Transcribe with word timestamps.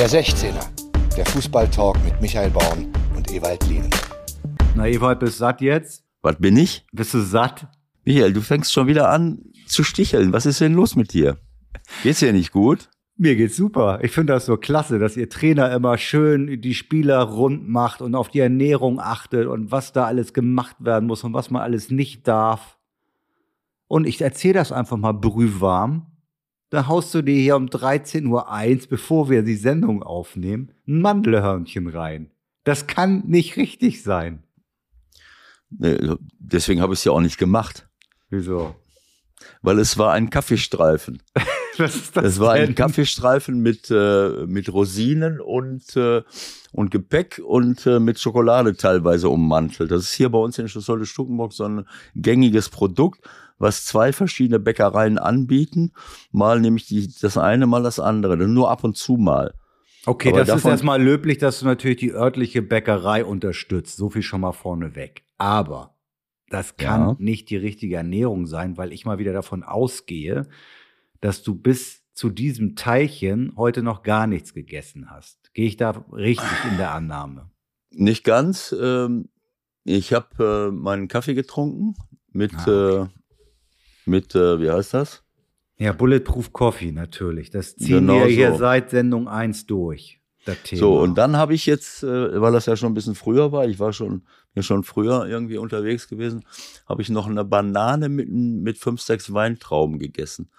Der 0.00 0.08
16er, 0.08 0.66
der 1.14 1.26
Fußballtalk 1.26 2.02
mit 2.02 2.18
Michael 2.22 2.48
Baum 2.48 2.90
und 3.14 3.30
Ewald 3.30 3.68
Lienen. 3.68 3.90
Na, 4.74 4.88
Ewald, 4.88 5.20
bist 5.20 5.34
du 5.34 5.38
satt 5.40 5.60
jetzt? 5.60 6.06
Was 6.22 6.38
bin 6.38 6.56
ich? 6.56 6.86
Bist 6.90 7.12
du 7.12 7.18
satt? 7.18 7.68
Michael, 8.06 8.32
du 8.32 8.40
fängst 8.40 8.72
schon 8.72 8.86
wieder 8.86 9.10
an 9.10 9.42
zu 9.66 9.84
sticheln. 9.84 10.32
Was 10.32 10.46
ist 10.46 10.62
denn 10.62 10.72
los 10.72 10.96
mit 10.96 11.12
dir? 11.12 11.36
Geht's 12.02 12.20
dir 12.20 12.32
nicht 12.32 12.50
gut? 12.50 12.88
Mir 13.18 13.36
geht's 13.36 13.56
super. 13.56 13.98
Ich 14.02 14.12
finde 14.12 14.32
das 14.32 14.46
so 14.46 14.56
klasse, 14.56 14.98
dass 14.98 15.18
ihr 15.18 15.28
Trainer 15.28 15.70
immer 15.70 15.98
schön 15.98 16.62
die 16.62 16.74
Spieler 16.74 17.20
rund 17.20 17.68
macht 17.68 18.00
und 18.00 18.14
auf 18.14 18.30
die 18.30 18.40
Ernährung 18.40 19.00
achtet 19.00 19.48
und 19.48 19.70
was 19.70 19.92
da 19.92 20.06
alles 20.06 20.32
gemacht 20.32 20.76
werden 20.78 21.08
muss 21.08 21.24
und 21.24 21.34
was 21.34 21.50
man 21.50 21.60
alles 21.60 21.90
nicht 21.90 22.26
darf. 22.26 22.78
Und 23.86 24.06
ich 24.06 24.18
erzähle 24.22 24.54
das 24.54 24.72
einfach 24.72 24.96
mal 24.96 25.12
brühwarm. 25.12 26.09
Da 26.70 26.86
haust 26.86 27.12
du 27.14 27.22
dir 27.22 27.34
hier 27.34 27.56
um 27.56 27.66
13.01 27.66 28.26
Uhr, 28.28 28.88
bevor 28.88 29.28
wir 29.28 29.42
die 29.42 29.56
Sendung 29.56 30.02
aufnehmen, 30.04 30.72
ein 30.86 31.00
Mandelhörnchen 31.00 31.88
rein. 31.88 32.30
Das 32.64 32.86
kann 32.86 33.24
nicht 33.26 33.56
richtig 33.56 34.02
sein. 34.02 34.44
Nee, 35.70 35.98
deswegen 36.38 36.80
habe 36.80 36.92
ich 36.92 37.00
es 37.00 37.04
ja 37.04 37.12
auch 37.12 37.20
nicht 37.20 37.38
gemacht. 37.38 37.88
Wieso? 38.28 38.76
Weil 39.62 39.78
es 39.78 39.98
war 39.98 40.12
ein 40.12 40.30
Kaffeestreifen. 40.30 41.22
Was 41.80 41.96
ist 41.96 42.16
das? 42.16 42.24
Es 42.24 42.40
war 42.40 42.56
denn? 42.56 42.68
ein 42.70 42.74
Kaffeestreifen 42.74 43.60
mit, 43.60 43.90
äh, 43.90 44.46
mit 44.46 44.72
Rosinen 44.72 45.40
und, 45.40 45.96
äh, 45.96 46.22
und 46.72 46.90
Gepäck 46.90 47.40
und 47.44 47.86
äh, 47.86 47.98
mit 48.00 48.18
Schokolade 48.20 48.76
teilweise 48.76 49.28
ummantelt. 49.28 49.90
Das 49.90 50.02
ist 50.02 50.12
hier 50.12 50.28
bei 50.28 50.38
uns 50.38 50.58
in 50.58 50.68
Schlossholte 50.68 51.06
Stuckenburg 51.06 51.52
so 51.52 51.64
ein 51.64 51.86
gängiges 52.14 52.68
Produkt, 52.68 53.20
was 53.58 53.84
zwei 53.84 54.12
verschiedene 54.12 54.58
Bäckereien 54.58 55.18
anbieten. 55.18 55.92
Mal 56.30 56.60
nämlich 56.60 56.86
die, 56.86 57.12
das 57.20 57.36
eine, 57.36 57.66
mal 57.66 57.82
das 57.82 57.98
andere. 58.00 58.36
Nur 58.36 58.70
ab 58.70 58.84
und 58.84 58.96
zu 58.96 59.16
mal. 59.16 59.54
Okay, 60.06 60.30
Aber 60.30 60.38
das 60.38 60.48
ist 60.48 60.54
davon- 60.54 60.70
erstmal 60.70 61.02
löblich, 61.02 61.38
dass 61.38 61.60
du 61.60 61.66
natürlich 61.66 61.98
die 61.98 62.12
örtliche 62.12 62.62
Bäckerei 62.62 63.24
unterstützt. 63.24 63.96
So 63.98 64.08
viel 64.08 64.22
schon 64.22 64.40
mal 64.40 64.52
vorneweg. 64.52 65.24
Aber 65.36 65.94
das 66.48 66.76
kann 66.78 67.00
Ja. 67.02 67.16
nicht 67.18 67.50
die 67.50 67.56
richtige 67.58 67.96
Ernährung 67.96 68.46
sein, 68.46 68.76
weil 68.78 68.92
ich 68.92 69.04
mal 69.04 69.18
wieder 69.18 69.32
davon 69.34 69.62
ausgehe, 69.62 70.48
dass 71.20 71.42
du 71.42 71.54
bis 71.54 72.02
zu 72.12 72.28
diesem 72.30 72.76
Teilchen 72.76 73.52
heute 73.56 73.82
noch 73.82 74.02
gar 74.02 74.26
nichts 74.26 74.52
gegessen 74.54 75.10
hast. 75.10 75.52
Gehe 75.54 75.66
ich 75.66 75.76
da 75.76 75.90
richtig 76.12 76.48
in 76.70 76.76
der 76.76 76.92
Annahme? 76.92 77.50
Nicht 77.90 78.24
ganz. 78.24 78.74
Ähm, 78.78 79.28
ich 79.84 80.12
habe 80.12 80.70
äh, 80.70 80.74
meinen 80.74 81.08
Kaffee 81.08 81.34
getrunken 81.34 81.94
mit, 82.32 82.52
Ah, 82.66 83.04
äh, 83.04 83.06
mit 84.04 84.34
äh, 84.34 84.60
wie 84.60 84.70
heißt 84.70 84.94
das? 84.94 85.22
Ja, 85.78 85.92
Bulletproof 85.92 86.52
Coffee 86.52 86.92
natürlich. 86.92 87.50
Das 87.50 87.76
ziehen 87.76 88.06
Genau 88.06 88.20
wir 88.20 88.26
hier 88.26 88.52
so. 88.52 88.58
seit 88.58 88.90
Sendung 88.90 89.28
1 89.28 89.66
durch. 89.66 90.20
So, 90.72 90.98
und 90.98 91.16
dann 91.16 91.36
habe 91.36 91.54
ich 91.54 91.66
jetzt, 91.66 92.02
weil 92.02 92.52
das 92.52 92.64
ja 92.66 92.74
schon 92.74 92.90
ein 92.90 92.94
bisschen 92.94 93.14
früher 93.14 93.52
war, 93.52 93.68
ich 93.68 93.78
war 93.78 93.92
schon, 93.92 94.22
ja 94.54 94.62
schon 94.62 94.84
früher 94.84 95.26
irgendwie 95.26 95.58
unterwegs 95.58 96.08
gewesen, 96.08 96.44
habe 96.88 97.02
ich 97.02 97.10
noch 97.10 97.26
eine 97.28 97.44
Banane 97.44 98.08
mit, 98.08 98.28
mit 98.30 98.78
fünf, 98.78 99.00
sechs 99.02 99.32
Weintrauben 99.34 99.98
gegessen. 99.98 100.50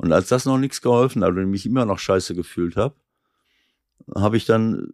Und 0.00 0.12
als 0.14 0.28
das 0.28 0.46
noch 0.46 0.56
nichts 0.56 0.80
geholfen 0.80 1.22
hat 1.22 1.30
und 1.30 1.40
ich 1.42 1.46
mich 1.46 1.66
immer 1.66 1.84
noch 1.84 1.98
scheiße 1.98 2.34
gefühlt 2.34 2.76
habe, 2.76 2.94
habe 4.14 4.38
ich 4.38 4.46
dann 4.46 4.88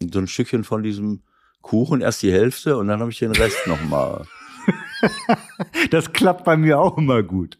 so 0.00 0.18
ein 0.18 0.26
Stückchen 0.26 0.64
von 0.64 0.82
diesem 0.82 1.22
Kuchen, 1.60 2.00
erst 2.00 2.22
die 2.22 2.32
Hälfte 2.32 2.78
und 2.78 2.88
dann 2.88 3.00
habe 3.00 3.10
ich 3.10 3.18
den 3.18 3.32
Rest 3.32 3.66
nochmal. 3.66 4.26
das 5.90 6.12
klappt 6.14 6.44
bei 6.44 6.56
mir 6.56 6.78
auch 6.80 6.96
immer 6.96 7.22
gut. 7.22 7.58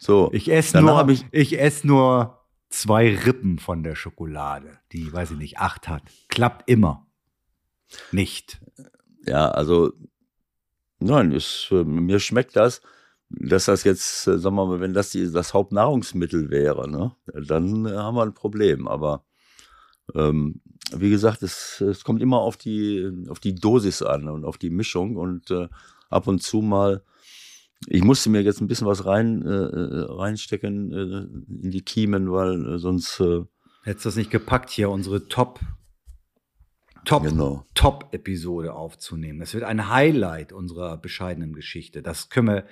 So, 0.00 0.28
Ich 0.32 0.50
esse 0.50 0.80
nur, 0.80 1.08
ich, 1.08 1.24
ich- 1.30 1.60
esse 1.60 1.86
nur 1.86 2.40
zwei 2.68 3.14
Rippen 3.16 3.60
von 3.60 3.84
der 3.84 3.94
Schokolade, 3.94 4.80
die, 4.90 5.12
weiß 5.12 5.32
ich 5.32 5.36
nicht, 5.38 5.58
acht 5.58 5.86
hat. 5.86 6.02
Klappt 6.28 6.68
immer. 6.68 7.06
Nicht. 8.10 8.60
Ja, 9.24 9.48
also 9.50 9.92
nein, 10.98 11.30
es, 11.30 11.68
äh, 11.70 11.84
mir 11.84 12.18
schmeckt 12.18 12.56
das, 12.56 12.82
dass 13.40 13.66
das 13.66 13.84
jetzt, 13.84 14.26
äh, 14.26 14.38
sagen 14.38 14.56
wir 14.56 14.66
mal, 14.66 14.80
wenn 14.80 14.94
das 14.94 15.10
die, 15.10 15.30
das 15.30 15.54
Hauptnahrungsmittel 15.54 16.50
wäre, 16.50 16.88
ne, 16.90 17.12
dann 17.26 17.86
äh, 17.86 17.90
haben 17.90 18.16
wir 18.16 18.22
ein 18.22 18.34
Problem. 18.34 18.88
Aber 18.88 19.24
ähm, 20.14 20.60
wie 20.92 21.10
gesagt, 21.10 21.42
es, 21.42 21.80
es 21.80 22.04
kommt 22.04 22.22
immer 22.22 22.38
auf 22.38 22.56
die, 22.56 23.10
auf 23.28 23.40
die 23.40 23.54
Dosis 23.54 24.02
an 24.02 24.28
und 24.28 24.44
auf 24.44 24.58
die 24.58 24.70
Mischung 24.70 25.16
und 25.16 25.50
äh, 25.50 25.68
ab 26.10 26.26
und 26.26 26.42
zu 26.42 26.60
mal. 26.60 27.02
Ich 27.86 28.02
musste 28.02 28.30
mir 28.30 28.40
jetzt 28.40 28.60
ein 28.60 28.68
bisschen 28.68 28.86
was 28.86 29.04
rein 29.04 29.42
äh, 29.42 29.48
äh, 29.48 30.06
reinstecken 30.08 30.92
äh, 30.92 31.64
in 31.64 31.70
die 31.70 31.82
Kiemen, 31.82 32.32
weil 32.32 32.78
sonst 32.78 33.22
Hättest 33.82 34.06
du 34.06 34.08
das 34.08 34.16
nicht 34.16 34.30
gepackt, 34.30 34.70
hier 34.70 34.88
unsere 34.88 35.28
Top, 35.28 35.60
Top, 37.04 37.24
genau. 37.24 37.66
Top-Episode 37.74 38.72
aufzunehmen. 38.72 39.40
Das 39.40 39.52
wird 39.52 39.64
ein 39.64 39.90
Highlight 39.90 40.52
unserer 40.52 40.96
bescheidenen 40.96 41.52
Geschichte. 41.52 42.02
Das 42.02 42.30
können 42.30 42.48
wir 42.48 42.64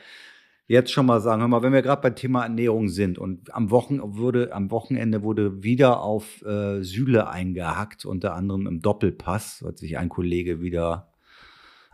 jetzt 0.67 0.93
schon 0.93 1.07
mal 1.07 1.21
sagen. 1.21 1.41
Hör 1.41 1.49
mal, 1.49 1.63
wenn 1.63 1.73
wir 1.73 1.83
gerade 1.83 2.03
beim 2.03 2.17
Thema 2.17 2.43
Ernährung 2.43 2.89
sind 2.89 3.19
und 3.19 3.55
am, 3.55 3.71
Wochen 3.71 4.01
wurde, 4.03 4.53
am 4.53 4.71
Wochenende 4.71 5.23
wurde 5.23 5.63
wieder 5.63 6.03
auf 6.03 6.43
äh, 6.43 6.83
Sühle 6.83 7.29
eingehackt, 7.29 8.05
unter 8.05 8.35
anderem 8.35 8.67
im 8.67 8.81
Doppelpass, 8.81 9.63
hat 9.67 9.79
sich 9.79 9.99
ein 9.99 10.09
Kollege 10.09 10.61
wieder 10.61 11.13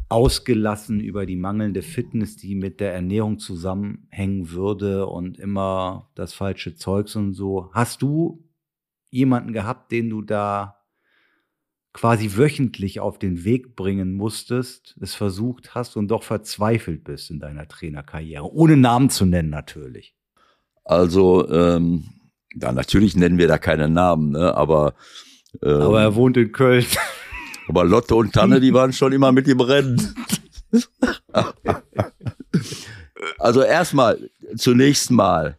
ausgelassen 0.09 1.01
über 1.01 1.27
die 1.27 1.37
mangelnde 1.37 1.83
Fitness, 1.83 2.37
die 2.37 2.55
mit 2.55 2.81
der 2.81 2.95
Ernährung 2.95 3.39
zusammenhängen 3.39 4.51
würde 4.51 5.07
und 5.07 5.39
immer 5.39 6.11
das 6.15 6.33
falsche 6.33 6.77
Zeugs 6.77 7.15
und 7.15 7.35
so. 7.35 7.71
Hast 7.73 8.01
du 8.01 8.43
jemanden 9.11 9.53
gehabt, 9.53 9.93
den 9.93 10.09
du 10.09 10.23
da 10.23 10.78
quasi 11.93 12.37
wöchentlich 12.37 13.01
auf 13.01 13.19
den 13.19 13.45
Weg 13.45 13.75
bringen 13.75 14.15
musstest, 14.15 14.97
es 15.01 15.15
versucht 15.15 15.75
hast 15.75 15.97
und 15.97 16.09
doch 16.09 16.23
verzweifelt 16.23 17.05
bist 17.05 17.31
in 17.31 17.41
deiner 17.41 17.67
Trainerkarriere, 17.67 18.53
ohne 18.53 18.77
Namen 18.77 19.11
zu 19.11 19.27
nennen 19.27 19.51
natürlich. 19.51 20.15
Also, 20.85 21.49
ähm, 21.51 22.05
ja, 22.55 22.73
natürlich 22.73 23.17
nennen 23.17 23.39
wir 23.39 23.49
da 23.49 23.59
keine 23.59 23.89
Namen, 23.89 24.31
ne? 24.31 24.55
aber, 24.55 24.95
ähm, 25.63 25.81
Aber 25.81 26.01
er 26.01 26.15
wohnt 26.15 26.37
in 26.37 26.53
Köln. 26.53 26.87
aber 27.69 27.85
Lotte 27.85 28.15
und 28.15 28.33
Tanne, 28.33 28.61
die 28.61 28.73
waren 28.73 28.93
schon 28.93 29.13
immer 29.13 29.33
mit 29.33 29.49
im 29.49 29.61
Rennen. 29.61 30.15
also 33.39 33.63
erstmal, 33.63 34.31
zunächst 34.57 35.11
mal, 35.11 35.59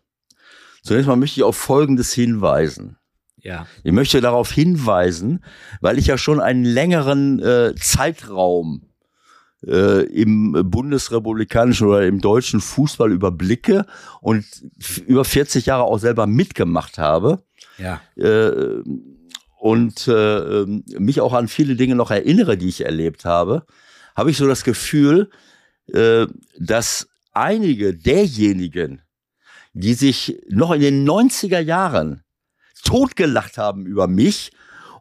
zunächst 0.83 1.07
mal 1.07 1.15
möchte 1.15 1.39
ich 1.39 1.43
auf 1.43 1.57
Folgendes 1.57 2.13
hinweisen. 2.13 2.98
Ja. 3.41 3.67
Ich 3.83 3.91
möchte 3.91 4.21
darauf 4.21 4.51
hinweisen, 4.51 5.43
weil 5.81 5.97
ich 5.97 6.07
ja 6.07 6.17
schon 6.17 6.39
einen 6.39 6.65
längeren 6.65 7.39
äh, 7.39 7.73
Zeitraum 7.75 8.83
äh, 9.65 10.03
im 10.05 10.53
bundesrepublikanischen 10.69 11.87
oder 11.87 12.05
im 12.05 12.21
deutschen 12.21 12.61
Fußball 12.61 13.11
überblicke 13.11 13.85
und 14.21 14.45
über 15.05 15.25
40 15.25 15.65
Jahre 15.65 15.83
auch 15.83 15.97
selber 15.99 16.27
mitgemacht 16.27 16.97
habe 16.97 17.43
Ja. 17.77 18.01
äh, 18.15 18.81
und 19.59 20.07
äh, 20.07 20.37
ähm, 20.61 20.83
mich 20.97 21.19
auch 21.19 21.33
an 21.33 21.49
viele 21.49 21.75
Dinge 21.75 21.95
noch 21.95 22.11
erinnere, 22.11 22.57
die 22.57 22.69
ich 22.69 22.85
erlebt 22.85 23.25
habe, 23.25 23.65
habe 24.15 24.31
ich 24.31 24.37
so 24.37 24.47
das 24.47 24.63
Gefühl, 24.63 25.29
äh, 25.91 26.27
dass 26.57 27.09
einige 27.33 27.93
derjenigen, 27.93 29.01
die 29.73 29.93
sich 29.95 30.41
noch 30.49 30.71
in 30.71 30.81
den 30.81 31.07
90er 31.07 31.59
Jahren 31.59 32.23
totgelacht 32.83 33.57
haben 33.57 33.85
über 33.85 34.07
mich 34.07 34.51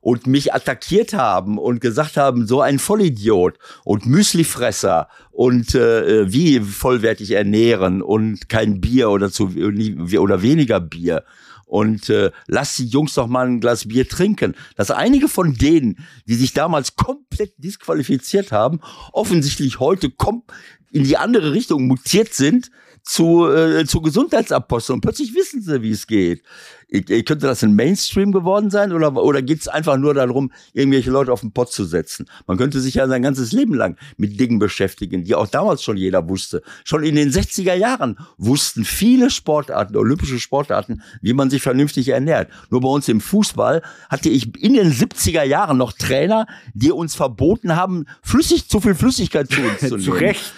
und 0.01 0.27
mich 0.27 0.55
attackiert 0.55 1.13
haben 1.13 1.59
und 1.59 1.81
gesagt 1.81 2.17
haben, 2.17 2.47
so 2.47 2.61
ein 2.61 2.79
Vollidiot 2.79 3.59
und 3.85 4.07
Müslifresser 4.07 5.09
und 5.31 5.75
äh, 5.75 6.33
wie 6.33 6.61
vollwertig 6.61 7.33
ernähren 7.33 8.03
und 8.03 8.49
kein 8.49 8.81
Bier 8.81 9.11
oder 9.11 9.31
zu 9.31 9.49
oder 9.49 10.43
weniger 10.43 10.81
Bier 10.81 11.25
und 11.69 12.09
äh, 12.09 12.31
lass 12.47 12.77
die 12.77 12.87
Jungs 12.87 13.15
doch 13.15 13.27
mal 13.27 13.47
ein 13.47 13.61
Glas 13.61 13.87
Bier 13.87 14.09
trinken. 14.09 14.55
Dass 14.77 14.91
einige 14.91 15.29
von 15.29 15.55
denen, 15.55 15.99
die 16.27 16.35
sich 16.35 16.55
damals 16.55 16.97
komplett 16.97 17.53
disqualifiziert 17.59 18.53
haben, 18.53 18.81
offensichtlich 19.13 19.79
heute 19.79 20.11
kom 20.11 20.43
in 20.91 21.05
die 21.05 21.19
andere 21.19 21.53
Richtung 21.53 21.87
mutiert 21.87 22.33
sind 22.33 22.71
zu, 23.09 23.49
äh, 23.49 23.87
zu 23.87 24.03
Gesundheitsaposteln. 24.03 24.97
Und 24.97 25.01
plötzlich 25.01 25.35
wissen 25.35 25.63
sie, 25.63 25.83
wie 25.83 25.93
es 25.93 26.07
geht. 26.07 26.43
Ich, 26.91 27.09
ich, 27.09 27.25
könnte 27.25 27.47
das 27.47 27.65
ein 27.65 27.75
Mainstream 27.75 28.33
geworden 28.33 28.71
sein 28.71 28.93
oder, 28.93 29.15
oder 29.17 29.41
geht 29.41 29.61
es 29.61 29.69
einfach 29.69 29.97
nur 29.97 30.13
darum, 30.13 30.53
irgendwelche 30.75 31.11
Leute 31.11 31.33
auf 31.33 31.41
den 31.41 31.53
Pott 31.53 31.73
zu 31.73 31.85
setzen? 31.85 32.27
Man 32.47 32.59
könnte 32.59 32.81
sich 32.81 32.95
ja 32.95 33.09
sein 33.09 33.23
ganzes 33.23 33.53
Leben 33.53 33.75
lang 33.75 33.97
mit 34.19 34.39
Dingen 34.39 34.59
beschäftigen, 34.59 35.25
die 35.25 35.35
auch 35.35 35.47
damals 35.47 35.83
schon 35.83 35.97
jeder 35.97 36.29
wusste. 36.29 36.63
Schon 36.85 37.03
in 37.03 37.15
den 37.15 37.31
60er 37.31 37.75
Jahren 37.75 38.19
wussten 38.37 38.85
viele 38.85 39.31
Sportarten, 39.31 39.97
olympische 39.97 40.39
Sportarten, 40.39 41.03
wie 41.23 41.33
man 41.33 41.49
sich 41.49 41.63
vernünftig 41.63 42.09
ernährt. 42.09 42.51
Nur 42.71 42.83
bei 42.83 42.89
uns 42.89 43.09
im 43.09 43.23
Fußball 43.23 43.83
hatte 44.11 44.29
ich 44.29 44.55
in 44.63 44.75
den 44.75 44.93
70er 44.93 45.45
Jahren 45.45 45.79
noch 45.79 45.93
Trainer, 45.93 46.47
die 46.75 46.93
uns 46.93 47.15
verboten 47.15 47.75
haben, 47.75 48.05
flüssig, 48.23 48.69
zu 48.69 48.81
viel 48.81 48.95
Flüssigkeit 48.95 49.51
zu 49.51 49.63
uns 49.63 49.81
zu 49.81 49.87
nehmen. 49.97 50.03
Zu 50.03 50.11
Recht. 50.11 50.53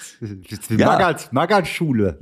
Ja. 0.69 0.87
Magath, 0.87 1.32
Magath-Schule. 1.32 2.19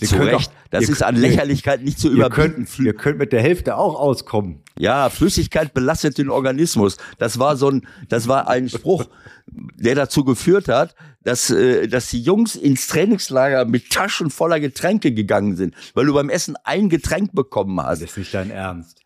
Ihr 0.00 0.08
Zu 0.08 0.16
Recht. 0.16 0.48
doch- 0.48 0.52
das 0.70 0.82
ihr 0.84 0.90
ist 0.90 1.02
an 1.02 1.16
Lächerlichkeit 1.16 1.82
nicht 1.82 1.98
zu 1.98 2.08
Ihr 2.08 2.14
überbieten. 2.14 2.66
könnt, 2.66 2.78
ihr 2.78 2.94
könnt 2.94 3.18
mit 3.18 3.32
der 3.32 3.42
Hälfte 3.42 3.76
auch 3.76 3.98
auskommen. 3.98 4.62
Ja, 4.78 5.10
Flüssigkeit 5.10 5.74
belastet 5.74 6.18
den 6.18 6.30
Organismus. 6.30 6.98
Das 7.18 7.38
war 7.38 7.56
so 7.56 7.70
ein, 7.70 7.86
das 8.08 8.28
war 8.28 8.48
ein 8.48 8.68
Spruch, 8.68 9.06
der 9.46 9.94
dazu 9.94 10.24
geführt 10.24 10.68
hat, 10.68 10.94
dass, 11.24 11.50
äh, 11.50 11.88
dass 11.88 12.10
die 12.10 12.20
Jungs 12.22 12.54
ins 12.54 12.86
Trainingslager 12.86 13.64
mit 13.64 13.90
Taschen 13.90 14.30
voller 14.30 14.60
Getränke 14.60 15.12
gegangen 15.12 15.56
sind, 15.56 15.74
weil 15.94 16.06
du 16.06 16.14
beim 16.14 16.28
Essen 16.30 16.54
ein 16.64 16.88
Getränk 16.90 17.34
bekommen 17.34 17.80
hast. 17.80 18.02
Das 18.02 18.10
ist 18.10 18.18
nicht 18.18 18.34
dein 18.34 18.50
Ernst. 18.50 19.00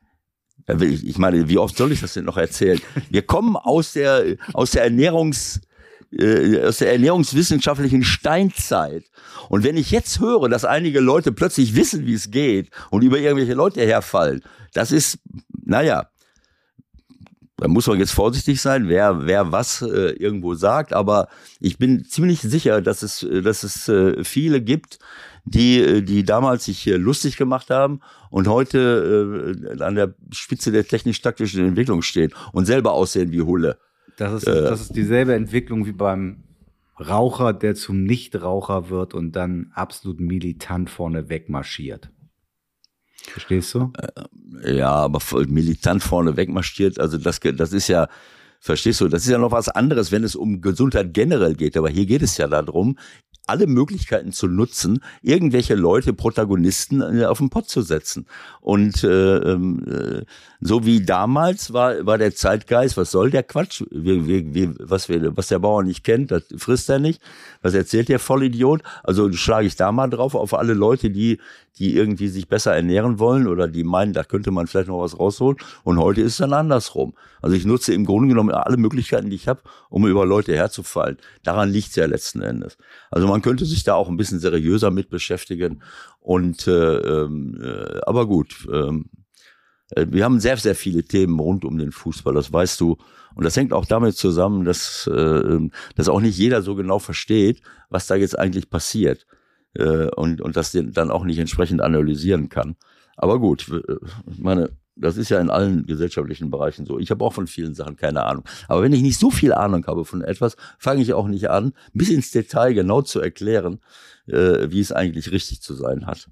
Ich 0.78 1.18
meine, 1.18 1.48
wie 1.48 1.58
oft 1.58 1.76
soll 1.76 1.90
ich 1.90 2.00
das 2.02 2.14
denn 2.14 2.24
noch 2.24 2.36
erzählen? 2.36 2.80
Wir 3.10 3.22
kommen 3.22 3.56
aus 3.56 3.94
der, 3.94 4.36
aus 4.52 4.70
der 4.72 4.84
Ernährungs, 4.84 5.60
äh, 6.12 6.62
aus 6.64 6.78
der 6.78 6.92
ernährungswissenschaftlichen 6.92 8.04
Steinzeit. 8.04 9.04
Und 9.48 9.64
wenn 9.64 9.76
ich 9.76 9.90
jetzt 9.90 10.20
höre, 10.20 10.48
dass 10.48 10.64
einige 10.64 11.00
Leute 11.00 11.32
plötzlich 11.32 11.74
wissen, 11.74 12.06
wie 12.06 12.14
es 12.14 12.30
geht 12.30 12.70
und 12.90 13.02
über 13.02 13.18
irgendwelche 13.18 13.54
Leute 13.54 13.80
herfallen, 13.82 14.42
das 14.72 14.92
ist, 14.92 15.18
naja, 15.64 16.08
da 17.58 17.68
muss 17.68 17.86
man 17.86 17.98
jetzt 17.98 18.12
vorsichtig 18.12 18.60
sein, 18.60 18.88
wer, 18.88 19.26
wer 19.26 19.52
was 19.52 19.82
äh, 19.82 20.10
irgendwo 20.12 20.54
sagt, 20.54 20.92
aber 20.92 21.28
ich 21.60 21.78
bin 21.78 22.04
ziemlich 22.04 22.40
sicher, 22.40 22.80
dass 22.82 23.02
es, 23.02 23.24
dass 23.44 23.62
es 23.62 23.88
äh, 23.88 24.24
viele 24.24 24.60
gibt, 24.60 24.98
die, 25.44 25.80
äh, 25.80 26.02
die 26.02 26.24
damals 26.24 26.64
sich 26.64 26.80
hier 26.80 26.98
lustig 26.98 27.36
gemacht 27.36 27.70
haben 27.70 28.00
und 28.30 28.48
heute 28.48 29.54
äh, 29.76 29.82
an 29.82 29.94
der 29.94 30.14
Spitze 30.32 30.72
der 30.72 30.86
technisch-taktischen 30.86 31.64
Entwicklung 31.64 32.02
stehen 32.02 32.32
und 32.52 32.66
selber 32.66 32.92
aussehen 32.92 33.30
wie 33.30 33.42
Hulle. 33.42 33.78
Das 34.22 34.34
ist, 34.34 34.46
Äh. 34.46 34.62
das 34.62 34.80
ist 34.80 34.94
dieselbe 34.94 35.34
Entwicklung 35.34 35.84
wie 35.84 35.92
beim 35.92 36.44
Raucher, 37.00 37.52
der 37.52 37.74
zum 37.74 38.04
Nichtraucher 38.04 38.88
wird 38.88 39.14
und 39.14 39.32
dann 39.32 39.72
absolut 39.74 40.20
militant 40.20 40.90
vorne 40.90 41.28
wegmarschiert. 41.28 42.10
Verstehst 43.24 43.74
du? 43.74 43.92
Ja, 44.64 44.92
aber 44.92 45.20
militant 45.48 46.02
vorne 46.02 46.36
wegmarschiert, 46.36 47.00
also 47.00 47.18
das, 47.18 47.40
das 47.40 47.72
ist 47.72 47.88
ja, 47.88 48.08
verstehst 48.62 49.00
du, 49.00 49.08
das 49.08 49.24
ist 49.24 49.30
ja 49.30 49.38
noch 49.38 49.50
was 49.50 49.68
anderes, 49.68 50.12
wenn 50.12 50.22
es 50.22 50.36
um 50.36 50.60
Gesundheit 50.60 51.12
generell 51.12 51.54
geht, 51.54 51.76
aber 51.76 51.90
hier 51.90 52.06
geht 52.06 52.22
es 52.22 52.36
ja 52.36 52.46
darum, 52.46 52.96
alle 53.44 53.66
Möglichkeiten 53.66 54.32
zu 54.32 54.46
nutzen, 54.46 55.02
irgendwelche 55.20 55.74
Leute, 55.74 56.12
Protagonisten 56.12 57.02
äh, 57.02 57.24
auf 57.24 57.38
den 57.38 57.50
Pott 57.50 57.68
zu 57.68 57.82
setzen. 57.82 58.26
Und 58.60 59.02
äh, 59.02 59.36
ähm, 59.36 59.84
äh, 59.88 60.24
so 60.60 60.86
wie 60.86 61.04
damals 61.04 61.72
war, 61.72 62.06
war 62.06 62.18
der 62.18 62.36
Zeitgeist, 62.36 62.96
was 62.96 63.10
soll 63.10 63.30
der 63.30 63.42
Quatsch? 63.42 63.82
Wir, 63.90 64.28
wir, 64.28 64.54
wir, 64.54 64.74
was, 64.78 65.08
wir, 65.08 65.36
was 65.36 65.48
der 65.48 65.58
Bauer 65.58 65.82
nicht 65.82 66.04
kennt, 66.04 66.30
das 66.30 66.44
frisst 66.56 66.88
er 66.88 67.00
nicht. 67.00 67.20
Was 67.62 67.74
erzählt 67.74 68.08
der 68.08 68.20
Vollidiot? 68.20 68.82
Also 69.02 69.32
schlage 69.32 69.66
ich 69.66 69.74
da 69.74 69.90
mal 69.90 70.08
drauf 70.08 70.36
auf 70.36 70.54
alle 70.54 70.74
Leute, 70.74 71.10
die, 71.10 71.40
die 71.78 71.96
irgendwie 71.96 72.28
sich 72.28 72.48
besser 72.48 72.74
ernähren 72.74 73.18
wollen 73.18 73.46
oder 73.46 73.66
die 73.66 73.84
meinen, 73.84 74.12
da 74.12 74.24
könnte 74.24 74.50
man 74.50 74.66
vielleicht 74.66 74.88
noch 74.88 75.00
was 75.00 75.18
rausholen. 75.18 75.56
Und 75.84 75.98
heute 75.98 76.20
ist 76.20 76.32
es 76.32 76.38
dann 76.38 76.52
andersrum. 76.52 77.14
Also 77.40 77.56
ich 77.56 77.64
nutze 77.64 77.94
im 77.94 78.04
Grunde 78.04 78.28
genommen 78.28 78.50
alle 78.50 78.76
Möglichkeiten, 78.76 79.30
die 79.30 79.36
ich 79.36 79.48
habe, 79.48 79.62
um 79.88 80.06
über 80.06 80.26
Leute 80.26 80.54
herzufallen. 80.54 81.16
Daran 81.42 81.70
liegt 81.70 81.88
es 81.88 81.96
ja 81.96 82.06
letzten 82.06 82.42
Endes. 82.42 82.76
Also 83.10 83.26
man 83.26 83.40
könnte 83.40 83.64
sich 83.64 83.84
da 83.84 83.94
auch 83.94 84.08
ein 84.08 84.16
bisschen 84.16 84.38
seriöser 84.38 84.90
mit 84.90 85.08
beschäftigen. 85.08 85.82
Und 86.20 86.66
äh, 86.66 86.96
ähm, 86.96 87.58
äh, 87.62 88.00
aber 88.06 88.26
gut, 88.26 88.66
ähm, 88.70 89.06
äh, 89.90 90.06
wir 90.10 90.24
haben 90.24 90.40
sehr, 90.40 90.56
sehr 90.58 90.74
viele 90.74 91.04
Themen 91.04 91.38
rund 91.38 91.64
um 91.64 91.78
den 91.78 91.92
Fußball, 91.92 92.34
das 92.34 92.52
weißt 92.52 92.80
du. 92.80 92.98
Und 93.34 93.44
das 93.44 93.56
hängt 93.56 93.72
auch 93.72 93.86
damit 93.86 94.16
zusammen, 94.16 94.64
dass, 94.64 95.06
äh, 95.06 95.58
dass 95.96 96.08
auch 96.08 96.20
nicht 96.20 96.36
jeder 96.36 96.60
so 96.60 96.74
genau 96.74 96.98
versteht, 96.98 97.62
was 97.88 98.06
da 98.06 98.14
jetzt 98.14 98.38
eigentlich 98.38 98.68
passiert. 98.68 99.26
Äh, 99.74 100.08
und, 100.16 100.40
und 100.40 100.56
das 100.56 100.72
dann 100.72 101.10
auch 101.10 101.24
nicht 101.24 101.38
entsprechend 101.38 101.80
analysieren 101.80 102.48
kann. 102.48 102.76
Aber 103.16 103.38
gut, 103.38 103.68
äh, 103.70 103.96
ich 104.30 104.38
meine, 104.38 104.70
das 104.94 105.16
ist 105.16 105.30
ja 105.30 105.40
in 105.40 105.48
allen 105.48 105.86
gesellschaftlichen 105.86 106.50
Bereichen 106.50 106.84
so. 106.84 106.98
Ich 106.98 107.10
habe 107.10 107.24
auch 107.24 107.32
von 107.32 107.46
vielen 107.46 107.74
Sachen 107.74 107.96
keine 107.96 108.24
Ahnung. 108.24 108.44
Aber 108.68 108.82
wenn 108.82 108.92
ich 108.92 109.00
nicht 109.00 109.18
so 109.18 109.30
viel 109.30 109.52
Ahnung 109.54 109.86
habe 109.86 110.04
von 110.04 110.22
etwas, 110.22 110.56
fange 110.78 111.00
ich 111.00 111.14
auch 111.14 111.28
nicht 111.28 111.48
an, 111.48 111.72
bis 111.94 112.10
ins 112.10 112.30
Detail 112.30 112.74
genau 112.74 113.00
zu 113.00 113.20
erklären, 113.20 113.80
äh, 114.26 114.70
wie 114.70 114.80
es 114.80 114.92
eigentlich 114.92 115.30
richtig 115.32 115.62
zu 115.62 115.74
sein 115.74 116.06
hat. 116.06 116.28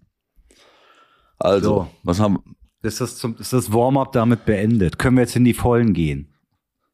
Also, 1.39 1.69
So. 1.69 1.91
was 2.03 2.21
haben, 2.21 2.39
Ist 2.83 3.01
das, 3.01 3.17
zum, 3.17 3.37
ist 3.39 3.53
das 3.53 3.73
Warm-up 3.73 4.13
damit 4.13 4.45
beendet? 4.45 4.99
Können 4.99 5.17
wir 5.17 5.23
jetzt 5.23 5.37
in 5.37 5.45
die 5.45 5.55
Vollen 5.55 5.95
gehen? 5.95 6.27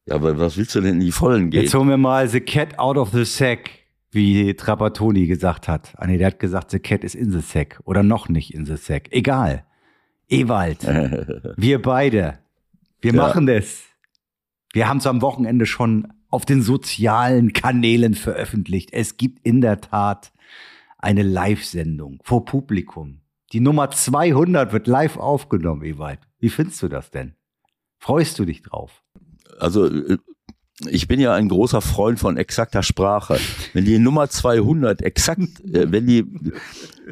ja, 0.05 0.15
aber 0.15 0.39
was 0.39 0.55
willst 0.55 0.73
du 0.73 0.79
denn 0.79 0.95
in 0.95 0.99
die 1.01 1.11
Vollen 1.11 1.49
gehen? 1.49 1.63
Jetzt 1.63 1.73
holen 1.73 1.89
wir 1.89 1.97
mal 1.97 2.29
The 2.29 2.39
Cat 2.39 2.79
out 2.79 2.95
of 2.97 3.11
the 3.11 3.25
sack, 3.25 3.69
wie 4.11 4.53
Trapattoni 4.55 5.27
gesagt 5.27 5.67
hat. 5.67 5.93
Ah 5.97 6.07
nee, 6.07 6.17
der 6.17 6.27
hat 6.27 6.39
gesagt, 6.39 6.71
The 6.71 6.79
Cat 6.79 7.03
is 7.03 7.15
in 7.15 7.31
the 7.31 7.41
sack. 7.41 7.79
Oder 7.85 8.03
noch 8.03 8.29
nicht 8.29 8.53
in 8.53 8.65
the 8.65 8.77
sack. 8.77 9.11
Egal. 9.11 9.65
Ewald, 10.29 10.83
wir 11.57 11.81
beide, 11.81 12.39
wir 13.01 13.13
Ja. 13.13 13.21
machen 13.21 13.45
das. 13.45 13.83
Wir 14.73 14.89
haben 14.89 14.97
es 14.97 15.07
am 15.07 15.21
Wochenende 15.21 15.65
schon 15.65 16.11
auf 16.29 16.43
den 16.45 16.61
sozialen 16.61 17.53
Kanälen 17.53 18.13
veröffentlicht. 18.13 18.89
Es 18.91 19.15
gibt 19.17 19.39
in 19.45 19.61
der 19.61 19.79
Tat 19.79 20.33
eine 20.97 21.23
Live-Sendung 21.23 22.19
vor 22.23 22.43
Publikum. 22.43 23.21
Die 23.53 23.61
Nummer 23.61 23.89
200 23.91 24.73
wird 24.73 24.87
live 24.87 25.15
aufgenommen, 25.15 25.83
Ewald. 25.85 26.19
Wie 26.39 26.49
findest 26.49 26.81
du 26.83 26.89
das 26.89 27.11
denn? 27.11 27.35
Freust 27.99 28.37
du 28.39 28.45
dich 28.45 28.61
drauf? 28.61 29.03
also 29.59 29.85
äh, 29.87 30.17
ich 30.85 31.07
bin 31.07 31.19
ja 31.19 31.33
ein 31.33 31.49
großer 31.49 31.81
Freund 31.81 32.19
von 32.19 32.37
exakter 32.37 32.83
Sprache. 32.83 33.39
Wenn 33.73 33.85
die 33.85 33.97
Nummer 33.99 34.29
200 34.29 35.01
exakt, 35.01 35.59
äh, 35.65 35.91
wenn 35.91 36.05
die 36.07 36.25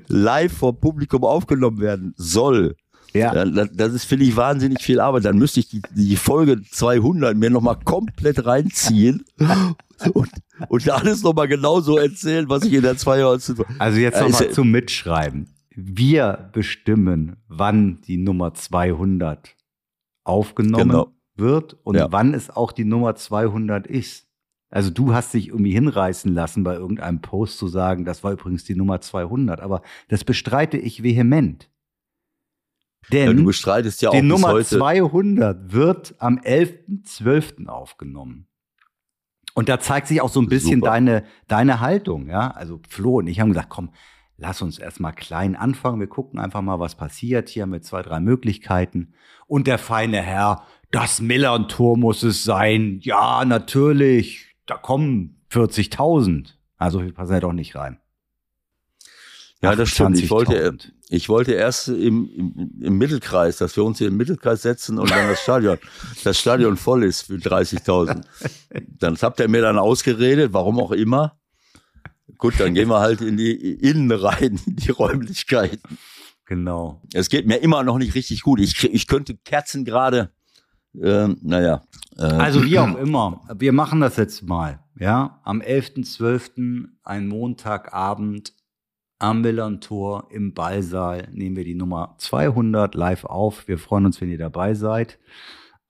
live 0.08 0.54
vor 0.54 0.80
Publikum 0.80 1.24
aufgenommen 1.24 1.80
werden 1.80 2.14
soll, 2.18 2.76
Ja. 3.14 3.34
ja, 3.34 3.46
das, 3.66 3.94
ist, 3.94 4.06
finde 4.06 4.26
ich, 4.26 4.36
wahnsinnig 4.36 4.82
viel 4.82 5.00
Arbeit. 5.00 5.26
Dann 5.26 5.38
müsste 5.38 5.62
ich 5.62 5.70
die, 5.70 5.82
die 5.96 6.16
Folge 6.16 6.62
200 6.70 7.36
mir 7.36 7.50
nochmal 7.50 7.78
komplett 7.84 8.46
reinziehen 8.46 9.26
und, 10.14 10.30
und 10.68 10.90
alles 10.90 11.24
nochmal 11.24 11.48
genauso 11.48 11.98
erzählen, 11.98 12.48
was 12.50 12.64
ich 12.66 12.74
in 12.74 12.82
der 12.84 12.98
200 12.98 13.66
Also 13.80 13.98
jetzt 14.00 14.18
Äh, 14.18 14.22
noch 14.22 14.30
ist 14.30 14.40
mal 14.40 14.46
ja- 14.48 14.52
zum 14.52 14.70
Mitschreiben. 14.72 15.50
Wir 15.78 16.50
bestimmen, 16.54 17.38
wann 17.48 18.00
die 18.08 18.18
Nummer 18.18 18.54
200 18.54 19.56
aufgenommen 20.24 20.90
Genau. 20.90 21.12
Wird 21.36 21.78
und 21.84 21.96
Ja. 21.96 22.12
wann 22.12 22.34
es 22.34 22.50
auch 22.50 22.72
die 22.72 22.86
Nummer 22.86 23.16
200 23.16 23.88
ist. 23.88 24.28
Also 24.70 24.90
du 24.90 25.14
hast 25.14 25.34
dich 25.34 25.50
irgendwie 25.50 25.72
hinreißen 25.74 26.34
lassen, 26.34 26.64
bei 26.64 26.76
irgendeinem 26.76 27.22
Post 27.22 27.58
zu 27.60 27.68
sagen, 27.68 28.04
das 28.04 28.24
war 28.24 28.32
übrigens 28.34 28.64
die 28.64 28.76
Nummer 28.76 29.00
200, 29.00 29.62
aber 29.62 29.82
das 30.10 30.24
bestreite 30.24 30.78
ich 30.78 31.04
vehement. 31.04 31.70
Ja, 33.12 33.26
Denn 33.28 33.38
du 33.38 33.46
bestreitest 33.46 34.02
ja 34.02 34.10
auch 34.10 34.14
die 34.14 34.22
Nummer 34.24 34.50
heute. 34.50 34.78
200 34.78 35.72
wird 35.72 36.15
am 36.18 36.39
11.12. 36.39 37.68
aufgenommen. 37.68 38.48
Und 39.54 39.70
da 39.70 39.80
zeigt 39.80 40.08
sich 40.08 40.22
auch 40.22 40.30
so 40.30 40.42
ein 40.42 40.50
bisschen 40.50 40.80
Super. 40.80 40.92
deine, 40.92 41.24
deine 41.48 41.80
Haltung, 41.80 42.27
ja. 42.27 42.51
Also 42.51 42.82
Flo 42.89 43.20
und 43.20 43.27
ich 43.27 43.39
haben 43.39 43.50
gesagt, 43.50 43.70
komm, 43.70 43.92
lass 44.38 44.62
uns 44.62 44.80
erstmal 44.80 45.13
klein 45.13 45.56
anfangen. 45.56 46.00
Wir 46.00 46.08
gucken 46.08 46.39
einfach 46.39 46.62
mal, 46.62 46.80
was 46.80 46.96
passiert 46.96 47.48
hier 47.48 47.65
mit 47.65 47.86
zwei, 47.86 48.01
drei 48.01 48.20
Möglichkeiten. 48.20 49.13
Und 49.48 49.68
der 49.68 49.77
feine 49.77 50.22
Herr, 50.22 50.63
das 50.92 51.22
Millern-Tor 51.22 51.98
muss 51.98 52.24
es 52.24 52.44
sein. 52.44 53.00
Ja, 53.01 53.44
natürlich. 53.46 54.56
Da 54.65 54.75
kommen 54.77 55.42
40.000. 55.51 56.50
Also 56.77 57.04
wir 57.04 57.13
passen 57.13 57.34
ja 57.34 57.39
doch 57.39 57.54
nicht 57.54 57.75
rein. 57.75 58.00
Ja, 59.62 59.75
das 59.75 59.89
stimmt. 59.89 60.20
Ich 60.20 60.30
wollte, 60.30 60.70
28.000. 60.70 60.92
ich 61.10 61.30
wollte 61.30 61.54
erst 61.54 61.88
im, 61.88 62.30
im, 62.30 62.72
im 62.82 62.98
Mittelkreis, 62.98 63.58
dass 63.58 63.75
wir 63.75 63.84
uns 63.84 63.98
hier 63.98 64.10
im 64.10 64.18
Mittelkreis 64.18 64.62
setzen 64.62 65.00
und 65.00 65.10
dann 65.10 65.27
das 65.27 65.42
Stadion, 65.42 65.77
das 66.24 66.39
Stadion 66.39 66.77
voll 66.77 67.04
ist 67.04 67.24
für 67.24 67.36
30.000. 67.36 68.24
Dann 69.00 69.15
habt 69.15 69.39
ihr 69.39 69.48
mir 69.48 69.62
dann 69.62 69.80
ausgeredet, 69.80 70.54
warum 70.54 70.80
auch 70.80 70.92
immer. 70.92 71.39
Gut, 72.38 72.60
dann 72.60 72.74
gehen 72.74 72.89
wir 72.89 73.00
halt 73.00 73.22
in 73.22 73.38
die 73.38 73.54
Innen 73.54 74.12
rein, 74.12 74.60
in 74.65 74.75
die 74.75 74.92
Räumlichkeiten. 74.92 75.98
Genau. 76.46 77.01
Es 77.13 77.30
geht 77.30 77.48
mir 77.48 77.58
immer 77.58 77.84
noch 77.84 77.98
nicht 77.98 78.13
richtig 78.13 78.42
gut. 78.42 78.60
Ich, 78.60 78.84
ich 78.84 79.08
könnte 79.08 79.36
Kerzen 79.36 79.84
gerade, 79.84 80.32
ähm, 81.02 81.38
naja. 81.42 81.84
Äh, 82.18 82.24
Also 82.24 82.64
wie 82.64 82.80
auch 82.80 82.96
immer, 83.00 83.42
wir 83.54 83.74
machen 83.74 84.02
das 84.02 84.18
jetzt 84.18 84.44
mal. 84.44 84.80
Ja, 84.98 85.42
am 85.44 85.62
11.12., 85.62 86.88
ein 87.04 87.28
Montagabend 87.28 88.54
am 89.20 89.42
Millern-Tor 89.42 90.28
im 90.30 90.54
Ballsaal 90.54 91.30
nehmen 91.32 91.56
wir 91.56 91.64
die 91.64 91.75
Nummer 91.75 92.16
200 92.18 92.96
live 92.96 93.25
auf. 93.25 93.68
Wir 93.68 93.78
freuen 93.78 94.06
uns, 94.06 94.20
wenn 94.20 94.30
ihr 94.30 94.38
dabei 94.38 94.74
seid. 94.74 95.20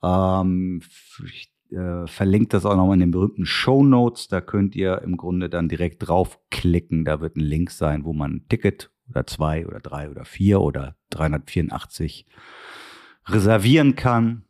Ähm, 0.04 0.82
ich 1.26 1.52
äh, 1.72 2.06
verlinke 2.08 2.50
das 2.50 2.66
auch 2.66 2.76
nochmal 2.76 2.96
in 2.96 3.00
den 3.02 3.12
berühmten 3.12 3.46
Show 3.46 3.84
Notes. 3.84 4.28
Da 4.28 4.42
könnt 4.42 4.76
ihr 4.76 5.02
im 5.02 5.18
Grunde 5.18 5.50
dann 5.50 5.70
direkt 5.70 6.08
draufklicken. 6.08 7.04
Da 7.06 7.20
wird 7.20 7.36
ein 7.36 7.42
Link 7.42 7.72
sein, 7.72 8.06
wo 8.06 8.14
man 8.14 8.36
ein 8.36 8.48
Ticket 8.48 8.92
oder 9.10 9.26
zwei 9.26 9.66
oder 9.66 9.80
drei 9.80 10.10
oder 10.10 10.26
vier 10.26 10.62
oder 10.62 10.96
384 11.10 12.26
reservieren 13.28 13.96
kann. 13.96 14.45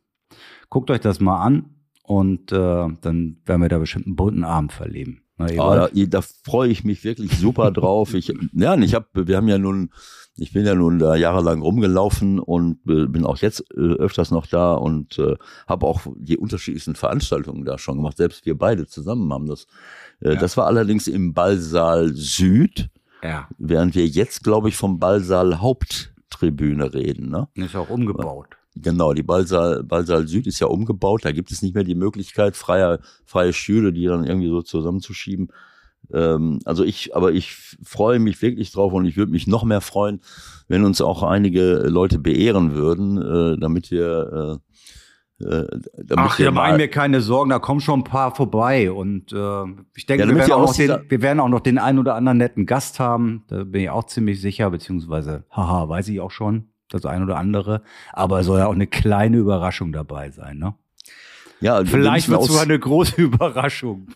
Guckt 0.68 0.90
euch 0.90 1.00
das 1.00 1.20
mal 1.20 1.40
an 1.42 1.66
und 2.02 2.52
äh, 2.52 2.56
dann 3.00 3.38
werden 3.44 3.62
wir 3.62 3.68
da 3.68 3.78
bestimmt 3.78 4.06
einen 4.06 4.16
bunten 4.16 4.44
Abend 4.44 4.72
verleben. 4.72 5.22
Na, 5.38 5.46
Ah, 5.58 5.88
da, 5.92 6.04
da 6.06 6.20
freue 6.44 6.70
ich 6.70 6.82
mich 6.84 7.04
wirklich 7.04 7.38
super 7.38 7.70
drauf. 7.70 8.14
Ich, 8.14 8.32
ja, 8.52 8.74
ich 8.76 8.94
habe, 8.94 9.26
wir 9.26 9.36
haben 9.36 9.48
ja 9.48 9.58
nun, 9.58 9.90
ich 10.36 10.52
bin 10.52 10.64
ja 10.64 10.74
nun 10.74 10.98
da 10.98 11.14
jahrelang 11.14 11.60
rumgelaufen 11.60 12.38
und 12.38 12.78
äh, 12.88 13.06
bin 13.06 13.24
auch 13.26 13.38
jetzt 13.38 13.64
äh, 13.76 13.80
öfters 13.80 14.30
noch 14.30 14.46
da 14.46 14.74
und 14.74 15.18
äh, 15.18 15.36
habe 15.66 15.86
auch 15.86 16.02
die 16.16 16.38
unterschiedlichsten 16.38 16.94
Veranstaltungen 16.94 17.64
da 17.66 17.76
schon 17.78 17.96
gemacht. 17.96 18.16
Selbst 18.16 18.46
wir 18.46 18.56
beide 18.56 18.86
zusammen 18.86 19.30
haben 19.32 19.46
das. 19.46 19.66
Äh, 20.20 20.34
Ja. 20.34 20.40
Das 20.40 20.56
war 20.56 20.66
allerdings 20.66 21.06
im 21.06 21.34
Ballsaal 21.34 22.14
Süd, 22.14 22.88
ja, 23.22 23.48
während 23.58 23.94
wir 23.94 24.06
jetzt, 24.06 24.42
glaube 24.42 24.68
ich, 24.70 24.76
vom 24.76 24.98
Ballsaal 24.98 25.60
Haupttribüne 25.60 26.94
reden. 26.94 27.28
Ne? 27.28 27.48
ist 27.54 27.76
auch 27.76 27.90
umgebaut. 27.90 28.56
Genau, 28.78 29.14
die 29.14 29.22
Ballsaal, 29.22 29.82
Ballsaal 29.82 30.28
Süd 30.28 30.46
ist 30.46 30.60
ja 30.60 30.66
umgebaut. 30.66 31.24
Da 31.24 31.32
gibt 31.32 31.50
es 31.50 31.62
nicht 31.62 31.74
mehr 31.74 31.84
die 31.84 31.94
Möglichkeit, 31.94 32.56
freie, 32.56 33.00
freie 33.24 33.54
Stühle, 33.54 33.92
die 33.92 34.04
dann 34.04 34.24
irgendwie 34.24 34.48
so 34.48 34.60
zusammenzuschieben. 34.60 35.48
Ähm, 36.12 36.60
also 36.64 36.84
ich, 36.84 37.16
aber 37.16 37.32
ich 37.32 37.54
freue 37.82 38.18
mich 38.18 38.40
wirklich 38.42 38.72
drauf 38.72 38.92
und 38.92 39.06
ich 39.06 39.16
würde 39.16 39.32
mich 39.32 39.46
noch 39.46 39.64
mehr 39.64 39.80
freuen, 39.80 40.20
wenn 40.68 40.84
uns 40.84 41.00
auch 41.00 41.22
einige 41.22 41.88
Leute 41.88 42.18
beehren 42.18 42.74
würden, 42.74 43.16
äh, 43.16 43.58
damit 43.58 43.90
wir, 43.90 44.60
äh, 45.40 45.44
äh, 45.44 45.66
Ach, 46.16 46.38
wir 46.38 46.46
da 46.46 46.50
machen 46.50 46.78
wir 46.78 46.88
keine 46.88 47.20
Sorgen, 47.22 47.50
da 47.50 47.58
kommen 47.58 47.80
schon 47.80 48.00
ein 48.00 48.04
paar 48.04 48.34
vorbei. 48.34 48.90
Und 48.90 49.32
äh, 49.32 49.64
ich 49.94 50.06
denke, 50.06 50.24
Ja, 50.24 50.28
wir, 50.28 50.36
werden 50.36 50.52
auch 50.52 50.66
noch 50.66 50.76
den, 50.76 50.98
wir 51.08 51.22
werden 51.22 51.40
auch 51.40 51.48
noch 51.48 51.60
den 51.60 51.78
einen 51.78 51.98
oder 51.98 52.14
anderen 52.14 52.38
netten 52.38 52.66
Gast 52.66 53.00
haben. 53.00 53.44
Da 53.48 53.64
bin 53.64 53.82
ich 53.82 53.90
auch 53.90 54.04
ziemlich 54.04 54.40
sicher, 54.40 54.70
beziehungsweise, 54.70 55.44
haha, 55.50 55.88
weiß 55.88 56.08
ich 56.08 56.20
auch 56.20 56.30
schon, 56.30 56.68
das 56.90 57.04
ein 57.06 57.22
oder 57.22 57.36
andere. 57.36 57.82
Aber 58.12 58.40
es 58.40 58.46
soll 58.46 58.58
ja 58.58 58.66
auch 58.66 58.74
eine 58.74 58.86
kleine 58.86 59.36
Überraschung 59.36 59.92
dabei 59.92 60.30
sein, 60.30 60.58
ne? 60.58 60.74
ja, 61.60 61.84
Vielleicht 61.84 62.28
wird 62.28 62.42
es 62.42 62.48
sogar 62.48 62.62
eine 62.62 62.78
große 62.78 63.16
Überraschung. 63.22 64.08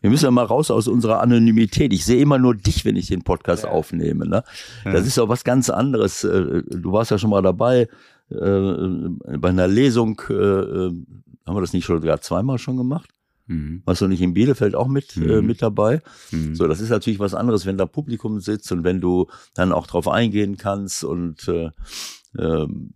Wir 0.00 0.10
müssen 0.10 0.24
ja 0.24 0.30
mal 0.30 0.44
raus 0.44 0.70
aus 0.70 0.88
unserer 0.88 1.20
Anonymität. 1.20 1.92
Ich 1.92 2.04
sehe 2.04 2.20
immer 2.20 2.38
nur 2.38 2.54
dich, 2.54 2.84
wenn 2.84 2.96
ich 2.96 3.08
den 3.08 3.22
Podcast 3.22 3.66
aufnehme. 3.66 4.26
Ne? 4.26 4.42
Das 4.84 5.06
ist 5.06 5.18
auch 5.18 5.28
was 5.28 5.44
ganz 5.44 5.68
anderes. 5.70 6.24
Äh, 6.24 6.62
Du 6.70 6.92
warst 6.92 7.10
ja 7.10 7.18
schon 7.18 7.30
mal 7.30 7.42
dabei 7.42 7.88
äh, 8.30 9.36
bei 9.38 9.48
einer 9.50 9.68
Lesung. 9.68 10.20
Äh, 10.30 10.34
haben 10.34 11.56
wir 11.56 11.60
das 11.60 11.74
nicht 11.74 11.84
schon 11.84 12.00
sogar 12.00 12.20
zweimal 12.22 12.58
schon 12.58 12.76
gemacht? 12.78 13.10
Mhm. 13.46 13.82
Warst 13.84 14.00
du 14.00 14.08
nicht 14.08 14.22
in 14.22 14.32
Bielefeld 14.34 14.74
auch 14.74 14.88
mit, 14.88 15.16
äh, 15.16 15.40
Mhm. 15.40 15.46
mit 15.46 15.60
dabei? 15.62 16.00
Mhm. 16.30 16.54
So, 16.54 16.66
das 16.66 16.80
ist 16.80 16.90
natürlich 16.90 17.18
was 17.18 17.34
anderes, 17.34 17.66
wenn 17.66 17.76
da 17.78 17.86
Publikum 17.86 18.40
sitzt 18.40 18.72
und 18.72 18.84
wenn 18.84 19.00
du 19.00 19.26
dann 19.54 19.72
auch 19.72 19.86
drauf 19.86 20.08
eingehen 20.08 20.56
kannst 20.56 21.04
und 21.04 21.46
äh, 21.48 21.70
ähm, 22.38 22.94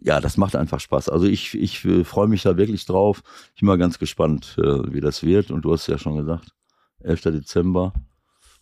ja, 0.00 0.20
das 0.20 0.36
macht 0.36 0.54
einfach 0.56 0.78
Spaß. 0.80 1.08
Also 1.08 1.26
ich, 1.26 1.54
ich 1.58 1.84
äh, 1.84 2.04
freue 2.04 2.28
mich 2.28 2.42
da 2.42 2.56
wirklich 2.56 2.84
drauf. 2.86 3.22
Ich 3.54 3.60
bin 3.60 3.66
mal 3.66 3.78
ganz 3.78 3.98
gespannt, 3.98 4.56
äh, 4.58 4.92
wie 4.92 5.00
das 5.00 5.22
wird. 5.24 5.50
Und 5.50 5.62
du 5.64 5.72
hast 5.72 5.86
ja 5.88 5.98
schon 5.98 6.16
gesagt, 6.16 6.50
11. 7.00 7.22
Dezember. 7.22 7.92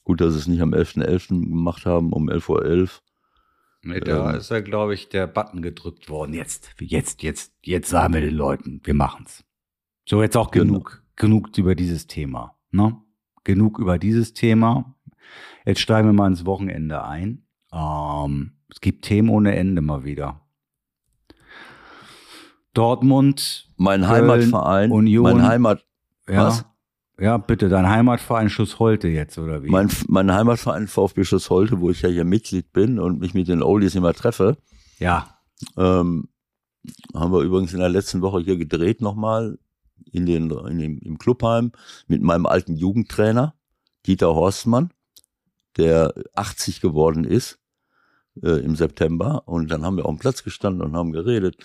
Gut, 0.05 0.21
dass 0.21 0.33
sie 0.35 0.39
es 0.39 0.47
nicht 0.47 0.61
am 0.63 0.73
11.11. 0.75 1.29
gemacht 1.51 1.85
haben, 1.87 2.13
um 2.13 2.29
11.11 2.31 2.49
Uhr. 2.83 2.89
Nee, 3.83 4.01
Da 4.01 4.31
Ähm. 4.31 4.37
ist 4.37 4.51
ja, 4.51 4.61
glaube 4.61 4.95
ich, 4.95 5.09
der 5.11 5.27
Button 5.27 5.61
gedrückt 5.61 6.09
worden. 6.09 6.33
Jetzt, 6.33 6.71
jetzt, 6.81 7.23
jetzt, 7.23 7.53
jetzt 7.63 7.91
sagen 7.91 8.15
wir 8.15 8.21
den 8.23 8.35
Leuten, 8.35 8.81
wir 8.85 8.95
machen's. 8.95 9.45
So, 10.07 10.23
jetzt 10.23 10.37
auch 10.37 10.51
Genau. 10.51 10.65
genug, 10.67 11.03
genug 11.17 11.57
über 11.59 11.75
dieses 11.75 12.07
Thema. 12.07 12.55
Ne? 12.71 12.97
Genug 13.45 13.79
über 13.79 13.99
dieses 13.99 14.35
Thema. 14.35 14.95
Jetzt 15.65 15.81
steigen 15.81 16.09
wir 16.09 16.13
mal 16.13 16.27
ins 16.29 16.45
Wochenende 16.47 17.03
ein. 17.05 17.43
Ähm, 17.73 18.53
es 18.71 18.81
gibt 18.81 19.05
Themen 19.05 19.29
ohne 19.31 19.55
Ende 19.57 19.81
mal 19.83 20.05
wieder. 20.05 20.41
Dortmund, 22.75 23.71
Mein 23.77 24.01
Köln, 24.01 24.11
Heimatverein, 24.11 24.91
Union. 24.91 25.23
mein 25.23 25.43
Heimat, 25.47 25.85
ja, 26.29 26.47
Was? 26.49 26.65
ja, 27.21 27.37
bitte, 27.37 27.69
dein 27.69 27.89
Heimatverein 27.89 28.51
Schuss 28.51 28.81
Holte 28.81 29.07
jetzt, 29.09 29.39
oder 29.39 29.63
wie? 29.63 29.69
mein, 29.71 29.89
mein 30.09 30.33
Heimatverein 30.33 30.89
VfB 30.89 31.23
Schuss 31.25 31.51
Holte, 31.51 31.81
wo 31.81 31.91
ich 31.91 32.03
ja 32.03 32.09
hier 32.09 32.25
Mitglied 32.25 32.73
bin 32.73 32.99
und 32.99 33.21
mich 33.21 33.33
mit 33.33 33.47
den 33.47 33.63
Oldies 33.63 33.95
immer 33.95 34.13
treffe. 34.13 34.57
ja, 34.99 35.39
Ähm, 35.77 36.29
haben 37.15 37.33
wir 37.33 37.41
übrigens 37.43 37.73
in 37.73 37.79
der 37.81 37.89
letzten 37.89 38.21
Woche 38.23 38.41
hier 38.41 38.57
gedreht 38.59 39.01
nochmal 39.01 39.57
in 40.11 40.27
den, 40.27 40.51
in 40.51 40.79
dem, 40.79 40.99
im 40.99 41.19
Clubheim 41.19 41.73
mit 42.07 42.23
meinem 42.23 42.47
alten 42.47 42.77
Jugendtrainer, 42.77 43.55
Dieter 44.07 44.35
Horstmann, 44.35 44.91
der 45.77 46.15
80 46.35 46.81
geworden 46.81 47.25
ist 47.25 47.59
äh, 48.43 48.61
im 48.65 48.77
September. 48.77 49.43
Und 49.47 49.71
dann 49.71 49.85
haben 49.85 49.97
wir 49.97 50.07
auf 50.07 50.15
dem 50.15 50.21
Platz 50.21 50.45
gestanden 50.45 50.83
und 50.83 50.97
haben 50.97 51.13
geredet. 51.13 51.57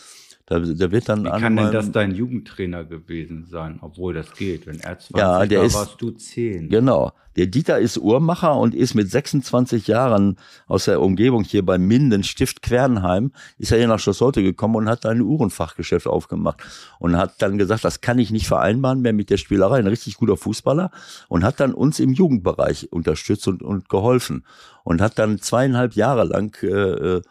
Da, 0.50 0.58
der 0.60 0.92
wird 0.92 1.08
dann 1.08 1.26
Wie 1.26 1.30
an 1.30 1.42
kann 1.42 1.56
denn 1.56 1.72
das 1.72 1.92
dein 1.92 2.16
Jugendtrainer 2.16 2.84
gewesen 2.84 3.46
sein, 3.52 3.78
obwohl 3.82 4.16
das 4.16 4.34
geht? 4.34 4.66
Wenn 4.66 4.80
er 4.80 4.98
20 4.98 5.16
Ja, 5.16 5.46
der 5.46 5.60
war, 5.60 5.66
ist- 5.68 5.74
warst 5.76 6.02
du 6.02 6.10
10. 6.10 6.70
Genau. 6.70 7.12
Der 7.36 7.46
Dieter 7.46 7.78
ist 7.80 7.98
Uhrmacher 7.98 8.58
und 8.58 8.74
ist 8.74 8.96
mit 8.96 9.10
26 9.12 9.86
Jahren 9.88 10.38
aus 10.68 10.86
der 10.86 11.00
Umgebung 11.02 11.44
hier 11.44 11.64
bei 11.64 11.78
Minden, 11.78 12.24
Stift 12.24 12.64
Quernheim, 12.64 13.32
ist 13.60 13.72
er 13.72 13.78
hier 13.78 13.88
nach 13.88 14.00
Schloss 14.00 14.20
Holte 14.22 14.42
gekommen 14.42 14.76
und 14.76 14.90
hat 14.90 15.06
ein 15.06 15.22
Uhrenfachgeschäft 15.22 16.08
aufgemacht 16.08 16.58
und 16.98 17.16
hat 17.16 17.42
dann 17.42 17.60
gesagt, 17.60 17.86
das 17.86 18.02
kann 18.02 18.18
ich 18.18 18.32
nicht 18.32 18.48
vereinbaren 18.48 19.02
mehr 19.02 19.14
mit 19.14 19.30
der 19.30 19.38
Spielerei. 19.38 19.78
Ein 19.78 19.88
richtig 19.88 20.18
guter 20.18 20.36
Fußballer 20.36 20.90
und 21.30 21.44
hat 21.44 21.60
dann 21.60 21.74
uns 21.76 22.00
im 22.00 22.12
Jugendbereich 22.12 22.92
unterstützt 22.92 23.48
und, 23.48 23.62
und 23.62 23.88
geholfen 23.88 24.44
und 24.84 25.00
hat 25.00 25.20
dann 25.20 25.40
zweieinhalb 25.40 25.94
Jahre 25.94 26.24
lang 26.26 26.58
äh, 26.64 27.22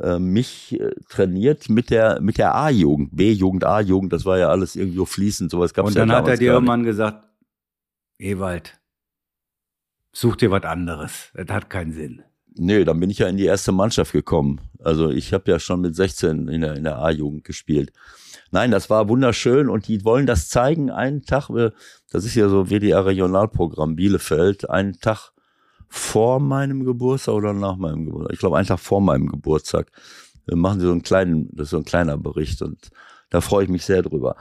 äh, 0.00 0.18
mich 0.18 0.80
äh, 0.80 0.90
trainiert 1.08 1.68
mit 1.68 1.90
der 1.90 2.20
mit 2.20 2.38
der 2.38 2.54
A-Jugend, 2.54 3.16
B-Jugend, 3.16 3.64
A-Jugend, 3.64 4.12
das 4.12 4.24
war 4.24 4.38
ja 4.38 4.48
alles 4.48 4.76
irgendwie 4.76 5.04
fließend, 5.04 5.50
sowas 5.50 5.74
gab 5.74 5.86
es 5.86 5.90
Und 5.90 5.98
ja 5.98 6.06
dann 6.06 6.16
hat 6.16 6.28
er 6.28 6.36
dir 6.36 6.52
irgendwann 6.52 6.84
gesagt, 6.84 7.28
Ewald, 8.18 8.80
such 10.12 10.36
dir 10.36 10.50
was 10.50 10.62
anderes. 10.64 11.32
Das 11.34 11.48
hat 11.48 11.70
keinen 11.70 11.92
Sinn. 11.92 12.22
Nee, 12.54 12.84
dann 12.84 13.00
bin 13.00 13.10
ich 13.10 13.18
ja 13.18 13.28
in 13.28 13.36
die 13.36 13.46
erste 13.46 13.72
Mannschaft 13.72 14.12
gekommen. 14.12 14.60
Also 14.78 15.10
ich 15.10 15.32
habe 15.32 15.50
ja 15.50 15.58
schon 15.58 15.80
mit 15.80 15.96
16 15.96 16.48
in 16.48 16.60
der, 16.60 16.76
in 16.76 16.84
der 16.84 16.98
A-Jugend 16.98 17.44
gespielt. 17.44 17.92
Nein, 18.50 18.70
das 18.70 18.90
war 18.90 19.08
wunderschön 19.08 19.70
und 19.70 19.88
die 19.88 20.04
wollen 20.04 20.26
das 20.26 20.50
zeigen 20.50 20.90
einen 20.90 21.22
Tag, 21.22 21.48
äh, 21.50 21.70
das 22.10 22.24
ist 22.24 22.34
ja 22.34 22.48
so 22.48 22.68
WDR 22.68 23.06
Regionalprogramm 23.06 23.96
Bielefeld, 23.96 24.68
einen 24.68 24.98
Tag 25.00 25.31
vor 25.94 26.40
meinem 26.40 26.84
Geburtstag 26.84 27.34
oder 27.34 27.52
nach 27.52 27.76
meinem 27.76 28.06
Geburtstag. 28.06 28.32
Ich 28.32 28.38
glaube, 28.38 28.56
einen 28.56 28.66
Tag 28.66 28.80
vor 28.80 29.02
meinem 29.02 29.28
Geburtstag 29.28 29.92
machen 30.46 30.80
sie 30.80 30.86
so 30.86 30.92
einen 30.92 31.02
kleinen, 31.02 31.50
das 31.52 31.66
ist 31.66 31.70
so 31.70 31.76
ein 31.76 31.84
kleiner 31.84 32.16
Bericht 32.16 32.62
und 32.62 32.90
da 33.28 33.42
freue 33.42 33.64
ich 33.64 33.70
mich 33.70 33.84
sehr 33.84 34.00
drüber. 34.00 34.36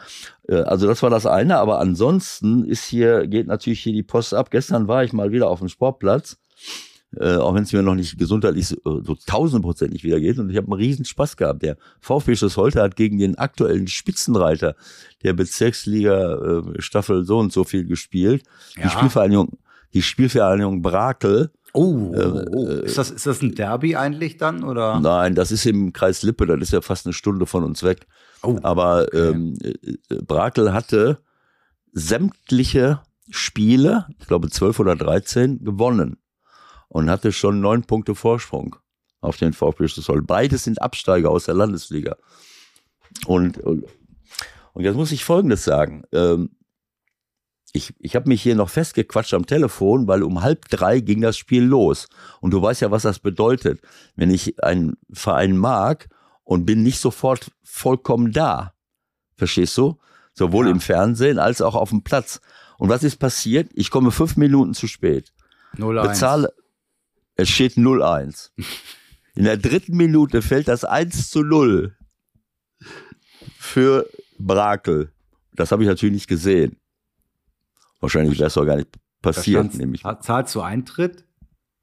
Äh, 0.48 0.56
Also 0.62 0.88
das 0.88 1.04
war 1.04 1.10
das 1.10 1.26
eine, 1.26 1.58
aber 1.58 1.80
ansonsten 1.80 2.64
ist 2.64 2.86
hier, 2.86 3.28
geht 3.28 3.48
natürlich 3.48 3.82
hier 3.82 3.92
die 3.92 4.02
Post 4.02 4.34
ab. 4.34 4.50
Gestern 4.50 4.88
war 4.88 5.04
ich 5.04 5.12
mal 5.12 5.34
wieder 5.34 5.50
auf 5.50 5.60
dem 5.60 5.68
Sportplatz 5.68 6.38
äh, 7.18 7.36
auch 7.36 7.54
wenn 7.54 7.64
es 7.64 7.74
mir 7.74 7.82
noch 7.82 7.96
nicht 7.96 8.18
gesundheitlich 8.18 8.70
so, 8.70 8.78
äh, 8.86 9.16
tausendprozentig 9.28 10.06
wieder 10.06 10.22
geht. 10.22 10.40
Und 10.40 10.50
ich 10.50 10.56
habe 10.56 10.68
einen 10.68 10.82
riesen 10.82 11.04
Spaß 11.04 11.36
gehabt. 11.36 11.62
Der 11.62 11.76
VfB 12.00 12.38
Schuss 12.38 12.56
Holte 12.56 12.82
hat 12.82 12.96
gegen 12.96 13.18
den 13.18 13.38
aktuellen 13.38 13.90
Spitzenreiter 13.90 14.78
der 15.22 15.34
Bezirksliga 15.34 16.64
Staffel 16.80 17.26
so 17.26 17.40
und 17.40 17.52
so 17.52 17.66
viel 17.66 17.84
gespielt. 17.84 18.44
Ja. 18.78 18.84
Die 18.84 18.90
Spielvereinigung, 18.92 19.58
die 19.94 20.02
Spielvereinigung 20.02 20.82
Brakel. 20.82 21.52
Oh, 21.74 22.12
Äh, 22.14 22.26
oh. 22.26 22.68
äh, 22.68 22.86
ist, 22.86 22.98
das, 22.98 23.12
ist 23.12 23.26
das 23.26 23.42
ein 23.42 23.56
Derby 23.56 23.96
eigentlich 23.96 24.38
dann? 24.38 24.64
Oder? 24.64 25.00
Nein, 25.00 25.36
das 25.36 25.52
ist 25.52 25.66
im 25.66 25.94
Kreis 25.94 26.22
Lippe, 26.24 26.46
das 26.46 26.60
ist 26.60 26.74
ja 26.74 26.82
fast 26.82 27.06
eine 27.06 27.14
Stunde 27.14 27.46
von 27.46 27.64
uns 27.64 27.84
weg. 27.84 28.08
Oh, 28.44 28.58
Aber 28.64 29.14
ähm, 29.14 29.56
äh, 29.62 29.70
äh, 30.10 30.22
Brakel 30.22 30.74
hatte 30.74 31.20
sämtliche 31.94 33.02
Spiele, 33.30 34.08
ich 34.20 34.28
glaube 34.28 34.50
12 34.50 34.80
oder 34.80 34.96
13, 34.96 35.64
gewonnen 35.64 36.18
und 36.90 37.10
hatte 37.10 37.32
schon 37.32 37.62
neun 37.62 37.84
Punkte 37.84 38.16
Vorsprung 38.16 38.76
auf 39.22 39.38
den 39.38 39.54
VfB 39.54 39.88
Stuttgart. 39.88 40.26
Beides 40.26 40.64
sind 40.64 40.82
Absteiger 40.82 41.30
aus 41.30 41.46
der 41.46 41.54
Landesliga. 41.54 42.18
Und, 43.28 43.60
und, 43.60 43.86
und 44.74 44.84
jetzt 44.84 44.96
muss 44.96 45.12
ich 45.12 45.24
Folgendes 45.24 45.64
sagen. 45.64 46.04
Ähm, 46.12 46.50
ich, 47.74 47.94
ich 48.00 48.16
habe 48.16 48.28
mich 48.30 48.42
hier 48.42 48.56
noch 48.56 48.70
festgequatscht 48.70 49.34
am 49.34 49.46
Telefon, 49.46 50.08
weil 50.08 50.24
um 50.24 50.42
halb 50.42 50.68
drei 50.70 51.00
ging 51.00 51.22
das 51.22 51.38
Spiel 51.38 51.64
los. 51.64 52.08
Und 52.42 52.52
du 52.52 52.62
weißt 52.62 52.82
ja, 52.82 52.92
was 52.92 53.04
das 53.04 53.20
bedeutet. 53.20 53.80
Wenn 54.16 54.30
ich 54.30 54.62
einen 54.64 54.98
Verein 55.12 55.56
mag 55.58 56.10
und 56.44 56.66
bin 56.66 56.84
nicht 56.84 57.00
sofort 57.00 57.52
vollkommen 57.64 58.32
da. 58.34 58.74
Verstehst 59.36 59.78
du? 59.78 59.98
Sowohl 60.34 60.66
Ja. 60.66 60.72
im 60.72 60.80
Fernsehen 60.82 61.40
als 61.40 61.62
auch 61.62 61.76
auf 61.76 61.90
dem 61.90 62.04
Platz. 62.04 62.42
Und 62.78 62.90
was 62.90 63.04
ist 63.04 63.18
passiert? 63.18 63.70
Ich 63.74 63.90
komme 63.90 64.12
fünf 64.12 64.38
Minuten 64.38 64.74
zu 64.74 64.88
spät. 64.88 65.32
0-1. 65.78 66.08
Bezahle. 66.08 66.54
Es 67.36 67.50
steht 67.50 67.74
0-1. 67.76 68.52
In 69.36 69.46
der 69.46 69.56
dritten 69.58 69.96
Minute 69.96 70.42
fällt 70.42 70.68
das 70.68 70.84
1 70.84 71.30
zu 71.30 71.42
0 71.44 71.96
für 73.58 74.10
Brakel. 74.38 75.12
Das 75.54 75.72
habe 75.72 75.84
ich 75.84 75.90
natürlich 75.90 76.14
nicht 76.16 76.28
gesehen. 76.28 76.78
Wahrscheinlich 78.02 78.38
wäre 78.38 78.48
es 78.48 78.56
doch 78.56 78.66
gar 78.66 78.76
nicht 78.76 78.90
passiert, 79.22 79.74
nämlich. 79.76 80.04
Zahlst 80.22 80.54
du 80.56 80.62
Eintritt? 80.62 81.26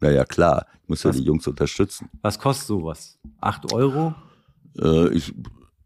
Ja, 0.03 0.11
ja, 0.11 0.25
klar. 0.25 0.67
Ich 0.83 0.89
muss 0.89 1.03
ja 1.03 1.11
Was? 1.11 1.17
die 1.17 1.25
Jungs 1.25 1.47
unterstützen. 1.47 2.11
Was 2.23 2.39
kostet 2.39 2.67
sowas? 2.67 3.19
8 3.41 3.73
Euro? 3.73 4.15
Äh, 4.79 5.09
ich, 5.15 5.33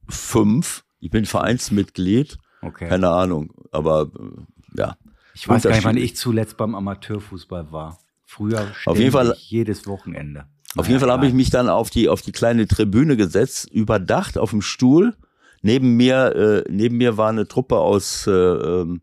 fünf. 0.09 0.85
Ich 1.01 1.11
bin 1.11 1.25
Vereinsmitglied. 1.25 2.39
Okay. 2.61 2.89
Keine 2.89 3.11
Ahnung. 3.11 3.53
Aber 3.71 4.11
äh, 4.19 4.79
ja. 4.79 4.97
Ich 5.35 5.49
weiß 5.49 5.63
gar 5.63 5.71
nicht, 5.71 5.85
wann 5.85 5.97
ich 5.97 6.17
zuletzt 6.17 6.57
beim 6.57 6.75
Amateurfußball 6.75 7.73
war. 7.73 7.99
Früher 8.27 8.67
auf 8.87 8.99
jeden 8.99 9.13
Fall 9.13 9.35
jedes 9.39 9.87
Wochenende. 9.87 10.47
Auf 10.77 10.89
jeden 10.89 11.01
Fall 11.01 11.11
habe 11.11 11.27
ich 11.27 11.35
mich 11.35 11.51
dann 11.51 11.69
auf 11.69 11.91
die 11.91 12.09
auf 12.09 12.23
die 12.23 12.33
kleine 12.33 12.67
Tribüne 12.67 13.17
gesetzt, 13.17 13.71
überdacht 13.71 14.39
auf 14.39 14.51
dem 14.51 14.63
Stuhl. 14.63 15.15
Neben 15.61 15.97
mir 15.97 16.35
äh, 16.35 16.65
neben 16.71 16.97
mir 16.97 17.19
war 17.19 17.29
eine 17.29 17.47
Truppe 17.47 17.77
aus 17.77 18.27
äh, 18.27 18.31
ähm, 18.31 19.03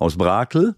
aus 0.00 0.16
Brakel 0.16 0.74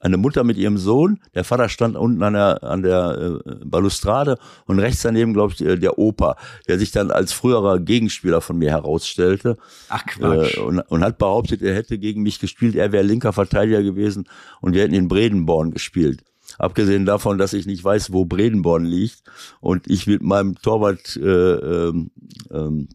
eine 0.00 0.16
Mutter 0.16 0.44
mit 0.44 0.56
ihrem 0.56 0.78
Sohn, 0.78 1.20
der 1.34 1.44
Vater 1.44 1.68
stand 1.68 1.94
unten 1.94 2.22
an 2.22 2.32
der, 2.32 2.64
an 2.64 2.82
der 2.82 3.40
äh, 3.44 3.54
Balustrade 3.64 4.38
und 4.66 4.78
rechts 4.78 5.02
daneben, 5.02 5.34
glaube 5.34 5.52
ich, 5.52 5.58
der 5.58 5.98
Opa, 5.98 6.36
der 6.66 6.78
sich 6.78 6.90
dann 6.90 7.10
als 7.10 7.34
früherer 7.34 7.78
Gegenspieler 7.78 8.40
von 8.40 8.56
mir 8.56 8.70
herausstellte. 8.70 9.58
Ach 9.90 10.04
Quatsch. 10.06 10.56
Äh, 10.56 10.60
und, 10.60 10.78
und 10.80 11.04
hat 11.04 11.18
behauptet, 11.18 11.60
er 11.60 11.74
hätte 11.74 11.98
gegen 11.98 12.22
mich 12.22 12.40
gespielt, 12.40 12.76
er 12.76 12.92
wäre 12.92 13.04
linker 13.04 13.34
Verteidiger 13.34 13.82
gewesen 13.82 14.26
und 14.62 14.72
wir 14.74 14.82
hätten 14.82 14.94
in 14.94 15.08
Bredenborn 15.08 15.70
gespielt. 15.70 16.24
Abgesehen 16.58 17.04
davon, 17.04 17.36
dass 17.36 17.52
ich 17.52 17.66
nicht 17.66 17.84
weiß, 17.84 18.12
wo 18.12 18.24
Bredenborn 18.24 18.84
liegt 18.84 19.22
und 19.60 19.86
ich 19.86 20.06
mit 20.06 20.22
meinem 20.22 20.56
Torwart 20.56 21.16
äh, 21.16 21.20
ähm, 21.20 22.10
ähm, 22.50 22.88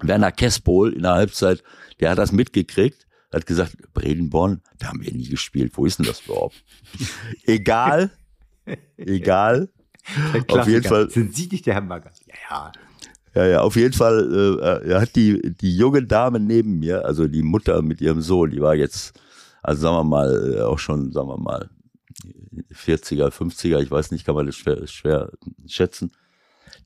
Werner 0.00 0.32
Kessbohl 0.32 0.94
in 0.94 1.02
der 1.02 1.12
Halbzeit, 1.12 1.62
der 2.00 2.10
hat 2.10 2.18
das 2.18 2.32
mitgekriegt 2.32 3.07
hat 3.32 3.46
gesagt, 3.46 3.76
Bredenborn, 3.92 4.62
da 4.78 4.88
haben 4.88 5.02
wir 5.02 5.12
nie 5.12 5.28
gespielt. 5.28 5.72
Wo 5.76 5.86
ist 5.86 5.98
denn 5.98 6.06
das 6.06 6.22
überhaupt? 6.22 6.62
egal, 7.44 8.10
egal. 8.96 9.68
Auf 10.48 10.66
jeden 10.66 10.84
Fall. 10.84 11.10
Sind 11.10 11.36
Sie 11.36 11.48
nicht 11.48 11.66
der 11.66 11.74
Hamburger? 11.74 12.10
Ja, 12.26 12.34
ja. 12.50 12.72
Ja, 13.34 13.46
ja, 13.46 13.60
auf 13.60 13.76
jeden 13.76 13.92
Fall 13.92 14.58
äh, 14.60 14.90
er 14.90 15.02
hat 15.02 15.14
die, 15.14 15.54
die 15.54 15.76
junge 15.76 16.02
Dame 16.02 16.40
neben 16.40 16.78
mir, 16.78 17.04
also 17.04 17.28
die 17.28 17.42
Mutter 17.42 17.82
mit 17.82 18.00
ihrem 18.00 18.22
Sohn, 18.22 18.50
die 18.50 18.60
war 18.60 18.74
jetzt, 18.74 19.20
also 19.62 19.82
sagen 19.82 19.96
wir 19.96 20.04
mal, 20.04 20.54
äh, 20.56 20.60
auch 20.62 20.78
schon, 20.78 21.12
sagen 21.12 21.28
wir 21.28 21.38
mal, 21.38 21.68
40er, 22.72 23.28
50er, 23.30 23.80
ich 23.80 23.90
weiß 23.90 24.10
nicht, 24.10 24.24
kann 24.24 24.34
man 24.34 24.46
das 24.46 24.56
schwer, 24.56 24.84
schwer 24.86 25.30
schätzen 25.66 26.10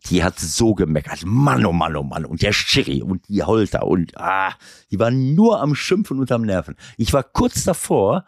die 0.07 0.25
hat 0.25 0.39
so 0.39 0.75
gemeckert. 0.75 1.25
Mann, 1.25 1.65
oh 1.65 1.73
Mann, 1.73 1.97
oh 1.97 2.03
Mann. 2.03 2.25
Und 2.25 2.43
der 2.43 2.53
Schiri 2.53 3.03
und 3.03 3.29
die 3.29 3.43
Holter 3.43 3.87
und 3.87 4.17
ah, 4.19 4.55
die 4.91 4.99
waren 4.99 5.35
nur 5.35 5.61
am 5.61 5.75
Schimpfen 5.75 6.19
und 6.19 6.33
am 6.33 6.43
Nerven. 6.43 6.77
Ich 6.97 7.13
war 7.13 7.23
kurz 7.23 7.65
davor, 7.65 8.25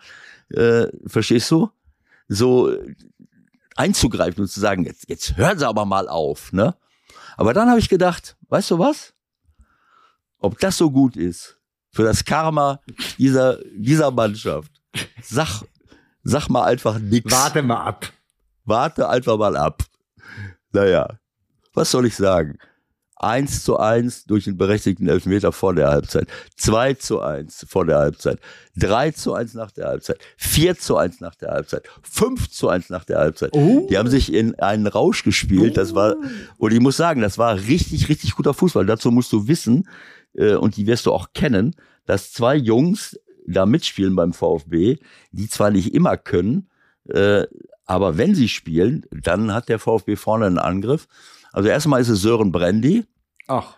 äh, 0.51 0.87
verstehst 1.07 1.51
du, 1.51 1.71
so 2.29 2.75
einzugreifen 3.77 4.43
und 4.43 4.49
zu 4.49 4.61
sagen, 4.61 4.85
jetzt, 4.85 5.09
jetzt 5.09 5.37
hören 5.37 5.59
sie 5.59 5.67
aber 5.67 5.85
mal 5.85 6.09
auf, 6.09 6.53
ne? 6.53 6.77
Aber 7.37 7.53
dann 7.53 7.69
habe 7.69 7.81
ich 7.81 7.89
gedacht, 7.89 8.37
weißt 8.49 8.71
du 8.73 8.79
was? 8.79 9.15
Ob 10.39 10.59
das 10.61 10.77
so 10.77 10.91
gut 10.91 11.17
ist 11.17 11.59
für 11.91 12.05
das 12.05 12.25
Karma 12.25 12.81
dieser, 13.19 13.59
dieser 13.75 14.11
Mannschaft, 14.11 14.71
sag, 15.23 15.63
sag 16.23 16.49
mal 16.49 16.65
einfach 16.65 16.99
nichts. 16.99 17.33
Warte 17.33 17.63
mal 17.63 17.83
ab. 17.83 18.13
Warte 18.65 19.09
einfach 19.09 19.37
mal 19.37 19.57
ab. 19.57 19.83
Naja, 20.73 21.19
was 21.75 21.91
soll 21.91 22.07
ich 22.07 22.17
sagen? 22.17 22.59
1 23.17 23.63
zu 23.63 23.79
1 23.79 24.25
durch 24.27 24.45
den 24.45 24.57
berechtigten 24.57 25.09
Elfmeter 25.09 25.53
vor 25.53 25.75
der 25.75 25.89
Halbzeit, 25.89 26.27
2 26.57 26.95
zu 26.95 27.21
1 27.21 27.67
vor 27.69 27.87
der 27.87 27.99
Halbzeit, 27.99 28.39
3 28.77 29.13
zu 29.13 29.35
1 29.35 29.55
nach 29.55 29.71
der 29.71 29.87
Halbzeit, 29.87 30.19
4 30.37 30.79
zu 30.79 30.97
1 30.97 31.21
nach 31.21 31.35
der 31.35 31.51
Halbzeit, 31.51 31.89
5 32.03 32.51
zu 32.51 32.69
1 32.69 32.91
nach 32.91 33.05
der 33.05 33.19
Halbzeit. 33.19 33.51
Oh. 33.53 33.87
Die 33.89 33.99
haben 33.99 34.11
sich 34.11 34.33
in 34.33 34.57
einen 34.57 34.87
Rausch 34.87 35.23
gespielt. 35.23 35.77
Das 35.77 35.95
war, 35.95 36.17
und 36.59 36.73
ich 36.73 36.81
muss 36.81 36.97
sagen, 36.97 37.21
das 37.21 37.39
war 37.39 37.57
richtig, 37.57 38.09
richtig 38.09 38.35
guter 38.35 38.53
Fußball. 38.53 38.85
Dazu 38.85 39.11
musst 39.11 39.33
du 39.33 39.47
wissen, 39.49 39.89
äh, 40.35 40.55
und 40.55 40.77
die 40.77 40.87
wirst 40.87 41.07
du 41.07 41.13
auch 41.13 41.29
kennen, 41.33 41.77
dass 42.07 42.33
zwei 42.33 42.57
Jungs 42.57 43.19
da 43.47 43.65
mitspielen 43.67 44.17
beim 44.17 44.33
VfB, 44.33 44.99
die 45.31 45.49
zwar 45.49 45.71
nicht 45.71 45.95
immer 45.95 46.17
können, 46.17 46.69
äh, 47.09 47.45
aber 47.87 48.17
wenn 48.17 48.35
sie 48.35 48.49
spielen, 48.49 49.05
dann 49.11 49.53
hat 49.53 49.69
der 49.69 49.79
VfB 49.79 50.17
vorne 50.17 50.47
einen 50.47 50.59
Angriff. 50.59 51.07
Also 51.55 51.69
erstmal 51.69 52.01
ist 52.01 52.09
es 52.09 52.21
Sören 52.21 52.51
Brandy. 52.51 53.05
Ach. 53.47 53.77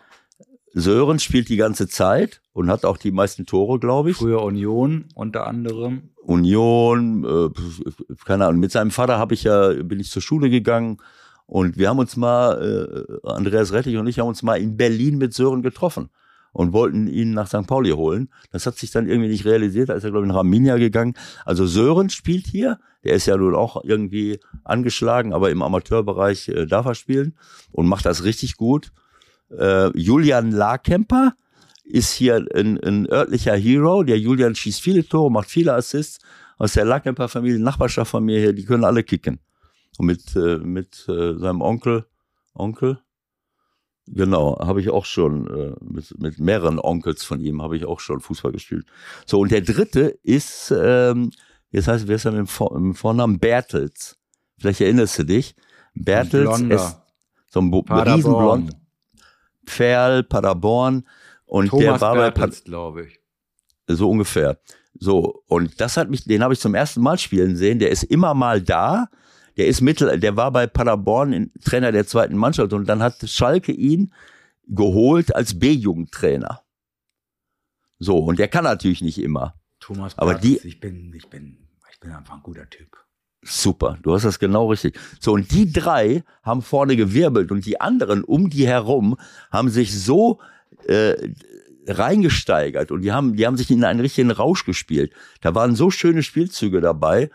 Sören 0.73 1.19
spielt 1.19 1.47
die 1.47 1.57
ganze 1.57 1.87
Zeit 1.87 2.41
und 2.51 2.71
hat 2.71 2.85
auch 2.85 2.97
die 2.97 3.11
meisten 3.11 3.45
Tore, 3.45 3.79
glaube 3.79 4.09
ich. 4.09 4.17
Früher 4.17 4.41
Union 4.41 5.05
unter 5.13 5.45
anderem. 5.45 6.09
Union, 6.23 7.23
äh, 7.23 8.15
keine 8.25 8.47
Ahnung. 8.47 8.59
Mit 8.59 8.71
seinem 8.71 8.89
Vater 8.89 9.19
habe 9.19 9.35
ich 9.35 9.43
ja 9.43 9.73
bin 9.83 9.99
ich 9.99 10.09
zur 10.09 10.23
Schule 10.23 10.49
gegangen 10.49 10.97
und 11.45 11.77
wir 11.77 11.89
haben 11.89 11.99
uns 11.99 12.17
mal 12.17 13.07
äh, 13.23 13.27
Andreas 13.29 13.71
Rettich 13.73 13.95
und 13.97 14.07
ich 14.07 14.17
haben 14.17 14.27
uns 14.27 14.41
mal 14.41 14.55
in 14.55 14.75
Berlin 14.75 15.19
mit 15.19 15.35
Sören 15.35 15.61
getroffen 15.61 16.09
und 16.57 16.73
wollten 16.73 17.05
ihn 17.05 17.35
nach 17.35 17.45
St. 17.45 17.67
Pauli 17.67 17.91
holen. 17.91 18.29
Das 18.51 18.65
hat 18.65 18.79
sich 18.79 18.89
dann 18.89 19.07
irgendwie 19.07 19.29
nicht 19.29 19.45
realisiert. 19.45 19.89
Da 19.89 19.93
ist 19.93 20.03
er, 20.03 20.09
glaube 20.09 20.25
ich, 20.25 20.31
nach 20.31 20.39
Arminia 20.39 20.77
gegangen. 20.77 21.13
Also 21.45 21.67
Sören 21.67 22.09
spielt 22.09 22.47
hier. 22.47 22.79
Der 23.03 23.13
ist 23.13 23.27
ja 23.27 23.37
nun 23.37 23.53
auch 23.53 23.83
irgendwie 23.83 24.39
angeschlagen, 24.63 25.33
aber 25.33 25.51
im 25.51 25.61
Amateurbereich 25.61 26.49
äh, 26.49 26.65
darf 26.65 26.87
er 26.87 26.95
spielen 26.95 27.37
und 27.71 27.85
macht 27.85 28.07
das 28.07 28.23
richtig 28.23 28.57
gut. 28.57 28.91
Äh, 29.55 29.95
Julian 29.95 30.51
Larkemper 30.51 31.35
ist 31.83 32.11
hier 32.13 32.43
ein, 32.55 32.83
ein 32.83 33.07
örtlicher 33.07 33.55
Hero. 33.55 34.01
Der 34.01 34.17
Julian 34.17 34.55
schießt 34.55 34.81
viele 34.81 35.07
Tore, 35.07 35.31
macht 35.31 35.51
viele 35.51 35.75
Assists. 35.75 36.17
Aus 36.57 36.73
der 36.73 36.85
Larkemper-Familie, 36.85 37.59
Nachbarschaft 37.59 38.09
von 38.09 38.25
mir 38.25 38.39
hier, 38.39 38.53
die 38.53 38.65
können 38.65 38.83
alle 38.83 39.03
kicken. 39.03 39.39
Und 39.99 40.07
mit, 40.07 40.35
äh, 40.35 40.57
mit 40.57 41.07
äh, 41.07 41.37
seinem 41.37 41.61
Onkel, 41.61 42.05
Onkel, 42.55 42.97
Genau, 44.07 44.57
habe 44.59 44.79
ich 44.79 44.89
auch 44.89 45.05
schon 45.05 45.47
äh, 45.47 45.75
mit, 45.81 46.17
mit 46.17 46.39
mehreren 46.39 46.79
Onkels 46.79 47.23
von 47.23 47.41
ihm 47.41 47.61
habe 47.61 47.75
ich 47.75 47.85
auch 47.85 47.99
schon 47.99 48.21
Fußball 48.21 48.53
gespielt. 48.53 48.85
So 49.25 49.39
und 49.39 49.51
der 49.51 49.61
dritte 49.61 50.17
ist, 50.23 50.73
ähm, 50.75 51.31
jetzt 51.71 51.89
heißt, 51.89 52.07
wer 52.07 52.15
ist 52.15 52.25
er 52.25 52.31
mit 52.31 52.39
dem, 52.39 52.47
Vor 52.47 52.73
mit 52.73 52.93
dem 52.93 52.95
Vornamen 52.95 53.37
Bertels? 53.37 54.17
Vielleicht 54.57 54.79
erinnerst 54.79 55.19
du 55.19 55.23
dich? 55.23 55.55
Bertels 55.93 56.61
ist 56.61 56.97
so 57.47 57.59
ein 57.59 57.73
Riesenblond. 57.73 58.71
Pferl, 59.65 60.23
Paderborn 60.23 61.05
und 61.45 61.67
Thomas 61.67 61.83
der 61.83 62.01
war 62.01 62.15
Bertels, 62.15 62.63
glaube 62.63 63.07
ich. 63.07 63.19
So 63.87 64.09
ungefähr. 64.09 64.57
So 64.97 65.43
und 65.47 65.81
das 65.81 65.97
hat 65.97 66.09
mich, 66.09 66.23
den 66.23 66.43
habe 66.43 66.53
ich 66.53 66.61
zum 66.61 66.75
ersten 66.75 67.01
Mal 67.01 67.17
spielen 67.17 67.57
sehen. 67.57 67.79
Der 67.79 67.91
ist 67.91 68.03
immer 68.03 68.33
mal 68.33 68.61
da 68.61 69.09
der 69.57 69.67
ist 69.67 69.81
Mittel, 69.81 70.19
der 70.19 70.35
war 70.37 70.51
bei 70.51 70.67
Paderborn 70.67 71.33
in, 71.33 71.51
Trainer 71.63 71.91
der 71.91 72.07
zweiten 72.07 72.37
Mannschaft 72.37 72.73
und 72.73 72.87
dann 72.87 73.01
hat 73.01 73.27
Schalke 73.27 73.71
ihn 73.71 74.13
geholt 74.67 75.35
als 75.35 75.57
B-Jugendtrainer. 75.59 76.61
So, 77.99 78.17
und 78.17 78.39
der 78.39 78.47
kann 78.47 78.63
natürlich 78.63 79.01
nicht 79.01 79.19
immer. 79.21 79.55
Thomas 79.79 80.17
aber 80.17 80.35
die, 80.35 80.57
ich 80.63 80.79
bin, 80.79 81.13
ich 81.15 81.29
bin, 81.29 81.57
ich 81.91 81.99
bin 81.99 82.11
einfach 82.11 82.35
ein 82.35 82.43
guter 82.43 82.69
Typ. 82.69 82.97
Super, 83.43 83.97
du 84.01 84.13
hast 84.13 84.25
das 84.25 84.39
genau 84.39 84.69
richtig. 84.69 84.99
So, 85.19 85.33
und 85.33 85.51
die 85.51 85.71
drei 85.71 86.23
haben 86.43 86.61
vorne 86.61 86.95
gewirbelt 86.95 87.51
und 87.51 87.65
die 87.65 87.79
anderen 87.79 88.23
um 88.23 88.49
die 88.49 88.67
herum 88.67 89.17
haben 89.51 89.69
sich 89.69 89.97
so 89.97 90.39
äh, 90.85 91.29
reingesteigert 91.87 92.91
und 92.91 93.01
die 93.01 93.11
haben, 93.11 93.35
die 93.35 93.45
haben 93.45 93.57
sich 93.57 93.71
in 93.71 93.83
einen 93.83 94.01
richtigen 94.01 94.31
Rausch 94.31 94.65
gespielt. 94.65 95.13
Da 95.41 95.55
waren 95.55 95.75
so 95.75 95.89
schöne 95.89 96.23
Spielzüge 96.23 96.81
dabei. 96.81 97.29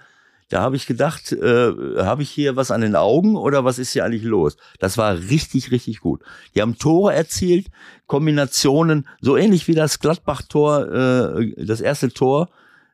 Da 0.53 0.61
habe 0.61 0.77
ich 0.77 0.87
gedacht, 0.87 1.33
äh, 1.33 1.73
habe 1.97 2.23
ich 2.23 2.29
hier 2.29 2.57
was 2.57 2.71
an 2.71 2.83
den 2.83 2.95
Augen 2.95 3.37
oder 3.37 3.65
was 3.65 3.79
ist 3.79 3.95
hier 3.95 4.05
eigentlich 4.05 4.23
los? 4.23 4.59
Das 4.81 4.99
war 4.99 5.17
richtig, 5.17 5.71
richtig 5.71 6.01
gut. 6.01 6.21
Die 6.55 6.61
haben 6.61 6.77
Tore 6.77 7.15
erzielt, 7.15 7.69
Kombinationen, 8.07 9.09
so 9.23 9.39
ähnlich 9.39 9.67
wie 9.67 9.75
das 9.75 9.99
Gladbach-Tor, 9.99 10.93
äh, 10.93 11.65
das 11.65 11.81
erste 11.81 12.11
Tor 12.11 12.51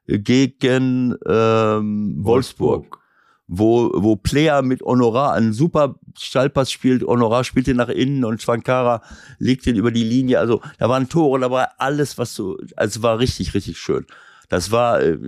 gegen 0.06 1.16
ähm, 1.26 2.18
Wolfsburg. 2.20 3.00
Wo, 3.48 3.90
wo 3.92 4.14
Player 4.14 4.62
mit 4.62 4.82
Honorar 4.82 5.32
einen 5.32 5.52
super 5.52 5.96
Stallpass 6.16 6.70
spielt, 6.70 7.02
Honorar 7.02 7.42
spielt 7.42 7.66
den 7.66 7.78
nach 7.78 7.88
innen 7.88 8.24
und 8.24 8.40
Schwankara 8.40 9.02
legt 9.38 9.66
den 9.66 9.74
über 9.74 9.90
die 9.90 10.04
Linie. 10.04 10.38
Also 10.38 10.60
da 10.78 10.88
waren 10.88 11.08
Tore 11.08 11.40
dabei, 11.40 11.66
alles, 11.78 12.18
was 12.18 12.34
so, 12.34 12.56
also 12.76 13.02
war 13.02 13.18
richtig, 13.18 13.54
richtig 13.54 13.78
schön. 13.78 14.06
Das 14.48 14.70
war, 14.70 15.00
äh, 15.02 15.18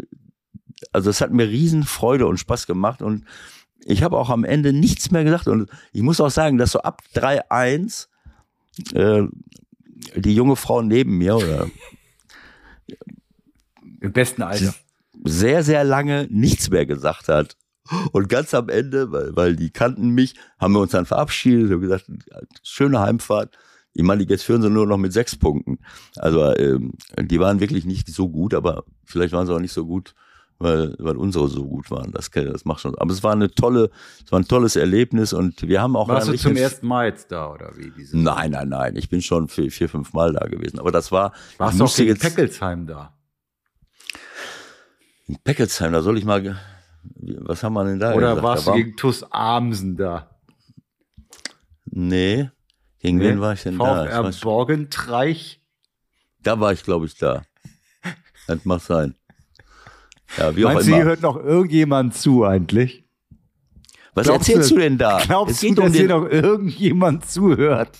also 0.93 1.11
es 1.11 1.21
hat 1.21 1.33
mir 1.33 1.49
riesen 1.49 1.85
Freude 1.85 2.27
und 2.27 2.39
Spaß 2.39 2.67
gemacht 2.67 3.03
und 3.03 3.25
ich 3.85 4.03
habe 4.03 4.19
auch 4.19 4.31
am 4.31 4.45
Ende 4.45 4.73
nichts 4.73 5.11
mehr 5.11 5.25
gesagt 5.25 5.49
und 5.49 5.71
ich 5.93 6.03
muss 6.03 6.21
auch 6.21 6.31
sagen, 6.31 6.59
dass 6.59 6.73
so 6.73 6.81
ab 6.81 7.03
3-1 7.15 8.09
äh, 8.95 9.23
die 10.17 10.35
junge 10.35 10.57
Frau 10.57 10.83
neben 10.83 11.19
mir 11.19 11.37
oder 11.37 11.69
im 14.01 14.13
besten 14.13 14.43
Alter 14.43 14.75
sehr, 15.25 15.63
sehr 15.63 15.85
lange 15.85 16.27
nichts 16.31 16.71
mehr 16.71 16.87
gesagt 16.87 17.29
hat. 17.29 17.57
Und 18.13 18.29
ganz 18.29 18.55
am 18.55 18.69
Ende, 18.69 19.11
weil, 19.11 19.35
weil 19.35 19.57
die 19.57 19.71
kannten 19.71 20.11
mich, 20.11 20.35
haben 20.59 20.75
wir 20.75 20.81
uns 20.81 20.93
dann 20.93 21.07
verabschiedet 21.07 21.73
und 21.73 21.81
gesagt, 21.81 22.07
schöne 22.63 23.01
Heimfahrt. 23.01 23.57
Ich 23.93 24.05
meine, 24.05 24.23
jetzt 24.23 24.45
führen 24.45 24.63
sie 24.63 24.71
nur 24.71 24.87
noch 24.87 24.97
mit 24.97 25.13
sechs 25.13 25.35
Punkten. 25.35 25.81
Also 26.17 26.55
ähm, 26.55 26.93
die 27.21 27.41
waren 27.41 27.59
wirklich 27.59 27.85
nicht 27.85 28.09
so 28.09 28.29
gut, 28.29 28.55
aber 28.55 28.85
vielleicht 29.05 29.33
waren 29.33 29.47
sie 29.47 29.55
auch 29.55 29.61
nicht 29.61 29.73
so 29.73 29.87
gut, 29.87 30.15
weil, 30.61 30.95
weil 30.99 31.17
unsere 31.17 31.49
so 31.49 31.67
gut 31.67 31.91
waren. 31.91 32.13
Das, 32.13 32.31
das 32.31 32.65
macht 32.65 32.83
schon. 32.83 32.97
Aber 32.99 33.13
es 33.13 33.23
war 33.23 33.33
eine 33.33 33.51
tolle, 33.51 33.91
es 34.25 34.31
war 34.31 34.39
ein 34.39 34.47
tolles 34.47 34.77
Erlebnis 34.77 35.33
und 35.33 35.63
wir 35.63 35.81
haben 35.81 35.97
auch. 35.97 36.07
Warst 36.07 36.29
du 36.29 36.37
zum 36.37 36.55
ersten 36.55 36.87
Mal 36.87 37.07
jetzt 37.07 37.33
da 37.33 37.51
oder 37.51 37.73
wie? 37.77 37.91
Diese 37.91 38.17
nein, 38.19 38.53
nein, 38.53 38.69
nein. 38.69 38.95
Ich 38.97 39.09
bin 39.09 39.23
schon 39.23 39.49
vier, 39.49 39.73
vier 39.73 39.89
fünf 39.89 40.13
Mal 40.13 40.35
da 40.35 40.47
gewesen. 40.47 40.79
Aber 40.79 40.93
das 40.93 41.11
war. 41.11 41.33
Warst 41.59 41.81
du 41.81 41.85
auch 41.85 41.97
gegen 41.97 42.19
Peckelsheim 42.19 42.87
da? 42.87 43.17
In 45.27 45.39
Peckelsheim, 45.43 45.93
da 45.93 46.03
soll 46.03 46.19
ich 46.19 46.25
mal. 46.25 46.57
Was 47.15 47.63
haben 47.63 47.73
wir 47.73 47.85
denn 47.85 47.99
da? 47.99 48.13
Oder 48.13 48.29
gesagt? 48.35 48.43
warst 48.43 48.67
da 48.67 48.73
du 48.73 48.77
war, 48.77 48.85
gegen 48.85 48.97
TuS 48.97 49.23
Amsen 49.31 49.97
da? 49.97 50.31
Nee. 51.87 52.51
Gegen 52.99 53.17
Nee? 53.17 53.29
wen 53.31 53.41
war 53.41 53.55
ich 53.55 53.63
denn 53.63 53.79
da? 53.79 54.05
Ich 54.05 54.35
VfR 54.35 54.45
Borgentreich? 54.45 55.63
da 56.43 56.61
war 56.61 56.73
ich, 56.73 56.83
glaube 56.83 57.07
ich, 57.07 57.17
da. 57.17 57.43
Das 58.47 58.65
mag 58.65 58.81
sein. 58.81 59.15
Ja, 60.39 60.55
wie 60.57 60.65
auch 60.65 60.73
Meinst 60.73 60.87
du, 60.87 60.91
immer. 60.91 60.97
hier 60.99 61.05
hört 61.07 61.23
noch 61.23 61.37
irgendjemand 61.37 62.15
zu 62.15 62.45
eigentlich? 62.45 63.05
Was 64.15 64.27
glaubst 64.27 64.49
erzählst 64.49 64.71
du- 64.71 64.75
du 64.77 64.81
denn 64.81 64.99
da? 64.99 65.21
Glaubst 65.25 65.63
du, 65.63 65.75
dass 65.75 65.87
um 65.87 65.93
hier 65.93 66.09
noch 66.09 66.27
irgendjemand 66.29 67.27
zuhört? 67.31 67.99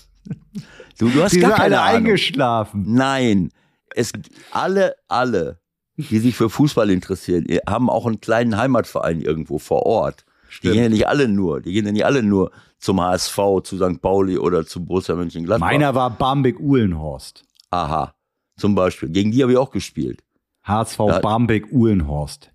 du, 0.99 1.09
du 1.09 1.23
hast 1.23 1.33
Die 1.33 1.39
gar 1.39 1.51
sind 1.51 1.57
keine 1.57 1.79
alle 1.79 1.81
Ahnung. 1.81 1.97
eingeschlafen. 2.07 2.85
Nein, 2.87 3.49
es 3.95 4.11
alle, 4.51 4.95
alle, 5.07 5.59
die 5.97 6.19
sich 6.19 6.35
für 6.35 6.49
Fußball 6.49 6.89
interessieren, 6.89 7.45
haben 7.67 7.89
auch 7.89 8.05
einen 8.05 8.21
kleinen 8.21 8.57
Heimatverein 8.57 9.21
irgendwo 9.21 9.57
vor 9.59 9.85
Ort. 9.85 10.25
Die 10.63 10.69
gehen 10.69 10.83
ja 10.83 10.89
nicht 10.89 11.07
alle 11.07 11.27
nur, 11.29 11.61
die 11.61 11.71
gehen 11.71 11.85
ja 11.85 11.91
nicht 11.93 12.05
alle 12.05 12.23
nur 12.23 12.51
zum 12.77 12.99
HSV, 13.01 13.37
zu 13.63 13.77
St. 13.77 14.01
Pauli 14.01 14.37
oder 14.37 14.65
zu 14.65 14.83
Borussia 14.83 15.15
Mönchengladbach. 15.15 15.65
Meiner 15.67 15.95
war 15.95 16.09
Barmbek-Uhlenhorst. 16.09 17.43
Aha, 17.69 18.13
zum 18.57 18.75
Beispiel. 18.75 19.09
Gegen 19.09 19.31
die 19.31 19.41
habe 19.43 19.53
ich 19.53 19.57
auch 19.57 19.71
gespielt. 19.71 20.21
HSV 20.63 20.99
Ja. 20.99 21.19
Barmbek-Uhlenhorst. 21.19 22.51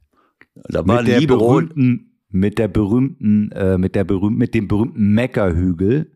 Da 0.68 0.86
war 0.86 0.98
Mit 1.02 1.08
der 1.08 1.20
Libero, 1.20 1.48
berühmten, 1.48 2.18
mit 2.30 2.58
der 2.58 2.68
berühmten, 2.68 3.50
äh, 3.52 3.78
mit 3.78 3.94
der 3.94 4.04
berühmten, 4.04 4.38
mit 4.38 4.54
dem 4.54 4.68
berühmten 4.68 5.12
Meckerhügel. 5.14 6.12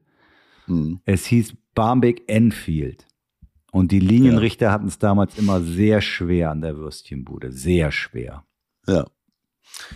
Hm, 0.66 1.00
Es 1.04 1.26
hieß 1.26 1.54
Barmbek 1.74 2.22
Enfield. 2.28 3.06
Und 3.72 3.92
die 3.92 4.00
Linienrichter 4.00 4.72
hatten 4.72 4.88
es 4.88 4.98
damals 4.98 5.38
immer 5.38 5.60
sehr 5.60 6.00
schwer 6.00 6.50
an 6.50 6.60
der 6.60 6.76
Würstchenbude. 6.76 7.52
Sehr 7.52 7.92
schwer. 7.92 8.44
ja, 8.88 9.06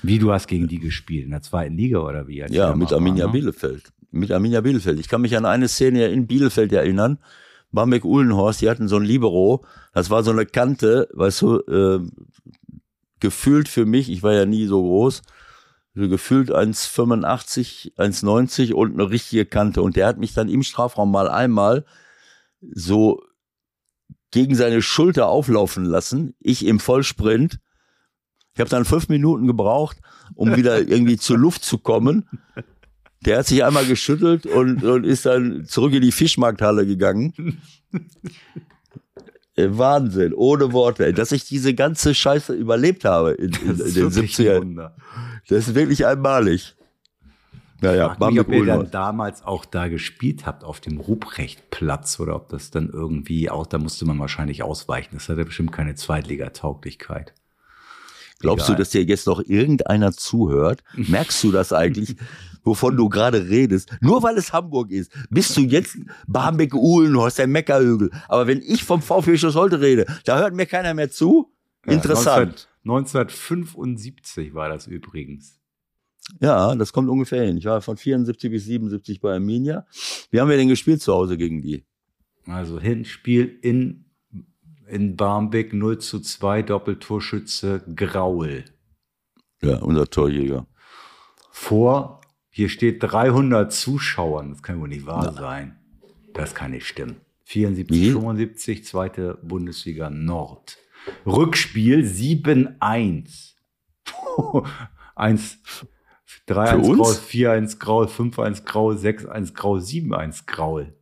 Wie 0.02 0.18
du 0.18 0.33
hast 0.33 0.46
gegen 0.46 0.68
die 0.68 0.78
gespielt? 0.78 1.24
In 1.24 1.30
der 1.33 1.42
zweiten 1.42 1.76
Liga 1.76 1.98
oder 1.98 2.28
wie? 2.28 2.38
Ja, 2.38 2.46
da 2.48 2.76
mit 2.76 2.92
Arminia 2.92 3.24
waren, 3.24 3.33
ne? 3.33 3.38
Bielefeld. 3.40 3.92
Mit 4.12 4.30
Arminia 4.30 4.61
Bielefeld. 4.61 5.00
Ich 5.00 5.09
kann 5.09 5.22
mich 5.22 5.37
an 5.37 5.44
eine 5.44 5.66
Szene 5.66 6.07
in 6.07 6.28
Bielefeld 6.28 6.72
erinnern. 6.72 7.18
Bamberg-Uhlenhorst, 7.74 8.60
die 8.60 8.70
hatten 8.70 8.88
so 8.88 8.96
ein 8.96 9.04
Libero. 9.04 9.64
Das 9.92 10.10
war 10.10 10.22
so 10.22 10.30
eine 10.30 10.46
Kante, 10.46 11.08
weißt 11.12 11.42
du, 11.42 11.58
äh, 11.60 12.00
gefühlt 13.20 13.68
für 13.68 13.87
mich, 13.87 14.10
ich 14.10 14.22
war 14.22 14.32
ja 14.32 14.46
nie 14.46 14.66
so 14.66 14.82
groß, 14.82 15.22
so 15.94 16.08
gefühlt 16.08 16.50
1,85, 16.50 17.96
1,90 17.96 18.72
und 18.72 18.94
eine 18.94 19.10
richtige 19.10 19.46
Kante. 19.46 19.82
Und 19.82 19.96
der 19.96 20.06
hat 20.06 20.18
mich 20.18 20.34
dann 20.34 20.48
im 20.48 20.62
Strafraum 20.62 21.10
mal 21.10 21.28
einmal 21.28 21.84
so 22.60 23.22
gegen 24.30 24.54
seine 24.54 24.82
Schulter 24.82 25.28
auflaufen 25.28 25.84
lassen. 25.84 26.34
Ich 26.40 26.66
im 26.66 26.80
Vollsprint. 26.80 27.60
Ich 28.54 28.60
habe 28.60 28.70
dann 28.70 28.84
fünf 28.84 29.08
Minuten 29.08 29.46
gebraucht, 29.46 29.98
um 30.34 30.56
wieder 30.56 30.78
irgendwie 30.88 31.16
zur 31.16 31.38
Luft 31.38 31.64
zu 31.64 31.78
kommen. 31.78 32.28
Der 33.24 33.38
hat 33.38 33.46
sich 33.46 33.64
einmal 33.64 33.87
geschüttelt 33.87 34.46
und, 34.46 34.84
und 34.84 35.04
ist 35.04 35.26
dann 35.26 35.64
zurück 35.66 35.94
in 35.94 36.02
die 36.02 36.12
Fischmarkthalle 36.12 36.87
gegangen. 36.87 37.60
Äh, 39.56 39.68
Wahnsinn, 39.70 40.34
ohne 40.34 40.72
Worte. 40.72 41.12
Dass 41.12 41.32
ich 41.32 41.44
diese 41.44 41.74
ganze 41.74 42.14
Scheiße 42.14 42.52
überlebt 42.52 43.04
habe 43.04 43.32
in, 43.32 43.52
in, 43.52 43.80
in 43.80 43.94
den 43.94 44.14
wirklich 44.14 44.38
ein 44.40 44.46
70ern. 44.46 44.60
Wunder. 44.60 44.96
Das 45.48 45.68
ist 45.68 45.74
wirklich 45.74 46.06
einmalig. 46.06 46.74
Naja, 47.80 48.12
Ich 48.12 48.18
frag 48.18 48.30
mich, 48.30 48.40
ob 48.40 48.48
ihr 48.48 48.64
dann 48.64 48.90
damals 48.90 49.44
auch 49.44 49.64
da 49.64 49.88
gespielt 49.88 50.46
habt 50.46 50.64
auf 50.64 50.80
dem 50.80 50.98
Ruprechtplatz 50.98 52.18
oder 52.18 52.34
ob 52.37 52.48
das 52.48 52.70
dann 52.70 52.88
irgendwie 52.88 53.50
auch, 53.50 53.66
da 53.66 53.78
musste 53.78 54.06
man 54.06 54.18
wahrscheinlich 54.18 54.62
ausweichen. 54.62 55.10
Das 55.12 55.28
hatte 55.28 55.44
bestimmt 55.44 55.72
keine 55.72 55.94
Zweitliga-Tauglichkeit. 55.94 57.34
Glaubst 58.40 58.66
Egal. 58.66 58.76
du, 58.76 58.82
dass 58.82 58.90
dir 58.90 59.04
jetzt 59.04 59.26
noch 59.26 59.40
irgendeiner 59.40 60.12
zuhört? 60.12 60.82
Merkst 60.94 61.42
du 61.44 61.52
das 61.52 61.72
eigentlich, 61.72 62.16
wovon 62.64 62.96
du 62.96 63.09
gerade 63.09 63.48
redest? 63.48 63.96
Nur 64.00 64.22
weil 64.22 64.37
es 64.37 64.53
Hamburg 64.53 64.90
ist, 64.90 65.12
bist 65.31 65.57
du 65.57 65.61
jetzt 65.61 65.96
Barmbek-Uhlenhorst, 66.27 67.38
der 67.38 67.46
Meckerhügel. 67.46 68.11
Aber 68.29 68.46
wenn 68.46 68.61
ich 68.62 68.83
vom 68.83 69.00
VfB 69.03 69.37
heute 69.37 69.81
rede, 69.81 70.07
da 70.24 70.38
hört 70.38 70.55
mir 70.55 70.66
keiner 70.66 70.94
mehr 70.94 71.11
zu? 71.11 71.53
Interessant. 71.87 72.68
Ja, 72.85 72.92
19, 72.92 73.20
1975 73.20 74.55
war 74.55 74.68
das 74.68 74.87
übrigens. 74.87 75.61
Ja, 76.40 76.74
das 76.74 76.92
kommt 76.92 77.09
ungefähr 77.11 77.44
hin. 77.44 77.59
Ich 77.59 77.66
war 77.66 77.83
von 77.83 77.96
74 77.96 78.50
bis 78.50 78.64
77 78.64 79.20
bei 79.20 79.35
Arminia. 79.35 79.87
Wie 80.31 80.40
haben 80.40 80.48
wir 80.48 80.57
denn 80.57 80.68
gespielt 80.68 81.03
zu 81.03 81.12
Hause 81.12 81.37
gegen 81.37 81.61
die? 81.61 81.85
Also 82.46 82.81
Hinspiel 82.81 83.59
in, 83.62 84.07
in 84.87 85.16
Barmbek 85.16 85.72
0 85.72 85.98
zu 85.98 86.20
2, 86.20 86.62
Doppeltorschütze 86.62 87.85
Graul. 87.94 88.64
Ja, 89.62 89.79
unser 89.79 90.07
Torjäger. 90.07 90.66
Vor, 91.50 92.20
hier 92.56 92.68
steht 92.68 93.02
300 93.02 93.72
Zuschauern. 93.72 94.52
Das 94.52 94.62
kann 94.62 94.80
wohl 94.80 94.86
nicht 94.86 95.06
wahr 95.06 95.32
sein. 95.32 95.76
Das 96.34 96.54
kann 96.54 96.70
nicht 96.70 96.86
stimmen. 96.86 97.16
74, 97.42 98.00
Wie? 98.00 98.12
75, 98.12 98.84
zweite 98.84 99.40
Bundesliga 99.42 100.08
Nord. 100.08 100.78
Rückspiel 101.26 102.04
7-1. 102.04 103.54
1, 105.16 105.58
3-1 106.46 106.68
Für 106.68 106.78
uns? 106.78 106.96
Graul, 106.96 107.14
4-1 107.14 107.78
Graul, 107.80 108.06
5-1 108.06 108.64
Graul, 108.64 108.94
6-1 108.94 109.54
Graul, 109.54 109.80
7-1 109.80 110.46
Graul. 110.46 110.94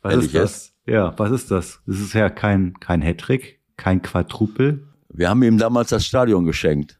Was 0.00 0.12
Ehrlich 0.14 0.26
ist 0.28 0.34
das? 0.34 0.74
Ja, 0.86 1.18
was 1.18 1.32
ist 1.32 1.50
das? 1.50 1.82
Das 1.86 2.00
ist 2.00 2.14
ja 2.14 2.30
kein, 2.30 2.80
kein 2.80 3.02
Hattrick, 3.02 3.60
kein 3.76 4.00
Quadrupel. 4.00 4.88
Wir 5.10 5.28
haben 5.28 5.42
ihm 5.42 5.58
damals 5.58 5.90
das 5.90 6.06
Stadion 6.06 6.46
geschenkt. 6.46 6.98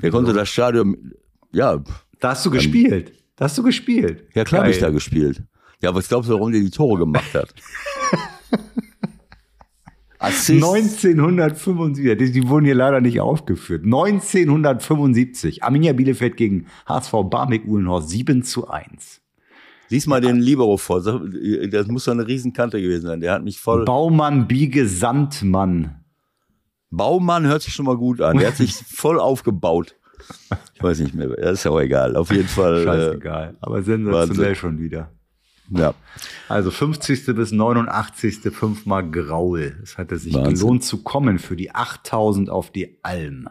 Der 0.00 0.12
konnte 0.12 0.32
das 0.32 0.48
Stadion, 0.48 1.12
ja, 1.50 1.82
Da 2.20 2.30
hast 2.30 2.46
du 2.46 2.50
gespielt. 2.50 3.12
Da 3.36 3.46
hast 3.46 3.56
du 3.58 3.62
gespielt. 3.62 4.24
ja 4.34 4.44
klar 4.44 4.62
habe 4.62 4.70
ich 4.70 4.78
da 4.78 4.90
gespielt. 4.90 5.42
Ja, 5.82 5.94
was 5.94 6.08
glaubst 6.08 6.28
du, 6.28 6.34
warum 6.34 6.52
der 6.52 6.60
die 6.60 6.70
Tore 6.70 6.98
gemacht 6.98 7.34
hat? 7.34 7.54
Assist. 10.18 10.62
1975, 10.62 12.32
die, 12.32 12.46
wurden 12.46 12.66
hier 12.66 12.74
leider 12.74 13.00
nicht 13.00 13.22
aufgeführt. 13.22 13.84
1975, 13.84 15.64
Arminia 15.64 15.94
Bielefeld 15.94 16.36
gegen 16.36 16.66
HSV 16.86 17.12
Barmbek 17.30 17.64
Uhlenhorst 17.66 18.10
7 18.10 18.42
zu 18.42 18.68
1. 18.68 19.22
Lies 19.88 20.06
mal 20.06 20.20
den 20.20 20.36
Libero 20.36 20.76
vor. 20.76 21.02
Das 21.02 21.86
muss 21.88 22.04
doch 22.04 22.12
eine 22.12 22.26
Riesenkante 22.26 22.82
gewesen 22.82 23.06
sein. 23.06 23.20
Der 23.20 23.32
hat 23.32 23.42
mich 23.42 23.58
voll. 23.58 23.86
Baumann, 23.86 24.46
Biege, 24.46 24.86
Sandmann. 24.86 26.04
Baumann 26.90 27.46
hört 27.46 27.62
sich 27.62 27.72
schon 27.72 27.86
mal 27.86 27.96
gut 27.96 28.20
an. 28.20 28.36
Der 28.36 28.48
hat 28.48 28.56
sich 28.56 28.74
voll 28.88 29.18
aufgebaut. 29.18 29.96
Ich 30.74 30.82
weiß 30.82 30.98
nicht 31.00 31.14
mehr. 31.14 31.28
Das 31.28 31.52
ist 31.52 31.64
ja 31.64 31.70
auch 31.70 31.80
egal. 31.80 32.16
Auf 32.16 32.30
jeden 32.30 32.48
Fall. 32.48 32.78
Äh, 32.80 32.84
Scheißegal. 32.84 33.56
Aber 33.60 33.82
sensationell 33.82 34.38
Wahnsinn. 34.38 34.54
schon 34.54 34.78
wieder. 34.80 35.10
ja. 35.70 35.94
Also 36.48 36.70
50. 36.70 37.26
bis 37.34 37.52
89. 37.52 38.40
fünfmal 38.52 39.08
Graul. 39.10 39.78
Es 39.82 39.98
hatte 39.98 40.18
sich 40.18 40.34
Wahnsinn. 40.34 40.54
gelohnt 40.54 40.84
zu 40.84 41.02
kommen 41.02 41.38
für 41.38 41.56
die 41.56 41.74
8000 41.74 42.50
auf 42.50 42.70
die 42.72 42.98
Alm. 43.02 43.48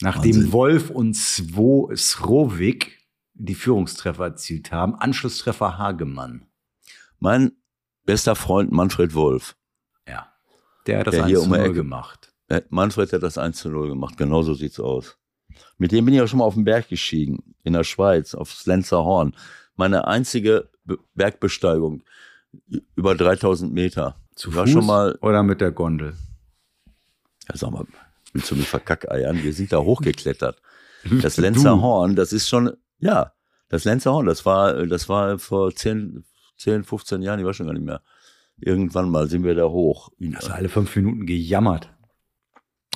Nachdem 0.00 0.34
Wahnsinn. 0.36 0.52
Wolf 0.52 0.90
und 0.90 1.14
Svo 1.16 1.90
Srovik 1.94 2.98
die 3.34 3.54
Führungstreffer 3.54 4.24
erzielt 4.24 4.70
haben, 4.70 4.94
Anschlusstreffer 4.94 5.78
Hagemann. 5.78 6.46
Mein 7.18 7.52
bester 8.04 8.34
Freund 8.36 8.70
Manfred 8.70 9.14
Wolf. 9.14 9.56
Ja. 10.06 10.28
Der 10.86 11.00
hat 11.00 11.06
das 11.08 11.14
Der 11.14 11.24
1 11.24 11.30
hier 11.30 11.40
um 11.42 11.46
die 11.46 11.56
0 11.58 11.60
Ecke. 11.60 11.72
gemacht. 11.74 12.23
Äh, 12.48 12.62
Manfred 12.68 13.12
hat 13.12 13.22
das 13.22 13.38
1 13.38 13.58
zu 13.58 13.68
0 13.70 13.88
gemacht. 13.88 14.16
Genau 14.16 14.42
so 14.42 14.54
sieht's 14.54 14.80
aus. 14.80 15.18
Mit 15.78 15.92
dem 15.92 16.04
bin 16.04 16.14
ich 16.14 16.20
auch 16.20 16.28
schon 16.28 16.40
mal 16.40 16.44
auf 16.44 16.54
den 16.54 16.64
Berg 16.64 16.88
gestiegen. 16.88 17.54
In 17.62 17.72
der 17.72 17.84
Schweiz, 17.84 18.34
aufs 18.34 18.66
Lenzer 18.66 19.04
Horn. 19.04 19.34
Meine 19.76 20.06
einzige 20.06 20.68
Be 20.84 20.98
Bergbesteigung. 21.14 22.02
Über 22.94 23.14
3000 23.14 23.72
Meter. 23.72 24.16
Zu 24.34 24.50
Fuß 24.50 24.70
schon 24.70 24.86
mal, 24.86 25.16
oder 25.22 25.42
mit 25.42 25.60
der 25.60 25.72
Gondel? 25.72 26.14
ja, 27.48 27.56
sag 27.56 27.70
mal, 27.70 27.86
willst 28.32 28.50
du 28.50 28.56
mich 28.56 28.68
verkackeiern? 28.68 29.42
Wir 29.42 29.52
sind 29.52 29.72
da 29.72 29.78
hochgeklettert. 29.78 30.60
Das 31.20 31.36
Lenzer 31.36 31.82
Horn, 31.82 32.16
das 32.16 32.32
ist 32.32 32.48
schon, 32.48 32.72
ja, 32.98 33.34
das 33.68 33.84
Lenzer 33.84 34.14
Horn, 34.14 34.24
das 34.24 34.46
war, 34.46 34.86
das 34.86 35.06
war 35.10 35.38
vor 35.38 35.70
10, 35.74 36.24
10, 36.56 36.82
15 36.82 37.20
Jahren, 37.20 37.38
ich 37.40 37.44
weiß 37.44 37.56
schon 37.56 37.66
gar 37.66 37.74
nicht 37.74 37.84
mehr. 37.84 38.00
Irgendwann 38.56 39.10
mal 39.10 39.28
sind 39.28 39.44
wir 39.44 39.54
da 39.54 39.66
hoch. 39.66 40.12
Hast 40.32 40.48
du 40.48 40.54
alle 40.54 40.70
fünf 40.70 40.96
Minuten 40.96 41.26
gejammert. 41.26 41.93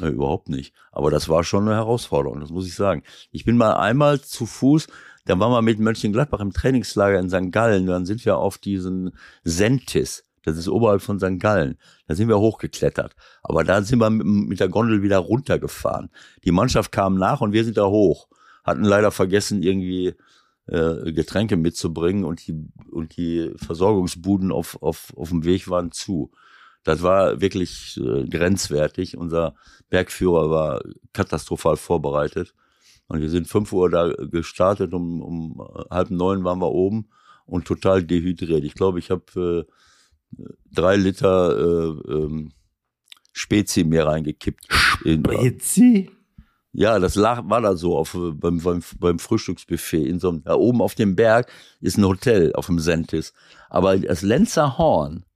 Überhaupt 0.00 0.48
nicht. 0.48 0.74
Aber 0.92 1.10
das 1.10 1.28
war 1.28 1.44
schon 1.44 1.64
eine 1.64 1.74
Herausforderung, 1.74 2.40
das 2.40 2.50
muss 2.50 2.66
ich 2.66 2.74
sagen. 2.74 3.02
Ich 3.32 3.44
bin 3.44 3.56
mal 3.56 3.74
einmal 3.74 4.20
zu 4.20 4.46
Fuß, 4.46 4.86
da 5.24 5.38
waren 5.38 5.52
wir 5.52 5.62
mit 5.62 5.78
Mönchengladbach 5.78 6.40
im 6.40 6.52
Trainingslager 6.52 7.18
in 7.18 7.28
St. 7.28 7.52
Gallen, 7.52 7.86
dann 7.86 8.06
sind 8.06 8.24
wir 8.24 8.38
auf 8.38 8.58
diesen 8.58 9.12
Sentis, 9.44 10.24
das 10.44 10.56
ist 10.56 10.68
oberhalb 10.68 11.02
von 11.02 11.18
St. 11.18 11.38
Gallen, 11.38 11.76
da 12.06 12.14
sind 12.14 12.28
wir 12.28 12.38
hochgeklettert. 12.38 13.14
Aber 13.42 13.64
da 13.64 13.82
sind 13.82 13.98
wir 13.98 14.10
mit, 14.10 14.26
mit 14.26 14.60
der 14.60 14.68
Gondel 14.68 15.02
wieder 15.02 15.18
runtergefahren. 15.18 16.10
Die 16.44 16.52
Mannschaft 16.52 16.92
kam 16.92 17.16
nach 17.16 17.40
und 17.40 17.52
wir 17.52 17.64
sind 17.64 17.76
da 17.76 17.86
hoch. 17.86 18.28
Hatten 18.64 18.84
leider 18.84 19.10
vergessen, 19.10 19.62
irgendwie 19.62 20.14
äh, 20.66 21.12
Getränke 21.12 21.56
mitzubringen 21.56 22.24
und 22.24 22.46
die, 22.46 22.54
und 22.90 23.16
die 23.16 23.52
Versorgungsbuden 23.56 24.52
auf, 24.52 24.80
auf, 24.82 25.12
auf 25.16 25.30
dem 25.30 25.44
Weg 25.44 25.68
waren 25.68 25.92
zu. 25.92 26.30
Das 26.88 27.02
war 27.02 27.42
wirklich 27.42 28.00
äh, 28.02 28.26
grenzwertig. 28.26 29.18
Unser 29.18 29.54
Bergführer 29.90 30.48
war 30.48 30.80
katastrophal 31.12 31.76
vorbereitet. 31.76 32.54
Und 33.08 33.20
wir 33.20 33.28
sind 33.28 33.46
fünf 33.46 33.74
Uhr 33.74 33.90
da 33.90 34.08
gestartet, 34.08 34.94
um, 34.94 35.20
um 35.20 35.60
halb 35.90 36.08
neun 36.10 36.44
waren 36.44 36.60
wir 36.60 36.70
oben 36.70 37.10
und 37.44 37.66
total 37.66 38.02
dehydriert. 38.02 38.64
Ich 38.64 38.72
glaube, 38.72 39.00
ich 39.00 39.10
habe 39.10 39.66
äh, 40.34 40.44
drei 40.72 40.96
Liter 40.96 41.58
äh, 41.58 42.10
ähm, 42.10 42.52
Spezi 43.34 43.84
mir 43.84 44.06
reingekippt. 44.06 44.66
Spezi? 45.02 46.10
Ja, 46.72 46.98
das 46.98 47.16
lag, 47.16 47.42
war 47.50 47.60
da 47.60 47.76
so 47.76 47.98
auf, 47.98 48.16
beim, 48.18 48.62
beim, 48.62 48.82
beim 48.98 49.18
Frühstücksbuffet. 49.18 50.06
In 50.06 50.20
so 50.20 50.30
einem, 50.30 50.42
da 50.42 50.54
oben 50.54 50.80
auf 50.80 50.94
dem 50.94 51.16
Berg 51.16 51.52
ist 51.82 51.98
ein 51.98 52.06
Hotel 52.06 52.54
auf 52.54 52.64
dem 52.64 52.78
Sentis. 52.78 53.34
Aber 53.68 53.98
das 53.98 54.22
Lenzer 54.22 54.78
Horn 54.78 55.26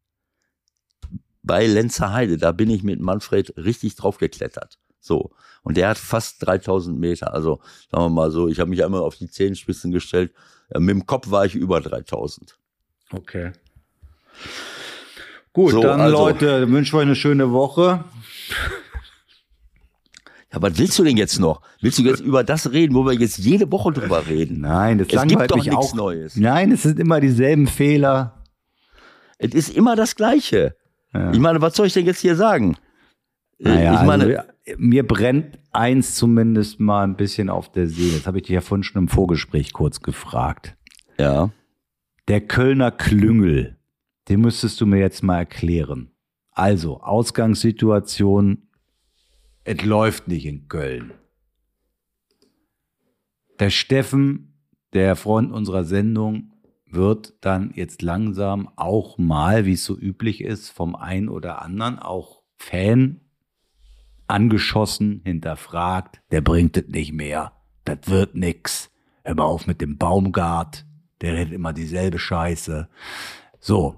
bei 1.43 1.67
Lenzer 1.67 2.13
Heide, 2.13 2.37
da 2.39 2.53
bin 2.53 2.71
ich 2.71 2.83
mit 2.83 3.01
Manfred 3.01 3.55
richtig 3.57 3.97
drauf 3.97 4.19
geklettert. 4.19 4.79
So. 5.01 5.31
Und 5.63 5.77
der 5.77 5.89
hat 5.89 5.99
fast 5.99 6.45
3000 6.47 6.99
Meter. 6.99 7.35
Also, 7.35 7.61
sagen 7.91 8.05
wir 8.05 8.09
mal 8.11 8.31
so, 8.31 8.49
ich 8.49 8.61
habe 8.61 8.71
mich 8.71 8.85
einmal 8.85 9.01
auf 9.01 9.17
die 9.17 9.29
Zehenspitzen 9.29 9.91
gestellt. 9.91 10.33
Ja, 10.73 10.81
mit 10.81 10.91
dem 10.95 11.07
Kopf 11.07 11.31
war 11.31 11.45
ich 11.45 11.55
über 11.55 11.81
3000. 11.81 12.57
Okay. 13.13 13.53
Gut, 15.53 15.73
So, 15.73 15.83
dann 15.83 16.01
also- 16.01 16.17
Leute, 16.17 16.71
wünschen 16.71 16.95
wir 16.95 16.99
euch 17.01 17.07
eine 17.07 17.17
schöne 17.17 17.53
Woche. 17.53 18.05
Ja, 20.53 20.61
was 20.61 20.77
willst 20.79 20.99
du 20.99 21.05
denn 21.05 21.17
jetzt 21.17 21.39
noch? 21.41 21.63
Willst 21.81 21.99
du 21.99 22.03
jetzt 22.03 22.21
über 22.21 22.45
das 22.45 22.71
reden, 22.73 22.95
wo 22.95 23.05
wir 23.07 23.15
jetzt 23.15 23.39
jede 23.39 23.71
Woche 23.73 23.91
drüber 23.93 24.27
reden? 24.27 24.61
Nein, 24.61 24.99
das 24.99 25.09
Es 25.09 25.15
langweilt 25.15 25.39
gibt 25.39 25.51
doch 25.51 25.57
mich 25.57 25.67
nichts 25.67 25.87
auch. 25.93 25.95
Neues. 25.95 26.37
Nein, 26.37 26.73
es 26.73 26.83
sind 26.83 26.99
immer 27.01 27.21
dieselben 27.21 27.67
Fehler. 27.67 28.43
Es 29.39 29.55
ist 29.55 29.71
immer 29.71 29.97
das 29.97 30.15
Gleiche. 30.15 30.77
Ja. 31.15 31.31
Ich 31.33 31.39
meine, 31.39 31.61
was 31.61 31.77
soll 31.77 31.87
ich 31.87 31.93
denn 31.93 32.07
jetzt 32.07 32.21
hier 32.21 32.37
sagen? 32.37 32.77
Äh, 33.59 33.69
Naja, 33.69 33.95
ich 34.01 34.07
meine, 34.07 34.39
also, 34.41 34.53
mir 34.79 35.07
brennt 35.07 35.59
eins 35.73 36.15
zumindest 36.15 36.81
mal 36.81 37.05
ein 37.05 37.17
bisschen 37.17 37.49
auf 37.51 37.71
der 37.71 37.89
Seele. 37.89 38.17
Das 38.19 38.27
habe 38.27 38.39
ich 38.39 38.45
dich 38.45 38.55
ja 38.55 38.61
vorhin 38.61 38.83
schon 38.83 39.03
im 39.03 39.09
Vorgespräch 39.09 39.73
kurz 39.73 40.01
gefragt. 40.01 40.77
ja. 41.19 41.51
Der 42.29 42.41
Kölner 42.41 42.93
Klüngel, 42.93 43.79
den 44.29 44.43
müsstest 44.43 44.81
du 44.81 44.87
mir 44.87 45.01
jetzt 45.01 45.23
mal 45.25 45.39
erklären. 45.39 46.13
Also, 46.53 47.01
Ausgangssituation, 47.01 48.69
es 49.65 49.83
läuft 49.85 50.29
nicht 50.29 50.47
in 50.47 50.69
Köln. 50.69 51.13
Der 53.59 53.71
Steffen, 53.71 54.55
der 54.93 55.17
Freund 55.17 55.51
unserer 55.53 55.83
Sendung, 55.85 56.52
wird 56.93 57.35
dann 57.41 57.73
jetzt 57.75 58.03
langsam 58.03 58.69
auch 58.77 59.19
mal, 59.19 59.65
wie 59.65 59.73
es 59.73 59.85
so 59.85 59.99
üblich 59.99 60.43
ist, 60.43 60.71
vom 60.71 60.95
einen 60.95 61.29
oder 61.29 61.63
anderen 61.63 61.99
auch 61.99 62.43
Fan 62.57 63.21
angeschossen, 64.27 65.21
hinterfragt, 65.25 66.21
der 66.31 66.41
bringt 66.41 66.77
es 66.77 66.89
nicht 66.89 67.13
mehr, 67.13 67.53
das 67.85 67.99
wird 68.07 68.35
nix. 68.35 68.91
Hör 69.25 69.35
mal 69.35 69.45
auf 69.45 69.67
mit 69.67 69.81
dem 69.81 69.99
Baumgart, 69.99 70.87
der 71.21 71.35
redet 71.35 71.53
immer 71.53 71.73
dieselbe 71.73 72.19
Scheiße. 72.19 72.89
So. 73.61 73.97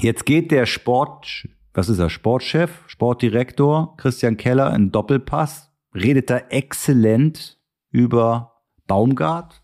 Jetzt 0.00 0.26
geht 0.26 0.50
der 0.50 0.66
Sport, 0.66 1.48
was 1.72 1.88
ist 1.88 1.98
er, 1.98 2.10
Sportchef, 2.10 2.82
Sportdirektor 2.86 3.96
Christian 3.96 4.36
Keller 4.36 4.74
in 4.74 4.92
Doppelpass, 4.92 5.72
redet 5.94 6.30
da 6.30 6.38
exzellent 6.38 7.58
über 7.90 8.62
Baumgart. 8.86 9.62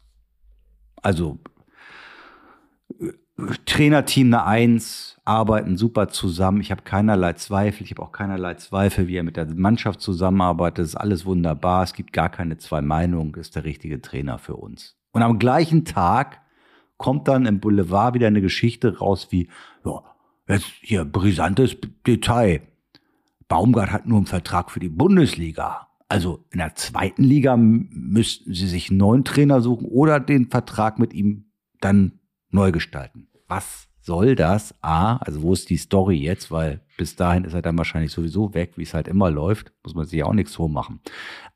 Also 1.04 1.38
Trainerteam 3.66 4.28
eine 4.28 4.44
Eins, 4.44 5.20
arbeiten 5.24 5.76
super 5.76 6.08
zusammen. 6.08 6.60
Ich 6.60 6.70
habe 6.70 6.82
keinerlei 6.82 7.32
Zweifel. 7.32 7.84
Ich 7.84 7.90
habe 7.90 8.02
auch 8.02 8.12
keinerlei 8.12 8.54
Zweifel, 8.54 9.08
wie 9.08 9.16
er 9.16 9.22
mit 9.22 9.36
der 9.36 9.46
Mannschaft 9.54 10.00
zusammenarbeitet. 10.00 10.78
Das 10.78 10.88
ist 10.88 10.96
alles 10.96 11.26
wunderbar. 11.26 11.82
Es 11.82 11.94
gibt 11.94 12.12
gar 12.12 12.28
keine 12.28 12.58
zwei 12.58 12.80
Meinungen. 12.80 13.34
Ist 13.34 13.56
der 13.56 13.64
richtige 13.64 14.00
Trainer 14.00 14.38
für 14.38 14.56
uns. 14.56 14.96
Und 15.12 15.22
am 15.22 15.38
gleichen 15.38 15.84
Tag 15.84 16.40
kommt 16.96 17.26
dann 17.28 17.46
im 17.46 17.60
Boulevard 17.60 18.14
wieder 18.14 18.28
eine 18.28 18.40
Geschichte 18.40 18.98
raus 18.98 19.28
wie, 19.30 19.48
ja, 19.84 20.02
jetzt 20.48 20.70
hier 20.80 21.04
brisantes 21.04 21.76
Detail. 22.06 22.62
Baumgart 23.48 23.90
hat 23.90 24.06
nur 24.06 24.18
einen 24.18 24.26
Vertrag 24.26 24.70
für 24.70 24.80
die 24.80 24.88
Bundesliga. 24.88 25.88
Also 26.14 26.44
in 26.52 26.58
der 26.58 26.76
zweiten 26.76 27.24
Liga 27.24 27.56
müssten 27.56 28.54
sie 28.54 28.68
sich 28.68 28.88
einen 28.88 28.98
neuen 28.98 29.24
Trainer 29.24 29.60
suchen 29.60 29.86
oder 29.86 30.20
den 30.20 30.48
Vertrag 30.48 31.00
mit 31.00 31.12
ihm 31.12 31.46
dann 31.80 32.20
neu 32.50 32.70
gestalten. 32.70 33.26
Was 33.48 33.88
soll 34.00 34.36
das? 34.36 34.76
A, 34.80 35.16
also 35.16 35.42
wo 35.42 35.52
ist 35.52 35.70
die 35.70 35.76
Story 35.76 36.18
jetzt? 36.18 36.52
Weil 36.52 36.82
bis 36.96 37.16
dahin 37.16 37.42
ist 37.42 37.52
er 37.52 37.62
dann 37.62 37.76
wahrscheinlich 37.76 38.12
sowieso 38.12 38.54
weg, 38.54 38.74
wie 38.76 38.84
es 38.84 38.94
halt 38.94 39.08
immer 39.08 39.28
läuft. 39.28 39.72
Muss 39.82 39.96
man 39.96 40.06
sich 40.06 40.20
ja 40.20 40.26
auch 40.26 40.34
nichts 40.34 40.54
vormachen. 40.54 41.00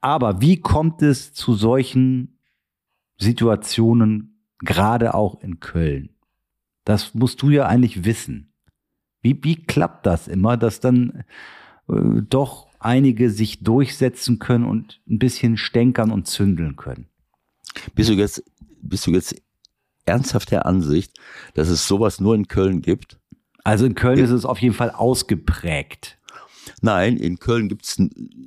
Aber 0.00 0.40
wie 0.40 0.60
kommt 0.60 1.02
es 1.02 1.32
zu 1.32 1.54
solchen 1.54 2.40
Situationen, 3.16 4.42
gerade 4.58 5.14
auch 5.14 5.40
in 5.40 5.60
Köln? 5.60 6.16
Das 6.82 7.14
musst 7.14 7.40
du 7.42 7.50
ja 7.50 7.66
eigentlich 7.66 8.04
wissen. 8.04 8.52
Wie, 9.20 9.38
wie 9.44 9.54
klappt 9.54 10.04
das 10.04 10.26
immer, 10.26 10.56
dass 10.56 10.80
dann 10.80 11.22
äh, 11.88 12.22
doch 12.28 12.67
einige 12.80 13.30
sich 13.30 13.60
durchsetzen 13.62 14.38
können 14.38 14.64
und 14.64 15.00
ein 15.08 15.18
bisschen 15.18 15.56
stänkern 15.56 16.10
und 16.10 16.26
zündeln 16.26 16.76
können? 16.76 17.06
bist 17.94 18.08
du 18.10 18.14
jetzt, 18.14 18.42
bist 18.82 19.06
du 19.06 19.10
jetzt 19.12 19.34
ernsthaft 20.06 20.50
der 20.50 20.66
Ansicht, 20.66 21.12
dass 21.54 21.68
es 21.68 21.86
sowas 21.86 22.20
nur 22.20 22.34
in 22.34 22.48
Köln 22.48 22.80
gibt? 22.82 23.18
Also 23.64 23.84
in 23.86 23.94
Köln 23.94 24.18
ist 24.18 24.30
es 24.30 24.44
auf 24.44 24.58
jeden 24.60 24.74
Fall 24.74 24.90
ausgeprägt. 24.90 26.18
Nein, 26.80 27.16
in 27.16 27.38
Köln 27.38 27.68
gibt 27.68 27.84
es 27.84 27.96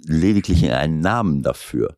lediglich 0.06 0.72
einen 0.72 1.00
Namen 1.00 1.44
dafür, 1.44 1.98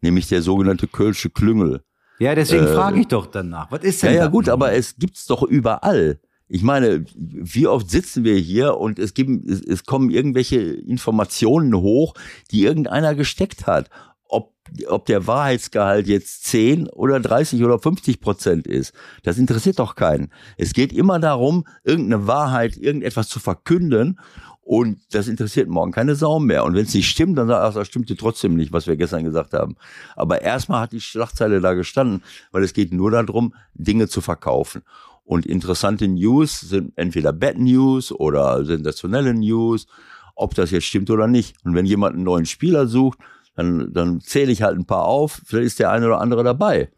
nämlich 0.00 0.28
der 0.28 0.42
sogenannte 0.42 0.86
Kölsche 0.88 1.30
Klüngel. 1.30 1.82
Ja, 2.18 2.34
deswegen 2.34 2.64
Äh, 2.66 2.74
frage 2.74 3.00
ich 3.00 3.08
doch 3.08 3.26
danach. 3.26 3.70
Was 3.72 3.82
ist 3.82 4.02
Ja, 4.02 4.08
denn 4.08 4.18
ja, 4.18 4.24
das 4.24 4.32
gut, 4.32 4.48
aber 4.48 4.72
es 4.72 4.96
gibt's 4.96 5.26
doch 5.26 5.42
überall. 5.42 6.20
Ich 6.54 6.62
meine, 6.62 7.06
wie 7.16 7.66
oft 7.66 7.88
sitzen 7.88 8.24
wir 8.24 8.36
hier 8.36 8.76
und 8.76 8.98
es, 8.98 9.14
gibt, 9.14 9.48
es, 9.48 9.62
es 9.62 9.84
kommen 9.84 10.10
irgendwelche 10.10 10.60
Informationen 10.60 11.74
hoch, 11.74 12.12
die 12.50 12.62
irgendeiner 12.62 13.14
gesteckt 13.14 13.66
hat. 13.66 13.88
Ob, 14.28 14.52
ob 14.86 15.06
der 15.06 15.26
Wahrheitsgehalt 15.26 16.06
jetzt 16.08 16.44
10 16.44 16.88
oder 16.88 17.20
30 17.20 17.64
oder 17.64 17.78
50 17.78 18.20
Prozent 18.20 18.66
ist, 18.66 18.92
das 19.22 19.38
interessiert 19.38 19.78
doch 19.78 19.94
keinen. 19.94 20.30
Es 20.58 20.74
geht 20.74 20.92
immer 20.92 21.18
darum, 21.18 21.66
irgendeine 21.84 22.26
Wahrheit, 22.26 22.76
irgendetwas 22.76 23.30
zu 23.30 23.40
verkünden 23.40 24.20
und 24.60 24.98
das 25.12 25.28
interessiert 25.28 25.70
morgen 25.70 25.90
keine 25.90 26.16
Sau 26.16 26.38
mehr. 26.38 26.64
Und 26.64 26.74
wenn 26.74 26.84
es 26.84 26.92
nicht 26.92 27.08
stimmt, 27.08 27.38
dann 27.38 27.48
sagt, 27.48 27.62
ach, 27.62 27.74
das 27.74 27.88
stimmte 27.88 28.14
trotzdem 28.14 28.56
nicht, 28.56 28.72
was 28.72 28.86
wir 28.86 28.96
gestern 28.96 29.24
gesagt 29.24 29.54
haben. 29.54 29.76
Aber 30.16 30.42
erstmal 30.42 30.82
hat 30.82 30.92
die 30.92 31.00
Schlagzeile 31.00 31.62
da 31.62 31.72
gestanden, 31.72 32.22
weil 32.50 32.62
es 32.62 32.74
geht 32.74 32.92
nur 32.92 33.10
darum, 33.10 33.54
Dinge 33.72 34.06
zu 34.06 34.20
verkaufen. 34.20 34.82
Und 35.24 35.46
interessante 35.46 36.08
News 36.08 36.60
sind 36.60 36.92
entweder 36.96 37.32
Bad 37.32 37.58
News 37.58 38.12
oder 38.12 38.64
sensationelle 38.64 39.34
News, 39.34 39.86
ob 40.34 40.54
das 40.54 40.70
jetzt 40.70 40.86
stimmt 40.86 41.10
oder 41.10 41.26
nicht. 41.26 41.56
Und 41.64 41.74
wenn 41.74 41.86
jemand 41.86 42.14
einen 42.14 42.24
neuen 42.24 42.46
Spieler 42.46 42.86
sucht, 42.86 43.18
dann, 43.54 43.92
dann 43.92 44.20
zähle 44.20 44.50
ich 44.50 44.62
halt 44.62 44.78
ein 44.78 44.86
paar 44.86 45.04
auf, 45.04 45.42
vielleicht 45.44 45.66
ist 45.66 45.78
der 45.78 45.90
eine 45.90 46.06
oder 46.06 46.20
andere 46.20 46.42
dabei. 46.42 46.90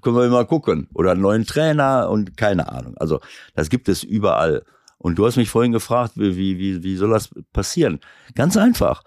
Können 0.00 0.16
wir 0.16 0.28
mal 0.28 0.46
gucken. 0.46 0.88
Oder 0.94 1.12
einen 1.12 1.20
neuen 1.20 1.44
Trainer 1.44 2.08
und 2.10 2.36
keine 2.36 2.72
Ahnung. 2.72 2.96
Also 2.96 3.20
das 3.54 3.68
gibt 3.68 3.88
es 3.88 4.02
überall. 4.02 4.64
Und 4.98 5.16
du 5.16 5.26
hast 5.26 5.36
mich 5.36 5.50
vorhin 5.50 5.72
gefragt, 5.72 6.12
wie, 6.16 6.36
wie, 6.56 6.82
wie, 6.82 6.96
soll 6.96 7.10
das 7.10 7.30
passieren? 7.52 8.00
Ganz 8.34 8.56
einfach. 8.56 9.04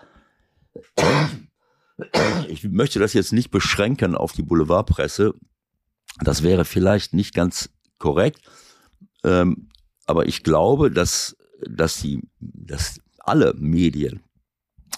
Ich 2.47 2.63
möchte 2.63 2.99
das 2.99 3.13
jetzt 3.13 3.33
nicht 3.33 3.49
beschränken 3.49 4.13
auf 4.13 4.33
die 4.33 4.43
Boulevardpresse. 4.43 5.33
Das 6.19 6.43
wäre 6.43 6.65
vielleicht 6.65 7.13
nicht 7.13 7.33
ganz 7.33 7.69
korrekt. 7.97 8.41
Ähm, 9.23 9.69
aber 10.05 10.27
ich 10.27 10.43
glaube, 10.43 10.91
dass, 10.91 11.35
dass, 11.67 12.01
die, 12.01 12.21
dass 12.39 12.99
alle 13.19 13.53
Medien, 13.57 14.21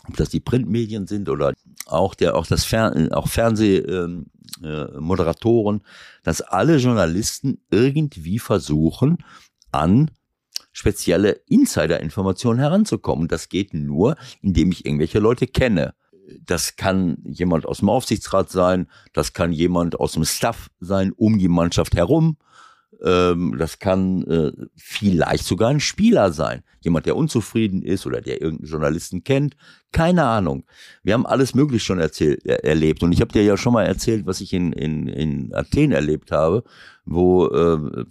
ob 0.08 0.18
das 0.18 0.30
die 0.30 0.40
Printmedien 0.40 1.08
sind 1.08 1.30
oder 1.30 1.54
auch, 1.88 2.16
der, 2.16 2.36
auch 2.36 2.46
das 2.46 2.64
Fer 2.64 2.94
auch 3.12 3.28
Fernsehmoderatoren, 3.28 4.30
äh, 4.64 5.00
Moderatoren, 5.00 5.82
dass 6.24 6.42
alle 6.42 6.78
Journalisten 6.78 7.60
irgendwie 7.72 8.40
versuchen, 8.40 9.24
an 9.72 10.12
spezielle 10.72 11.42
Insider-Informationen 11.48 12.60
heranzukommen. 12.60 13.28
Das 13.28 13.50
geht 13.50 13.74
nur, 13.74 14.16
indem 14.42 14.72
ich 14.72 14.86
irgendwelche 14.86 15.20
Leute 15.20 15.48
kenne. 15.48 15.94
Das 16.42 16.76
kann 16.76 17.18
jemand 17.26 17.66
aus 17.66 17.80
dem 17.80 17.90
Aufsichtsrat 17.90 18.50
sein, 18.50 18.88
das 19.14 19.34
kann 19.34 19.52
jemand 19.52 20.00
aus 20.00 20.12
dem 20.14 20.26
Staff 20.26 20.70
sein, 20.80 21.12
um 21.12 21.40
die 21.40 21.48
Mannschaft 21.48 21.96
herum. 21.96 22.38
Ähm, 23.02 23.56
das 23.58 23.80
kann 23.80 24.24
äh, 24.24 24.52
vielleicht 24.76 25.46
sogar 25.46 25.70
ein 25.70 25.80
Spieler 25.80 26.32
sein. 26.32 26.64
Jemand, 26.82 27.06
der 27.06 27.16
unzufrieden 27.16 27.82
ist 27.82 28.06
oder 28.06 28.22
der 28.22 28.42
irgendeinen 28.42 28.70
Journalisten 28.70 29.24
kennt. 29.24 29.56
Keine 29.92 30.26
Ahnung. 30.26 30.66
Wir 31.04 31.14
haben 31.14 31.26
alles 31.26 31.56
Mögliche 31.56 31.86
schon 31.86 32.00
erzählt, 32.00 32.46
er, 32.46 32.66
erlebt. 32.66 33.02
Und 33.02 33.12
ich 33.14 33.22
habe 33.22 33.32
dir 33.32 33.44
ja 33.44 33.58
schon 33.58 33.74
mal 33.74 33.86
erzählt, 33.86 34.26
was 34.26 34.42
ich 34.42 34.54
in, 34.54 34.74
in, 34.74 35.08
in 35.08 35.54
Athen 35.54 35.92
erlebt 35.92 36.32
habe, 36.32 36.64
wo 37.06 37.48
äh, 37.48 38.06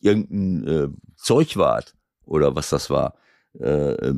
irgendein 0.00 0.66
äh, 0.66 0.88
Zeugwart 1.16 1.94
oder 2.24 2.54
was 2.54 2.70
das 2.70 2.88
war, 2.88 3.14
äh, 3.58 4.14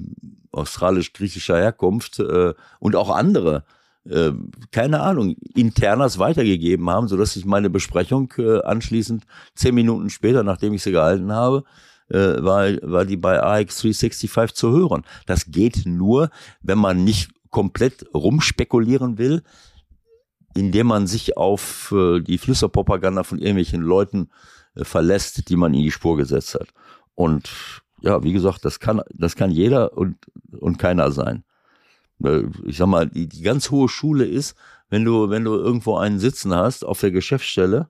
australisch-griechischer 0.53 1.59
Herkunft 1.59 2.21
äh, 2.21 2.55
und 2.79 2.95
auch 2.95 3.11
andere, 3.11 3.65
äh, 4.09 4.33
keine 4.71 5.01
Ahnung, 5.01 5.37
internas 5.55 6.19
weitergegeben 6.19 6.89
haben, 6.91 7.09
sodass 7.09 7.37
ich 7.37 7.45
meine 7.45 7.71
Besprechung 7.71 8.33
äh, 8.39 8.61
anschließend 8.63 9.25
zehn 9.55 9.75
Minuten 9.75 10.11
später, 10.11 10.43
nachdem 10.43 10.75
ich 10.75 10.83
sie 10.83 10.93
gehalten 10.93 11.33
habe, 11.33 11.65
äh, 12.11 12.43
war, 12.43 12.67
war 12.83 13.05
die 13.05 13.17
bei 13.17 13.43
AX365 13.43 14.55
zu 14.55 14.73
hören. 14.73 15.05
Das 15.27 15.47
geht 15.47 15.87
nur, 15.87 16.31
wenn 16.63 16.79
man 16.79 17.05
nicht 17.05 17.31
komplett 17.51 18.05
rumspekulieren 18.13 19.17
will, 19.17 19.43
indem 20.55 20.89
man 20.89 21.07
sich 21.07 21.37
auf 21.37 21.93
äh, 21.93 22.21
die 22.21 22.39
Flüsterpropaganda 22.39 23.23
von 23.23 23.39
irgendwelchen 23.39 23.81
Leuten 23.81 24.29
äh, 24.75 24.85
verlässt, 24.85 25.49
die 25.49 25.57
man 25.57 25.75
in 25.75 25.83
die 25.83 25.91
Spur 25.91 26.17
gesetzt 26.17 26.55
hat. 26.55 26.69
Und 27.15 27.51
ja, 28.01 28.23
wie 28.23 28.33
gesagt, 28.33 28.65
das 28.65 28.81
kann, 28.81 29.01
das 29.15 29.35
kann 29.35 29.51
jeder 29.51 29.97
und, 29.97 30.17
und 30.59 30.79
keiner 30.79 31.11
sein. 31.11 31.45
Ich 32.65 32.77
sag 32.77 32.87
mal, 32.87 33.09
die, 33.09 33.29
die 33.29 33.43
ganz 33.43 33.71
hohe 33.71 33.89
Schule 33.89 34.25
ist, 34.25 34.57
wenn 34.91 35.05
du, 35.05 35.31
wenn 35.31 35.45
du 35.45 35.55
irgendwo 35.55 35.97
einen 35.97 36.19
sitzen 36.19 36.55
hast 36.55 36.85
auf 36.85 37.01
der 37.01 37.11
Geschäftsstelle, 37.11 37.89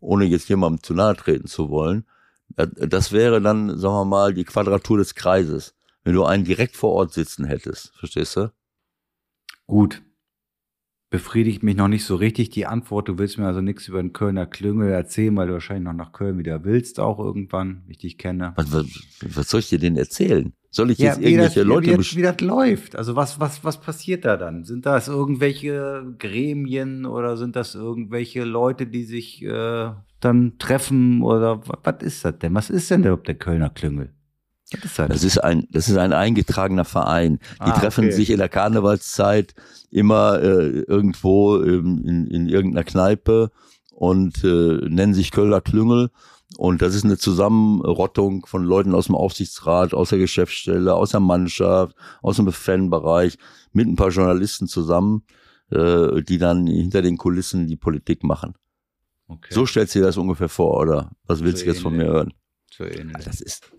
ohne 0.00 0.24
jetzt 0.24 0.48
jemandem 0.48 0.82
zu 0.82 0.94
nahe 0.94 1.16
treten 1.16 1.46
zu 1.46 1.70
wollen, 1.70 2.06
das 2.56 3.12
wäre 3.12 3.40
dann, 3.40 3.78
sagen 3.78 3.94
wir 3.94 4.04
mal, 4.04 4.34
die 4.34 4.44
Quadratur 4.44 4.98
des 4.98 5.14
Kreises. 5.14 5.74
Wenn 6.04 6.14
du 6.14 6.24
einen 6.24 6.44
direkt 6.44 6.76
vor 6.76 6.92
Ort 6.92 7.12
sitzen 7.12 7.44
hättest, 7.44 7.92
verstehst 7.96 8.36
du? 8.36 8.52
Gut, 9.66 10.02
befriedigt 11.10 11.62
mich 11.62 11.76
noch 11.76 11.88
nicht 11.88 12.04
so 12.04 12.16
richtig 12.16 12.50
die 12.50 12.66
Antwort. 12.66 13.08
Du 13.08 13.18
willst 13.18 13.38
mir 13.38 13.46
also 13.46 13.60
nichts 13.60 13.86
über 13.86 14.02
den 14.02 14.12
Kölner 14.12 14.46
Klüngel 14.46 14.90
erzählen, 14.90 15.36
weil 15.36 15.46
du 15.46 15.52
wahrscheinlich 15.52 15.84
noch 15.84 15.92
nach 15.92 16.12
Köln 16.12 16.38
wieder 16.38 16.64
willst, 16.64 16.98
auch 16.98 17.20
irgendwann, 17.20 17.82
wie 17.86 17.92
ich 17.92 17.98
dich 17.98 18.18
kenne. 18.18 18.52
Was, 18.56 18.72
was, 18.72 18.86
was 19.20 19.48
soll 19.48 19.60
ich 19.60 19.68
dir 19.68 19.78
denn 19.78 19.96
erzählen? 19.96 20.52
Soll 20.74 20.90
ich 20.90 20.98
ja, 20.98 21.08
jetzt 21.08 21.20
irgendwelche 21.20 21.60
das, 21.60 21.68
Leute 21.68 21.90
wie, 21.92 21.96
das, 21.96 22.16
wie 22.16 22.22
das 22.22 22.40
läuft? 22.40 22.96
Also 22.96 23.14
was, 23.14 23.38
was, 23.38 23.62
was 23.62 23.78
passiert 23.78 24.24
da 24.24 24.38
dann? 24.38 24.64
Sind 24.64 24.86
das 24.86 25.06
irgendwelche 25.06 26.14
Gremien 26.18 27.04
oder 27.04 27.36
sind 27.36 27.56
das 27.56 27.74
irgendwelche 27.74 28.44
Leute, 28.44 28.86
die 28.86 29.04
sich 29.04 29.42
äh, 29.42 29.90
dann 30.20 30.58
treffen 30.58 31.20
oder 31.20 31.60
was, 31.66 31.78
was 31.84 32.02
ist 32.02 32.24
das 32.24 32.38
denn? 32.38 32.54
Was 32.54 32.70
ist 32.70 32.90
denn 32.90 33.02
überhaupt 33.02 33.28
der 33.28 33.34
Kölner 33.34 33.68
Klüngel? 33.68 34.14
Ist 34.70 34.98
das? 34.98 35.08
das? 35.08 35.24
ist 35.24 35.44
ein, 35.44 35.66
das 35.70 35.90
ist 35.90 35.98
ein 35.98 36.14
eingetragener 36.14 36.86
Verein. 36.86 37.38
Die 37.56 37.70
ah, 37.70 37.78
treffen 37.78 38.06
okay. 38.06 38.14
sich 38.14 38.30
in 38.30 38.38
der 38.38 38.48
Karnevalszeit 38.48 39.54
immer 39.90 40.40
äh, 40.40 40.80
irgendwo 40.80 41.62
ähm, 41.62 42.02
in, 42.06 42.26
in 42.28 42.48
irgendeiner 42.48 42.84
Kneipe 42.84 43.50
und 43.90 44.42
äh, 44.42 44.78
nennen 44.88 45.12
sich 45.12 45.32
Kölner 45.32 45.60
Klüngel. 45.60 46.08
Und 46.58 46.82
das 46.82 46.94
ist 46.94 47.04
eine 47.04 47.18
Zusammenrottung 47.18 48.46
von 48.46 48.64
Leuten 48.64 48.94
aus 48.94 49.06
dem 49.06 49.14
Aufsichtsrat, 49.14 49.94
aus 49.94 50.10
der 50.10 50.18
Geschäftsstelle, 50.18 50.94
aus 50.94 51.10
der 51.10 51.20
Mannschaft, 51.20 51.96
aus 52.20 52.36
dem 52.36 52.50
Fanbereich, 52.52 53.38
mit 53.72 53.88
ein 53.88 53.96
paar 53.96 54.10
Journalisten 54.10 54.66
zusammen, 54.66 55.24
äh, 55.70 56.22
die 56.22 56.38
dann 56.38 56.66
hinter 56.66 57.02
den 57.02 57.16
Kulissen 57.16 57.66
die 57.66 57.76
Politik 57.76 58.22
machen. 58.22 58.54
Okay. 59.28 59.54
So 59.54 59.64
stellst 59.64 59.94
du 59.94 60.00
dir 60.00 60.06
das 60.06 60.16
ungefähr 60.16 60.48
vor, 60.48 60.78
oder? 60.78 61.10
Was 61.26 61.42
willst 61.42 61.58
so 61.58 61.64
du 61.64 61.70
jetzt 61.70 61.82
von 61.82 61.96
mir 61.96 62.06
hören? 62.06 62.34
So 62.70 62.84
ähnlich. 62.84 63.24
Das 63.24 63.40
ist, 63.40 63.72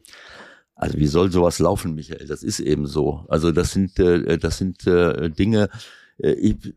also 0.76 0.98
wie 0.98 1.08
soll 1.08 1.32
sowas 1.32 1.60
laufen, 1.60 1.94
Michael? 1.94 2.26
Das 2.28 2.44
ist 2.44 2.60
eben 2.60 2.88
so. 2.88 3.26
Also 3.28 3.52
das 3.52 3.72
sind, 3.72 4.00
äh, 4.00 4.38
das 4.38 4.58
sind 4.58 4.88
äh, 4.88 5.30
Dinge, 5.30 5.70
äh, 6.18 6.32
ich, 6.32 6.74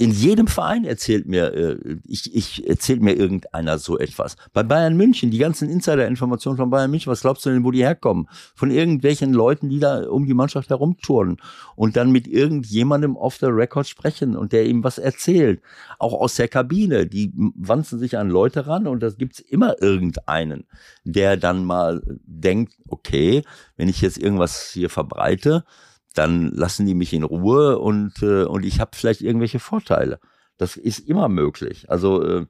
in 0.00 0.12
jedem 0.12 0.46
Verein 0.46 0.84
erzählt 0.84 1.26
mir, 1.26 1.52
äh, 1.54 1.96
ich, 2.06 2.32
ich 2.32 2.68
erzählt 2.68 3.02
mir 3.02 3.14
irgendeiner 3.14 3.78
so 3.78 3.98
etwas. 3.98 4.36
Bei 4.52 4.62
Bayern 4.62 4.96
München, 4.96 5.32
die 5.32 5.38
ganzen 5.38 5.68
Insider-Informationen 5.68 6.56
von 6.56 6.70
Bayern 6.70 6.92
München, 6.92 7.10
was 7.10 7.22
glaubst 7.22 7.44
du 7.44 7.50
denn, 7.50 7.64
wo 7.64 7.72
die 7.72 7.82
herkommen? 7.82 8.28
Von 8.54 8.70
irgendwelchen 8.70 9.32
Leuten, 9.32 9.68
die 9.68 9.80
da 9.80 10.08
um 10.08 10.24
die 10.24 10.34
Mannschaft 10.34 10.70
herumtouren 10.70 11.38
und 11.74 11.96
dann 11.96 12.12
mit 12.12 12.28
irgendjemandem 12.28 13.16
off 13.16 13.38
the 13.38 13.46
record 13.46 13.88
sprechen 13.88 14.36
und 14.36 14.52
der 14.52 14.66
ihm 14.66 14.84
was 14.84 14.98
erzählt. 14.98 15.60
Auch 15.98 16.12
aus 16.12 16.36
der 16.36 16.46
Kabine, 16.46 17.08
die 17.08 17.32
wanzen 17.56 17.98
sich 17.98 18.16
an 18.16 18.30
Leute 18.30 18.68
ran 18.68 18.86
und 18.86 19.02
das 19.02 19.16
gibt's 19.16 19.40
immer 19.40 19.82
irgendeinen, 19.82 20.68
der 21.02 21.36
dann 21.36 21.64
mal 21.64 22.02
denkt, 22.24 22.74
okay, 22.86 23.42
wenn 23.76 23.88
ich 23.88 24.00
jetzt 24.00 24.18
irgendwas 24.18 24.70
hier 24.70 24.90
verbreite, 24.90 25.64
dann 26.14 26.50
lassen 26.52 26.86
die 26.86 26.94
mich 26.94 27.12
in 27.12 27.22
Ruhe 27.22 27.78
und, 27.78 28.22
äh, 28.22 28.44
und 28.44 28.64
ich 28.64 28.80
habe 28.80 28.92
vielleicht 28.94 29.20
irgendwelche 29.20 29.58
Vorteile. 29.58 30.18
Das 30.56 30.76
ist 30.76 31.00
immer 31.00 31.28
möglich. 31.28 31.88
Also, 31.90 32.22
äh, 32.22 32.46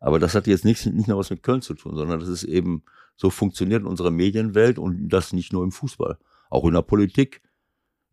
aber 0.00 0.18
das 0.18 0.34
hat 0.34 0.46
jetzt 0.46 0.64
nichts, 0.64 0.86
nicht 0.86 1.08
nur 1.08 1.18
was 1.18 1.30
mit 1.30 1.42
Köln 1.42 1.62
zu 1.62 1.74
tun, 1.74 1.96
sondern 1.96 2.20
das 2.20 2.28
ist 2.28 2.44
eben, 2.44 2.84
so 3.16 3.30
funktioniert 3.30 3.84
unsere 3.84 4.12
Medienwelt 4.12 4.78
und 4.78 5.08
das 5.08 5.32
nicht 5.32 5.52
nur 5.52 5.64
im 5.64 5.72
Fußball, 5.72 6.18
auch 6.50 6.64
in 6.64 6.74
der 6.74 6.82
Politik, 6.82 7.42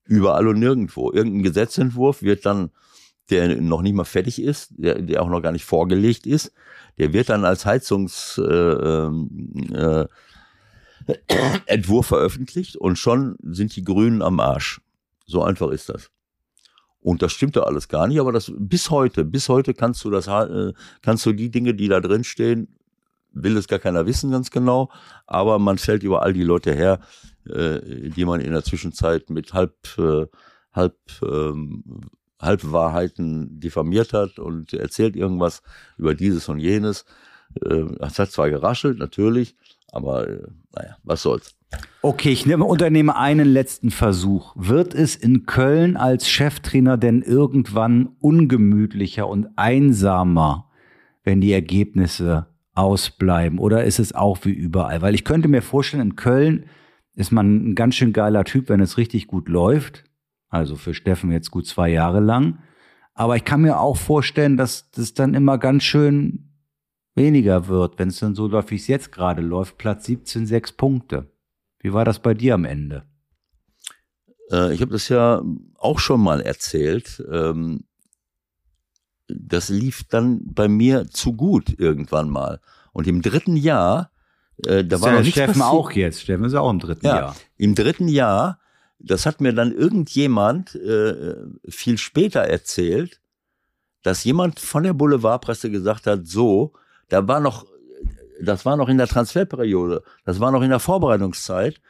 überall 0.06 0.48
und 0.48 0.60
nirgendwo. 0.60 1.12
Irgendein 1.12 1.44
Gesetzentwurf 1.44 2.24
wird 2.24 2.46
dann, 2.46 2.72
der 3.30 3.62
noch 3.62 3.84
nicht 3.84 3.94
mal 3.94 4.04
fertig 4.04 4.42
ist, 4.42 4.74
der, 4.78 5.02
der 5.02 5.22
auch 5.22 5.30
noch 5.30 5.42
gar 5.42 5.52
nicht 5.52 5.66
vorgelegt 5.66 6.26
ist, 6.26 6.52
der 6.98 7.14
wird 7.14 7.30
dann 7.30 7.46
als 7.46 7.66
Heizungs 7.66 8.40
äh, 8.40 8.52
ähm, 8.52 9.30
äh, 9.74 10.06
Entwurf 11.68 12.08
veröffentlicht 12.08 12.76
und 12.76 12.98
schon 12.98 13.36
sind 13.44 13.76
die 13.76 13.84
Grünen 13.84 14.22
am 14.22 14.40
Arsch. 14.40 14.82
So 15.26 15.44
einfach 15.44 15.70
ist 15.70 15.90
das. 15.90 16.12
Und 17.00 17.22
das 17.22 17.34
stimmt 17.34 17.56
ja 17.56 17.64
alles 17.64 17.88
gar 17.88 18.08
nicht, 18.08 18.20
aber 18.20 18.32
das 18.32 18.52
bis 18.58 18.90
heute, 18.90 19.26
bis 19.26 19.48
heute 19.48 19.76
kannst 19.76 20.04
du 20.04 20.10
das, 20.10 20.28
äh, 20.28 20.74
kannst 21.04 21.26
du 21.26 21.34
die 21.34 21.52
Dinge, 21.52 21.76
die 21.76 21.88
da 21.88 22.00
drin 22.00 22.24
stehen, 22.24 22.80
will 23.32 23.58
es 23.58 23.68
gar 23.68 23.80
keiner 23.80 24.08
wissen 24.08 24.32
ganz 24.32 24.50
genau, 24.50 24.90
aber 25.28 25.60
man 25.60 25.78
fällt 25.78 26.02
über 26.02 26.24
all 26.24 26.34
die 26.34 26.44
Leute 26.44 26.74
her, 26.74 27.00
äh, 27.48 28.10
die 28.10 28.26
man 28.26 28.42
in 28.42 28.54
der 28.54 28.64
Zwischenzeit 28.64 29.30
mit 29.30 29.54
halb, 29.54 29.76
äh, 30.00 30.26
halb, 30.74 30.98
ähm, 31.22 31.84
Halbwahrheiten 32.42 33.60
diffamiert 33.60 34.14
hat 34.14 34.40
und 34.40 34.74
erzählt 34.74 35.16
irgendwas 35.16 35.62
über 35.98 36.16
dieses 36.16 36.50
und 36.50 36.60
jenes. 36.60 37.06
Es 38.00 38.20
hat 38.20 38.32
zwar 38.32 38.50
geraschelt, 38.50 38.98
natürlich, 38.98 39.56
aber 39.92 40.26
naja, 40.74 40.98
was 41.04 41.22
soll's. 41.22 41.55
Okay, 42.02 42.30
ich 42.30 42.46
nehme, 42.46 42.66
unternehme 42.66 43.16
einen 43.16 43.48
letzten 43.48 43.90
Versuch. 43.90 44.54
Wird 44.56 44.94
es 44.94 45.16
in 45.16 45.48
Köln 45.48 45.98
als 45.98 46.30
Cheftrainer 46.30 46.98
denn 46.98 47.24
irgendwann 47.24 48.10
ungemütlicher 48.20 49.28
und 49.28 49.48
einsamer, 49.56 50.70
wenn 51.24 51.42
die 51.42 51.52
Ergebnisse 51.52 52.46
ausbleiben? 52.76 53.58
Oder 53.58 53.86
ist 53.86 53.98
es 53.98 54.14
auch 54.14 54.38
wie 54.44 54.52
überall? 54.52 55.02
Weil 55.02 55.16
ich 55.16 55.24
könnte 55.24 55.48
mir 55.48 55.64
vorstellen, 55.64 56.04
in 56.04 56.16
Köln 56.16 56.66
ist 57.16 57.32
man 57.32 57.72
ein 57.72 57.76
ganz 57.76 57.96
schön 57.96 58.14
geiler 58.14 58.44
Typ, 58.44 58.70
wenn 58.70 58.82
es 58.82 58.98
richtig 59.00 59.26
gut 59.26 59.50
läuft. 59.50 60.04
Also 60.50 60.76
für 60.76 60.94
Steffen 60.94 61.32
jetzt 61.32 61.50
gut 61.50 61.66
zwei 61.66 61.90
Jahre 61.90 62.20
lang. 62.20 62.60
Aber 63.16 63.36
ich 63.36 63.46
kann 63.46 63.62
mir 63.62 63.80
auch 63.80 63.98
vorstellen, 63.98 64.58
dass 64.58 64.92
das 64.92 65.14
dann 65.14 65.34
immer 65.34 65.58
ganz 65.58 65.84
schön 65.84 66.52
weniger 67.16 67.68
wird, 67.68 67.98
wenn 67.98 68.10
es 68.10 68.20
dann 68.20 68.36
so 68.36 68.48
läuft, 68.48 68.72
wie 68.72 68.76
es 68.76 68.88
jetzt 68.88 69.12
gerade 69.12 69.42
läuft. 69.42 69.78
Platz 69.78 70.06
17, 70.06 70.46
sechs 70.46 70.72
Punkte. 70.72 71.32
Wie 71.86 71.94
war 71.94 72.04
das 72.04 72.18
bei 72.18 72.34
dir 72.34 72.56
am 72.56 72.66
Ende? 72.66 73.04
Äh, 74.50 74.74
ich 74.74 74.82
habe 74.82 74.92
das 74.92 75.08
ja 75.08 75.44
auch 75.78 76.00
schon 76.00 76.20
mal 76.20 76.42
erzählt. 76.42 77.24
Ähm, 77.32 77.84
das 79.28 79.70
lief 79.70 80.04
dann 80.10 80.42
bei 80.44 80.68
mir 80.68 81.08
zu 81.12 81.34
gut 81.34 81.78
irgendwann 81.78 82.32
mal. 82.32 82.60
Und 82.92 83.06
im 83.06 83.22
dritten 83.22 83.56
Jahr, 83.56 84.10
äh, 84.66 84.84
da 84.84 85.00
war 85.00 85.14
ja 85.14 85.20
noch 85.20 85.28
Steffen 85.28 85.62
auch 85.62 85.92
jetzt. 85.92 86.22
Steffen 86.22 86.46
ist 86.46 86.56
auch 86.56 86.72
im 86.72 86.80
dritten 86.80 87.06
ja, 87.06 87.18
Jahr. 87.18 87.36
Im 87.58 87.76
dritten 87.76 88.08
Jahr, 88.08 88.60
das 88.98 89.28
hat 89.28 89.40
mir 89.40 89.54
dann 89.54 89.72
irgendjemand 89.72 90.74
äh, 90.74 91.36
viel 91.70 92.00
später 92.00 92.42
erzählt, 92.42 93.22
dass 94.02 94.24
jemand 94.24 94.60
von 94.60 94.82
der 94.82 94.94
Boulevardpresse 94.94 95.70
gesagt 95.70 96.08
hat, 96.08 96.26
so, 96.26 96.74
da 97.10 97.28
war 97.28 97.42
noch 97.42 97.68
das 98.42 98.66
war 98.66 98.78
noch 98.78 98.90
in 98.90 98.98
der 98.98 99.08
Transferperiode, 99.08 100.04
das 100.26 100.40
war 100.40 100.52
noch 100.52 100.62
in 100.62 100.70
der 100.70 100.80
Vorbereitungszeit. 100.80 101.82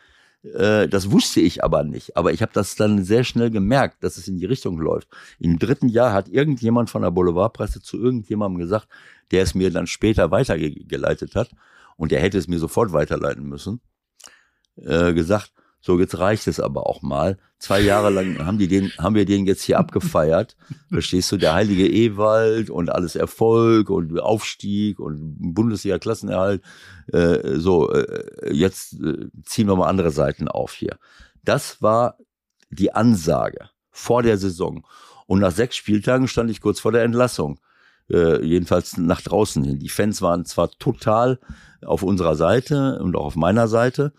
Äh, 0.53 0.87
das 0.87 1.11
wusste 1.11 1.41
ich 1.41 1.63
aber 1.63 1.83
nicht. 1.83 2.15
Aber 2.17 2.31
ich 2.31 2.41
habe 2.41 2.51
das 2.53 2.75
dann 2.75 3.03
sehr 3.03 3.23
schnell 3.23 3.49
gemerkt, 3.49 4.03
dass 4.03 4.17
es 4.17 4.27
in 4.27 4.37
die 4.37 4.45
Richtung 4.45 4.77
läuft. 4.77 5.07
Im 5.39 5.59
dritten 5.59 5.89
Jahr 5.89 6.13
hat 6.13 6.29
irgendjemand 6.29 6.89
von 6.89 7.01
der 7.01 7.11
Boulevardpresse 7.11 7.81
zu 7.81 7.97
irgendjemandem 7.97 8.59
gesagt, 8.59 8.87
der 9.31 9.43
es 9.43 9.55
mir 9.55 9.71
dann 9.71 9.87
später 9.87 10.31
weitergeleitet 10.31 11.35
hat 11.35 11.49
und 11.97 12.11
der 12.11 12.21
hätte 12.21 12.37
es 12.37 12.47
mir 12.47 12.59
sofort 12.59 12.93
weiterleiten 12.93 13.47
müssen, 13.47 13.81
äh, 14.77 15.13
gesagt, 15.13 15.51
so, 15.85 15.99
jetzt 15.99 16.17
reicht 16.17 16.47
es 16.47 16.59
aber 16.59 16.87
auch 16.87 17.03
mal. 17.03 17.37
Zwei 17.59 17.79
Jahre 17.79 18.09
lang 18.09 18.39
haben 18.43 18.57
die 18.57 18.67
den, 18.67 18.91
haben 18.97 19.13
wir 19.13 19.25
den 19.25 19.45
jetzt 19.45 19.61
hier 19.61 19.77
abgefeiert. 19.77 20.57
Verstehst 20.91 21.31
du, 21.31 21.37
der 21.37 21.53
heilige 21.53 21.87
Ewald 21.87 22.71
und 22.71 22.89
alles 22.89 23.15
Erfolg 23.15 23.91
und 23.91 24.19
Aufstieg 24.19 24.99
und 24.99 25.37
Bundesliga-Klassenerhalt. 25.53 26.63
Äh, 27.13 27.59
so, 27.59 27.91
äh, 27.91 28.51
jetzt 28.51 28.93
äh, 28.93 29.27
ziehen 29.43 29.67
wir 29.67 29.75
mal 29.75 29.87
andere 29.87 30.09
Seiten 30.09 30.47
auf 30.47 30.73
hier. 30.73 30.97
Das 31.43 31.83
war 31.83 32.17
die 32.71 32.91
Ansage 32.91 33.69
vor 33.91 34.23
der 34.23 34.39
Saison. 34.39 34.87
Und 35.27 35.39
nach 35.39 35.51
sechs 35.51 35.75
Spieltagen 35.75 36.27
stand 36.27 36.49
ich 36.49 36.61
kurz 36.61 36.79
vor 36.79 36.93
der 36.93 37.03
Entlassung. 37.03 37.59
Äh, 38.09 38.43
jedenfalls 38.43 38.97
nach 38.97 39.21
draußen 39.21 39.63
hin. 39.63 39.77
Die 39.77 39.89
Fans 39.89 40.23
waren 40.23 40.45
zwar 40.45 40.71
total 40.71 41.39
auf 41.85 42.01
unserer 42.01 42.35
Seite 42.35 42.97
und 43.03 43.15
auch 43.15 43.25
auf 43.25 43.35
meiner 43.35 43.67
Seite, 43.67 44.13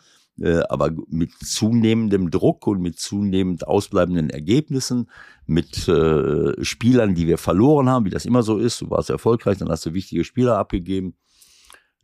aber 0.68 0.91
mit 1.09 1.32
zunehmendem 1.32 2.30
Druck 2.30 2.66
und 2.66 2.80
mit 2.80 2.99
zunehmend 2.99 3.66
ausbleibenden 3.66 4.30
Ergebnissen, 4.30 5.11
mit 5.47 5.89
äh, 5.89 6.62
Spielern, 6.64 7.14
die 7.14 7.26
wir 7.26 7.39
verloren 7.39 7.89
haben, 7.89 8.05
wie 8.05 8.11
das 8.11 8.26
immer 8.26 8.43
so 8.43 8.59
ist. 8.59 8.80
Du 8.80 8.91
warst 8.91 9.11
erfolgreich, 9.11 9.59
dann 9.59 9.70
hast 9.70 9.87
du 9.87 9.95
wichtige 9.95 10.24
Spieler 10.24 10.59
abgegeben 10.59 11.14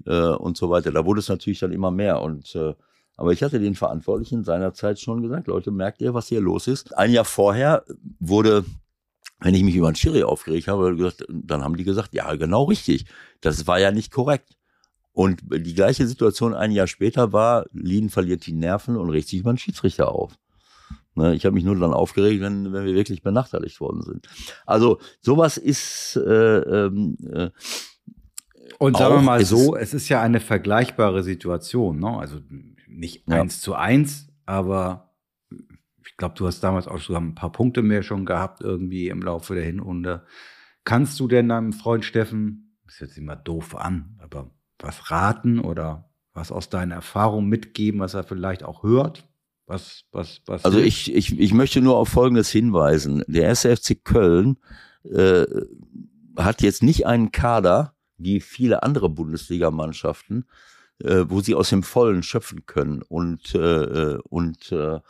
äh, 0.06 0.28
und 0.28 0.56
so 0.56 0.70
weiter. 0.70 0.92
Da 0.92 1.04
wurde 1.04 1.20
es 1.20 1.28
natürlich 1.28 1.58
dann 1.58 1.72
immer 1.72 1.90
mehr 1.90 2.22
und 2.22 2.54
äh, 2.54 2.74
aber 3.16 3.32
ich 3.32 3.42
hatte 3.42 3.60
den 3.60 3.74
Verantwortlichen 3.74 4.42
seinerzeit 4.42 4.98
schon 4.98 5.22
gesagt, 5.22 5.46
Leute, 5.46 5.70
merkt 5.70 6.00
ihr, 6.00 6.14
was 6.14 6.28
hier 6.28 6.40
los 6.40 6.66
ist? 6.66 6.96
Ein 6.96 7.12
Jahr 7.12 7.26
vorher 7.26 7.84
wurde 8.18 8.64
wenn 9.44 9.54
ich 9.54 9.62
mich 9.62 9.74
über 9.74 9.88
einen 9.88 9.96
Schiri 9.96 10.22
aufgeregt 10.22 10.68
habe, 10.68 11.12
dann 11.28 11.64
haben 11.64 11.76
die 11.76 11.84
gesagt, 11.84 12.14
ja, 12.14 12.34
genau 12.36 12.64
richtig. 12.64 13.06
Das 13.40 13.66
war 13.66 13.80
ja 13.80 13.90
nicht 13.90 14.12
korrekt. 14.12 14.56
Und 15.12 15.42
die 15.50 15.74
gleiche 15.74 16.06
Situation 16.06 16.54
ein 16.54 16.72
Jahr 16.72 16.86
später 16.86 17.32
war, 17.32 17.66
Lien 17.72 18.08
verliert 18.08 18.46
die 18.46 18.54
Nerven 18.54 18.96
und 18.96 19.10
regt 19.10 19.28
sich 19.28 19.40
über 19.40 19.52
den 19.52 19.58
Schiedsrichter 19.58 20.10
auf. 20.10 20.38
Ne, 21.14 21.34
ich 21.34 21.44
habe 21.44 21.54
mich 21.54 21.64
nur 21.64 21.78
dann 21.78 21.92
aufgeregt, 21.92 22.40
wenn, 22.40 22.72
wenn 22.72 22.86
wir 22.86 22.94
wirklich 22.94 23.22
benachteiligt 23.22 23.80
worden 23.80 24.00
sind. 24.02 24.28
Also 24.64 24.98
sowas 25.20 25.58
ist 25.58 26.16
äh, 26.16 26.58
ähm, 26.58 27.18
äh, 27.30 27.50
und 28.78 28.96
sagen 28.96 29.16
wir 29.16 29.22
mal 29.22 29.44
so, 29.44 29.76
es 29.76 29.92
ist 29.92 30.08
ja 30.08 30.22
eine 30.22 30.40
vergleichbare 30.40 31.22
Situation, 31.22 31.98
ne? 31.98 32.18
Also 32.18 32.40
nicht 32.88 33.28
ja. 33.28 33.42
eins 33.42 33.60
zu 33.60 33.74
eins, 33.74 34.28
aber 34.46 35.12
ich 36.04 36.16
glaube, 36.16 36.34
du 36.36 36.46
hast 36.46 36.60
damals 36.60 36.88
auch 36.88 36.98
sogar 36.98 37.20
ein 37.20 37.34
paar 37.34 37.52
Punkte 37.52 37.82
mehr 37.82 38.02
schon 38.02 38.24
gehabt, 38.24 38.62
irgendwie 38.62 39.08
im 39.08 39.20
Laufe 39.20 39.54
der 39.54 39.64
Hinrunde. 39.64 40.24
Kannst 40.84 41.20
du 41.20 41.28
denn 41.28 41.48
deinem 41.48 41.72
Freund 41.72 42.04
Steffen, 42.04 42.78
ist 42.86 43.00
jetzt 43.00 43.18
immer 43.18 43.36
doof 43.36 43.76
an, 43.76 44.18
aber 44.22 44.50
was 44.82 45.10
raten 45.10 45.58
oder 45.58 46.10
was 46.34 46.50
aus 46.50 46.68
deiner 46.68 46.96
Erfahrung 46.96 47.48
mitgeben, 47.48 48.00
was 48.00 48.14
er 48.14 48.24
vielleicht 48.24 48.62
auch 48.62 48.82
hört? 48.82 49.28
Was, 49.66 50.04
was, 50.12 50.42
was 50.46 50.64
also 50.64 50.78
ich, 50.78 51.14
ich, 51.14 51.38
ich 51.38 51.54
möchte 51.54 51.80
nur 51.80 51.96
auf 51.96 52.08
Folgendes 52.08 52.50
hinweisen. 52.50 53.22
Der 53.26 53.48
SFC 53.50 54.04
Köln 54.04 54.58
äh, 55.04 55.46
hat 56.36 56.62
jetzt 56.62 56.82
nicht 56.82 57.06
einen 57.06 57.32
Kader 57.32 57.94
wie 58.18 58.40
viele 58.40 58.82
andere 58.82 59.08
Bundesligamannschaften, 59.08 60.46
äh, 61.02 61.24
wo 61.28 61.40
sie 61.40 61.54
aus 61.54 61.70
dem 61.70 61.82
Vollen 61.82 62.22
schöpfen 62.22 62.66
können 62.66 63.02
und, 63.02 63.54
äh, 63.54 64.18
und 64.28 64.72
äh, 64.72 65.00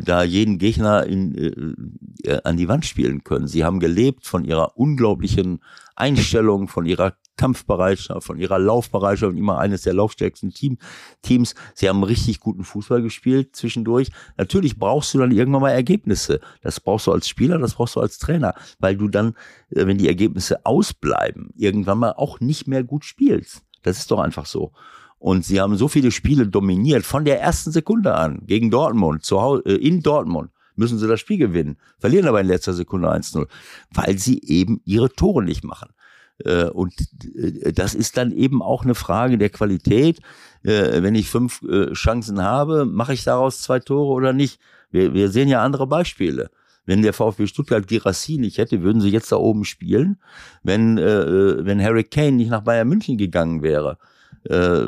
da 0.00 0.22
jeden 0.22 0.58
Gegner 0.58 1.04
in, 1.06 1.76
äh, 2.24 2.40
an 2.44 2.56
die 2.56 2.68
Wand 2.68 2.86
spielen 2.86 3.24
können. 3.24 3.48
Sie 3.48 3.64
haben 3.64 3.80
gelebt 3.80 4.26
von 4.26 4.44
ihrer 4.44 4.76
unglaublichen 4.76 5.62
Einstellung, 5.96 6.68
von 6.68 6.86
ihrer 6.86 7.16
Kampfbereitschaft, 7.36 8.26
von 8.26 8.38
ihrer 8.38 8.58
Laufbereitschaft 8.58 9.32
und 9.32 9.38
immer 9.38 9.58
eines 9.58 9.82
der 9.82 9.94
laufstärksten 9.94 10.50
Team, 10.50 10.78
Teams. 11.22 11.54
Sie 11.74 11.88
haben 11.88 12.02
richtig 12.02 12.40
guten 12.40 12.64
Fußball 12.64 13.02
gespielt 13.02 13.56
zwischendurch. 13.56 14.10
Natürlich 14.36 14.78
brauchst 14.78 15.14
du 15.14 15.18
dann 15.18 15.32
irgendwann 15.32 15.62
mal 15.62 15.70
Ergebnisse. 15.70 16.40
Das 16.62 16.80
brauchst 16.80 17.06
du 17.06 17.12
als 17.12 17.28
Spieler, 17.28 17.58
das 17.58 17.74
brauchst 17.74 17.96
du 17.96 18.00
als 18.00 18.18
Trainer, 18.18 18.54
weil 18.78 18.96
du 18.96 19.08
dann, 19.08 19.34
äh, 19.70 19.86
wenn 19.86 19.98
die 19.98 20.08
Ergebnisse 20.08 20.64
ausbleiben, 20.64 21.50
irgendwann 21.56 21.98
mal 21.98 22.12
auch 22.12 22.40
nicht 22.40 22.68
mehr 22.68 22.84
gut 22.84 23.04
spielst. 23.04 23.62
Das 23.82 23.98
ist 23.98 24.10
doch 24.10 24.20
einfach 24.20 24.46
so. 24.46 24.72
Und 25.18 25.44
sie 25.44 25.60
haben 25.60 25.76
so 25.76 25.88
viele 25.88 26.10
Spiele 26.10 26.46
dominiert 26.46 27.04
von 27.04 27.24
der 27.24 27.40
ersten 27.40 27.72
Sekunde 27.72 28.14
an 28.14 28.42
gegen 28.46 28.70
Dortmund, 28.70 29.24
zu 29.24 29.40
Hause, 29.40 29.62
äh, 29.66 29.74
in 29.74 30.02
Dortmund 30.02 30.50
müssen 30.76 30.98
sie 30.98 31.06
das 31.06 31.20
Spiel 31.20 31.38
gewinnen, 31.38 31.76
verlieren 31.98 32.26
aber 32.26 32.40
in 32.40 32.46
letzter 32.46 32.72
Sekunde 32.72 33.10
1-0, 33.10 33.46
weil 33.92 34.18
sie 34.18 34.40
eben 34.42 34.80
ihre 34.84 35.10
Tore 35.10 35.42
nicht 35.42 35.64
machen. 35.64 35.90
Äh, 36.38 36.64
und 36.66 36.94
äh, 37.34 37.72
das 37.72 37.94
ist 37.94 38.16
dann 38.16 38.32
eben 38.32 38.62
auch 38.62 38.84
eine 38.84 38.94
Frage 38.94 39.38
der 39.38 39.50
Qualität. 39.50 40.20
Wenn 40.66 41.14
ich 41.14 41.28
fünf 41.28 41.60
Chancen 41.92 42.40
habe, 42.40 42.86
mache 42.86 43.12
ich 43.12 43.22
daraus 43.22 43.60
zwei 43.60 43.80
Tore 43.80 44.14
oder 44.14 44.32
nicht? 44.32 44.58
Wir, 44.90 45.12
wir 45.12 45.28
sehen 45.28 45.50
ja 45.50 45.62
andere 45.62 45.86
Beispiele. 45.86 46.48
Wenn 46.86 47.02
der 47.02 47.12
VfB 47.12 47.46
Stuttgart 47.46 47.86
Girassi 47.86 48.38
nicht 48.38 48.56
hätte, 48.56 48.80
würden 48.82 49.02
sie 49.02 49.10
jetzt 49.10 49.30
da 49.30 49.36
oben 49.36 49.66
spielen. 49.66 50.16
Wenn, 50.62 50.96
wenn 50.96 51.82
Harry 51.82 52.04
Kane 52.04 52.32
nicht 52.32 52.48
nach 52.48 52.62
Bayern 52.62 52.88
München 52.88 53.18
gegangen 53.18 53.62
wäre, 53.62 53.98
äh, 54.44 54.84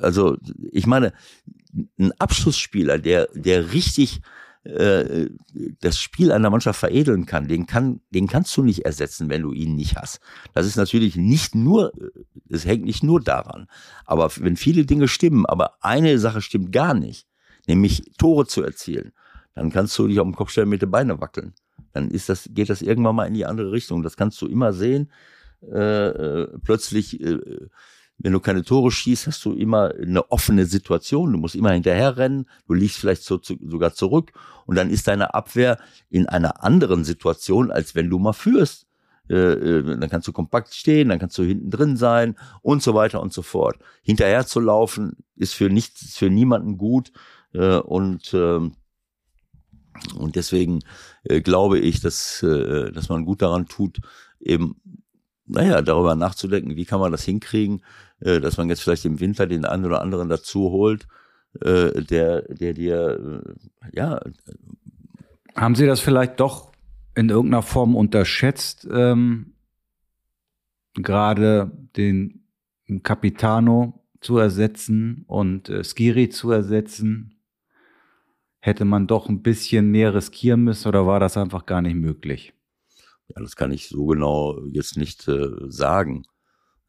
also 0.00 0.36
ich 0.72 0.86
meine, 0.86 1.12
ein 1.98 2.12
Abschlussspieler, 2.18 2.98
der, 2.98 3.28
der 3.34 3.72
richtig 3.72 4.20
äh, 4.66 5.30
das 5.80 5.98
Spiel 5.98 6.32
einer 6.32 6.50
Mannschaft 6.50 6.80
veredeln 6.80 7.26
kann, 7.26 7.48
den 7.48 7.66
kann, 7.66 8.00
den 8.10 8.26
kannst 8.26 8.56
du 8.56 8.62
nicht 8.62 8.84
ersetzen, 8.84 9.28
wenn 9.28 9.42
du 9.42 9.52
ihn 9.52 9.74
nicht 9.74 9.96
hast. 9.96 10.20
Das 10.54 10.66
ist 10.66 10.76
natürlich 10.76 11.16
nicht 11.16 11.54
nur, 11.54 11.92
es 12.48 12.66
hängt 12.66 12.84
nicht 12.84 13.02
nur 13.02 13.20
daran. 13.20 13.66
Aber 14.04 14.30
wenn 14.36 14.56
viele 14.56 14.84
Dinge 14.84 15.08
stimmen, 15.08 15.46
aber 15.46 15.82
eine 15.82 16.18
Sache 16.18 16.42
stimmt 16.42 16.72
gar 16.72 16.94
nicht, 16.94 17.26
nämlich 17.66 18.10
Tore 18.18 18.46
zu 18.46 18.62
erzielen, 18.62 19.12
dann 19.54 19.70
kannst 19.70 19.98
du 19.98 20.06
dich 20.06 20.20
auf 20.20 20.26
den 20.26 20.34
Kopf 20.34 20.50
stellen 20.50 20.68
mit 20.68 20.82
den 20.82 20.90
Beinen 20.90 21.20
wackeln. 21.20 21.54
Dann 21.92 22.10
ist 22.10 22.28
das, 22.28 22.48
geht 22.52 22.68
das 22.68 22.82
irgendwann 22.82 23.16
mal 23.16 23.26
in 23.26 23.34
die 23.34 23.46
andere 23.46 23.72
Richtung. 23.72 24.02
Das 24.02 24.16
kannst 24.16 24.40
du 24.42 24.46
immer 24.46 24.72
sehen. 24.72 25.10
Äh, 25.62 26.08
äh 26.08 26.58
plötzlich 26.62 27.20
äh, 27.20 27.38
wenn 28.18 28.32
du 28.32 28.40
keine 28.40 28.64
Tore 28.64 28.90
schießt, 28.90 29.26
hast 29.26 29.44
du 29.44 29.52
immer 29.52 29.92
eine 29.94 30.30
offene 30.30 30.64
Situation. 30.66 31.32
Du 31.32 31.38
musst 31.38 31.54
immer 31.54 31.72
hinterher 31.72 32.16
rennen. 32.16 32.48
Du 32.66 32.74
liegst 32.74 32.96
vielleicht 32.98 33.22
so, 33.22 33.36
zu, 33.36 33.56
sogar 33.66 33.92
zurück. 33.92 34.32
Und 34.64 34.76
dann 34.76 34.90
ist 34.90 35.06
deine 35.06 35.34
Abwehr 35.34 35.78
in 36.08 36.26
einer 36.26 36.64
anderen 36.64 37.04
Situation, 37.04 37.70
als 37.70 37.94
wenn 37.94 38.08
du 38.08 38.18
mal 38.18 38.32
führst. 38.32 38.86
Äh, 39.28 39.34
äh, 39.34 39.98
dann 39.98 40.08
kannst 40.08 40.28
du 40.28 40.32
kompakt 40.32 40.72
stehen, 40.72 41.08
dann 41.08 41.18
kannst 41.18 41.36
du 41.36 41.42
hinten 41.42 41.70
drin 41.70 41.96
sein 41.96 42.36
und 42.62 42.82
so 42.82 42.94
weiter 42.94 43.20
und 43.20 43.32
so 43.32 43.42
fort. 43.42 43.76
Hinterher 44.02 44.46
zu 44.46 44.60
laufen 44.60 45.16
ist 45.34 45.54
für 45.54 45.68
nichts, 45.68 46.16
für 46.16 46.30
niemanden 46.30 46.78
gut. 46.78 47.12
Äh, 47.52 47.78
und, 47.78 48.32
äh, 48.32 48.60
und 50.14 50.36
deswegen 50.36 50.80
glaube 51.24 51.78
ich, 51.78 52.00
dass, 52.00 52.40
dass 52.40 53.08
man 53.08 53.24
gut 53.24 53.40
daran 53.40 53.66
tut, 53.66 54.00
eben 54.38 54.76
naja, 55.46 55.80
darüber 55.80 56.14
nachzudenken, 56.14 56.76
wie 56.76 56.84
kann 56.84 57.00
man 57.00 57.12
das 57.12 57.24
hinkriegen, 57.24 57.82
dass 58.20 58.56
man 58.56 58.68
jetzt 58.68 58.82
vielleicht 58.82 59.04
im 59.04 59.20
Winter 59.20 59.46
den 59.46 59.64
einen 59.64 59.84
oder 59.84 60.00
anderen 60.00 60.28
dazu 60.28 60.70
holt, 60.70 61.06
äh, 61.60 62.02
der, 62.02 62.42
der 62.42 62.72
dir, 62.74 63.42
äh, 63.44 63.96
ja. 63.96 64.20
Haben 65.54 65.74
Sie 65.74 65.86
das 65.86 66.00
vielleicht 66.00 66.40
doch 66.40 66.72
in 67.14 67.30
irgendeiner 67.30 67.62
Form 67.62 67.96
unterschätzt, 67.96 68.86
ähm, 68.90 69.54
gerade 70.94 71.70
den 71.96 72.46
Capitano 73.02 74.04
zu 74.20 74.38
ersetzen 74.38 75.24
und 75.26 75.68
äh, 75.68 75.82
Skiri 75.82 76.28
zu 76.28 76.50
ersetzen? 76.50 77.40
Hätte 78.60 78.84
man 78.84 79.06
doch 79.06 79.28
ein 79.28 79.42
bisschen 79.42 79.90
mehr 79.90 80.14
riskieren 80.14 80.62
müssen 80.62 80.88
oder 80.88 81.06
war 81.06 81.20
das 81.20 81.36
einfach 81.36 81.66
gar 81.66 81.82
nicht 81.82 81.94
möglich? 81.94 82.52
Ja, 83.28 83.40
das 83.40 83.56
kann 83.56 83.72
ich 83.72 83.88
so 83.88 84.06
genau 84.06 84.60
jetzt 84.66 84.96
nicht 84.96 85.26
äh, 85.28 85.48
sagen. 85.68 86.24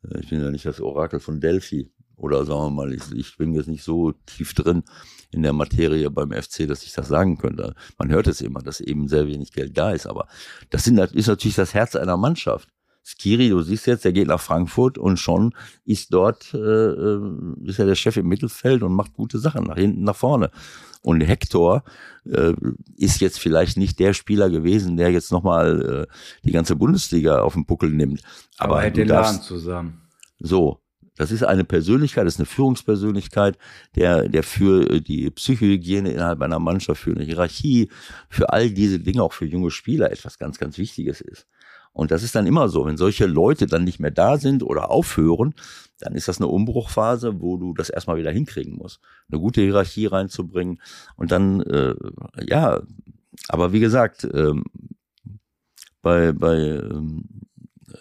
Äh, 0.03 0.19
ich 0.19 0.29
bin 0.29 0.41
ja 0.41 0.51
nicht 0.51 0.65
das 0.65 0.81
Orakel 0.81 1.19
von 1.19 1.39
Delphi. 1.39 1.91
Oder 2.15 2.45
sagen 2.45 2.61
wir 2.61 2.69
mal, 2.71 2.93
ich, 2.93 3.11
ich 3.13 3.37
bin 3.37 3.53
jetzt 3.53 3.67
nicht 3.67 3.83
so 3.83 4.11
tief 4.25 4.55
drin 4.55 4.83
in 5.29 5.43
der 5.43 5.53
Materie 5.53 6.09
beim 6.09 6.31
FC, 6.31 6.67
dass 6.67 6.83
ich 6.83 6.93
das 6.93 7.07
sagen 7.07 7.37
könnte. 7.37 7.75
Man 7.99 8.09
hört 8.09 8.25
es 8.27 8.41
immer, 8.41 8.61
dass 8.61 8.79
eben 8.79 9.07
sehr 9.07 9.27
wenig 9.27 9.51
Geld 9.51 9.77
da 9.77 9.91
ist. 9.91 10.07
Aber 10.07 10.27
das 10.71 10.83
sind, 10.83 10.97
ist 10.97 11.27
natürlich 11.27 11.55
das 11.55 11.75
Herz 11.75 11.95
einer 11.95 12.17
Mannschaft. 12.17 12.69
Skiri, 13.07 13.47
du 13.47 13.61
siehst 13.61 13.87
jetzt, 13.87 14.03
der 14.03 14.11
geht 14.11 14.27
nach 14.27 14.41
Frankfurt 14.41 14.97
und 14.97 15.17
schon 15.17 15.53
ist 15.85 16.13
dort, 16.13 16.53
äh, 16.53 16.57
äh, 16.57 17.21
ist 17.63 17.79
er 17.79 17.85
der 17.85 17.95
Chef 17.95 18.17
im 18.17 18.27
Mittelfeld 18.27 18.83
und 18.83 18.93
macht 18.93 19.13
gute 19.13 19.39
Sachen, 19.39 19.63
nach 19.63 19.77
hinten, 19.77 20.03
nach 20.03 20.15
vorne. 20.15 20.51
Und 21.03 21.21
Hector 21.21 21.85
äh, 22.25 22.51
ist 22.97 23.21
jetzt 23.21 23.39
vielleicht 23.39 23.77
nicht 23.77 23.97
der 23.99 24.11
Spieler 24.13 24.49
gewesen, 24.49 24.97
der 24.97 25.09
jetzt 25.11 25.31
nochmal 25.31 26.07
äh, 26.09 26.13
die 26.43 26.51
ganze 26.51 26.75
Bundesliga 26.75 27.39
auf 27.39 27.53
den 27.53 27.65
Buckel 27.65 27.91
nimmt. 27.91 28.23
Aber, 28.57 28.73
Aber 28.73 28.83
hätte 28.83 29.05
Laden 29.05 29.41
zusammen. 29.41 30.01
So, 30.39 30.81
das 31.15 31.31
ist 31.31 31.43
eine 31.43 31.63
Persönlichkeit, 31.63 32.25
das 32.25 32.33
ist 32.33 32.41
eine 32.41 32.45
Führungspersönlichkeit, 32.45 33.57
der, 33.95 34.27
der 34.27 34.43
für 34.43 34.99
die 34.99 35.29
Psychohygiene 35.31 36.11
innerhalb 36.11 36.41
einer 36.41 36.59
Mannschaft, 36.59 37.01
für 37.01 37.11
eine 37.11 37.23
Hierarchie, 37.23 37.89
für 38.27 38.51
all 38.51 38.69
diese 38.69 38.99
Dinge, 38.99 39.23
auch 39.23 39.33
für 39.33 39.45
junge 39.45 39.71
Spieler 39.71 40.11
etwas 40.11 40.37
ganz, 40.37 40.59
ganz 40.59 40.77
Wichtiges 40.77 41.21
ist. 41.21 41.47
Und 41.97 42.11
das 42.11 42.21
ist 42.21 42.35
dann 42.35 42.45
immer 42.45 42.69
so, 42.69 42.85
wenn 42.85 42.95
solche 42.95 43.25
Leute 43.25 43.65
dann 43.65 43.83
nicht 43.83 43.99
mehr 43.99 44.11
da 44.11 44.37
sind 44.37 44.61
oder 44.61 44.91
aufhören, 44.91 45.55
dann 45.97 46.13
ist 46.13 46.27
das 46.27 46.37
eine 46.37 46.45
Umbruchphase, 46.45 47.41
wo 47.41 47.57
du 47.57 47.73
das 47.73 47.89
erstmal 47.89 48.17
wieder 48.17 48.29
hinkriegen 48.29 48.75
musst. 48.75 48.99
Eine 49.31 49.41
gute 49.41 49.61
Hierarchie 49.61 50.05
reinzubringen 50.05 50.79
und 51.15 51.31
dann, 51.31 51.61
äh, 51.61 51.95
ja, 52.47 52.83
aber 53.47 53.73
wie 53.73 53.79
gesagt, 53.79 54.27
ähm, 54.31 54.63
bei, 56.03 56.33
bei, 56.33 56.57
ähm, 56.57 57.23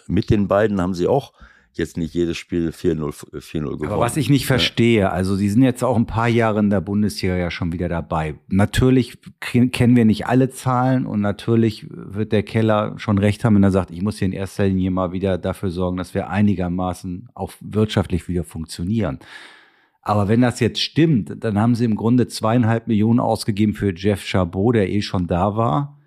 mit 0.05 0.29
den 0.29 0.47
beiden 0.47 0.79
haben 0.79 0.93
sie 0.93 1.07
auch 1.07 1.33
jetzt 1.77 1.97
nicht 1.97 2.13
jedes 2.13 2.37
Spiel 2.37 2.69
4-0 2.69 3.41
4 3.41 3.61
gewonnen. 3.61 3.85
Aber 3.85 3.99
was 3.99 4.17
ich 4.17 4.29
nicht 4.29 4.45
verstehe, 4.45 5.11
also 5.11 5.35
sie 5.35 5.49
sind 5.49 5.61
jetzt 5.61 5.83
auch 5.83 5.95
ein 5.95 6.05
paar 6.05 6.27
Jahre 6.27 6.59
in 6.59 6.69
der 6.69 6.81
Bundesliga 6.81 7.35
ja 7.35 7.51
schon 7.51 7.71
wieder 7.71 7.89
dabei. 7.89 8.35
Natürlich 8.49 9.17
kennen 9.39 9.95
wir 9.95 10.05
nicht 10.05 10.27
alle 10.27 10.49
Zahlen 10.49 11.05
und 11.05 11.21
natürlich 11.21 11.87
wird 11.89 12.31
der 12.31 12.43
Keller 12.43 12.93
schon 12.97 13.17
recht 13.17 13.43
haben, 13.43 13.55
wenn 13.55 13.63
er 13.63 13.71
sagt, 13.71 13.91
ich 13.91 14.01
muss 14.01 14.19
hier 14.19 14.27
in 14.27 14.33
erster 14.33 14.67
Linie 14.67 14.91
mal 14.91 15.11
wieder 15.11 15.37
dafür 15.37 15.69
sorgen, 15.69 15.97
dass 15.97 16.13
wir 16.13 16.29
einigermaßen 16.29 17.29
auch 17.33 17.53
wirtschaftlich 17.61 18.27
wieder 18.27 18.43
funktionieren. 18.43 19.19
Aber 20.01 20.29
wenn 20.29 20.39
das 20.39 20.61
jetzt 20.61 20.81
stimmt, 20.81 21.43
dann 21.43 21.59
haben 21.59 21.75
sie 21.75 21.83
im 21.83 21.95
Grunde 21.95 22.27
zweieinhalb 22.27 22.87
Millionen 22.87 23.19
ausgegeben 23.19 23.73
für 23.73 23.93
Jeff 23.93 24.23
Chabot, 24.23 24.75
der 24.75 24.89
eh 24.89 25.01
schon 25.01 25.27
da 25.27 25.57
war. 25.57 25.97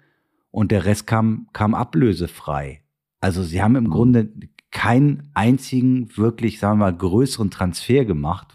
Und 0.51 0.73
der 0.73 0.87
Rest 0.87 1.07
kam, 1.07 1.49
kam 1.53 1.75
ablösefrei. 1.75 2.81
Also 3.21 3.43
sie 3.43 3.63
haben 3.63 3.77
im 3.77 3.85
mhm. 3.85 3.91
Grunde 3.91 4.29
keinen 4.71 5.31
einzigen 5.35 6.17
wirklich, 6.17 6.59
sagen 6.59 6.79
wir 6.79 6.87
mal, 6.87 6.97
größeren 6.97 7.51
Transfer 7.51 8.05
gemacht, 8.05 8.49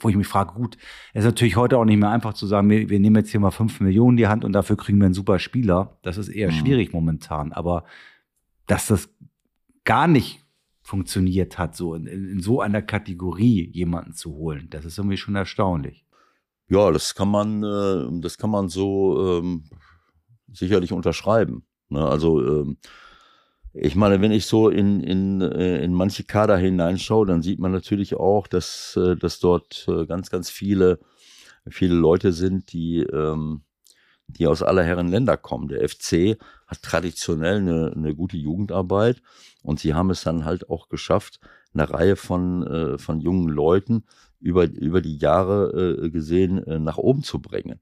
wo 0.00 0.08
ich 0.08 0.16
mich 0.16 0.26
frage, 0.26 0.54
gut, 0.54 0.76
es 1.12 1.20
ist 1.20 1.26
natürlich 1.26 1.56
heute 1.56 1.78
auch 1.78 1.84
nicht 1.84 1.98
mehr 1.98 2.10
einfach 2.10 2.34
zu 2.34 2.46
sagen, 2.46 2.68
wir, 2.70 2.88
wir, 2.88 2.98
nehmen 2.98 3.16
jetzt 3.16 3.30
hier 3.30 3.40
mal 3.40 3.52
fünf 3.52 3.80
Millionen 3.80 4.12
in 4.12 4.16
die 4.16 4.26
Hand 4.26 4.44
und 4.44 4.52
dafür 4.52 4.76
kriegen 4.76 4.98
wir 4.98 5.04
einen 5.04 5.14
super 5.14 5.38
Spieler. 5.38 5.98
Das 6.02 6.18
ist 6.18 6.28
eher 6.28 6.50
mhm. 6.50 6.56
schwierig 6.56 6.92
momentan. 6.92 7.52
Aber 7.52 7.84
dass 8.66 8.88
das 8.88 9.08
gar 9.84 10.08
nicht 10.08 10.40
funktioniert 10.82 11.56
hat, 11.56 11.76
so 11.76 11.94
in, 11.94 12.06
in, 12.06 12.40
so 12.40 12.60
einer 12.60 12.82
Kategorie 12.82 13.70
jemanden 13.72 14.14
zu 14.14 14.34
holen, 14.34 14.68
das 14.70 14.84
ist 14.84 14.98
irgendwie 14.98 15.16
schon 15.16 15.36
erstaunlich. 15.36 16.04
Ja, 16.68 16.90
das 16.90 17.14
kann 17.14 17.28
man, 17.28 17.62
äh, 17.62 18.20
das 18.20 18.38
kann 18.38 18.50
man 18.50 18.68
so 18.68 19.38
ähm, 19.38 19.64
sicherlich 20.52 20.92
unterschreiben. 20.92 21.64
Ne? 21.90 22.04
Also 22.04 22.44
ähm, 22.44 22.78
ich 23.72 23.94
meine, 23.94 24.20
wenn 24.20 24.32
ich 24.32 24.46
so 24.46 24.68
in, 24.68 25.00
in, 25.00 25.40
äh, 25.40 25.82
in 25.82 25.94
manche 25.94 26.24
Kader 26.24 26.56
hineinschaue, 26.56 27.26
dann 27.26 27.42
sieht 27.42 27.60
man 27.60 27.70
natürlich 27.72 28.14
auch, 28.14 28.46
dass, 28.46 28.96
äh, 28.96 29.16
dass 29.16 29.38
dort 29.38 29.86
äh, 29.88 30.06
ganz, 30.06 30.30
ganz 30.30 30.50
viele, 30.50 30.98
viele 31.68 31.94
Leute 31.94 32.32
sind, 32.32 32.72
die, 32.72 33.00
ähm, 33.00 33.62
die 34.26 34.46
aus 34.46 34.62
aller 34.62 34.82
Herren 34.82 35.08
Länder 35.08 35.36
kommen. 35.36 35.68
Der 35.68 35.88
FC 35.88 36.36
hat 36.66 36.82
traditionell 36.82 37.58
eine, 37.58 37.92
eine 37.94 38.14
gute 38.14 38.36
Jugendarbeit 38.36 39.22
und 39.62 39.78
sie 39.78 39.94
haben 39.94 40.10
es 40.10 40.22
dann 40.22 40.44
halt 40.44 40.68
auch 40.68 40.88
geschafft, 40.88 41.40
eine 41.72 41.88
Reihe 41.88 42.16
von, 42.16 42.98
von 42.98 43.20
jungen 43.20 43.48
Leuten 43.48 44.04
über, 44.40 44.64
über 44.64 45.00
die 45.00 45.18
Jahre 45.18 46.10
gesehen 46.10 46.64
nach 46.82 46.98
oben 46.98 47.22
zu 47.22 47.40
bringen. 47.40 47.80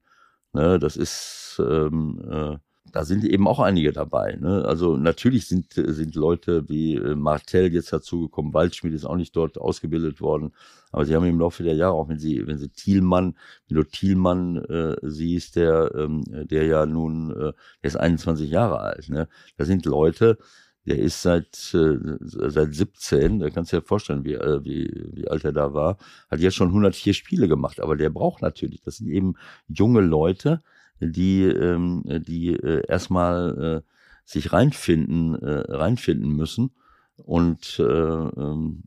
Ne, 0.53 0.77
das 0.77 0.95
ist 0.95 1.59
ähm, 1.59 2.59
da 2.91 3.05
sind 3.05 3.23
eben 3.23 3.47
auch 3.47 3.59
einige 3.59 3.91
dabei. 3.91 4.37
Ne? 4.39 4.65
Also 4.65 4.97
natürlich 4.97 5.47
sind, 5.47 5.73
sind 5.73 6.15
Leute 6.15 6.67
wie 6.69 6.95
äh, 6.95 7.15
Martell 7.15 7.73
jetzt 7.73 7.93
dazugekommen, 7.93 8.53
Waldschmidt 8.53 8.93
ist 8.93 9.05
auch 9.05 9.15
nicht 9.15 9.35
dort 9.35 9.57
ausgebildet 9.57 10.21
worden, 10.21 10.53
aber 10.91 11.05
sie 11.05 11.15
haben 11.15 11.25
im 11.25 11.39
Laufe 11.39 11.63
der 11.63 11.75
Jahre, 11.75 11.93
auch 11.93 12.09
wenn 12.09 12.19
sie, 12.19 12.45
wenn 12.47 12.57
sie 12.57 12.69
Thielmann, 12.69 13.35
wenn 13.67 13.77
du 13.77 13.83
Thielmann 13.83 14.57
äh, 14.57 14.95
siehst, 15.01 15.55
der, 15.55 15.91
ähm, 15.95 16.23
der 16.27 16.65
ja 16.65 16.85
nun, 16.85 17.31
äh, 17.31 17.53
der 17.83 17.87
ist 17.87 17.97
21 17.97 18.49
Jahre 18.49 18.79
alt, 18.79 19.09
ne? 19.09 19.27
Da 19.57 19.65
sind 19.65 19.85
Leute, 19.85 20.37
der 20.85 20.97
ist 20.99 21.21
seit, 21.21 21.73
äh, 21.73 21.97
seit 22.21 22.73
17, 22.73 23.39
da 23.39 23.49
kannst 23.49 23.71
du 23.71 23.77
dir 23.79 23.85
vorstellen, 23.85 24.25
wie, 24.25 24.33
äh, 24.33 24.63
wie, 24.63 24.91
wie 25.13 25.27
alt 25.27 25.45
er 25.45 25.53
da 25.53 25.73
war, 25.73 25.97
hat 26.29 26.39
jetzt 26.39 26.55
schon 26.55 26.69
104 26.69 27.13
Spiele 27.13 27.47
gemacht, 27.47 27.79
aber 27.79 27.95
der 27.95 28.09
braucht 28.09 28.41
natürlich, 28.41 28.81
das 28.81 28.97
sind 28.97 29.09
eben 29.09 29.35
junge 29.67 30.01
Leute, 30.01 30.63
die, 30.99 31.43
ähm, 31.43 32.03
die 32.05 32.53
äh, 32.53 32.83
erstmal 32.87 33.83
äh, 33.83 33.91
sich 34.25 34.53
reinfinden, 34.53 35.35
äh, 35.35 35.71
reinfinden 35.71 36.35
müssen. 36.35 36.71
Und 37.17 37.79
äh, 37.79 37.83
ähm, 37.83 38.83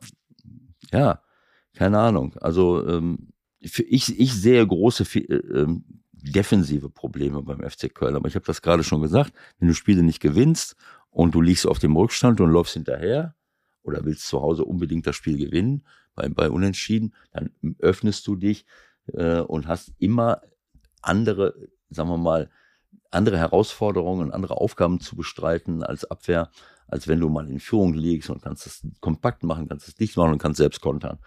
ja, 0.92 1.22
keine 1.74 1.98
Ahnung. 1.98 2.36
Also 2.40 2.86
ähm, 2.86 3.32
ich, 3.58 4.18
ich 4.18 4.34
sehe 4.34 4.66
große 4.66 5.04
äh, 5.18 5.34
ähm, 5.34 5.84
defensive 6.12 6.90
Probleme 6.90 7.42
beim 7.42 7.68
FC 7.68 7.92
Köln. 7.92 8.14
Aber 8.14 8.28
ich 8.28 8.34
habe 8.34 8.46
das 8.46 8.62
gerade 8.62 8.84
schon 8.84 9.02
gesagt, 9.02 9.32
wenn 9.58 9.68
du 9.68 9.74
Spiele 9.74 10.02
nicht 10.02 10.20
gewinnst 10.20 10.76
und 11.10 11.34
du 11.34 11.40
liegst 11.40 11.66
auf 11.66 11.78
dem 11.78 11.96
Rückstand 11.96 12.40
und 12.40 12.50
läufst 12.50 12.74
hinterher 12.74 13.34
oder 13.82 14.04
willst 14.04 14.26
zu 14.28 14.40
Hause 14.40 14.64
unbedingt 14.64 15.06
das 15.06 15.16
Spiel 15.16 15.36
gewinnen, 15.36 15.84
bei, 16.14 16.28
bei 16.28 16.50
Unentschieden, 16.50 17.14
dann 17.32 17.50
öffnest 17.78 18.26
du 18.26 18.36
dich 18.36 18.64
äh, 19.12 19.40
und 19.40 19.66
hast 19.66 19.92
immer 19.98 20.42
andere 21.00 21.54
sagen 21.94 22.08
wir 22.08 22.18
mal, 22.18 22.50
andere 23.10 23.38
Herausforderungen 23.38 24.26
und 24.26 24.32
andere 24.32 24.56
Aufgaben 24.56 25.00
zu 25.00 25.16
bestreiten 25.16 25.82
als 25.82 26.04
Abwehr, 26.04 26.50
als 26.88 27.08
wenn 27.08 27.20
du 27.20 27.28
mal 27.28 27.48
in 27.48 27.60
Führung 27.60 27.94
liegst 27.94 28.30
und 28.30 28.42
kannst 28.42 28.66
es 28.66 28.86
kompakt 29.00 29.42
machen, 29.44 29.68
kannst 29.68 29.88
es 29.88 29.94
dicht 29.94 30.16
machen 30.16 30.32
und 30.32 30.38
kannst 30.38 30.58
selbst 30.58 30.80
kontern. 30.80 31.18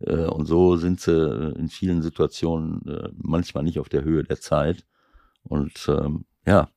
Äh, 0.00 0.26
und 0.26 0.46
so 0.46 0.76
sind 0.76 1.00
sie 1.00 1.54
in 1.56 1.68
vielen 1.68 2.02
Situationen 2.02 2.86
äh, 2.86 3.08
manchmal 3.16 3.64
nicht 3.64 3.78
auf 3.78 3.88
der 3.88 4.04
Höhe 4.04 4.24
der 4.24 4.40
Zeit. 4.40 4.84
Und 5.44 5.88
ähm, 5.88 6.24
ja. 6.46 6.68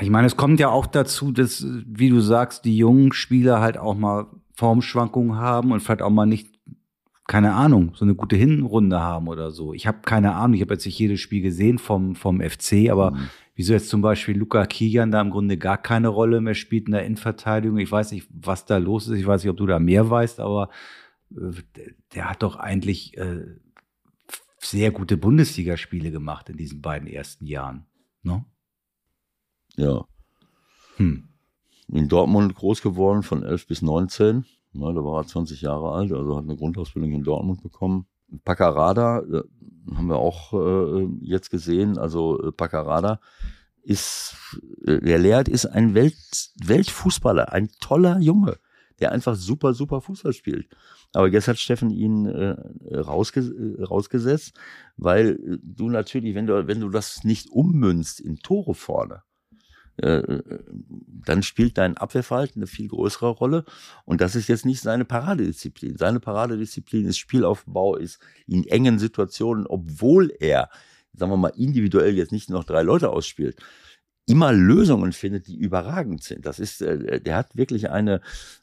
Ich 0.00 0.10
meine, 0.10 0.26
es 0.26 0.36
kommt 0.36 0.60
ja 0.60 0.68
auch 0.68 0.86
dazu, 0.86 1.32
dass, 1.32 1.64
wie 1.86 2.10
du 2.10 2.20
sagst, 2.20 2.64
die 2.64 2.76
jungen 2.76 3.12
Spieler 3.12 3.60
halt 3.60 3.78
auch 3.78 3.94
mal 3.94 4.26
Formschwankungen 4.54 5.36
haben 5.36 5.72
und 5.72 5.80
vielleicht 5.80 6.02
auch 6.02 6.10
mal 6.10 6.26
nicht 6.26 6.55
keine 7.26 7.54
Ahnung, 7.54 7.92
so 7.94 8.04
eine 8.04 8.14
gute 8.14 8.36
Hinrunde 8.36 9.00
haben 9.00 9.26
oder 9.26 9.50
so. 9.50 9.74
Ich 9.74 9.86
habe 9.86 9.98
keine 10.02 10.34
Ahnung, 10.34 10.54
ich 10.54 10.60
habe 10.60 10.74
jetzt 10.74 10.86
nicht 10.86 10.98
jedes 10.98 11.20
Spiel 11.20 11.42
gesehen 11.42 11.78
vom, 11.78 12.14
vom 12.14 12.40
FC, 12.40 12.88
aber 12.90 13.12
mhm. 13.12 13.28
wieso 13.56 13.72
jetzt 13.72 13.88
zum 13.88 14.00
Beispiel 14.00 14.36
Luca 14.38 14.64
Kigan 14.66 15.10
da 15.10 15.20
im 15.20 15.30
Grunde 15.30 15.58
gar 15.58 15.78
keine 15.78 16.08
Rolle 16.08 16.40
mehr 16.40 16.54
spielt 16.54 16.86
in 16.86 16.92
der 16.92 17.04
Innenverteidigung. 17.04 17.78
Ich 17.78 17.90
weiß 17.90 18.12
nicht, 18.12 18.28
was 18.30 18.64
da 18.64 18.76
los 18.78 19.08
ist. 19.08 19.18
Ich 19.18 19.26
weiß 19.26 19.42
nicht, 19.42 19.50
ob 19.50 19.56
du 19.56 19.66
da 19.66 19.80
mehr 19.80 20.08
weißt, 20.08 20.38
aber 20.38 20.70
äh, 21.32 21.50
der 22.14 22.30
hat 22.30 22.44
doch 22.44 22.56
eigentlich 22.56 23.16
äh, 23.16 23.44
sehr 24.58 24.92
gute 24.92 25.16
Bundesligaspiele 25.16 26.12
gemacht 26.12 26.48
in 26.48 26.56
diesen 26.56 26.80
beiden 26.80 27.08
ersten 27.08 27.46
Jahren. 27.46 27.86
Ne? 28.22 28.44
Ja. 29.76 30.04
Hm. 30.96 31.28
In 31.88 32.08
Dortmund 32.08 32.54
groß 32.54 32.82
geworden 32.82 33.22
von 33.22 33.42
11 33.42 33.66
bis 33.66 33.82
19 33.82 34.44
Ne, 34.76 34.92
da 34.94 35.02
war 35.02 35.22
er 35.22 35.26
20 35.26 35.62
Jahre 35.62 35.92
alt, 35.92 36.12
also 36.12 36.36
hat 36.36 36.44
eine 36.44 36.56
Grundausbildung 36.56 37.12
in 37.12 37.22
Dortmund 37.22 37.62
bekommen. 37.62 38.06
Paccarada 38.44 39.20
äh, 39.20 39.42
haben 39.94 40.08
wir 40.08 40.16
auch 40.16 40.52
äh, 40.52 41.08
jetzt 41.20 41.50
gesehen. 41.50 41.96
Also 41.98 42.40
äh, 42.42 42.52
Paccarada 42.52 43.20
ist, 43.82 44.36
äh, 44.84 45.00
der 45.00 45.18
Lehrt 45.18 45.48
ist 45.48 45.66
ein 45.66 45.94
Welt, 45.94 46.16
Weltfußballer, 46.64 47.52
ein 47.52 47.70
toller 47.80 48.18
Junge, 48.18 48.58
der 49.00 49.12
einfach 49.12 49.36
super, 49.36 49.74
super 49.74 50.00
Fußball 50.00 50.32
spielt. 50.32 50.68
Aber 51.12 51.28
jetzt 51.28 51.48
hat 51.48 51.58
Steffen 51.58 51.90
ihn 51.90 52.26
äh, 52.26 52.56
rausge 52.96 53.78
rausgesetzt, 53.80 54.58
weil 54.96 55.38
du 55.62 55.88
natürlich, 55.88 56.34
wenn 56.34 56.46
du, 56.46 56.66
wenn 56.66 56.80
du 56.80 56.90
das 56.90 57.24
nicht 57.24 57.50
ummünzt 57.50 58.20
in 58.20 58.36
Tore 58.36 58.74
vorne, 58.74 59.14
äh, 59.14 59.35
dann 59.98 61.42
spielt 61.42 61.78
dein 61.78 61.96
Abwehrverhalten 61.96 62.60
eine 62.60 62.66
viel 62.66 62.88
größere 62.88 63.28
Rolle. 63.28 63.64
Und 64.04 64.20
das 64.20 64.34
ist 64.34 64.48
jetzt 64.48 64.66
nicht 64.66 64.82
seine 64.82 65.04
Paradedisziplin. 65.04 65.96
Seine 65.96 66.20
Paradedisziplin 66.20 67.06
ist 67.06 67.18
Spielaufbau, 67.18 67.96
ist 67.96 68.18
in 68.46 68.66
engen 68.66 68.98
Situationen, 68.98 69.66
obwohl 69.66 70.32
er, 70.38 70.68
sagen 71.14 71.32
wir 71.32 71.36
mal, 71.36 71.52
individuell 71.56 72.14
jetzt 72.16 72.32
nicht 72.32 72.50
noch 72.50 72.64
drei 72.64 72.82
Leute 72.82 73.10
ausspielt, 73.10 73.56
immer 74.26 74.52
Lösungen 74.52 75.12
findet, 75.12 75.46
die 75.46 75.56
überragend 75.56 76.22
sind. 76.22 76.46
Das 76.46 76.58
ist, 76.58 76.82
äh, 76.82 77.20
der 77.20 77.36
hat 77.36 77.56
wirklich 77.56 77.90
eine, 77.90 78.20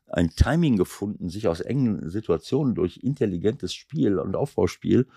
ein 0.08 0.30
Timing 0.30 0.78
gefunden, 0.78 1.30
sich 1.30 1.48
aus 1.48 1.62
engen 1.62 2.10
Situationen 2.10 2.76
durch 2.76 2.98
intelligentes 2.98 3.74
Spiel 3.74 4.20
und 4.20 4.36
Aufbauspiel 4.36 5.08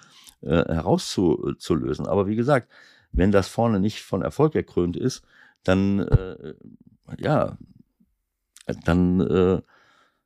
äh, 0.42 0.48
herauszulösen. 0.48 2.06
Aber 2.06 2.26
wie 2.26 2.36
gesagt, 2.36 2.70
wenn 3.12 3.32
das 3.32 3.48
vorne 3.48 3.80
nicht 3.80 4.00
von 4.00 4.22
Erfolg 4.22 4.54
erkrönt 4.54 4.96
ist, 4.96 5.22
dann, 5.68 6.00
äh, 6.00 6.54
ja, 7.18 7.56
dann, 8.84 9.20
äh, 9.20 9.60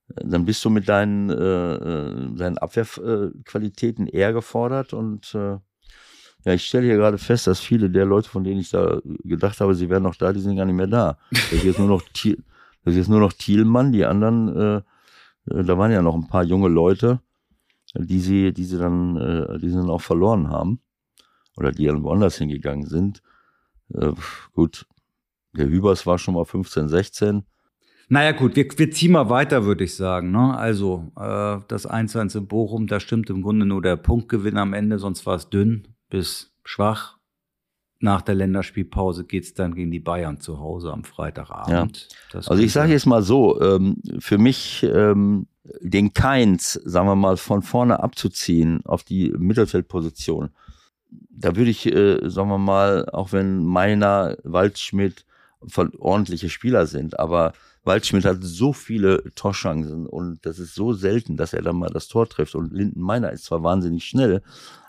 dann 0.09 0.45
bist 0.45 0.64
du 0.64 0.70
mit 0.70 0.88
deinen, 0.88 1.30
äh, 1.30 1.74
äh 1.74 2.34
deinen 2.36 2.59
Abwehrqualitäten 2.59 4.07
eher 4.07 4.32
gefordert 4.32 4.93
und 4.93 5.34
äh, 5.34 5.59
ja, 6.45 6.55
ich 6.55 6.64
stelle 6.64 6.86
hier 6.86 6.97
gerade 6.97 7.18
fest, 7.18 7.47
dass 7.47 7.61
viele 7.61 7.91
der 7.91 8.07
Leute, 8.07 8.28
von 8.28 8.45
denen 8.45 8.61
ich 8.61 8.70
da 8.70 9.01
gedacht 9.24 9.61
habe, 9.61 9.74
sie 9.74 9.91
wären 9.91 10.05
noch 10.05 10.16
da, 10.16 10.32
die 10.32 10.41
sind 10.41 10.57
gar 10.57 10.64
nicht 10.64 10.74
mehr 10.74 10.86
da. 10.86 11.18
Das 11.30 11.64
ist 11.64 11.78
nur 11.78 11.88
noch, 11.88 12.03
Thiel, 12.14 12.43
das 12.84 12.95
ist 12.95 13.09
nur 13.09 13.20
noch 13.20 13.32
Thielmann, 13.34 13.93
die 13.93 14.07
anderen, 14.07 14.57
äh, 14.57 14.76
äh, 15.51 15.64
da 15.64 15.76
waren 15.76 15.93
ja 15.93 16.01
noch 16.01 16.14
ein 16.14 16.28
paar 16.28 16.45
junge 16.45 16.68
Leute, 16.68 17.20
die 17.95 18.20
sie, 18.20 18.53
die 18.53 18.64
sie 18.64 18.78
dann, 18.78 19.16
äh, 19.16 19.59
die 19.59 19.68
sie 19.68 19.76
dann 19.76 19.91
auch 19.91 20.01
verloren 20.01 20.49
haben. 20.49 20.80
Oder 21.57 21.72
die 21.72 21.84
dann 21.84 22.03
woanders 22.03 22.38
hingegangen 22.38 22.86
sind. 22.86 23.22
Äh, 23.93 24.12
gut, 24.55 24.86
der 25.53 25.68
Hübers 25.68 26.07
war 26.07 26.18
schon 26.18 26.34
mal 26.34 26.44
15, 26.44 26.88
16. 26.88 27.42
Naja, 28.09 28.32
gut, 28.32 28.57
wir, 28.57 28.66
wir 28.76 28.90
ziehen 28.90 29.12
mal 29.12 29.30
weiter, 29.30 29.64
würde 29.64 29.84
ich 29.84 29.94
sagen. 29.94 30.32
Ne? 30.32 30.57
Also, 30.57 31.12
äh, 31.16 31.59
das 31.68 31.88
1-1 31.88 32.36
in 32.36 32.48
Bochum, 32.48 32.88
da 32.88 32.98
stimmt 32.98 33.30
im 33.30 33.40
Grunde 33.42 33.66
nur 33.66 33.82
der 33.82 33.96
Punktgewinn 33.96 34.57
am 34.57 34.72
Ende, 34.72 34.98
sonst 34.98 35.26
war 35.26 35.36
es 35.36 35.48
dünn 35.48 35.86
bis 36.09 36.53
schwach. 36.64 37.18
Nach 38.01 38.22
der 38.22 38.34
Länderspielpause 38.34 39.24
geht 39.24 39.44
es 39.44 39.55
dann 39.55 39.74
gegen 39.74 39.90
die 39.90 40.01
Bayern 40.01 40.40
zu 40.40 40.59
Hause 40.59 40.92
am 40.92 41.05
Freitagabend. 41.05 42.09
Ja. 42.32 42.38
Also 42.38 42.62
ich 42.62 42.72
sage 42.72 42.92
jetzt 42.92 43.07
mal 43.07 43.22
so, 43.22 43.61
ähm, 43.61 44.03
für 44.18 44.38
mich 44.38 44.82
ähm, 44.82 45.46
den 45.80 46.12
Keins, 46.12 46.72
sagen 46.72 47.07
wir 47.07 47.14
mal, 47.14 47.36
von 47.36 47.62
vorne 47.62 48.03
abzuziehen 48.03 48.80
auf 48.86 49.05
die 49.05 49.32
Mittelfeldposition, 49.36 50.51
da 51.11 51.57
würde 51.57 51.70
ich, 51.70 51.86
äh, 51.86 52.28
sagen 52.28 52.48
wir 52.48 52.59
mal, 52.59 53.09
auch 53.11 53.32
wenn 53.32 53.64
Meiner, 53.64 54.36
Waldschmidt, 54.44 55.26
ordentliche 55.99 56.49
Spieler 56.49 56.87
sind. 56.87 57.19
Aber 57.19 57.53
Waldschmidt 57.85 58.27
hat 58.27 58.39
so 58.41 58.73
viele 58.73 59.25
Torchancen 59.35 60.07
und 60.07 60.45
das 60.45 60.59
ist 60.59 60.75
so 60.75 60.93
selten, 60.93 61.37
dass 61.37 61.55
er 61.55 61.63
dann 61.63 61.77
mal 61.77 61.89
das 61.89 62.09
Tor 62.09 62.29
trifft. 62.29 62.55
Und 62.55 62.73
Linden 62.73 63.01
Meiner 63.01 63.33
ist 63.33 63.45
zwar 63.45 63.63
wahnsinnig 63.63 64.05
schnell, 64.05 64.43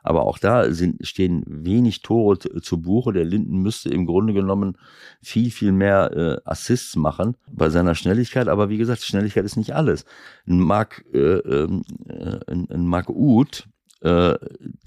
aber 0.03 0.23
auch 0.23 0.37
da 0.37 0.71
sind, 0.73 1.05
stehen 1.07 1.43
wenig 1.47 2.01
Tore 2.01 2.39
zu 2.39 2.81
Buche. 2.81 3.13
Der 3.13 3.23
Linden 3.23 3.59
müsste 3.59 3.89
im 3.89 4.05
Grunde 4.05 4.33
genommen 4.33 4.77
viel, 5.21 5.51
viel 5.51 5.71
mehr 5.71 6.11
äh, 6.11 6.49
Assists 6.49 6.95
machen 6.97 7.37
bei 7.47 7.69
seiner 7.69 7.95
Schnelligkeit. 7.95 8.49
Aber 8.49 8.69
wie 8.69 8.77
gesagt, 8.77 9.01
Schnelligkeit 9.01 9.45
ist 9.45 9.57
nicht 9.57 9.73
alles. 9.73 10.05
Ein 10.45 10.59
Mark, 10.59 11.05
äh, 11.13 11.17
ähm, 11.17 11.83
äh, 12.09 12.39
ein, 12.51 12.85
Mark 12.85 13.09
Uth, 13.09 13.67
äh, 14.01 14.35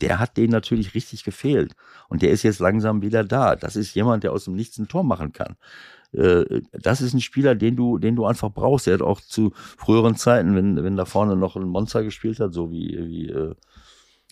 der 0.01 0.19
hat 0.19 0.37
denen 0.37 0.53
natürlich 0.53 0.95
richtig 0.95 1.25
gefehlt. 1.25 1.75
Und 2.09 2.23
der 2.23 2.31
ist 2.31 2.43
jetzt 2.43 2.61
langsam 2.61 3.03
wieder 3.03 3.25
da. 3.25 3.57
Das 3.57 3.77
ist 3.77 3.95
jemand, 3.95 4.25
der 4.25 4.33
aus 4.33 4.45
dem 4.45 4.55
Nichts 4.55 4.79
ein 4.79 4.89
Tor 4.89 5.05
machen 5.05 5.33
kann 5.33 5.57
äh, 6.13 6.63
das 6.71 7.01
ist 7.01 7.13
ein 7.13 7.21
Spieler, 7.21 7.57
den 7.57 7.75
du, 7.75 7.99
den 7.99 8.15
du 8.15 8.25
einfach 8.25 8.51
brauchst. 8.53 8.87
Er 8.87 8.95
hat 8.95 9.03
auch 9.03 9.21
zu 9.21 9.53
früheren 9.57 10.15
Zeiten, 10.15 10.55
wenn, 10.55 10.83
wenn 10.85 10.97
da 10.97 11.07
vorne 11.07 11.35
noch 11.35 11.57
ein 11.57 11.65
Monster 11.65 12.05
gespielt 12.05 12.39
hat, 12.39 12.55
so 12.55 12.71
wie, 12.71 12.97
wie 13.09 13.29
äh, 13.31 13.55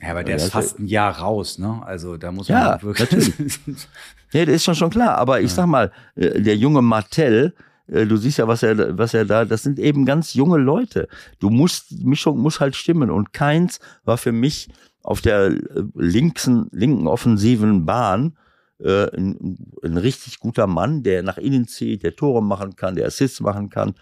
ja, 0.01 0.11
aber 0.11 0.25
der 0.25 0.37
ist 0.37 0.51
fast 0.51 0.79
ein 0.79 0.87
Jahr 0.87 1.19
raus, 1.19 1.59
ne? 1.59 1.81
Also 1.85 2.17
da 2.17 2.33
muss 2.33 2.49
man 2.49 2.59
ja, 2.59 2.83
wirklich. 2.83 3.11
Natürlich. 3.11 3.59
ja, 4.33 4.45
das 4.45 4.57
ist 4.57 4.65
schon 4.65 4.75
schon 4.75 4.91
klar. 4.91 5.17
Aber 5.17 5.41
ich 5.41 5.51
ja. 5.51 5.57
sag 5.57 5.67
mal, 5.67 5.93
äh, 6.17 6.41
der 6.41 6.57
junge 6.57 6.83
Martell, 6.83 7.47
äh, 7.47 7.53
du 7.87 8.17
siehst 8.17 8.39
ja, 8.39 8.49
was 8.49 8.63
er, 8.63 8.97
was 8.99 9.15
er 9.15 9.25
da, 9.25 9.45
das 9.45 9.63
sind 9.63 9.79
eben 9.79 10.05
ganz 10.05 10.35
junge 10.35 10.59
Leute. 10.59 11.09
Du 11.39 11.51
musst, 11.51 11.93
Mischung 12.05 12.39
muss 12.39 12.61
halt 12.61 12.77
stimmen. 12.77 13.11
Und 13.11 13.33
keins 13.33 13.81
war 14.05 14.19
für 14.19 14.33
mich 14.33 14.69
auf 15.03 15.21
der 15.21 15.47
äh, 15.47 15.61
linken, 15.95 16.69
linken 16.71 17.07
offensiven 17.07 17.85
Bahn 17.85 18.37
äh, 18.79 19.15
ein, 19.17 19.59
ein 19.83 19.97
richtig 19.97 20.39
guter 20.39 20.67
Mann, 20.67 21.03
der 21.03 21.23
nach 21.23 21.39
innen 21.39 21.67
zieht, 21.67 22.03
der 22.03 22.17
Tore 22.17 22.43
machen 22.43 22.77
kann, 22.77 22.95
der 22.95 23.07
Assists 23.07 23.41
machen 23.41 23.71
kann. 23.71 23.95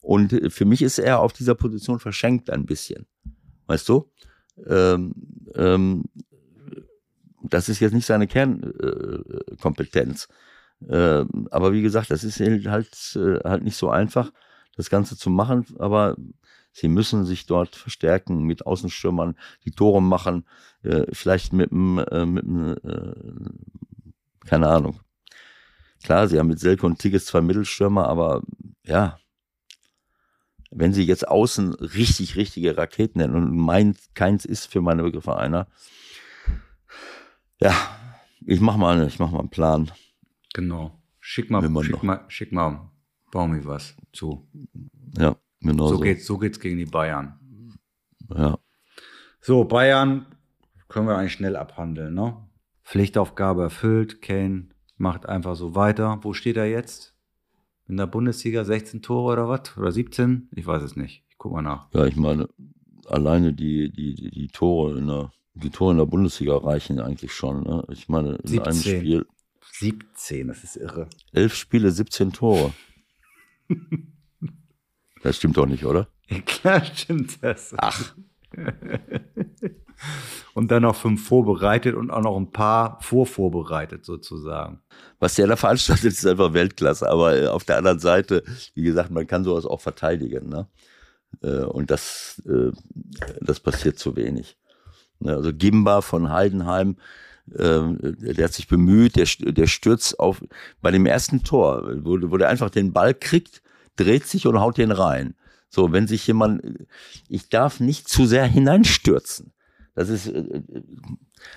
Und 0.00 0.52
für 0.52 0.64
mich 0.64 0.82
ist 0.82 0.98
er 0.98 1.20
auf 1.20 1.32
dieser 1.32 1.56
Position 1.56 1.98
verschenkt 1.98 2.50
ein 2.50 2.64
bisschen. 2.64 3.06
Weißt 3.66 3.88
du? 3.88 4.08
ähm, 4.64 5.12
ähm, 5.54 6.04
das 7.42 7.68
ist 7.68 7.80
jetzt 7.80 7.92
nicht 7.92 8.06
seine 8.06 8.26
Kernkompetenz. 8.26 10.24
Äh, 10.24 10.32
äh, 10.88 11.24
aber 11.50 11.72
wie 11.72 11.82
gesagt, 11.82 12.10
das 12.10 12.24
ist 12.24 12.40
halt, 12.40 13.16
äh, 13.16 13.40
halt 13.48 13.64
nicht 13.64 13.76
so 13.76 13.90
einfach, 13.90 14.32
das 14.76 14.90
Ganze 14.90 15.16
zu 15.16 15.30
machen. 15.30 15.66
Aber 15.78 16.16
sie 16.72 16.88
müssen 16.88 17.24
sich 17.24 17.46
dort 17.46 17.76
verstärken 17.76 18.42
mit 18.44 18.66
Außenstürmern, 18.66 19.36
die 19.64 19.70
Tore 19.72 20.02
machen, 20.02 20.46
äh, 20.82 21.06
vielleicht 21.12 21.52
mit 21.52 21.72
einem, 21.72 21.98
äh, 21.98 22.26
mit 22.26 22.44
einem 22.44 22.76
äh, 22.84 24.46
keine 24.46 24.68
Ahnung. 24.68 25.00
Klar, 26.02 26.28
sie 26.28 26.38
haben 26.38 26.48
mit 26.48 26.60
Selke 26.60 26.86
und 26.86 26.98
Tigges 26.98 27.26
zwei 27.26 27.40
Mittelstürmer, 27.40 28.08
aber 28.08 28.42
ja, 28.84 29.18
wenn 30.70 30.92
sie 30.92 31.04
jetzt 31.04 31.26
außen 31.26 31.74
richtig, 31.74 32.36
richtige 32.36 32.76
Raketen 32.76 33.18
nennen 33.18 33.34
und 33.34 33.56
mein, 33.56 33.96
keins 34.14 34.44
ist 34.44 34.66
für 34.66 34.80
meine 34.80 35.02
Begriffe 35.02 35.36
einer, 35.36 35.66
ja, 37.60 37.74
ich 38.44 38.60
mach 38.60 38.76
mal, 38.76 39.06
ich 39.06 39.18
mach 39.18 39.30
mal 39.30 39.40
einen 39.40 39.50
Plan. 39.50 39.90
Genau. 40.56 41.02
Schick 41.20 41.50
mal, 41.50 41.62
schick 41.82 42.02
mal, 42.02 42.24
schick 42.28 42.52
mal 42.52 42.90
Baumi 43.30 43.64
was 43.64 43.96
zu. 44.12 44.48
Ja, 45.18 45.36
genau. 45.60 45.88
So, 45.88 45.96
so 45.96 46.00
geht's, 46.00 46.26
so 46.26 46.38
geht's 46.38 46.60
gegen 46.60 46.78
die 46.78 46.86
Bayern. 46.86 47.38
Ja. 48.34 48.58
So, 49.40 49.64
Bayern 49.64 50.26
können 50.88 51.08
wir 51.08 51.16
eigentlich 51.16 51.32
schnell 51.32 51.56
abhandeln, 51.56 52.14
ne? 52.14 52.36
Pflichtaufgabe 52.84 53.62
erfüllt. 53.64 54.22
Kane 54.22 54.68
macht 54.96 55.26
einfach 55.26 55.56
so 55.56 55.74
weiter. 55.74 56.20
Wo 56.22 56.32
steht 56.32 56.56
er 56.56 56.66
jetzt? 56.66 57.16
in 57.88 57.96
der 57.96 58.06
Bundesliga 58.06 58.64
16 58.64 59.02
Tore 59.02 59.32
oder 59.32 59.48
was? 59.48 59.76
Oder 59.76 59.92
17? 59.92 60.48
Ich 60.54 60.66
weiß 60.66 60.82
es 60.82 60.96
nicht. 60.96 61.24
Ich 61.28 61.38
guck 61.38 61.52
mal 61.52 61.62
nach. 61.62 61.88
Ja, 61.92 62.06
ich 62.06 62.16
meine, 62.16 62.48
alleine 63.06 63.52
die, 63.52 63.90
die, 63.92 64.14
die, 64.14 64.30
die 64.30 64.48
Tore 64.48 64.98
in 64.98 65.06
der, 65.06 65.30
die 65.54 65.70
Tore 65.70 65.92
in 65.92 65.98
der 65.98 66.06
Bundesliga 66.06 66.56
reichen 66.56 67.00
eigentlich 67.00 67.32
schon. 67.32 67.62
Ne? 67.62 67.84
Ich 67.90 68.08
meine, 68.08 68.36
in 68.36 68.46
17. 68.46 68.62
einem 68.62 68.80
Spiel. 68.80 69.26
17, 69.78 70.48
das 70.48 70.64
ist 70.64 70.76
irre. 70.76 71.08
Elf 71.32 71.54
Spiele, 71.54 71.90
17 71.90 72.32
Tore. 72.32 72.72
das 75.22 75.36
stimmt 75.36 75.56
doch 75.56 75.66
nicht, 75.66 75.84
oder? 75.84 76.08
Klar 76.46 76.84
stimmt 76.84 77.42
das. 77.42 77.74
Ach. 77.76 78.14
und 80.54 80.70
dann 80.70 80.82
noch 80.82 80.96
fünf 80.96 81.26
vorbereitet 81.26 81.94
und 81.94 82.10
auch 82.10 82.22
noch 82.22 82.36
ein 82.36 82.52
paar 82.52 82.98
vorvorbereitet 83.02 84.04
sozusagen. 84.04 84.80
Was 85.18 85.34
der 85.34 85.46
da 85.46 85.56
veranstaltet, 85.56 86.12
ist 86.12 86.26
einfach 86.26 86.52
Weltklasse. 86.52 87.08
Aber 87.08 87.36
äh, 87.36 87.46
auf 87.48 87.64
der 87.64 87.78
anderen 87.78 87.98
Seite, 87.98 88.44
wie 88.74 88.82
gesagt, 88.82 89.10
man 89.10 89.26
kann 89.26 89.44
sowas 89.44 89.66
auch 89.66 89.80
verteidigen. 89.80 90.48
Ne? 90.48 90.68
Äh, 91.42 91.64
und 91.64 91.90
das, 91.90 92.42
äh, 92.46 92.72
das 93.40 93.60
passiert 93.60 93.98
zu 93.98 94.16
wenig. 94.16 94.56
Ne, 95.20 95.34
also 95.34 95.52
Gimba 95.52 96.00
von 96.00 96.30
Heidenheim, 96.30 96.96
der 97.48 98.44
hat 98.44 98.52
sich 98.52 98.66
bemüht, 98.66 99.14
der, 99.14 99.26
der 99.52 99.68
stürzt 99.68 100.18
auf, 100.18 100.42
bei 100.82 100.90
dem 100.90 101.06
ersten 101.06 101.44
Tor, 101.44 101.88
wo, 102.02 102.18
wo 102.22 102.36
der 102.36 102.48
einfach 102.48 102.70
den 102.70 102.92
Ball 102.92 103.14
kriegt, 103.14 103.62
dreht 103.94 104.26
sich 104.26 104.46
und 104.46 104.58
haut 104.58 104.78
den 104.78 104.90
rein. 104.90 105.34
So, 105.68 105.92
wenn 105.92 106.06
sich 106.06 106.26
jemand, 106.26 106.62
ich 107.28 107.48
darf 107.48 107.80
nicht 107.80 108.08
zu 108.08 108.26
sehr 108.26 108.46
hineinstürzen. 108.46 109.52
Das 109.94 110.08
ist, 110.08 110.26
äh, 110.26 110.62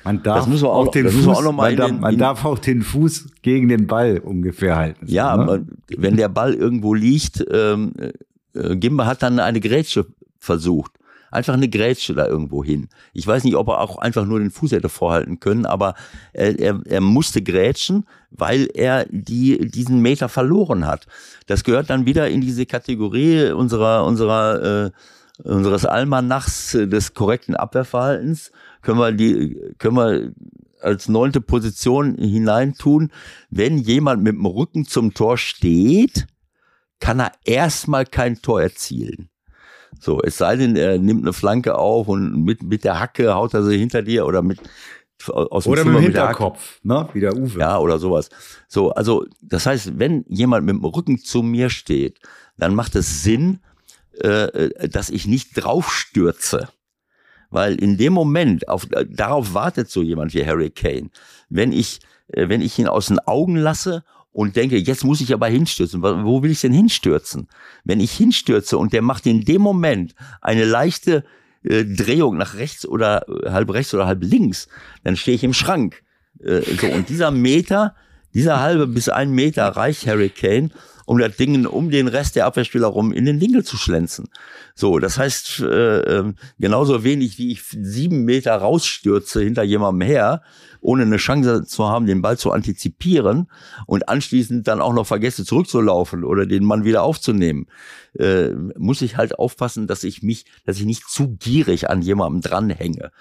man 0.04 0.24
darf, 0.24 0.48
auch, 0.64 0.88
auch, 0.88 0.92
den 0.92 1.10
Fuß, 1.10 1.28
auch 1.28 1.52
man, 1.52 1.76
darf, 1.76 1.90
den, 1.90 2.00
man 2.00 2.18
darf 2.18 2.46
auch 2.46 2.60
den 2.60 2.82
Fuß 2.82 3.28
gegen 3.42 3.68
den 3.68 3.88
Ball 3.88 4.20
ungefähr 4.20 4.76
halten. 4.76 5.06
Ja, 5.08 5.36
ne? 5.36 5.44
aber 5.44 5.60
wenn 5.98 6.16
der 6.16 6.30
Ball 6.30 6.54
irgendwo 6.54 6.94
liegt, 6.94 7.46
ähm, 7.52 7.94
äh, 8.54 8.76
Gimba 8.78 9.06
hat 9.06 9.24
dann 9.24 9.40
eine 9.40 9.60
Grätsche 9.60 10.06
versucht. 10.38 10.99
Einfach 11.32 11.54
eine 11.54 11.70
Grätsche 11.70 12.14
da 12.14 12.28
irgendwo 12.28 12.64
hin. 12.64 12.90
Ich 13.14 13.26
weiß 13.26 13.44
nicht, 13.44 13.56
ob 13.56 13.68
er 13.68 13.82
auch 13.82 13.98
einfach 13.98 14.26
nur 14.26 14.40
den 14.40 14.52
Fuß 14.52 14.72
hätte 14.72 14.90
vorhalten 14.90 15.40
können, 15.40 15.66
aber 15.66 15.96
er, 16.34 16.60
er, 16.60 16.82
er 16.86 17.02
musste 17.02 17.42
grätschen, 17.42 18.06
weil 18.32 18.68
er 18.74 19.06
die, 19.10 19.70
diesen 19.70 20.02
Meter 20.02 20.30
verloren 20.30 20.86
hat. 20.86 21.08
Das 21.48 21.64
gehört 21.64 21.90
dann 21.90 22.06
wieder 22.06 22.30
in 22.30 22.42
diese 22.42 22.66
Kategorie 22.66 23.52
unserer, 23.52 24.06
unserer 24.06 24.86
äh, 24.86 24.92
unseres 25.44 25.86
Almanachs 25.86 26.72
des 26.72 27.14
korrekten 27.14 27.56
Abwehrverhaltens 27.56 28.52
können 28.82 29.00
wir 29.00 29.12
die, 29.12 29.58
können 29.78 29.96
wir 29.96 30.34
als 30.82 31.10
neunte 31.10 31.42
Position 31.42 32.16
hineintun. 32.18 33.12
Wenn 33.50 33.78
jemand 33.78 34.24
mit 34.24 34.36
dem 34.36 34.46
Rücken 34.46 34.86
zum 34.86 35.14
Tor 35.14 35.38
steht, 35.38 36.28
kann 37.00 37.20
er 37.20 37.32
erstmal 37.46 38.06
kein 38.06 38.42
Tor 38.42 38.62
erzielen. 38.62 39.30
So, 40.00 40.22
es 40.22 40.38
sei 40.38 40.56
denn, 40.56 40.76
er 40.76 40.98
nimmt 40.98 41.24
eine 41.24 41.34
Flanke 41.34 41.76
auf 41.76 42.08
und 42.08 42.44
mit, 42.44 42.64
mit 42.64 42.84
der 42.84 43.00
Hacke 43.00 43.34
haut 43.34 43.54
er 43.54 43.64
sie 43.64 43.78
hinter 43.78 44.02
dir 44.02 44.26
oder 44.26 44.42
mit, 44.42 44.60
aus 45.28 45.64
dem 45.64 45.72
oder 45.72 45.82
Zimmer 45.82 45.94
mit 45.94 46.02
dem 46.02 46.06
Hinterkopf, 46.06 46.80
ne? 46.84 47.10
Wie 47.14 47.20
der 47.20 47.36
Uwe. 47.36 47.60
Ja, 47.60 47.80
oder 47.80 48.00
sowas. 48.00 48.30
So, 48.68 48.92
also, 48.92 49.26
das 49.42 49.66
heißt, 49.66 50.00
wenn 50.00 50.26
jemand 50.28 50.66
mit 50.66 50.76
dem 50.76 50.86
Rücken 50.86 51.20
zu 51.20 51.44
mir 51.44 51.70
steht, 51.70 52.20
dann 52.58 52.76
macht 52.76 52.96
es 52.96 53.24
Sinn, 53.24 53.60
äh, 54.20 54.90
dass 54.90 55.10
ich 55.10 55.28
nicht 55.28 55.52
draufstürze. 55.56 56.70
Weil 57.50 57.76
in 57.76 57.98
dem 57.98 58.14
Moment, 58.14 58.68
auf, 58.68 58.88
darauf 59.10 59.54
wartet 59.54 59.90
so 59.90 60.02
jemand 60.02 60.34
wie 60.34 60.46
Harry 60.46 60.70
Kane. 60.70 61.10
Wenn 61.50 61.72
ich, 61.72 62.00
äh, 62.28 62.48
wenn 62.48 62.62
ich 62.62 62.78
ihn 62.80 62.88
aus 62.88 63.08
den 63.08 63.20
Augen 63.20 63.56
lasse 63.56 64.04
und 64.32 64.56
denke, 64.56 64.78
jetzt 64.78 65.04
muss 65.04 65.22
ich 65.22 65.34
aber 65.34 65.48
hinstürzen. 65.48 66.02
Wo 66.02 66.44
will 66.44 66.52
ich 66.52 66.62
denn 66.62 66.74
hinstürzen? 66.74 67.48
Wenn 67.84 68.00
ich 68.00 68.12
hinstürze 68.12 68.78
und 68.78 68.94
der 68.94 69.02
macht 69.02 69.26
in 69.26 69.44
dem 69.44 69.62
Moment 69.62 70.14
eine 70.42 70.66
leichte 70.66 71.24
äh, 71.64 71.84
Drehung 71.84 72.38
nach 72.38 72.56
rechts 72.56 72.86
oder 72.86 73.26
äh, 73.28 73.50
halb 73.50 73.74
rechts 73.74 73.94
oder 73.94 74.06
halb 74.06 74.24
links, 74.24 74.68
dann 75.04 75.16
stehe 75.16 75.36
ich 75.36 75.44
im 75.44 75.54
Schrank. 75.54 76.04
Äh, 76.40 76.62
so, 76.80 76.88
und 76.88 77.10
dieser 77.10 77.32
Meter, 77.32 77.96
dieser 78.34 78.60
halbe 78.60 78.88
bis 78.88 79.10
ein 79.10 79.32
Meter 79.32 79.68
reicht 79.68 80.06
Harry 80.08 80.30
Kane 80.30 80.70
um 81.10 81.18
das 81.18 81.36
Ding 81.38 81.66
um 81.66 81.90
den 81.90 82.08
Rest 82.08 82.36
der 82.36 82.46
Abwehrspieler 82.46 82.86
rum 82.86 83.12
in 83.12 83.26
den 83.26 83.42
Winkel 83.42 83.64
zu 83.64 83.78
schlenzen. 83.78 84.30
So, 84.76 85.00
das 85.00 85.18
heißt, 85.18 85.62
äh, 85.62 86.02
äh, 86.02 86.34
genauso 86.60 87.04
wenig 87.04 87.40
wie 87.40 87.52
ich 87.52 87.64
sieben 87.64 88.26
Meter 88.26 88.56
rausstürze 88.56 89.42
hinter 89.42 89.64
jemandem 89.64 90.08
her, 90.08 90.44
ohne 90.82 91.04
eine 91.04 91.18
Chance 91.18 91.66
zu 91.66 91.86
haben, 91.88 92.06
den 92.06 92.22
Ball 92.22 92.38
zu 92.38 92.52
antizipieren 92.52 93.50
und 93.86 94.10
anschließend 94.10 94.68
dann 94.68 94.82
auch 94.82 94.94
noch 94.94 95.08
vergesse 95.08 95.46
zurückzulaufen 95.46 96.24
oder 96.24 96.46
den 96.46 96.64
Mann 96.64 96.86
wieder 96.86 97.04
aufzunehmen, 97.04 97.68
äh, 98.18 98.50
muss 98.78 99.02
ich 99.02 99.18
halt 99.18 99.38
aufpassen, 99.38 99.88
dass 99.88 100.04
ich 100.04 100.24
mich, 100.24 100.46
dass 100.66 100.78
ich 100.78 100.86
nicht 100.86 101.10
zu 101.10 101.36
gierig 101.38 101.90
an 101.90 102.02
jemandem 102.02 102.42
dranhänge. 102.42 103.12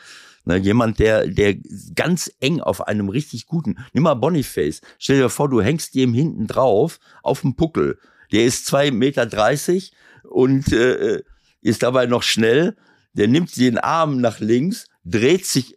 Ne, 0.44 0.56
jemand, 0.56 0.98
der, 0.98 1.26
der 1.26 1.56
ganz 1.94 2.32
eng 2.40 2.60
auf 2.60 2.86
einem 2.86 3.08
richtig 3.08 3.46
guten, 3.46 3.76
nimm 3.92 4.04
mal 4.04 4.14
Boniface, 4.14 4.80
stell 4.98 5.18
dir 5.18 5.28
vor, 5.28 5.50
du 5.50 5.60
hängst 5.60 5.94
dem 5.94 6.14
hinten 6.14 6.46
drauf 6.46 7.00
auf 7.22 7.42
dem 7.42 7.54
Puckel. 7.54 7.98
Der 8.32 8.44
ist 8.44 8.66
zwei 8.66 8.90
Meter 8.90 9.26
dreißig 9.26 9.92
und 10.22 10.72
äh, 10.72 11.22
ist 11.60 11.82
dabei 11.82 12.06
noch 12.06 12.22
schnell. 12.22 12.76
Der 13.14 13.26
nimmt 13.26 13.56
den 13.56 13.78
Arm 13.78 14.20
nach 14.20 14.38
links, 14.38 14.86
dreht 15.04 15.44
sich 15.44 15.74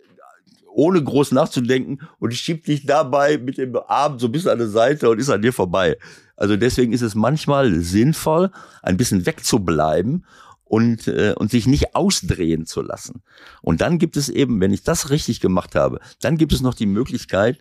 ohne 0.73 1.03
groß 1.03 1.31
nachzudenken 1.31 1.99
und 2.19 2.33
schiebt 2.33 2.67
dich 2.67 2.85
dabei 2.85 3.37
mit 3.37 3.57
dem 3.57 3.75
Arm 3.87 4.19
so 4.19 4.29
bis 4.29 4.47
an 4.47 4.59
die 4.59 4.67
Seite 4.67 5.09
und 5.09 5.19
ist 5.19 5.29
an 5.29 5.41
dir 5.41 5.53
vorbei. 5.53 5.97
Also 6.35 6.57
deswegen 6.57 6.93
ist 6.93 7.01
es 7.01 7.15
manchmal 7.15 7.81
sinnvoll, 7.81 8.51
ein 8.81 8.97
bisschen 8.97 9.25
wegzubleiben 9.25 10.25
und, 10.63 11.07
äh, 11.07 11.33
und 11.37 11.51
sich 11.51 11.67
nicht 11.67 11.95
ausdrehen 11.95 12.65
zu 12.65 12.81
lassen. 12.81 13.21
Und 13.61 13.81
dann 13.81 13.99
gibt 13.99 14.17
es 14.17 14.29
eben, 14.29 14.61
wenn 14.61 14.71
ich 14.71 14.83
das 14.83 15.09
richtig 15.09 15.39
gemacht 15.39 15.75
habe, 15.75 15.99
dann 16.21 16.37
gibt 16.37 16.53
es 16.53 16.61
noch 16.61 16.73
die 16.73 16.85
Möglichkeit, 16.85 17.59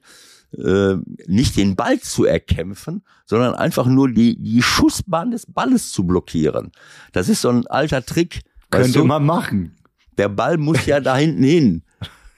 äh, 0.57 0.95
nicht 1.27 1.57
den 1.57 1.77
Ball 1.77 2.01
zu 2.01 2.25
erkämpfen, 2.25 3.03
sondern 3.27 3.55
einfach 3.55 3.87
nur 3.87 4.11
die, 4.11 4.41
die 4.41 4.63
Schussbahn 4.63 5.31
des 5.31 5.47
Balles 5.47 5.93
zu 5.93 6.05
blockieren. 6.07 6.73
Das 7.13 7.29
ist 7.29 7.43
so 7.43 7.51
ein 7.51 7.67
alter 7.67 8.05
Trick. 8.05 8.43
Könnte 8.71 9.05
man 9.05 9.27
machen. 9.27 9.77
Der 10.17 10.29
Ball 10.29 10.57
muss 10.57 10.87
ja 10.87 11.01
da 11.01 11.17
hinten 11.17 11.43
hin. 11.43 11.83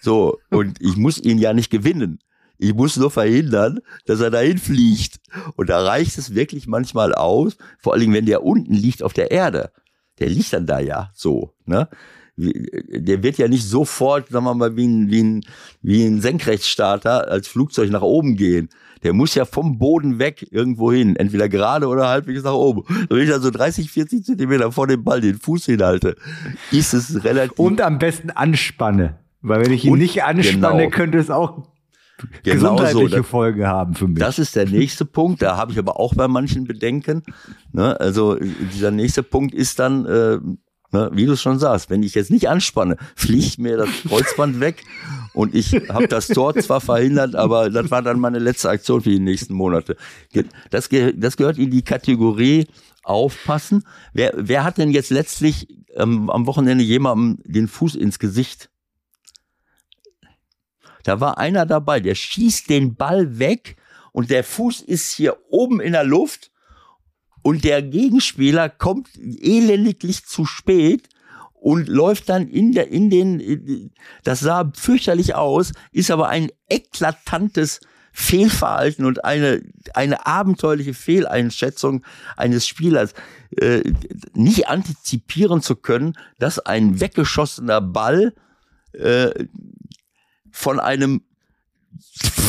So, 0.02 0.38
und 0.50 0.80
ich 0.80 0.96
muss 0.96 1.18
ihn 1.18 1.38
ja 1.38 1.54
nicht 1.54 1.70
gewinnen. 1.70 2.18
Ich 2.58 2.74
muss 2.74 2.96
nur 2.96 3.10
verhindern, 3.10 3.80
dass 4.06 4.20
er 4.20 4.30
dahin 4.30 4.58
fliegt. 4.58 5.20
Und 5.56 5.70
da 5.70 5.82
reicht 5.82 6.18
es 6.18 6.34
wirklich 6.34 6.66
manchmal 6.66 7.14
aus, 7.14 7.56
vor 7.78 7.92
allen 7.92 8.00
Dingen, 8.00 8.14
wenn 8.14 8.26
der 8.26 8.44
unten 8.44 8.74
liegt 8.74 9.02
auf 9.02 9.14
der 9.14 9.30
Erde 9.30 9.72
der 10.22 10.28
liegt 10.28 10.52
dann 10.52 10.66
da 10.66 10.78
ja 10.78 11.10
so, 11.14 11.52
ne? 11.66 11.88
Der 12.34 13.22
wird 13.22 13.36
ja 13.36 13.46
nicht 13.46 13.64
sofort, 13.64 14.30
sagen 14.30 14.46
wir 14.46 14.54
mal, 14.54 14.74
wie 14.74 14.86
ein, 14.86 15.10
wie 15.10 15.22
ein, 15.22 15.44
wie 15.82 16.06
ein 16.06 16.22
Senkrechtstarter 16.22 17.28
als 17.28 17.46
Flugzeug 17.46 17.90
nach 17.90 18.00
oben 18.00 18.36
gehen. 18.36 18.70
Der 19.02 19.12
muss 19.12 19.34
ja 19.34 19.44
vom 19.44 19.78
Boden 19.78 20.18
weg 20.18 20.46
irgendwo 20.50 20.90
hin, 20.90 21.14
entweder 21.16 21.50
gerade 21.50 21.88
oder 21.88 22.08
halbwegs 22.08 22.42
nach 22.42 22.54
oben. 22.54 22.84
Wenn 23.10 23.18
ich 23.20 23.28
dann 23.28 23.42
so 23.42 23.50
30, 23.50 23.90
40 23.90 24.24
Zentimeter 24.24 24.72
vor 24.72 24.86
dem 24.86 25.04
Ball 25.04 25.20
den 25.20 25.38
Fuß 25.38 25.66
hinhalte, 25.66 26.16
ist 26.70 26.94
es 26.94 27.22
relativ. 27.22 27.58
Und 27.58 27.82
am 27.82 27.98
besten 27.98 28.30
anspanne. 28.30 29.18
Weil 29.42 29.64
wenn 29.64 29.72
ich 29.72 29.84
ihn 29.84 29.94
nicht 29.94 30.22
anspanne, 30.22 30.84
genau. 30.84 30.90
könnte 30.90 31.18
es 31.18 31.30
auch 31.30 31.66
genau 32.42 32.76
gesundheitliche 32.76 33.16
so. 33.18 33.22
Folgen 33.24 33.66
haben 33.66 33.94
für 33.94 34.08
mich. 34.08 34.18
Das 34.18 34.38
ist 34.38 34.56
der 34.56 34.68
nächste 34.68 35.04
Punkt. 35.04 35.42
Da 35.42 35.56
habe 35.56 35.72
ich 35.72 35.78
aber 35.78 35.98
auch 35.98 36.14
bei 36.14 36.28
manchen 36.28 36.64
Bedenken. 36.64 37.22
Ne? 37.72 37.98
Also 38.00 38.36
dieser 38.36 38.90
nächste 38.90 39.22
Punkt 39.22 39.54
ist 39.54 39.78
dann, 39.78 40.06
äh, 40.06 40.38
ne, 40.92 41.10
wie 41.12 41.26
du 41.26 41.36
schon 41.36 41.58
sagst, 41.58 41.90
wenn 41.90 42.02
ich 42.02 42.14
jetzt 42.14 42.30
nicht 42.30 42.48
anspanne, 42.48 42.96
fliegt 43.16 43.58
mir 43.58 43.76
das 43.76 43.88
Kreuzband 44.08 44.60
weg 44.60 44.84
und 45.34 45.54
ich 45.54 45.72
habe 45.88 46.06
das 46.08 46.28
Tor 46.28 46.54
zwar 46.54 46.80
verhindert, 46.80 47.34
aber 47.34 47.70
das 47.70 47.90
war 47.90 48.02
dann 48.02 48.20
meine 48.20 48.38
letzte 48.38 48.70
Aktion 48.70 49.00
für 49.00 49.10
die 49.10 49.20
nächsten 49.20 49.54
Monate. 49.54 49.96
Das, 50.70 50.88
ge 50.88 51.14
das 51.16 51.36
gehört 51.36 51.58
in 51.58 51.70
die 51.70 51.82
Kategorie 51.82 52.66
aufpassen. 53.02 53.84
Wer, 54.12 54.34
wer 54.36 54.62
hat 54.62 54.78
denn 54.78 54.90
jetzt 54.90 55.10
letztlich 55.10 55.66
ähm, 55.96 56.30
am 56.30 56.46
Wochenende 56.46 56.84
jemandem 56.84 57.42
den 57.44 57.66
Fuß 57.66 57.96
ins 57.96 58.18
Gesicht 58.18 58.70
da 61.02 61.20
war 61.20 61.38
einer 61.38 61.66
dabei, 61.66 62.00
der 62.00 62.14
schießt 62.14 62.68
den 62.68 62.94
Ball 62.94 63.38
weg 63.38 63.76
und 64.12 64.30
der 64.30 64.44
Fuß 64.44 64.82
ist 64.82 65.12
hier 65.12 65.36
oben 65.50 65.80
in 65.80 65.92
der 65.92 66.04
Luft 66.04 66.50
und 67.42 67.64
der 67.64 67.82
Gegenspieler 67.82 68.68
kommt 68.68 69.08
elendiglich 69.18 70.24
zu 70.24 70.44
spät 70.44 71.08
und 71.54 71.88
läuft 71.88 72.28
dann 72.28 72.48
in 72.48 72.72
der 72.72 72.88
in 72.88 73.10
den 73.10 73.92
das 74.24 74.40
sah 74.40 74.70
fürchterlich 74.74 75.34
aus, 75.34 75.72
ist 75.92 76.10
aber 76.10 76.28
ein 76.28 76.50
eklatantes 76.68 77.80
Fehlverhalten 78.12 79.04
und 79.04 79.24
eine 79.24 79.62
eine 79.94 80.26
abenteuerliche 80.26 80.92
Fehleinschätzung 80.92 82.04
eines 82.36 82.66
Spielers 82.66 83.14
äh, 83.56 83.82
nicht 84.34 84.68
antizipieren 84.68 85.62
zu 85.62 85.76
können, 85.76 86.14
dass 86.38 86.58
ein 86.58 87.00
weggeschossener 87.00 87.80
Ball 87.80 88.34
äh, 88.92 89.30
von 90.52 90.78
einem 90.78 91.22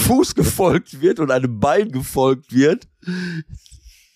Fuß 0.06 0.36
gefolgt 0.36 1.02
wird 1.02 1.20
und 1.20 1.32
einem 1.32 1.60
Bein 1.60 1.92
gefolgt 1.92 2.54
wird, 2.54 2.88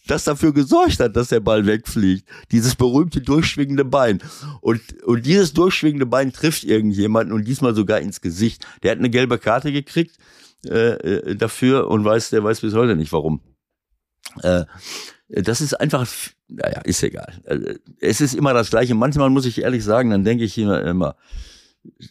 das 0.06 0.24
dafür 0.24 0.54
gesorgt 0.54 1.00
hat, 1.00 1.16
dass 1.16 1.30
der 1.30 1.40
Ball 1.40 1.66
wegfliegt. 1.66 2.28
Dieses 2.52 2.76
berühmte 2.76 3.22
durchschwingende 3.22 3.86
Bein. 3.86 4.20
Und, 4.62 4.82
und 5.04 5.26
dieses 5.26 5.54
durchschwingende 5.54 6.06
Bein 6.06 6.32
trifft 6.32 6.64
irgendjemanden 6.64 7.34
und 7.34 7.46
diesmal 7.46 7.76
sogar 7.76 8.00
ins 8.00 8.22
Gesicht. 8.22 8.66
Der 8.84 8.92
hat 8.92 9.00
eine 9.00 9.10
gelbe 9.10 9.38
Karte 9.38 9.72
gekriegt 9.72 10.18
äh, 10.66 10.94
äh 10.94 11.36
dafür 11.36 11.90
und 11.90 12.06
weiß, 12.06 12.30
der 12.30 12.44
weiß 12.44 12.62
bis 12.62 12.74
heute 12.74 12.96
nicht 12.96 13.12
warum. 13.12 13.42
Äh, 14.44 14.66
das 15.30 15.60
ist 15.60 15.74
einfach, 15.74 16.08
naja, 16.48 16.82
ist 16.82 17.04
egal. 17.04 17.42
Äh, 17.44 17.76
es 18.00 18.22
ist 18.22 18.34
immer 18.34 18.54
das 18.54 18.70
Gleiche. 18.70 18.96
Manchmal 18.96 19.30
muss 19.30 19.46
ich 19.46 19.62
ehrlich 19.62 19.84
sagen, 19.84 20.10
dann 20.10 20.24
denke 20.24 20.44
ich 20.44 20.58
immer, 20.58 20.82
immer 20.84 21.16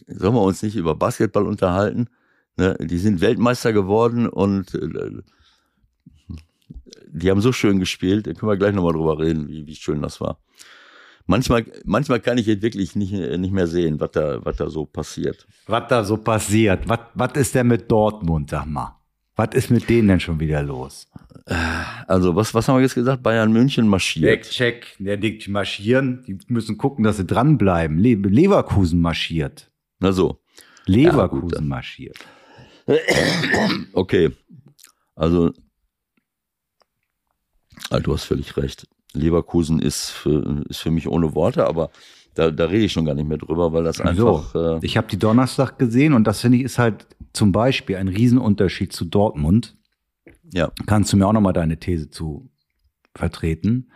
sollen 0.07 0.33
wir 0.33 0.41
uns 0.41 0.63
nicht 0.63 0.75
über 0.75 0.95
Basketball 0.95 1.45
unterhalten? 1.45 2.07
Ne? 2.57 2.75
Die 2.79 2.97
sind 2.97 3.21
Weltmeister 3.21 3.73
geworden 3.73 4.27
und 4.27 4.73
äh, 4.75 5.21
die 7.07 7.29
haben 7.29 7.41
so 7.41 7.51
schön 7.51 7.79
gespielt. 7.79 8.27
Da 8.27 8.33
können 8.33 8.51
wir 8.51 8.57
gleich 8.57 8.73
nochmal 8.73 8.93
drüber 8.93 9.19
reden, 9.19 9.47
wie, 9.47 9.65
wie 9.65 9.75
schön 9.75 10.01
das 10.01 10.19
war. 10.19 10.39
Manchmal, 11.25 11.65
manchmal 11.83 12.21
kann 12.21 12.37
ich 12.37 12.45
jetzt 12.45 12.61
wirklich 12.61 12.95
nicht, 12.95 13.11
nicht 13.11 13.51
mehr 13.51 13.67
sehen, 13.67 13.99
was 13.99 14.11
da, 14.11 14.43
was 14.45 14.55
da 14.55 14.69
so 14.69 14.85
passiert. 14.85 15.45
Was 15.67 15.87
da 15.89 16.03
so 16.03 16.17
passiert. 16.17 16.87
Was, 16.87 16.99
was 17.15 17.33
ist 17.33 17.53
denn 17.53 17.67
mit 17.67 17.91
Dortmund, 17.91 18.49
sag 18.49 18.65
mal? 18.65 18.96
Was 19.37 19.49
ist 19.53 19.69
mit 19.69 19.87
denen 19.87 20.07
denn 20.07 20.19
schon 20.19 20.39
wieder 20.39 20.63
los? 20.63 21.07
Also, 22.07 22.35
was, 22.35 22.53
was 22.55 22.67
haben 22.67 22.77
wir 22.77 22.81
jetzt 22.81 22.95
gesagt? 22.95 23.21
Bayern 23.21 23.53
München 23.53 23.87
marschiert. 23.87 24.49
Check, 24.49 24.95
check. 24.97 25.21
Dick 25.21 25.47
marschieren. 25.47 26.23
Die 26.27 26.39
müssen 26.47 26.77
gucken, 26.77 27.03
dass 27.03 27.17
sie 27.17 27.25
dranbleiben. 27.25 27.99
Le 27.99 28.15
Leverkusen 28.15 28.99
marschiert. 28.99 29.71
Na 29.99 30.11
so. 30.11 30.41
Leverkusen 30.87 31.59
ja, 31.59 31.61
marschiert. 31.61 32.17
Okay. 33.93 34.31
Also, 35.15 35.53
also, 37.89 38.03
du 38.03 38.13
hast 38.13 38.23
völlig 38.23 38.57
recht. 38.57 38.87
Leverkusen 39.13 39.79
ist 39.79 40.09
für, 40.09 40.63
ist 40.67 40.79
für 40.79 40.91
mich 40.91 41.07
ohne 41.07 41.35
Worte, 41.35 41.67
aber 41.67 41.91
da, 42.37 42.51
da 42.51 42.65
rede 42.65 42.85
ich 42.85 42.91
schon 42.91 43.05
gar 43.05 43.15
nicht 43.15 43.27
mehr 43.27 43.39
drüber, 43.39 43.73
weil 43.73 43.83
das 43.83 43.99
einfach. 43.99 44.53
So, 44.53 44.77
äh 44.77 44.79
ich 44.83 44.95
habe 44.95 45.07
die 45.07 45.17
Donnerstag 45.17 45.79
gesehen 45.79 46.13
und 46.13 46.25
das 46.25 46.41
finde 46.41 46.59
ich 46.59 46.63
ist 46.63 46.77
halt 46.77 47.07
zum 47.33 47.51
Beispiel 47.51 47.95
ein 47.95 48.07
Riesenunterschied 48.07 48.93
zu 48.93 49.05
Dortmund. 49.05 49.75
Ja. 50.53 50.71
Kannst 50.85 51.11
du 51.11 51.17
mir 51.17 51.25
auch 51.25 51.33
nochmal 51.33 51.53
deine 51.53 51.79
These 51.79 52.09
zu 52.11 52.49
vertreten? 53.15 53.89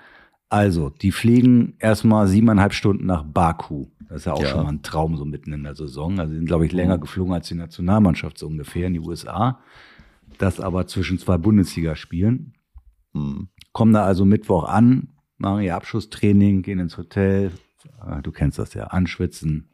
Also, 0.49 0.89
die 0.89 1.11
fliegen 1.11 1.75
erstmal 1.79 2.27
siebeneinhalb 2.27 2.73
Stunden 2.73 3.05
nach 3.05 3.23
Baku. 3.23 3.87
Das 4.09 4.21
ist 4.21 4.25
ja 4.25 4.33
auch 4.33 4.41
ja. 4.41 4.49
schon 4.49 4.63
mal 4.63 4.69
ein 4.69 4.81
Traum 4.81 5.15
so 5.15 5.23
mitten 5.23 5.53
in 5.53 5.63
der 5.63 5.75
Saison. 5.75 6.19
Also, 6.19 6.31
sie 6.31 6.37
sind, 6.37 6.47
glaube 6.47 6.65
ich, 6.65 6.71
länger 6.71 6.97
mhm. 6.97 7.01
geflogen 7.01 7.33
als 7.33 7.47
die 7.47 7.55
Nationalmannschaft 7.55 8.39
so 8.39 8.47
ungefähr 8.47 8.87
in 8.87 8.93
die 8.93 8.99
USA. 8.99 9.59
Das 10.39 10.59
aber 10.59 10.87
zwischen 10.87 11.19
zwei 11.19 11.37
Bundesligaspielen. 11.37 12.55
Mhm. 13.13 13.49
Kommen 13.71 13.93
da 13.93 14.03
also 14.03 14.25
Mittwoch 14.25 14.67
an, 14.67 15.09
machen 15.37 15.61
ihr 15.61 15.75
Abschlusstraining, 15.75 16.63
gehen 16.63 16.79
ins 16.79 16.97
Hotel. 16.97 17.51
Du 18.23 18.31
kennst 18.31 18.59
das 18.59 18.73
ja. 18.73 18.85
Anschwitzen, 18.85 19.69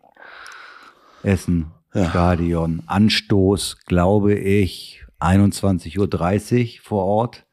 essen, 1.24 1.72
ja. 1.94 2.10
Stadion, 2.10 2.84
Anstoß, 2.86 3.86
glaube 3.86 4.36
ich, 4.36 5.06
21.30 5.20 5.98
Uhr 6.00 6.84
vor 6.84 7.06
Ort. 7.06 7.46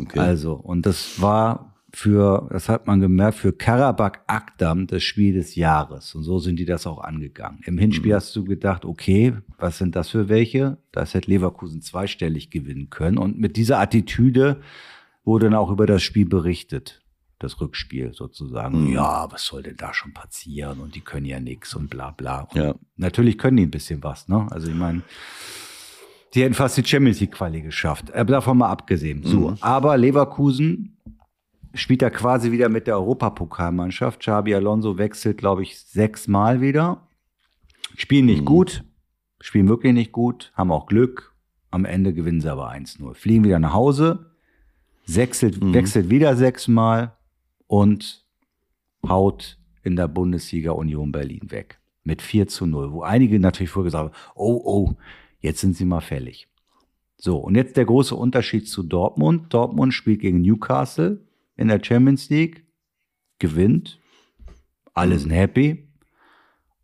Okay. 0.00 0.18
Also, 0.18 0.54
und 0.54 0.86
das 0.86 1.20
war 1.20 1.74
für, 1.92 2.48
das 2.50 2.68
hat 2.68 2.86
man 2.86 3.00
gemerkt, 3.00 3.38
für 3.38 3.52
Karabakh 3.52 4.20
Akdam 4.26 4.86
das 4.86 5.02
Spiel 5.02 5.32
des 5.32 5.54
Jahres. 5.54 6.14
Und 6.14 6.24
so 6.24 6.38
sind 6.38 6.58
die 6.58 6.66
das 6.66 6.86
auch 6.86 6.98
angegangen. 6.98 7.60
Im 7.64 7.78
Hinspiel 7.78 8.12
mhm. 8.12 8.16
hast 8.16 8.36
du 8.36 8.44
gedacht, 8.44 8.84
okay, 8.84 9.34
was 9.58 9.78
sind 9.78 9.96
das 9.96 10.10
für 10.10 10.28
welche? 10.28 10.78
Das 10.92 11.14
hätte 11.14 11.30
Leverkusen 11.30 11.80
zweistellig 11.80 12.50
gewinnen 12.50 12.90
können. 12.90 13.16
Und 13.16 13.38
mit 13.38 13.56
dieser 13.56 13.78
Attitüde 13.78 14.60
wurde 15.24 15.46
dann 15.46 15.54
auch 15.54 15.70
über 15.70 15.86
das 15.86 16.02
Spiel 16.02 16.26
berichtet 16.26 17.02
das 17.38 17.60
Rückspiel 17.60 18.12
sozusagen. 18.14 18.86
Mhm. 18.86 18.92
Ja, 18.94 19.30
was 19.30 19.44
soll 19.44 19.62
denn 19.62 19.76
da 19.76 19.92
schon 19.92 20.12
passieren? 20.14 20.80
Und 20.80 20.94
die 20.94 21.00
können 21.00 21.26
ja 21.26 21.40
nichts 21.40 21.74
und 21.74 21.90
bla 21.90 22.10
bla. 22.10 22.42
Und 22.42 22.54
ja. 22.54 22.74
Natürlich 22.96 23.36
können 23.38 23.58
die 23.58 23.66
ein 23.66 23.70
bisschen 23.70 24.02
was, 24.02 24.28
ne? 24.28 24.46
Also 24.50 24.68
ich 24.68 24.74
meine, 24.74 25.02
die 26.34 26.42
hätten 26.42 26.54
fast 26.54 26.76
die 26.76 26.84
Champions 26.84 27.20
League 27.20 27.32
Quali 27.32 27.62
geschafft. 27.62 28.12
Aber 28.14 28.32
davon 28.32 28.58
mal 28.58 28.70
abgesehen. 28.70 29.20
Mhm. 29.20 29.26
So, 29.26 29.56
aber 29.60 29.96
Leverkusen 29.96 30.98
spielt 31.74 32.02
da 32.02 32.10
quasi 32.10 32.52
wieder 32.52 32.68
mit 32.68 32.86
der 32.86 32.96
Europapokalmannschaft. 32.96 34.20
Xabi 34.20 34.54
Alonso 34.54 34.98
wechselt, 34.98 35.38
glaube 35.38 35.62
ich, 35.62 35.78
sechsmal 35.78 36.60
wieder. 36.60 37.06
Spielen 37.96 38.26
nicht 38.26 38.42
mhm. 38.42 38.46
gut, 38.46 38.84
spielen 39.40 39.68
wirklich 39.68 39.92
nicht 39.92 40.12
gut, 40.12 40.52
haben 40.54 40.70
auch 40.70 40.86
Glück. 40.86 41.34
Am 41.70 41.84
Ende 41.84 42.14
gewinnen 42.14 42.40
sie 42.40 42.50
aber 42.50 42.70
1-0. 42.70 43.14
Fliegen 43.14 43.44
wieder 43.44 43.58
nach 43.58 43.74
Hause, 43.74 44.30
wechselt, 45.06 45.62
mhm. 45.62 45.74
wechselt 45.74 46.08
wieder 46.10 46.36
sechsmal 46.36 47.15
und 47.66 48.24
haut 49.06 49.58
in 49.82 49.96
der 49.96 50.08
Bundesliga 50.08 50.72
Union 50.72 51.12
Berlin 51.12 51.50
weg. 51.50 51.78
Mit 52.04 52.22
4 52.22 52.46
zu 52.46 52.66
0, 52.66 52.92
wo 52.92 53.02
einige 53.02 53.38
natürlich 53.40 53.70
vorher 53.70 53.86
gesagt 53.86 54.14
haben, 54.14 54.32
oh, 54.34 54.60
oh, 54.64 54.94
Jetzt 55.46 55.60
sind 55.60 55.76
sie 55.76 55.84
mal 55.84 56.00
fällig. 56.00 56.48
So, 57.16 57.38
und 57.38 57.54
jetzt 57.54 57.76
der 57.76 57.84
große 57.84 58.16
Unterschied 58.16 58.68
zu 58.68 58.82
Dortmund. 58.82 59.54
Dortmund 59.54 59.94
spielt 59.94 60.20
gegen 60.20 60.42
Newcastle 60.42 61.24
in 61.56 61.68
der 61.68 61.80
Champions 61.82 62.28
League, 62.28 62.66
gewinnt, 63.38 64.00
alle 64.92 65.18
sind 65.18 65.30
happy. 65.30 65.88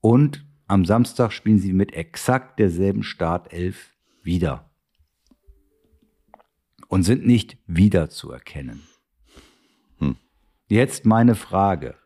Und 0.01 0.47
am 0.69 0.85
Samstag 0.85 1.33
spielen 1.33 1.59
sie 1.59 1.73
mit 1.73 1.93
exakt 1.93 2.61
derselben 2.61 3.03
Startelf 3.03 3.91
wieder. 4.23 4.71
und 6.87 7.03
sind 7.03 7.27
nicht 7.27 7.57
wiederzuerkennen. 7.67 8.83
Jetzt 10.73 11.05
meine 11.05 11.35
Frage. 11.35 11.97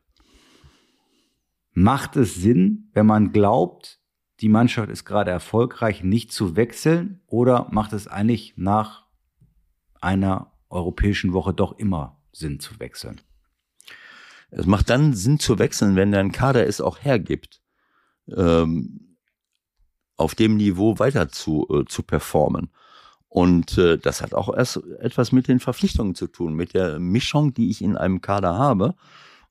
Macht 1.71 2.17
es 2.17 2.35
Sinn, 2.35 2.91
wenn 2.95 3.07
man 3.07 3.31
glaubt, 3.31 4.01
die 4.41 4.49
Mannschaft 4.49 4.91
ist 4.91 5.05
gerade 5.05 5.31
erfolgreich, 5.31 6.03
nicht 6.03 6.33
zu 6.33 6.57
wechseln? 6.57 7.21
Oder 7.29 7.69
macht 7.71 7.93
es 7.93 8.09
eigentlich 8.09 8.55
nach 8.57 9.07
einer 10.01 10.51
europäischen 10.69 11.33
Woche 11.33 11.55
doch 11.55 11.79
immer 11.79 12.21
Sinn 12.33 12.59
zu 12.59 12.81
wechseln? 12.81 13.21
Es 14.51 14.67
macht 14.67 14.91
dann 14.91 15.15
Sinn 15.15 15.39
zu 15.39 15.61
wechseln, 15.61 15.95
wenn 15.95 16.11
dein 16.11 16.33
Kader 16.33 16.67
es 16.67 16.81
auch 16.81 16.99
hergibt, 16.99 17.63
ähm, 18.37 19.17
auf 20.17 20.35
dem 20.35 20.57
Niveau 20.57 20.99
weiter 20.99 21.29
zu, 21.29 21.69
äh, 21.71 21.85
zu 21.85 22.03
performen. 22.03 22.73
Und 23.37 23.77
äh, 23.77 23.99
das 23.99 24.23
hat 24.23 24.33
auch 24.33 24.57
erst 24.57 24.81
etwas 24.99 25.31
mit 25.31 25.47
den 25.47 25.61
Verpflichtungen 25.61 26.15
zu 26.15 26.27
tun, 26.27 26.55
mit 26.55 26.73
der 26.73 26.99
Mischung, 26.99 27.53
die 27.53 27.69
ich 27.69 27.83
in 27.83 27.95
einem 27.95 28.23
Kader 28.23 28.57
habe. 28.57 28.95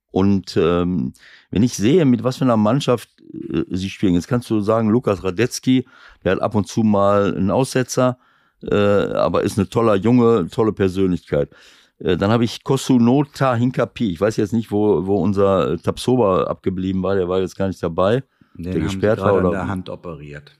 Und 0.09 0.57
ähm, 0.57 1.13
wenn 1.51 1.61
ich 1.61 1.75
sehe, 1.75 2.03
mit 2.05 2.23
was 2.23 2.37
für 2.37 2.45
einer 2.45 2.57
Mannschaft 2.57 3.09
äh, 3.31 3.63
sie 3.69 3.91
spielen, 3.91 4.15
jetzt 4.15 4.27
kannst 4.27 4.49
du 4.49 4.59
sagen, 4.61 4.89
Lukas 4.89 5.23
Radetzky, 5.23 5.85
der 6.23 6.31
hat 6.31 6.41
ab 6.41 6.55
und 6.55 6.67
zu 6.67 6.81
mal 6.81 7.35
einen 7.35 7.51
Aussetzer, 7.51 8.17
äh, 8.63 8.75
aber 8.75 9.43
ist 9.43 9.59
eine 9.59 9.69
toller 9.69 9.93
Junge, 9.93 10.47
tolle 10.49 10.73
Persönlichkeit. 10.73 11.51
Äh, 11.99 12.17
dann 12.17 12.31
habe 12.31 12.43
ich 12.43 12.63
Kosunota 12.63 13.53
Hinkapi. 13.53 14.13
Ich 14.13 14.19
weiß 14.19 14.37
jetzt 14.37 14.53
nicht, 14.53 14.71
wo, 14.71 15.05
wo 15.05 15.17
unser 15.17 15.77
Tapsoba 15.77 16.45
abgeblieben 16.45 17.03
war, 17.03 17.13
der 17.13 17.29
war 17.29 17.39
jetzt 17.39 17.55
gar 17.55 17.67
nicht 17.67 17.83
dabei. 17.83 18.23
Den 18.55 18.71
der 18.71 18.81
gesperrt 18.81 19.19
war. 19.19 19.27
gerade 19.27 19.39
an 19.41 19.45
Oder? 19.45 19.57
der 19.59 19.67
Hand 19.67 19.89
operiert. 19.91 20.57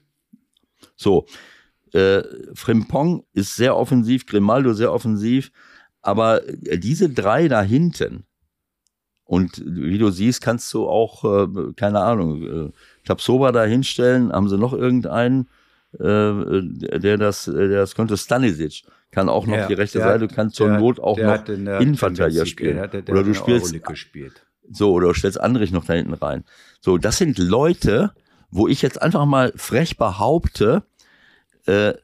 So, 0.94 1.26
äh, 1.96 2.22
Frimpong 2.54 3.24
ist 3.32 3.56
sehr 3.56 3.76
offensiv, 3.76 4.26
Grimaldo 4.26 4.72
sehr 4.74 4.92
offensiv, 4.92 5.50
aber 6.02 6.46
äh, 6.48 6.78
diese 6.78 7.08
drei 7.08 7.48
da 7.48 7.62
hinten, 7.62 8.24
und 9.24 9.60
wie 9.66 9.98
du 9.98 10.10
siehst, 10.10 10.40
kannst 10.40 10.72
du 10.72 10.88
auch, 10.88 11.24
äh, 11.24 11.72
keine 11.74 12.00
Ahnung, 12.00 12.42
äh, 12.42 12.72
Tapsoba 13.04 13.50
da 13.50 13.64
hinstellen, 13.64 14.32
haben 14.32 14.48
sie 14.48 14.56
noch 14.56 14.72
irgendeinen, 14.72 15.48
äh, 15.98 17.00
der 17.00 17.16
das, 17.18 17.46
der 17.46 17.68
das 17.68 17.94
könnte, 17.96 18.16
Stanisic, 18.16 18.84
kann 19.10 19.28
auch 19.28 19.46
noch 19.46 19.56
Ja, 19.56 19.66
die 19.66 19.74
rechte 19.74 19.98
Seite, 19.98 20.24
hat- 20.24 20.34
kann 20.34 20.50
zur 20.50 20.68
Not 20.78 21.00
auch 21.00 21.18
noch 21.18 21.42
der 21.44 21.80
Innenverteidiger 21.80 22.46
spielen. 22.46 22.76
der 22.76 22.88
der 23.02 23.14
Oder 23.14 23.24
du 23.24 23.34
spielst 23.34 23.74
so, 24.70 24.92
oder 24.92 25.08
du 25.08 25.14
stellst 25.14 25.40
Andrich 25.40 25.72
noch 25.72 25.84
da 25.84 25.94
hinten 25.94 26.14
rein. 26.14 26.44
So, 26.80 26.98
das 26.98 27.18
sind 27.18 27.38
Leute, 27.38 28.12
wo 28.50 28.68
ich 28.68 28.82
jetzt 28.82 29.00
einfach 29.02 29.24
mal 29.26 29.52
frech 29.56 29.96
behaupte, 29.96 30.84
äh, 31.66 31.94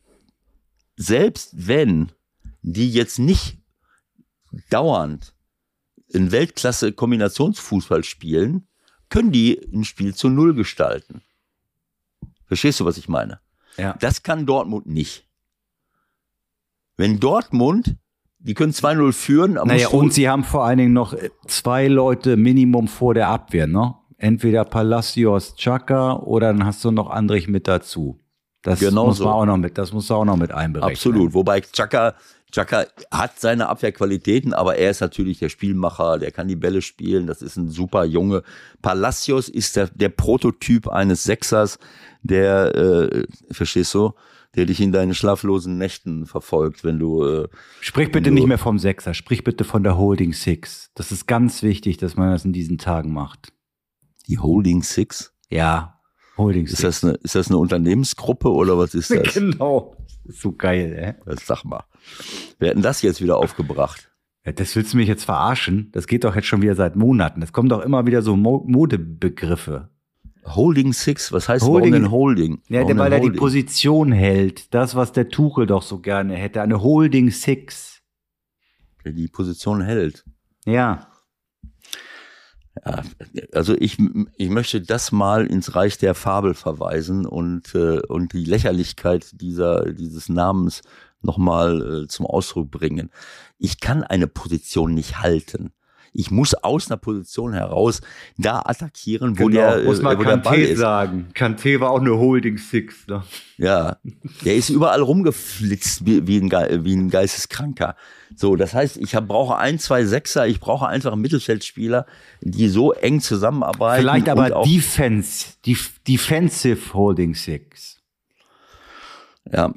selbst 0.96 1.68
wenn 1.68 2.12
die 2.62 2.90
jetzt 2.92 3.18
nicht 3.18 3.58
dauernd 4.70 5.34
in 6.08 6.30
Weltklasse 6.30 6.92
Kombinationsfußball 6.92 8.04
spielen, 8.04 8.66
können 9.08 9.32
die 9.32 9.58
ein 9.72 9.84
Spiel 9.84 10.14
zu 10.14 10.28
Null 10.28 10.54
gestalten. 10.54 11.22
Verstehst 12.46 12.80
du, 12.80 12.84
was 12.84 12.98
ich 12.98 13.08
meine? 13.08 13.40
Ja. 13.76 13.94
Das 14.00 14.22
kann 14.22 14.46
Dortmund 14.46 14.86
nicht. 14.86 15.26
Wenn 16.96 17.18
Dortmund, 17.18 17.96
die 18.38 18.54
können 18.54 18.72
2-0 18.72 19.12
führen, 19.12 19.56
aber 19.56 19.68
Naja, 19.68 19.88
und 19.88 20.12
sie 20.12 20.28
haben 20.28 20.44
vor 20.44 20.64
allen 20.64 20.78
Dingen 20.78 20.92
noch 20.92 21.14
zwei 21.46 21.88
Leute 21.88 22.36
Minimum 22.36 22.88
vor 22.88 23.14
der 23.14 23.28
Abwehr, 23.28 23.66
ne? 23.66 23.94
Entweder 24.18 24.64
Palacios, 24.64 25.56
Chaka 25.56 26.16
oder 26.16 26.48
dann 26.52 26.64
hast 26.64 26.84
du 26.84 26.90
noch 26.90 27.10
Andrich 27.10 27.48
mit 27.48 27.66
dazu. 27.66 28.20
Das 28.62 28.78
Genau 28.80 29.06
muss 29.06 29.18
so. 29.18 29.24
man 29.24 29.32
auch 29.34 29.44
noch 29.46 29.56
mit, 29.56 29.76
das 29.76 29.92
musst 29.92 30.08
du 30.10 30.14
auch 30.14 30.24
noch 30.24 30.36
mit 30.36 30.52
einberechnen. 30.52 30.92
Absolut. 30.94 31.34
Wobei 31.34 31.60
Chaka, 31.62 32.14
Chaka 32.52 32.86
hat 33.10 33.40
seine 33.40 33.68
Abwehrqualitäten, 33.68 34.52
aber 34.54 34.76
er 34.76 34.90
ist 34.90 35.00
natürlich 35.00 35.38
der 35.40 35.48
Spielmacher, 35.48 36.18
der 36.18 36.30
kann 36.30 36.46
die 36.48 36.54
Bälle 36.56 36.80
spielen, 36.82 37.26
das 37.26 37.42
ist 37.42 37.56
ein 37.56 37.68
super 37.68 38.04
Junge. 38.04 38.42
Palacios 38.80 39.48
ist 39.48 39.74
der, 39.76 39.88
der 39.88 40.10
Prototyp 40.10 40.86
eines 40.88 41.24
Sechsers, 41.24 41.78
der, 42.22 42.74
äh, 42.76 43.24
verstehst 43.50 43.94
du, 43.94 44.12
der 44.54 44.66
dich 44.66 44.80
in 44.80 44.92
deinen 44.92 45.14
schlaflosen 45.14 45.78
Nächten 45.78 46.26
verfolgt, 46.26 46.84
wenn 46.84 46.98
du, 46.98 47.24
äh, 47.24 47.48
Sprich 47.80 48.12
bitte 48.12 48.30
Nur- 48.30 48.34
nicht 48.34 48.46
mehr 48.48 48.58
vom 48.58 48.78
Sechser, 48.78 49.14
sprich 49.14 49.42
bitte 49.44 49.64
von 49.64 49.82
der 49.82 49.96
Holding 49.96 50.34
Six. 50.34 50.90
Das 50.94 51.10
ist 51.10 51.26
ganz 51.26 51.62
wichtig, 51.62 51.96
dass 51.96 52.16
man 52.16 52.30
das 52.30 52.44
in 52.44 52.52
diesen 52.52 52.78
Tagen 52.78 53.12
macht. 53.12 53.52
die 54.28 54.38
Holding 54.38 54.82
Six, 54.84 55.32
Ja, 55.50 55.98
Holding 56.36 56.64
ist 56.64 56.76
Six. 56.76 56.82
das 56.82 57.04
eine, 57.04 57.12
ist 57.22 57.34
das 57.34 57.48
eine 57.48 57.58
Unternehmensgruppe 57.58 58.50
oder 58.50 58.78
was 58.78 58.94
ist 58.94 59.10
das? 59.14 59.34
Genau. 59.34 59.96
Das 60.24 60.34
ist 60.36 60.42
so 60.42 60.52
geil, 60.52 60.92
ey. 60.96 61.14
Das 61.26 61.46
sag 61.46 61.64
mal. 61.64 61.84
Wir 62.58 62.68
hätten 62.68 62.82
das 62.82 63.02
jetzt 63.02 63.20
wieder 63.22 63.36
aufgebracht. 63.36 64.10
Ja, 64.44 64.52
das 64.52 64.74
willst 64.74 64.92
du 64.92 64.96
mich 64.96 65.08
jetzt 65.08 65.24
verarschen? 65.24 65.90
Das 65.92 66.06
geht 66.06 66.24
doch 66.24 66.34
jetzt 66.34 66.46
schon 66.46 66.62
wieder 66.62 66.74
seit 66.74 66.96
Monaten. 66.96 67.40
Das 67.40 67.52
kommen 67.52 67.68
doch 67.68 67.80
immer 67.82 68.06
wieder 68.06 68.22
so 68.22 68.36
Mo 68.36 68.64
Modebegriffe. 68.66 69.88
Holding 70.44 70.92
Six, 70.92 71.30
was 71.32 71.48
heißt 71.48 71.64
Holding- 71.64 71.92
warum 71.92 72.02
denn 72.02 72.10
Holding? 72.10 72.62
Ja, 72.68 72.82
Warum 72.82 72.98
weil 72.98 73.10
denn 73.10 73.22
er 73.22 73.30
die? 73.30 73.38
Position 73.38 74.10
hält. 74.10 74.74
Das, 74.74 74.96
was 74.96 75.12
der 75.12 75.28
Tuchel 75.28 75.66
doch 75.66 75.82
so 75.82 76.00
gerne 76.00 76.34
hätte. 76.34 76.62
Eine 76.62 76.82
Holding 76.82 77.30
Six. 77.30 78.00
Der 79.04 79.12
die 79.12 79.28
Position 79.28 79.80
hält. 79.82 80.24
Ja. 80.64 81.06
Ja, 82.86 83.02
also 83.52 83.74
ich, 83.78 83.98
ich 84.36 84.48
möchte 84.48 84.80
das 84.80 85.12
mal 85.12 85.46
ins 85.46 85.74
Reich 85.74 85.98
der 85.98 86.14
Fabel 86.14 86.54
verweisen 86.54 87.26
und, 87.26 87.74
äh, 87.74 88.00
und 88.08 88.32
die 88.32 88.44
Lächerlichkeit 88.44 89.40
dieser, 89.40 89.92
dieses 89.92 90.28
Namens 90.28 90.80
nochmal 91.20 92.04
äh, 92.04 92.08
zum 92.08 92.26
Ausdruck 92.26 92.70
bringen. 92.70 93.10
Ich 93.58 93.80
kann 93.80 94.02
eine 94.02 94.26
Position 94.26 94.94
nicht 94.94 95.20
halten. 95.20 95.72
Ich 96.14 96.30
muss 96.30 96.52
aus 96.54 96.90
einer 96.90 96.98
Position 96.98 97.54
heraus 97.54 98.00
da 98.36 98.60
attackieren, 98.66 99.38
wo 99.38 99.48
der, 99.48 99.76
Genau, 99.76 99.84
muss 99.88 100.00
äh, 100.00 100.02
man 100.02 100.18
wo 100.18 100.24
der 100.24 100.36
Ball 100.38 100.56
Kanté 100.58 100.62
ist. 100.64 100.78
sagen. 100.78 101.28
Kanté 101.34 101.80
war 101.80 101.90
auch 101.90 102.00
eine 102.00 102.18
Holding 102.18 102.58
Six. 102.58 103.06
Ne? 103.06 103.22
Ja, 103.56 103.96
der 104.44 104.56
ist 104.56 104.68
überall 104.68 105.00
rumgeflitzt 105.00 106.04
wie, 106.04 106.26
wie, 106.26 106.38
ein, 106.38 106.50
wie 106.84 106.94
ein 106.94 107.08
Geisteskranker. 107.08 107.96
So, 108.36 108.56
das 108.56 108.74
heißt, 108.74 108.96
ich 108.98 109.14
hab, 109.14 109.28
brauche 109.28 109.56
ein, 109.56 109.78
zwei 109.78 110.04
Sechser, 110.04 110.46
ich 110.46 110.60
brauche 110.60 110.86
einfach 110.86 111.16
Mittelfeldspieler, 111.16 112.06
die 112.40 112.68
so 112.68 112.92
eng 112.92 113.20
zusammenarbeiten. 113.20 114.02
Vielleicht 114.02 114.28
aber 114.28 114.62
Defense, 114.64 115.54
Def 115.66 115.98
Defensive 116.06 116.94
Holding 116.94 117.34
Six. 117.34 117.98
Ja, 119.50 119.72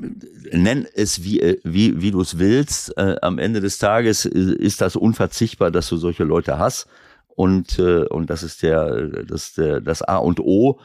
nenn 0.51 0.85
es 0.93 1.23
wie, 1.23 1.39
äh, 1.39 1.59
wie, 1.63 2.01
wie 2.01 2.11
du 2.11 2.21
es 2.21 2.37
willst. 2.37 2.95
Äh, 2.97 3.15
am 3.21 3.39
Ende 3.39 3.61
des 3.61 3.79
Tages 3.79 4.25
äh, 4.25 4.29
ist 4.29 4.81
das 4.81 4.95
unverzichtbar, 4.95 5.71
dass 5.71 5.89
du 5.89 5.97
solche 5.97 6.23
Leute 6.23 6.59
hast. 6.59 6.87
Und, 7.29 7.79
äh, 7.79 8.05
und 8.05 8.29
das 8.29 8.43
ist 8.43 8.61
der, 8.63 9.07
das, 9.23 9.53
der, 9.53 9.81
das 9.81 10.01
A 10.03 10.17
und 10.17 10.39
O, 10.39 10.79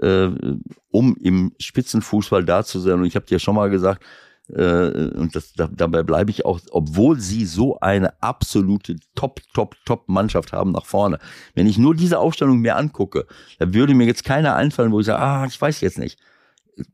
äh, 0.00 0.28
um 0.90 1.16
im 1.16 1.52
Spitzenfußball 1.58 2.44
da 2.44 2.64
zu 2.64 2.80
sein. 2.80 3.00
Und 3.00 3.06
ich 3.06 3.16
habe 3.16 3.26
dir 3.26 3.38
schon 3.38 3.54
mal 3.54 3.70
gesagt, 3.70 4.04
äh, 4.54 5.10
und 5.14 5.34
das, 5.34 5.52
da, 5.52 5.68
dabei 5.70 6.02
bleibe 6.02 6.30
ich 6.30 6.44
auch, 6.44 6.60
obwohl 6.70 7.20
sie 7.20 7.44
so 7.44 7.78
eine 7.80 8.22
absolute 8.22 8.96
Top, 9.14 9.40
Top, 9.54 9.76
Top-Mannschaft 9.84 10.52
haben 10.52 10.72
nach 10.72 10.86
vorne. 10.86 11.18
Wenn 11.54 11.66
ich 11.66 11.78
nur 11.78 11.94
diese 11.94 12.18
Aufstellung 12.18 12.58
mir 12.58 12.76
angucke, 12.76 13.26
da 13.58 13.72
würde 13.74 13.94
mir 13.94 14.06
jetzt 14.06 14.24
keiner 14.24 14.56
einfallen, 14.56 14.92
wo 14.92 15.00
ich 15.00 15.06
sage, 15.06 15.20
ah, 15.20 15.46
ich 15.46 15.60
weiß 15.60 15.80
jetzt 15.80 15.98
nicht. 15.98 16.18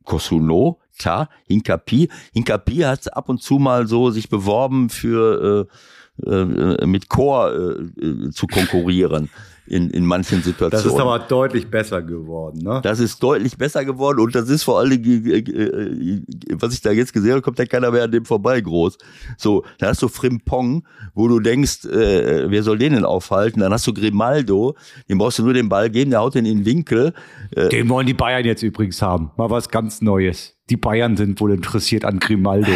Kosuno, 0.04 0.80
klar, 0.98 1.28
Hinkapi. 1.46 2.08
Hinkapi 2.32 2.78
hat 2.78 3.14
ab 3.14 3.28
und 3.28 3.42
zu 3.42 3.58
mal 3.58 3.86
so 3.86 4.10
sich 4.10 4.28
beworben 4.28 4.88
für 4.88 5.68
äh, 5.68 6.30
äh, 6.30 6.86
mit 6.86 7.08
Chor 7.08 7.52
äh, 7.52 8.04
äh, 8.06 8.30
zu 8.30 8.46
konkurrieren 8.46 9.30
in, 9.66 9.90
in 9.90 10.04
manchen 10.04 10.38
Das 10.38 10.44
Situationen. 10.44 10.94
ist 10.96 11.00
aber 11.00 11.18
deutlich 11.20 11.70
besser 11.70 12.02
geworden, 12.02 12.60
ne? 12.62 12.80
Das 12.82 13.00
ist 13.00 13.22
deutlich 13.22 13.56
besser 13.56 13.84
geworden 13.84 14.20
und 14.20 14.34
das 14.34 14.48
ist 14.48 14.62
vor 14.62 14.78
allen 14.78 15.02
Dingen, 15.02 15.26
äh, 15.26 15.38
äh, 15.38 16.22
was 16.52 16.74
ich 16.74 16.82
da 16.82 16.90
jetzt 16.90 17.12
gesehen 17.12 17.32
habe, 17.32 17.42
kommt 17.42 17.58
ja 17.58 17.66
keiner 17.66 17.90
mehr 17.90 18.04
an 18.04 18.12
dem 18.12 18.24
vorbei 18.24 18.60
groß. 18.60 18.98
So, 19.38 19.64
dann 19.78 19.88
hast 19.90 20.02
du 20.02 20.08
Frimpong, 20.08 20.86
wo 21.14 21.28
du 21.28 21.40
denkst, 21.40 21.86
äh, 21.86 22.50
wer 22.50 22.62
soll 22.62 22.78
den 22.78 22.92
denn 22.92 23.04
aufhalten? 23.04 23.60
Dann 23.60 23.72
hast 23.72 23.86
du 23.86 23.94
Grimaldo, 23.94 24.76
dem 25.08 25.18
brauchst 25.18 25.38
du 25.38 25.44
nur 25.44 25.54
den 25.54 25.68
Ball 25.68 25.90
geben, 25.90 26.10
der 26.10 26.20
haut 26.20 26.34
den 26.34 26.44
in 26.46 26.58
den 26.58 26.66
Winkel. 26.66 27.14
Den 27.54 27.88
wollen 27.88 28.06
die 28.06 28.14
Bayern 28.14 28.44
jetzt 28.44 28.62
übrigens 28.62 29.00
haben. 29.00 29.30
Mal 29.36 29.50
was 29.50 29.68
ganz 29.68 30.00
Neues. 30.00 30.56
Die 30.70 30.76
Bayern 30.76 31.16
sind 31.16 31.40
wohl 31.40 31.52
interessiert 31.52 32.04
an 32.04 32.18
Grimaldo. 32.18 32.72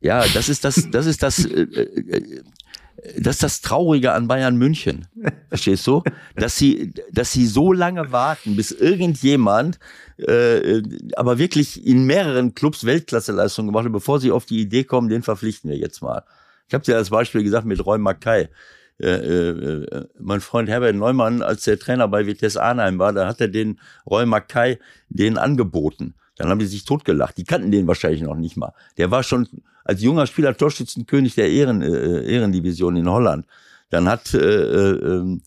Ja, 0.00 0.24
das 0.34 0.48
ist 0.48 0.64
das, 0.64 0.88
das 0.90 1.06
ist 1.06 1.22
das, 1.22 1.44
äh, 1.44 1.62
äh, 1.62 2.42
das 3.16 3.36
ist 3.36 3.42
das 3.42 3.60
Traurige 3.60 4.12
an 4.12 4.28
Bayern 4.28 4.56
München. 4.56 5.06
Verstehst 5.48 5.86
du? 5.86 6.02
Dass 6.34 6.56
sie, 6.56 6.92
dass 7.12 7.32
sie 7.32 7.46
so 7.46 7.72
lange 7.72 8.12
warten, 8.12 8.56
bis 8.56 8.72
irgendjemand, 8.72 9.78
äh, 10.18 10.82
aber 11.16 11.38
wirklich 11.38 11.86
in 11.86 12.04
mehreren 12.06 12.54
Clubs 12.54 12.84
Weltklasseleistungen 12.84 13.70
gemacht 13.70 13.84
hat, 13.84 13.92
bevor 13.92 14.20
sie 14.20 14.32
auf 14.32 14.46
die 14.46 14.60
Idee 14.60 14.84
kommen, 14.84 15.08
den 15.08 15.22
verpflichten 15.22 15.70
wir 15.70 15.76
jetzt 15.76 16.02
mal. 16.02 16.24
Ich 16.66 16.74
habe 16.74 16.84
dir 16.84 16.94
das 16.94 17.10
Beispiel 17.10 17.42
gesagt 17.42 17.66
mit 17.66 17.84
Roy 17.84 17.98
Mackay. 17.98 18.48
Äh, 19.00 19.06
äh, 19.10 20.06
mein 20.18 20.40
Freund 20.40 20.68
Herbert 20.68 20.96
Neumann, 20.96 21.42
als 21.42 21.64
der 21.64 21.78
Trainer 21.78 22.08
bei 22.08 22.26
Vitesse 22.26 22.60
Arnheim 22.60 22.98
war, 22.98 23.12
da 23.12 23.28
hat 23.28 23.40
er 23.40 23.48
den 23.48 23.78
Roy 24.10 24.26
Mackay 24.26 24.78
den 25.08 25.38
angeboten. 25.38 26.14
Dann 26.38 26.48
haben 26.48 26.58
die 26.58 26.66
sich 26.66 26.84
totgelacht. 26.84 27.36
Die 27.36 27.44
kannten 27.44 27.70
den 27.70 27.86
wahrscheinlich 27.86 28.22
noch 28.22 28.36
nicht 28.36 28.56
mal. 28.56 28.72
Der 28.96 29.10
war 29.10 29.22
schon 29.22 29.48
als 29.84 30.02
junger 30.02 30.26
Spieler 30.26 30.56
Torschützenkönig 30.56 31.34
der 31.34 31.50
Ehren, 31.50 31.82
äh, 31.82 32.22
Ehrendivision 32.22 32.96
in 32.96 33.10
Holland. 33.10 33.46
Dann 33.90 34.08
hat 34.08 34.32
äh, 34.34 34.38
äh, 34.38 35.38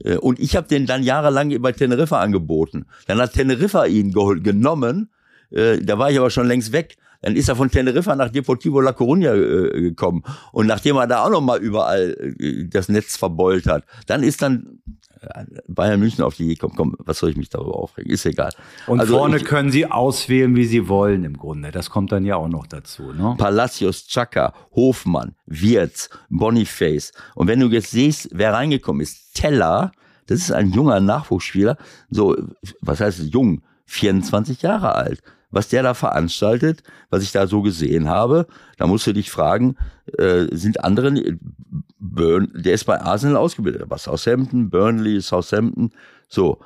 äh, 0.00 0.16
und 0.18 0.38
ich 0.40 0.56
habe 0.56 0.68
den 0.68 0.86
dann 0.86 1.02
jahrelang 1.02 1.60
bei 1.60 1.72
Teneriffa 1.72 2.20
angeboten. 2.20 2.86
Dann 3.06 3.20
hat 3.20 3.32
Teneriffa 3.32 3.86
ihn 3.86 4.12
genommen. 4.12 5.08
Äh, 5.50 5.78
da 5.78 5.98
war 5.98 6.10
ich 6.10 6.18
aber 6.18 6.30
schon 6.30 6.46
längst 6.46 6.72
weg. 6.72 6.96
Dann 7.22 7.36
ist 7.36 7.48
er 7.48 7.56
von 7.56 7.70
Teneriffa 7.70 8.14
nach 8.16 8.28
Deportivo 8.28 8.80
La 8.80 8.90
Coruña 8.90 9.34
äh, 9.34 9.80
gekommen. 9.80 10.22
Und 10.52 10.66
nachdem 10.66 10.96
er 10.96 11.06
da 11.06 11.24
auch 11.24 11.30
noch 11.30 11.40
mal 11.40 11.58
überall 11.58 12.34
äh, 12.38 12.66
das 12.68 12.88
Netz 12.88 13.16
verbeult 13.16 13.66
hat, 13.66 13.84
dann 14.06 14.22
ist 14.22 14.42
dann 14.42 14.80
Bayern 15.68 16.00
München 16.00 16.24
auf 16.24 16.36
die 16.36 16.44
Idee 16.44 16.56
kommt, 16.56 16.76
komm, 16.76 16.94
was 16.98 17.18
soll 17.18 17.30
ich 17.30 17.36
mich 17.36 17.48
darüber 17.48 17.76
aufregen? 17.76 18.10
Ist 18.10 18.26
egal. 18.26 18.52
Und 18.86 19.00
also 19.00 19.18
vorne 19.18 19.36
ich, 19.36 19.44
können 19.44 19.70
sie 19.70 19.86
auswählen, 19.86 20.54
wie 20.56 20.64
sie 20.64 20.88
wollen 20.88 21.24
im 21.24 21.36
Grunde. 21.36 21.70
Das 21.70 21.90
kommt 21.90 22.12
dann 22.12 22.24
ja 22.24 22.36
auch 22.36 22.48
noch 22.48 22.66
dazu. 22.66 23.12
Ne? 23.12 23.34
Palacios, 23.38 24.06
Chaka, 24.06 24.54
Hofmann, 24.74 25.34
Wirtz, 25.46 26.10
Boniface. 26.28 27.12
Und 27.34 27.48
wenn 27.48 27.60
du 27.60 27.68
jetzt 27.68 27.90
siehst, 27.90 28.28
wer 28.32 28.52
reingekommen 28.52 29.02
ist, 29.02 29.34
Teller, 29.34 29.92
das 30.26 30.38
ist 30.38 30.52
ein 30.52 30.70
junger 30.72 31.00
Nachwuchsspieler, 31.00 31.76
so, 32.10 32.36
was 32.80 33.00
heißt 33.00 33.20
jung? 33.32 33.62
24 33.86 34.62
Jahre 34.62 34.94
alt 34.94 35.22
was 35.54 35.68
der 35.68 35.82
da 35.82 35.94
veranstaltet, 35.94 36.82
was 37.10 37.22
ich 37.22 37.32
da 37.32 37.46
so 37.46 37.62
gesehen 37.62 38.08
habe, 38.08 38.46
da 38.76 38.86
musst 38.86 39.06
du 39.06 39.12
dich 39.12 39.30
fragen, 39.30 39.76
äh, 40.18 40.46
sind 40.50 40.84
andere, 40.84 41.14
Burn, 42.04 42.50
der 42.54 42.74
ist 42.74 42.84
bei 42.84 43.00
Arsenal 43.00 43.36
ausgebildet, 43.36 43.82
aber 43.82 43.98
Southampton, 43.98 44.70
Burnley, 44.70 45.20
Southampton, 45.20 45.90
so. 46.28 46.60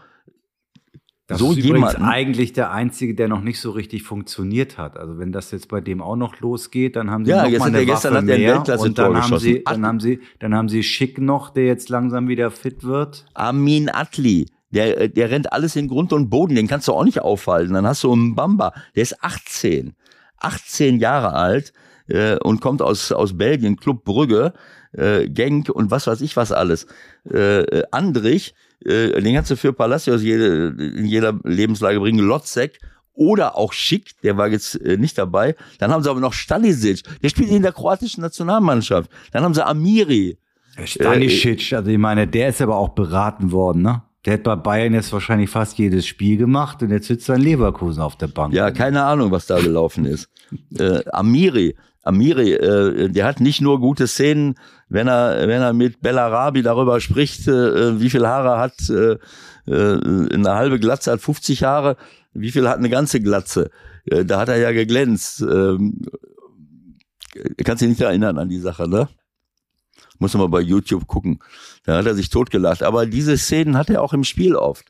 Das 1.28 1.41
so 1.41 1.53
ist 1.53 1.59
übrigens 1.59 1.95
eigentlich 1.97 2.55
der 2.55 2.72
einzige, 2.72 3.14
der 3.14 3.28
noch 3.28 3.43
nicht 3.43 3.61
so 3.61 3.70
richtig 3.70 4.03
funktioniert 4.03 4.78
hat. 4.78 4.97
Also 4.97 5.18
wenn 5.18 5.30
das 5.30 5.51
jetzt 5.51 5.68
bei 5.68 5.82
dem 5.82 6.01
auch 6.01 6.16
noch 6.16 6.41
losgeht, 6.41 6.97
dann 6.97 7.11
haben 7.11 7.26
sie 7.26 7.32
ja, 7.32 7.43
noch 7.43 7.51
gestern, 7.51 7.72
mal 7.72 7.76
eine 7.76 7.86
gestern 7.86 8.14
Waffe 8.14 8.22
hat 8.22 8.28
der 8.28 8.39
mehr 8.39 8.55
Weltklasse 8.55 8.84
und 8.84 8.99
dann 8.99 9.16
haben 9.22 9.39
sie, 9.39 9.62
dann 9.62 9.86
haben 9.86 10.01
sie, 10.01 10.20
dann 10.39 10.55
haben 10.55 10.68
sie 10.70 10.82
Schick 10.82 11.18
noch, 11.18 11.51
der 11.51 11.66
jetzt 11.66 11.91
langsam 11.91 12.28
wieder 12.28 12.51
fit 12.51 12.82
wird. 12.82 13.26
Amin 13.34 13.91
Atli, 13.91 14.47
der, 14.70 15.09
der 15.09 15.30
rennt 15.30 15.53
alles 15.53 15.76
in 15.76 15.89
Grund 15.89 16.14
und 16.14 16.30
Boden, 16.30 16.55
den 16.55 16.66
kannst 16.66 16.89
du 16.89 16.95
auch 16.95 17.05
nicht 17.05 17.20
aufhalten. 17.20 17.74
Dann 17.74 17.86
hast 17.86 18.05
du 18.05 18.12
einen 18.12 18.34
Bamba, 18.34 18.72
der 18.97 19.03
ist 19.03 19.22
18, 19.22 19.93
18 20.39 20.99
Jahre 20.99 21.34
alt 21.34 21.74
äh, 22.09 22.39
und 22.39 22.62
kommt 22.62 22.80
aus, 22.80 23.12
aus 23.12 23.36
Belgien, 23.36 23.76
Club 23.76 24.05
Brügge, 24.05 24.55
äh, 24.93 25.28
Genk 25.28 25.68
und 25.68 25.91
was 25.91 26.07
weiß 26.07 26.20
ich 26.20 26.36
was 26.36 26.53
alles. 26.53 26.86
Äh, 27.30 27.82
Andrich, 27.91 28.55
äh, 28.84 29.20
den 29.20 29.34
kannst 29.34 29.51
du 29.51 29.57
für 29.57 29.72
Palacios 29.72 30.22
jede, 30.22 30.74
in 30.78 31.07
jeder 31.07 31.39
Lebenslage 31.45 32.01
bringen, 32.01 32.24
Lotzek 32.24 32.78
oder 33.14 33.57
auch 33.57 33.72
Schick, 33.72 34.12
der 34.22 34.36
war 34.36 34.49
jetzt 34.49 34.80
äh, 34.80 34.97
nicht 34.97 35.18
dabei. 35.18 35.57
Dann 35.78 35.91
haben 35.91 36.03
sie 36.03 36.11
aber 36.11 36.20
noch 36.20 36.32
Stanisic, 36.32 37.03
der 37.22 37.28
spielt 37.28 37.51
in 37.51 37.62
der 37.62 37.72
kroatischen 37.72 38.22
Nationalmannschaft. 38.22 39.11
Dann 39.32 39.43
haben 39.43 39.55
sie 39.55 39.66
Amiri. 39.66 40.39
Stanisic, 40.84 41.72
also 41.72 41.91
ich 41.91 41.99
meine, 41.99 42.28
der 42.28 42.51
ist 42.51 42.62
aber 42.62 42.76
auch 42.76 42.91
beraten 42.91 43.51
worden, 43.51 43.82
ne? 43.82 44.03
Der 44.24 44.34
hat 44.34 44.43
bei 44.43 44.57
Bayern 44.57 44.95
jetzt 44.95 45.12
wahrscheinlich 45.12 45.49
fast 45.49 45.78
jedes 45.78 46.07
Spiel 46.07 46.36
gemacht 46.36 46.82
und 46.82 46.91
jetzt 46.91 47.07
sitzt 47.07 47.28
er 47.28 47.36
in 47.36 47.43
Leverkusen 47.43 48.03
auf 48.03 48.16
der 48.16 48.26
Bank. 48.26 48.53
Ja, 48.53 48.70
keine 48.70 49.05
Ahnung, 49.05 49.30
was 49.30 49.47
da 49.47 49.59
gelaufen 49.59 50.05
ist. 50.05 50.28
äh, 50.78 51.01
Amiri, 51.11 51.76
Amiri, 52.03 52.53
äh, 52.53 53.09
der 53.09 53.24
hat 53.24 53.41
nicht 53.41 53.61
nur 53.61 53.80
gute 53.80 54.07
Szenen, 54.07 54.57
wenn 54.89 55.09
er, 55.09 55.47
wenn 55.49 55.62
er 55.62 55.72
mit 55.72 56.01
Bellarabi 56.01 56.62
darüber 56.62 57.01
spricht, 57.01 57.47
äh, 57.47 58.01
wie 58.01 58.11
viel 58.11 58.26
Haare 58.26 58.59
hat, 58.59 58.89
äh, 58.89 59.18
äh, 59.66 60.34
eine 60.34 60.55
halbe 60.55 60.78
Glatze 60.78 61.12
hat 61.12 61.20
50 61.20 61.64
Haare, 61.64 61.97
wie 62.32 62.51
viel 62.51 62.68
hat 62.68 62.78
eine 62.78 62.89
ganze 62.89 63.20
Glatze? 63.20 63.70
Äh, 64.07 64.24
da 64.24 64.41
hat 64.41 64.49
er 64.49 64.57
ja 64.57 64.72
geglänzt. 64.72 65.43
Ähm, 65.43 66.01
kannst 67.64 67.82
dich 67.82 67.91
nicht 67.91 68.01
erinnern 68.01 68.39
an 68.39 68.49
die 68.49 68.61
Sache, 68.61 68.89
ne? 68.89 69.09
Muss 70.18 70.34
man 70.34 70.43
mal 70.43 70.49
bei 70.49 70.61
YouTube 70.61 71.07
gucken. 71.07 71.39
Da 71.84 71.99
hat 71.99 72.07
er 72.07 72.14
sich 72.14 72.28
totgelacht. 72.30 72.82
Aber 72.82 73.07
diese 73.07 73.39
Szenen 73.39 73.76
hat 73.76 73.91
er 73.91 74.03
auch 74.03 74.12
im 74.12 74.24
Spiel 74.24 74.57
oft. 74.57 74.86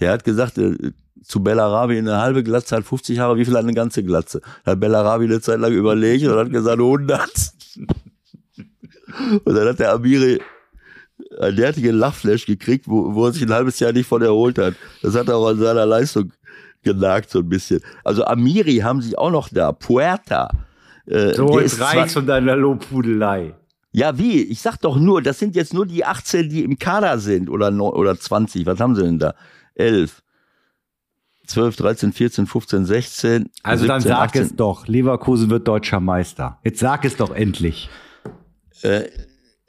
Der 0.00 0.12
hat 0.12 0.24
gesagt, 0.24 0.58
äh, 0.58 0.92
zu 1.22 1.42
Bellarabi 1.42 1.98
eine 1.98 2.18
halbe 2.18 2.42
Glatze 2.42 2.76
hat 2.76 2.84
50 2.84 3.18
Jahre, 3.18 3.36
wie 3.36 3.44
viel 3.44 3.54
hat 3.54 3.64
eine 3.64 3.74
ganze 3.74 4.02
Glatze? 4.02 4.40
Da 4.64 4.72
hat 4.72 4.80
Bellarabi 4.80 5.24
eine 5.24 5.40
Zeit 5.40 5.60
lang 5.60 5.72
überlegt 5.72 6.26
und 6.26 6.36
hat 6.36 6.50
gesagt 6.50 6.78
100. 6.78 7.52
Und 9.44 9.54
dann 9.54 9.68
hat 9.68 9.78
der 9.78 9.92
Amiri 9.92 10.40
einen 11.38 11.56
derartigen 11.56 11.96
Lachflash 11.96 12.46
gekriegt, 12.46 12.86
wo, 12.88 13.14
wo 13.14 13.26
er 13.26 13.32
sich 13.32 13.42
ein 13.42 13.52
halbes 13.52 13.78
Jahr 13.80 13.92
nicht 13.92 14.06
von 14.06 14.22
erholt 14.22 14.58
hat. 14.58 14.74
Das 15.02 15.14
hat 15.14 15.28
auch 15.30 15.46
an 15.48 15.58
seiner 15.58 15.86
Leistung 15.86 16.32
genagt, 16.82 17.30
so 17.30 17.40
ein 17.40 17.48
bisschen. 17.48 17.80
Also 18.04 18.24
Amiri 18.24 18.78
haben 18.78 19.02
sie 19.02 19.16
auch 19.18 19.30
noch 19.30 19.48
da. 19.50 19.72
Puerta. 19.72 20.48
Äh, 21.06 21.34
So, 21.34 21.60
jetzt 21.60 21.80
reicht's 21.80 22.14
von 22.14 22.26
deiner 22.26 22.56
Lobhudelei. 22.56 23.54
ja, 23.92 24.16
wie? 24.16 24.42
Ich 24.42 24.60
sag 24.60 24.78
doch 24.78 24.96
nur, 24.96 25.20
das 25.20 25.38
sind 25.38 25.56
jetzt 25.56 25.74
nur 25.74 25.84
die 25.84 26.04
18, 26.04 26.48
die 26.48 26.64
im 26.64 26.78
Kader 26.78 27.18
sind 27.18 27.50
oder, 27.50 27.70
neun- 27.70 27.92
oder 27.92 28.18
20. 28.18 28.64
Was 28.66 28.80
haben 28.80 28.94
sie 28.94 29.02
denn 29.02 29.18
da? 29.18 29.34
11, 29.74 30.22
12, 31.46 31.76
13, 31.76 32.12
14, 32.12 32.46
15, 32.46 32.84
16. 32.86 33.50
Also 33.62 33.86
dann 33.86 34.00
17, 34.00 34.16
sag 34.16 34.24
18. 34.28 34.42
es 34.42 34.56
doch, 34.56 34.86
Leverkusen 34.86 35.50
wird 35.50 35.66
deutscher 35.66 35.98
Meister. 36.00 36.58
Jetzt 36.64 36.78
sag 36.80 37.04
es 37.04 37.16
doch 37.16 37.30
endlich. 37.34 37.90
Äh, 38.82 39.08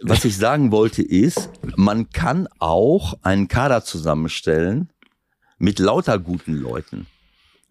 was 0.03 0.26
ich 0.26 0.36
sagen 0.36 0.72
wollte 0.72 1.03
ist, 1.03 1.49
man 1.76 2.09
kann 2.09 2.47
auch 2.59 3.20
einen 3.22 3.47
Kader 3.47 3.84
zusammenstellen 3.84 4.89
mit 5.59 5.78
lauter 5.80 6.18
guten 6.18 6.55
Leuten. 6.55 7.05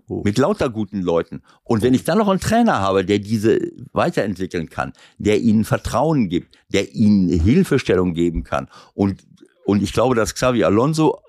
Mit 0.08 0.38
lauter 0.38 0.70
guten 0.70 1.02
Leuten. 1.02 1.42
Und 1.62 1.82
wenn 1.82 1.94
ich 1.94 2.02
dann 2.02 2.18
noch 2.18 2.28
einen 2.28 2.40
Trainer 2.40 2.80
habe, 2.80 3.04
der 3.04 3.20
diese 3.20 3.60
weiterentwickeln 3.92 4.68
kann, 4.68 4.92
der 5.18 5.40
ihnen 5.40 5.64
Vertrauen 5.64 6.28
gibt, 6.28 6.56
der 6.68 6.94
ihnen 6.94 7.28
Hilfestellung 7.28 8.14
geben 8.14 8.42
kann. 8.42 8.68
Und, 8.94 9.22
und 9.64 9.82
ich 9.82 9.92
glaube, 9.92 10.16
dass 10.16 10.34
Xavi 10.34 10.64
Alonso 10.64 11.20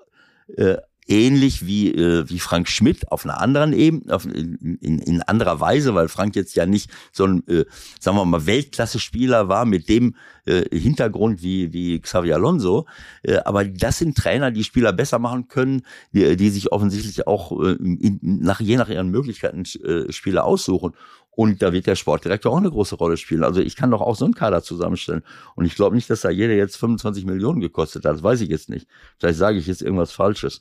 äh, 0.56 0.76
ähnlich 1.06 1.66
wie, 1.66 1.92
äh, 1.92 2.28
wie 2.28 2.38
Frank 2.38 2.68
Schmidt 2.68 3.10
auf 3.10 3.24
einer 3.24 3.40
anderen 3.40 3.72
Ebene, 3.72 4.14
auf, 4.14 4.24
in, 4.24 4.78
in, 4.80 4.98
in 4.98 5.22
anderer 5.22 5.60
Weise, 5.60 5.94
weil 5.94 6.08
Frank 6.08 6.36
jetzt 6.36 6.54
ja 6.54 6.66
nicht 6.66 6.90
so 7.12 7.26
ein, 7.26 7.46
äh, 7.48 7.64
sagen 7.98 8.16
wir 8.16 8.24
mal, 8.24 8.46
Weltklasse-Spieler 8.46 9.48
war 9.48 9.64
mit 9.64 9.88
dem 9.88 10.14
äh, 10.44 10.64
Hintergrund 10.76 11.42
wie, 11.42 11.72
wie 11.72 12.00
Xavi 12.00 12.32
Alonso. 12.32 12.86
Äh, 13.22 13.38
aber 13.44 13.64
das 13.64 13.98
sind 13.98 14.16
Trainer, 14.16 14.50
die 14.50 14.64
Spieler 14.64 14.92
besser 14.92 15.18
machen 15.18 15.48
können, 15.48 15.82
die, 16.12 16.36
die 16.36 16.50
sich 16.50 16.72
offensichtlich 16.72 17.26
auch 17.26 17.52
äh, 17.60 17.72
in, 17.72 18.18
nach, 18.22 18.60
je 18.60 18.76
nach 18.76 18.88
ihren 18.88 19.08
Möglichkeiten 19.08 19.64
äh, 19.84 20.12
Spieler 20.12 20.44
aussuchen. 20.44 20.94
Und 21.34 21.62
da 21.62 21.72
wird 21.72 21.86
der 21.86 21.96
Sportdirektor 21.96 22.52
auch 22.52 22.58
eine 22.58 22.70
große 22.70 22.94
Rolle 22.96 23.16
spielen. 23.16 23.42
Also 23.42 23.60
ich 23.60 23.74
kann 23.74 23.90
doch 23.90 24.02
auch 24.02 24.16
so 24.16 24.26
einen 24.26 24.34
Kader 24.34 24.62
zusammenstellen. 24.62 25.22
Und 25.54 25.64
ich 25.64 25.74
glaube 25.74 25.96
nicht, 25.96 26.10
dass 26.10 26.20
da 26.20 26.30
jeder 26.30 26.52
jetzt 26.52 26.76
25 26.76 27.24
Millionen 27.24 27.60
gekostet 27.60 28.04
hat. 28.04 28.16
Das 28.16 28.22
weiß 28.22 28.42
ich 28.42 28.50
jetzt 28.50 28.68
nicht. 28.68 28.86
Vielleicht 29.18 29.38
sage 29.38 29.56
ich 29.56 29.66
jetzt 29.66 29.80
irgendwas 29.80 30.12
Falsches. 30.12 30.60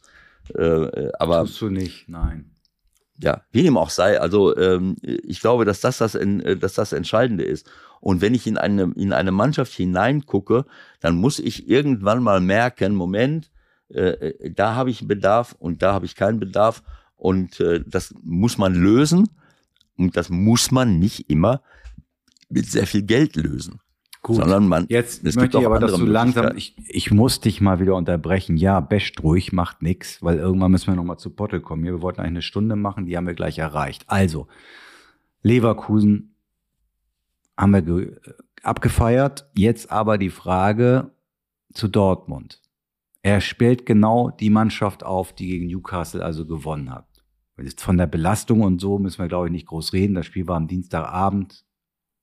Äh, 0.56 0.62
äh, 0.64 1.12
aber 1.20 1.42
Tust 1.42 1.62
du 1.62 1.70
nicht, 1.70 2.10
nein. 2.10 2.52
ja, 3.20 3.42
wie 3.52 3.64
dem 3.64 3.78
auch 3.78 3.90
sei, 3.90 4.20
also 4.20 4.56
ähm, 4.58 4.96
ich 5.02 5.40
glaube, 5.42 5.66
dass 5.66 5.82
das 5.82 5.98
das, 6.00 6.16
en- 6.16 6.42
äh, 6.42 6.58
dass 6.58 6.74
das 6.74 6.94
Entscheidende 6.94 7.44
ist. 7.44 7.70
Und 8.00 8.22
wenn 8.22 8.34
ich 8.34 8.48
in 8.48 8.58
eine, 8.58 8.92
in 8.96 9.14
eine 9.14 9.32
Mannschaft 9.32 9.74
hineingucke, 9.74 10.66
dann 11.00 11.16
muss 11.16 11.40
ich 11.40 11.70
irgendwann 11.70 12.24
mal 12.24 12.42
merken, 12.42 12.96
Moment, 12.96 13.52
äh, 13.90 14.10
äh, 14.30 14.52
da 14.52 14.76
habe 14.76 14.90
ich 14.90 15.08
Bedarf 15.08 15.56
und 15.60 15.82
da 15.84 15.94
habe 15.94 16.06
ich 16.06 16.16
keinen 16.16 16.40
Bedarf. 16.40 16.82
Und 17.16 17.60
äh, 17.60 17.84
das 17.86 18.16
muss 18.24 18.58
man 18.58 18.74
lösen. 18.74 19.30
Und 19.98 20.18
das 20.18 20.30
muss 20.30 20.72
man 20.72 20.98
nicht 20.98 21.30
immer 21.30 21.62
mit 22.50 22.66
sehr 22.66 22.88
viel 22.88 23.04
Geld 23.04 23.36
lösen. 23.36 23.80
Gut. 24.24 24.36
Sondern 24.36 24.68
man, 24.68 24.86
Jetzt 24.88 25.24
es 25.26 25.34
gibt 25.34 25.36
möchte 25.38 25.58
ich 25.58 25.66
auch 25.66 25.72
aber, 25.72 25.80
dass 25.80 25.96
du 25.96 26.06
langsam, 26.06 26.56
ich, 26.56 26.76
ich 26.88 27.10
muss 27.10 27.40
dich 27.40 27.60
mal 27.60 27.80
wieder 27.80 27.96
unterbrechen. 27.96 28.56
Ja, 28.56 28.80
best 28.80 29.22
ruhig, 29.24 29.52
macht 29.52 29.82
nix, 29.82 30.22
weil 30.22 30.38
irgendwann 30.38 30.72
müssen 30.72 30.88
wir 30.88 30.96
noch 30.96 31.04
mal 31.04 31.18
zu 31.18 31.32
Potte 31.32 31.60
kommen. 31.60 31.84
Hier, 31.84 31.94
Wir 31.94 32.02
wollten 32.04 32.20
eigentlich 32.20 32.30
eine 32.30 32.42
Stunde 32.44 32.76
machen, 32.76 33.08
die 33.08 33.18
haben 33.18 33.26
wir 33.26 33.34
gleich 33.34 33.58
erreicht. 33.58 34.04
Also, 34.08 34.48
Leverkusen 35.42 36.36
haben 37.58 37.72
wir 37.72 37.82
ge 37.82 38.16
abgefeiert. 38.62 39.50
Jetzt 39.56 39.92
aber 39.92 40.20
die 40.20 40.30
Frage 40.30 41.12
zu 41.74 41.88
Dortmund. 41.88 42.62
Er 43.24 43.42
spielt 43.42 43.88
genau 43.88 44.30
die 44.30 44.52
Mannschaft 44.52 45.04
auf, 45.04 45.34
die 45.34 45.48
gegen 45.48 45.68
Newcastle 45.68 46.24
also 46.24 46.46
gewonnen 46.46 46.92
hat. 46.92 47.08
Von 47.78 47.98
der 47.98 48.08
Belastung 48.08 48.62
und 48.62 48.80
so 48.80 49.00
müssen 49.00 49.20
wir, 49.20 49.28
glaube 49.28 49.48
ich, 49.48 49.52
nicht 49.52 49.68
groß 49.68 49.94
reden. 49.94 50.14
Das 50.14 50.28
Spiel 50.28 50.48
war 50.48 50.58
am 50.58 50.68
Dienstagabend. 50.68 51.66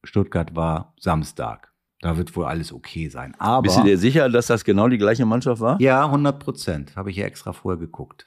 Stuttgart 0.05 0.55
war 0.55 0.95
Samstag. 0.99 1.68
Da 2.01 2.17
wird 2.17 2.35
wohl 2.37 2.45
alles 2.45 2.73
okay 2.73 3.09
sein. 3.09 3.35
Aber 3.39 3.63
Bist 3.63 3.77
du 3.79 3.83
dir 3.83 3.99
sicher, 3.99 4.29
dass 4.29 4.47
das 4.47 4.65
genau 4.65 4.89
die 4.89 4.99
gleiche 4.99 5.27
Mannschaft 5.27 5.61
war? 5.61 5.81
ja, 5.81 6.05
100 6.07 6.39
Prozent. 6.39 6.97
Habe 6.97 7.11
ich 7.11 7.17
ja 7.17 7.27
extra 7.27 7.53
vorher 7.53 7.79
geguckt. 7.79 8.27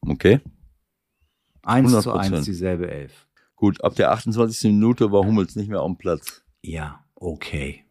Okay. 0.00 0.40
Eins 1.62 1.92
zu 2.02 2.12
100%. 2.12 2.18
eins 2.34 2.44
dieselbe 2.44 2.90
Elf. 2.90 3.26
Gut, 3.56 3.82
ab 3.84 3.94
der 3.96 4.10
28. 4.12 4.72
Minute 4.72 5.10
war 5.12 5.24
Hummels 5.24 5.54
nicht 5.56 5.68
mehr 5.68 5.80
am 5.80 5.96
Platz. 5.98 6.42
Ja, 6.62 7.04
okay. 7.14 7.84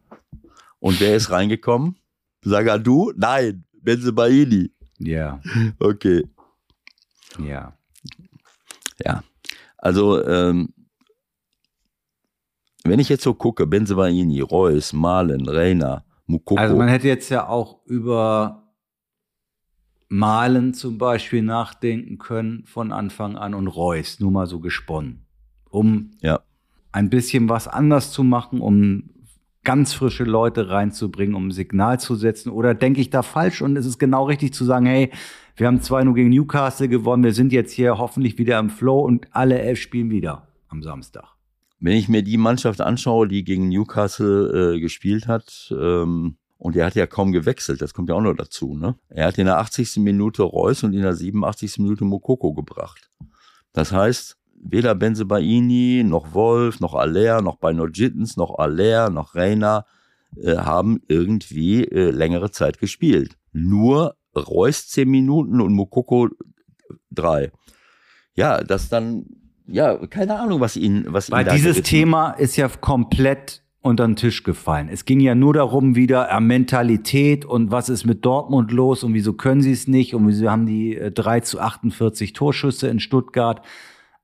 Und 0.78 1.00
wer 1.00 1.16
ist 1.16 1.30
reingekommen? 1.30 1.96
Sagadu? 2.42 3.12
Nein, 3.16 3.64
Benzebaini. 3.82 4.70
Ja, 4.98 5.40
Okay. 5.78 6.24
ja. 7.44 7.72
Ja. 9.04 9.22
Also, 9.76 10.24
ähm, 10.26 10.74
wenn 12.84 13.00
ich 13.00 13.08
jetzt 13.08 13.22
so 13.22 13.34
gucke, 13.34 13.66
Benzebaini, 13.66 14.40
Reus, 14.40 14.92
Malen, 14.92 15.48
Reina, 15.48 16.04
Mukoko. 16.26 16.60
Also 16.60 16.76
man 16.76 16.88
hätte 16.88 17.08
jetzt 17.08 17.28
ja 17.28 17.48
auch 17.48 17.84
über 17.86 18.68
Malen 20.08 20.74
zum 20.74 20.98
Beispiel 20.98 21.42
nachdenken 21.42 22.18
können 22.18 22.64
von 22.64 22.92
Anfang 22.92 23.36
an 23.36 23.54
und 23.54 23.66
Reus, 23.66 24.20
nur 24.20 24.30
mal 24.30 24.46
so 24.46 24.60
gesponnen, 24.60 25.26
um 25.68 26.12
ja. 26.20 26.40
ein 26.92 27.10
bisschen 27.10 27.48
was 27.48 27.68
anders 27.68 28.12
zu 28.12 28.24
machen, 28.24 28.60
um 28.60 29.10
ganz 29.64 29.92
frische 29.92 30.24
Leute 30.24 30.70
reinzubringen, 30.70 31.34
um 31.34 31.48
ein 31.48 31.50
Signal 31.50 32.00
zu 32.00 32.14
setzen? 32.14 32.48
Oder 32.50 32.74
denke 32.74 33.02
ich 33.02 33.10
da 33.10 33.22
falsch 33.22 33.60
und 33.60 33.76
ist 33.76 33.84
es 33.84 33.98
genau 33.98 34.24
richtig 34.24 34.54
zu 34.54 34.64
sagen, 34.64 34.86
hey, 34.86 35.10
wir 35.56 35.66
haben 35.66 35.80
2-0 35.80 36.14
gegen 36.14 36.30
Newcastle 36.30 36.88
gewonnen, 36.88 37.24
wir 37.24 37.34
sind 37.34 37.52
jetzt 37.52 37.72
hier 37.72 37.98
hoffentlich 37.98 38.38
wieder 38.38 38.58
im 38.58 38.70
Flow 38.70 39.00
und 39.00 39.26
alle 39.32 39.58
elf 39.58 39.78
spielen 39.78 40.10
wieder 40.10 40.48
am 40.68 40.82
Samstag? 40.82 41.37
Wenn 41.80 41.96
ich 41.96 42.08
mir 42.08 42.22
die 42.22 42.36
Mannschaft 42.36 42.80
anschaue, 42.80 43.28
die 43.28 43.44
gegen 43.44 43.68
Newcastle 43.68 44.74
äh, 44.74 44.80
gespielt 44.80 45.28
hat, 45.28 45.72
ähm, 45.72 46.36
und 46.58 46.74
er 46.74 46.86
hat 46.86 46.96
ja 46.96 47.06
kaum 47.06 47.30
gewechselt, 47.30 47.80
das 47.80 47.94
kommt 47.94 48.08
ja 48.08 48.16
auch 48.16 48.20
noch 48.20 48.34
dazu. 48.34 48.76
Ne? 48.76 48.96
Er 49.08 49.26
hat 49.26 49.38
in 49.38 49.46
der 49.46 49.58
80. 49.58 49.98
Minute 49.98 50.42
Reus 50.42 50.82
und 50.82 50.92
in 50.92 51.02
der 51.02 51.14
87. 51.14 51.78
Minute 51.78 52.04
Mokoko 52.04 52.52
gebracht. 52.52 53.10
Das 53.72 53.92
heißt, 53.92 54.36
weder 54.60 54.96
Benzebaini, 54.96 56.02
noch 56.04 56.34
Wolf, 56.34 56.80
noch 56.80 56.94
Aller, 56.94 57.42
noch 57.42 57.58
Bino 57.58 57.86
Gittens, 57.86 58.36
noch 58.36 58.58
Aller, 58.58 59.08
noch 59.08 59.36
Reina 59.36 59.86
äh, 60.36 60.56
haben 60.56 61.00
irgendwie 61.06 61.84
äh, 61.84 62.10
längere 62.10 62.50
Zeit 62.50 62.78
gespielt. 62.78 63.38
Nur 63.52 64.16
Reus 64.36 64.88
zehn 64.88 65.08
Minuten 65.08 65.60
und 65.60 65.72
Mokoko 65.74 66.28
drei. 67.10 67.50
Ja, 68.34 68.62
das 68.62 68.88
dann, 68.88 69.26
ja, 69.68 70.06
keine 70.06 70.38
Ahnung, 70.40 70.60
was 70.60 70.76
ihn, 70.76 71.04
was 71.08 71.30
Weil 71.30 71.44
ihn 71.44 71.46
da 71.46 71.54
dieses 71.54 71.82
Thema 71.82 72.30
ist 72.32 72.56
ja 72.56 72.68
komplett 72.68 73.62
unter 73.80 74.06
den 74.06 74.16
Tisch 74.16 74.42
gefallen. 74.42 74.88
Es 74.90 75.04
ging 75.04 75.20
ja 75.20 75.34
nur 75.34 75.54
darum 75.54 75.94
wieder 75.94 76.28
äh, 76.30 76.40
Mentalität 76.40 77.44
und 77.44 77.70
was 77.70 77.88
ist 77.88 78.04
mit 78.04 78.24
Dortmund 78.24 78.72
los 78.72 79.04
und 79.04 79.14
wieso 79.14 79.34
können 79.34 79.60
sie 79.60 79.72
es 79.72 79.86
nicht 79.86 80.14
und 80.14 80.26
wieso 80.26 80.50
haben 80.50 80.66
die 80.66 80.96
äh, 80.96 81.12
3 81.12 81.40
zu 81.40 81.60
48 81.60 82.32
Torschüsse 82.32 82.88
in 82.88 82.98
Stuttgart. 82.98 83.64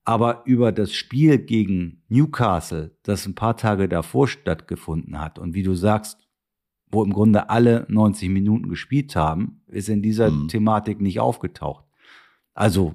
Aber 0.06 0.42
über 0.44 0.70
das 0.72 0.92
Spiel 0.92 1.38
gegen 1.38 2.02
Newcastle, 2.08 2.90
das 3.04 3.24
ein 3.26 3.34
paar 3.34 3.56
Tage 3.56 3.88
davor 3.88 4.28
stattgefunden 4.28 5.18
hat 5.18 5.38
und 5.38 5.54
wie 5.54 5.62
du 5.62 5.74
sagst, 5.74 6.18
wo 6.90 7.02
im 7.02 7.12
Grunde 7.12 7.48
alle 7.48 7.86
90 7.88 8.28
Minuten 8.28 8.68
gespielt 8.68 9.16
haben, 9.16 9.62
ist 9.68 9.88
in 9.88 10.02
dieser 10.02 10.30
Mhm. 10.30 10.48
Thematik 10.48 11.00
nicht 11.00 11.20
aufgetaucht. 11.20 11.84
Also, 12.54 12.94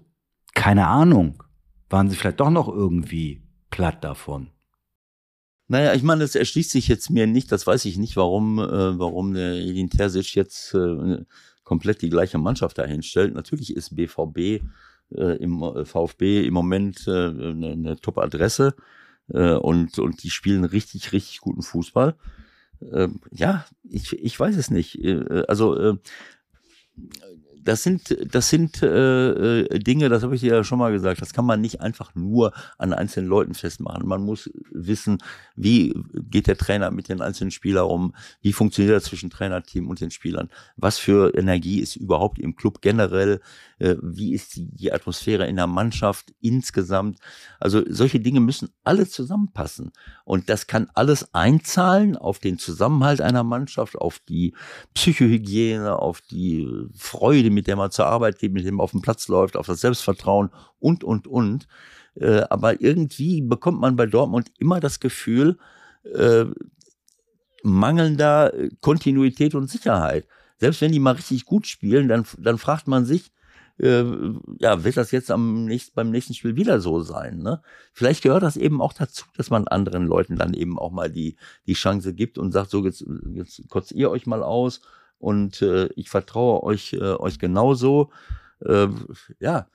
keine 0.53 0.87
Ahnung. 0.87 1.41
Waren 1.89 2.09
sie 2.09 2.15
vielleicht 2.15 2.39
doch 2.39 2.49
noch 2.49 2.67
irgendwie 2.67 3.41
platt 3.69 4.03
davon? 4.03 4.51
Naja, 5.67 5.93
ich 5.93 6.03
meine, 6.03 6.21
das 6.21 6.35
erschließt 6.35 6.71
sich 6.71 6.87
jetzt 6.87 7.09
mir 7.11 7.27
nicht, 7.27 7.51
das 7.51 7.67
weiß 7.67 7.85
ich 7.85 7.97
nicht, 7.97 8.15
warum, 8.15 8.57
äh, 8.59 8.97
warum 8.99 9.33
der 9.33 9.53
Edin 9.53 9.89
Terzic 9.89 10.33
jetzt 10.33 10.73
äh, 10.73 11.23
komplett 11.63 12.01
die 12.01 12.09
gleiche 12.09 12.39
Mannschaft 12.39 12.79
dahin 12.79 13.03
stellt. 13.03 13.35
Natürlich 13.35 13.75
ist 13.75 13.95
BVB 13.95 14.63
äh, 15.11 15.37
im 15.37 15.61
äh, 15.61 15.85
VfB 15.85 16.45
im 16.45 16.55
Moment 16.55 17.07
äh, 17.07 17.11
eine, 17.11 17.71
eine 17.73 18.01
Top-Adresse 18.01 18.75
äh, 19.31 19.53
und, 19.53 19.99
und 19.99 20.23
die 20.23 20.31
spielen 20.31 20.63
richtig, 20.63 21.11
richtig 21.13 21.41
guten 21.41 21.61
Fußball. 21.61 22.15
Ähm, 22.91 23.19
ja, 23.31 23.65
ich, 23.83 24.13
ich 24.13 24.39
weiß 24.39 24.57
es 24.57 24.71
nicht. 24.71 25.03
Äh, 25.03 25.43
also 25.47 25.77
äh, 25.77 25.97
das 27.63 27.83
sind, 27.83 28.17
das 28.33 28.49
sind 28.49 28.81
äh, 28.81 29.61
äh, 29.61 29.79
Dinge, 29.79 30.09
das 30.09 30.23
habe 30.23 30.35
ich 30.35 30.41
dir 30.41 30.55
ja 30.55 30.63
schon 30.63 30.79
mal 30.79 30.91
gesagt, 30.91 31.21
das 31.21 31.33
kann 31.33 31.45
man 31.45 31.61
nicht 31.61 31.81
einfach 31.81 32.15
nur 32.15 32.53
an 32.77 32.93
einzelnen 32.93 33.27
Leuten 33.27 33.53
festmachen. 33.53 34.07
Man 34.07 34.23
muss 34.23 34.49
wissen, 34.71 35.17
wie 35.55 35.93
geht 36.13 36.47
der 36.47 36.57
Trainer 36.57 36.91
mit 36.91 37.09
den 37.09 37.21
einzelnen 37.21 37.51
Spielern 37.51 37.85
um, 37.85 38.15
wie 38.41 38.53
funktioniert 38.53 38.95
das 38.95 39.03
zwischen 39.05 39.29
Trainerteam 39.29 39.87
und 39.87 40.01
den 40.01 40.11
Spielern, 40.11 40.49
was 40.77 40.97
für 40.97 41.35
Energie 41.35 41.79
ist 41.79 41.95
überhaupt 41.95 42.39
im 42.39 42.55
Club 42.55 42.81
generell, 42.81 43.41
äh, 43.79 43.95
wie 44.01 44.33
ist 44.33 44.55
die, 44.55 44.69
die 44.71 44.93
Atmosphäre 44.93 45.47
in 45.47 45.55
der 45.55 45.67
Mannschaft 45.67 46.33
insgesamt. 46.41 47.19
Also 47.59 47.83
solche 47.87 48.19
Dinge 48.19 48.39
müssen 48.39 48.69
alle 48.83 49.07
zusammenpassen. 49.07 49.91
Und 50.25 50.49
das 50.49 50.67
kann 50.67 50.89
alles 50.93 51.33
einzahlen 51.33 52.15
auf 52.15 52.39
den 52.39 52.57
Zusammenhalt 52.57 53.21
einer 53.21 53.43
Mannschaft, 53.43 53.97
auf 53.97 54.19
die 54.19 54.53
Psychohygiene, 54.93 55.97
auf 55.97 56.21
die 56.21 56.67
Freude, 56.95 57.48
mit 57.49 57.67
der 57.67 57.75
man 57.75 57.91
zur 57.91 58.07
Arbeit 58.07 58.39
geht, 58.39 58.53
mit 58.53 58.65
dem 58.65 58.75
man 58.75 58.83
auf 58.83 58.91
dem 58.91 59.01
Platz 59.01 59.27
läuft, 59.27 59.57
auf 59.57 59.67
das 59.67 59.81
Selbstvertrauen 59.81 60.49
und, 60.79 61.03
und, 61.03 61.27
und. 61.27 61.67
Äh, 62.15 62.41
aber 62.49 62.81
irgendwie 62.81 63.41
bekommt 63.41 63.79
man 63.79 63.95
bei 63.95 64.05
Dortmund 64.05 64.51
immer 64.57 64.79
das 64.79 64.99
Gefühl, 64.99 65.57
äh, 66.03 66.45
mangelnder 67.63 68.53
Kontinuität 68.81 69.55
und 69.55 69.69
Sicherheit. 69.69 70.25
Selbst 70.57 70.81
wenn 70.81 70.91
die 70.91 70.99
mal 70.99 71.15
richtig 71.15 71.45
gut 71.45 71.67
spielen, 71.67 72.07
dann, 72.07 72.25
dann 72.37 72.57
fragt 72.57 72.87
man 72.87 73.05
sich, 73.05 73.31
äh, 73.79 74.03
ja, 74.59 74.83
wird 74.83 74.97
das 74.97 75.11
jetzt 75.11 75.31
am 75.31 75.65
nächsten, 75.65 75.95
beim 75.95 76.11
nächsten 76.11 76.33
Spiel 76.33 76.55
wieder 76.55 76.81
so 76.81 77.01
sein? 77.01 77.39
Ne? 77.39 77.61
Vielleicht 77.93 78.23
gehört 78.23 78.43
das 78.43 78.57
eben 78.57 78.81
auch 78.81 78.93
dazu, 78.93 79.25
dass 79.37 79.49
man 79.49 79.67
anderen 79.67 80.05
Leuten 80.05 80.35
dann 80.35 80.53
eben 80.53 80.77
auch 80.77 80.91
mal 80.91 81.09
die, 81.09 81.37
die 81.65 81.73
Chance 81.73 82.13
gibt 82.13 82.37
und 82.37 82.51
sagt, 82.51 82.69
so 82.69 82.83
jetzt, 82.83 83.05
jetzt 83.33 83.67
kotzt 83.69 83.93
ihr 83.93 84.11
euch 84.11 84.25
mal 84.25 84.43
aus 84.43 84.81
und 85.19 85.61
äh, 85.61 85.89
ich 85.95 86.09
vertraue 86.09 86.63
euch, 86.63 86.93
äh, 86.93 87.15
euch 87.15 87.37
genauso. 87.39 88.09
Äh, 88.65 88.87
ja, 89.39 89.67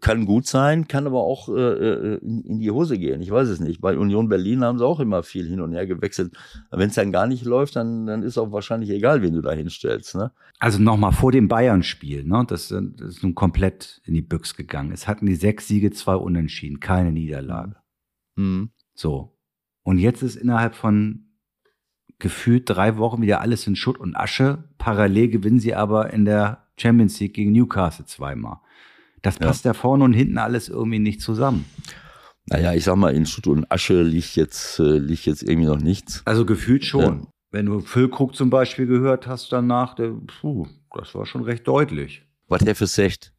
kann 0.00 0.26
gut 0.26 0.46
sein, 0.46 0.86
kann 0.86 1.06
aber 1.06 1.20
auch 1.20 1.48
äh, 1.48 1.52
äh, 1.52 2.18
in, 2.18 2.42
in 2.42 2.58
die 2.60 2.70
Hose 2.70 2.98
gehen. 2.98 3.20
Ich 3.20 3.30
weiß 3.30 3.48
es 3.48 3.60
nicht. 3.60 3.80
Bei 3.80 3.96
Union 3.96 4.28
Berlin 4.28 4.62
haben 4.62 4.78
sie 4.78 4.86
auch 4.86 5.00
immer 5.00 5.22
viel 5.22 5.48
hin 5.48 5.60
und 5.60 5.72
her 5.72 5.86
gewechselt. 5.86 6.36
Wenn 6.70 6.88
es 6.88 6.94
dann 6.94 7.12
gar 7.12 7.26
nicht 7.26 7.44
läuft, 7.44 7.76
dann, 7.76 8.06
dann 8.06 8.22
ist 8.22 8.38
auch 8.38 8.52
wahrscheinlich 8.52 8.90
egal, 8.90 9.22
wen 9.22 9.34
du 9.34 9.40
da 9.40 9.52
hinstellst. 9.52 10.14
Ne? 10.14 10.32
Also 10.58 10.80
nochmal 10.80 11.12
vor 11.12 11.32
dem 11.32 11.48
Bayern-Spiel, 11.48 12.24
ne? 12.24 12.44
Das, 12.46 12.68
das 12.68 13.08
ist 13.08 13.22
nun 13.22 13.34
komplett 13.34 14.00
in 14.04 14.14
die 14.14 14.22
Büchs 14.22 14.54
gegangen. 14.54 14.92
Es 14.92 15.08
hatten 15.08 15.26
die 15.26 15.34
sechs 15.34 15.66
Siege, 15.66 15.90
zwei 15.90 16.14
Unentschieden, 16.14 16.80
keine 16.80 17.12
Niederlage. 17.12 17.76
Mhm. 18.36 18.70
So. 18.94 19.36
Und 19.82 19.98
jetzt 19.98 20.22
ist 20.22 20.36
innerhalb 20.36 20.74
von 20.74 21.31
gefühlt 22.22 22.70
drei 22.70 22.96
Wochen 22.98 23.20
wieder 23.20 23.40
alles 23.40 23.66
in 23.66 23.74
Schutt 23.76 23.98
und 23.98 24.16
Asche. 24.16 24.64
Parallel 24.78 25.28
gewinnen 25.28 25.58
sie 25.58 25.74
aber 25.74 26.12
in 26.12 26.24
der 26.24 26.68
Champions 26.78 27.18
League 27.20 27.34
gegen 27.34 27.52
Newcastle 27.52 28.06
zweimal. 28.06 28.58
Das 29.22 29.38
Ja. 29.40 29.46
passt 29.46 29.64
ja 29.64 29.74
vorne 29.74 30.04
und 30.04 30.12
hinten 30.12 30.38
alles 30.38 30.68
irgendwie 30.68 31.00
nicht 31.00 31.20
zusammen. 31.20 31.64
Naja, 32.46 32.72
ich 32.74 32.84
sag 32.84 32.96
mal, 32.96 33.12
in 33.14 33.26
Schutt 33.26 33.48
und 33.48 33.70
Asche 33.70 34.02
liegt 34.02 34.36
jetzt, 34.36 34.78
äh, 34.78 34.98
liegt 34.98 35.26
jetzt 35.26 35.42
irgendwie 35.42 35.66
noch 35.66 35.80
nichts. 35.80 36.22
Also 36.24 36.44
gefühlt 36.46 36.84
schon. 36.84 37.20
Ja. 37.20 37.26
Wenn 37.50 37.66
du 37.66 37.80
Füllkrug 37.80 38.34
zum 38.34 38.50
Beispiel 38.50 38.86
gehört 38.86 39.26
hast 39.26 39.52
danach, 39.52 39.94
der, 39.94 40.12
puh, 40.40 40.66
das 40.94 41.14
war 41.14 41.26
schon 41.26 41.42
recht 41.42 41.66
deutlich. 41.66 42.24
Was 42.48 42.64
der 42.64 42.74
für 42.74 42.86
Secht. 42.86 43.32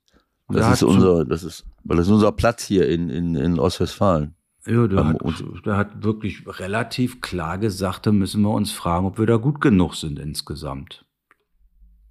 Das 0.49 0.73
ist 0.73 0.83
unser, 0.83 1.25
das 1.25 1.43
ist, 1.43 1.65
das 1.85 1.99
ist 1.99 2.09
unser 2.09 2.31
Platz 2.33 2.63
hier 2.65 2.87
in, 2.89 3.09
in, 3.09 3.35
in 3.35 3.59
Ostwestfalen. 3.59 4.35
Ja, 4.65 4.87
der 4.87 5.05
hat, 5.05 5.21
der 5.65 5.77
hat 5.77 6.03
wirklich 6.03 6.43
relativ 6.59 7.19
klar 7.19 7.57
gesagt, 7.57 8.05
da 8.05 8.11
müssen 8.13 8.41
wir 8.43 8.51
uns 8.51 8.71
fragen, 8.71 9.05
ob 9.05 9.19
wir 9.19 9.25
da 9.25 9.35
gut 9.35 9.59
genug 9.59 9.95
sind 9.95 10.19
insgesamt. 10.19 11.05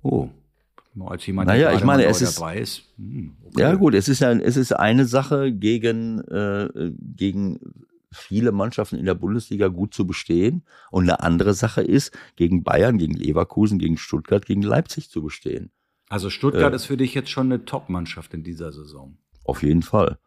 Oh, 0.02 0.28
als 1.06 1.24
jemand, 1.26 1.48
Naja, 1.48 1.70
der 1.70 1.78
ich 1.78 1.84
meine, 1.84 2.04
es 2.04 2.20
ist- 2.20 2.38
dabei 2.38 2.58
ist. 2.58 2.82
Hm, 2.98 3.36
okay. 3.46 3.60
Ja, 3.60 3.74
gut, 3.74 3.94
es 3.94 4.08
ist 4.08 4.20
ja, 4.20 4.32
es 4.32 4.56
ist 4.58 4.72
eine 4.72 5.06
Sache, 5.06 5.52
gegen, 5.52 6.20
äh, 6.28 6.92
gegen 7.16 7.58
viele 8.12 8.52
Mannschaften 8.52 8.96
in 8.96 9.06
der 9.06 9.14
Bundesliga 9.14 9.68
gut 9.68 9.94
zu 9.94 10.06
bestehen. 10.06 10.64
Und 10.90 11.04
eine 11.04 11.20
andere 11.20 11.54
Sache 11.54 11.80
ist, 11.80 12.12
gegen 12.36 12.62
Bayern, 12.62 12.98
gegen 12.98 13.14
Leverkusen, 13.14 13.78
gegen 13.78 13.96
Stuttgart, 13.96 14.44
gegen 14.44 14.60
Leipzig 14.60 15.08
zu 15.08 15.22
bestehen. 15.22 15.70
Also 16.10 16.28
Stuttgart 16.28 16.74
Äh, 16.74 16.76
ist 16.76 16.84
für 16.84 16.98
dich 16.98 17.14
jetzt 17.14 17.30
schon 17.30 17.46
eine 17.46 17.64
Top-Mannschaft 17.64 18.34
in 18.34 18.42
dieser 18.44 18.70
Saison. 18.72 19.16
Auf 19.44 19.62
jeden 19.62 19.80
Fall. 19.82 20.18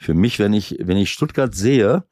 Für 0.00 0.14
mich, 0.14 0.38
wenn 0.38 0.54
ich, 0.54 0.78
wenn 0.80 0.96
ich 0.96 1.10
Stuttgart 1.10 1.54
sehe, 1.54 2.04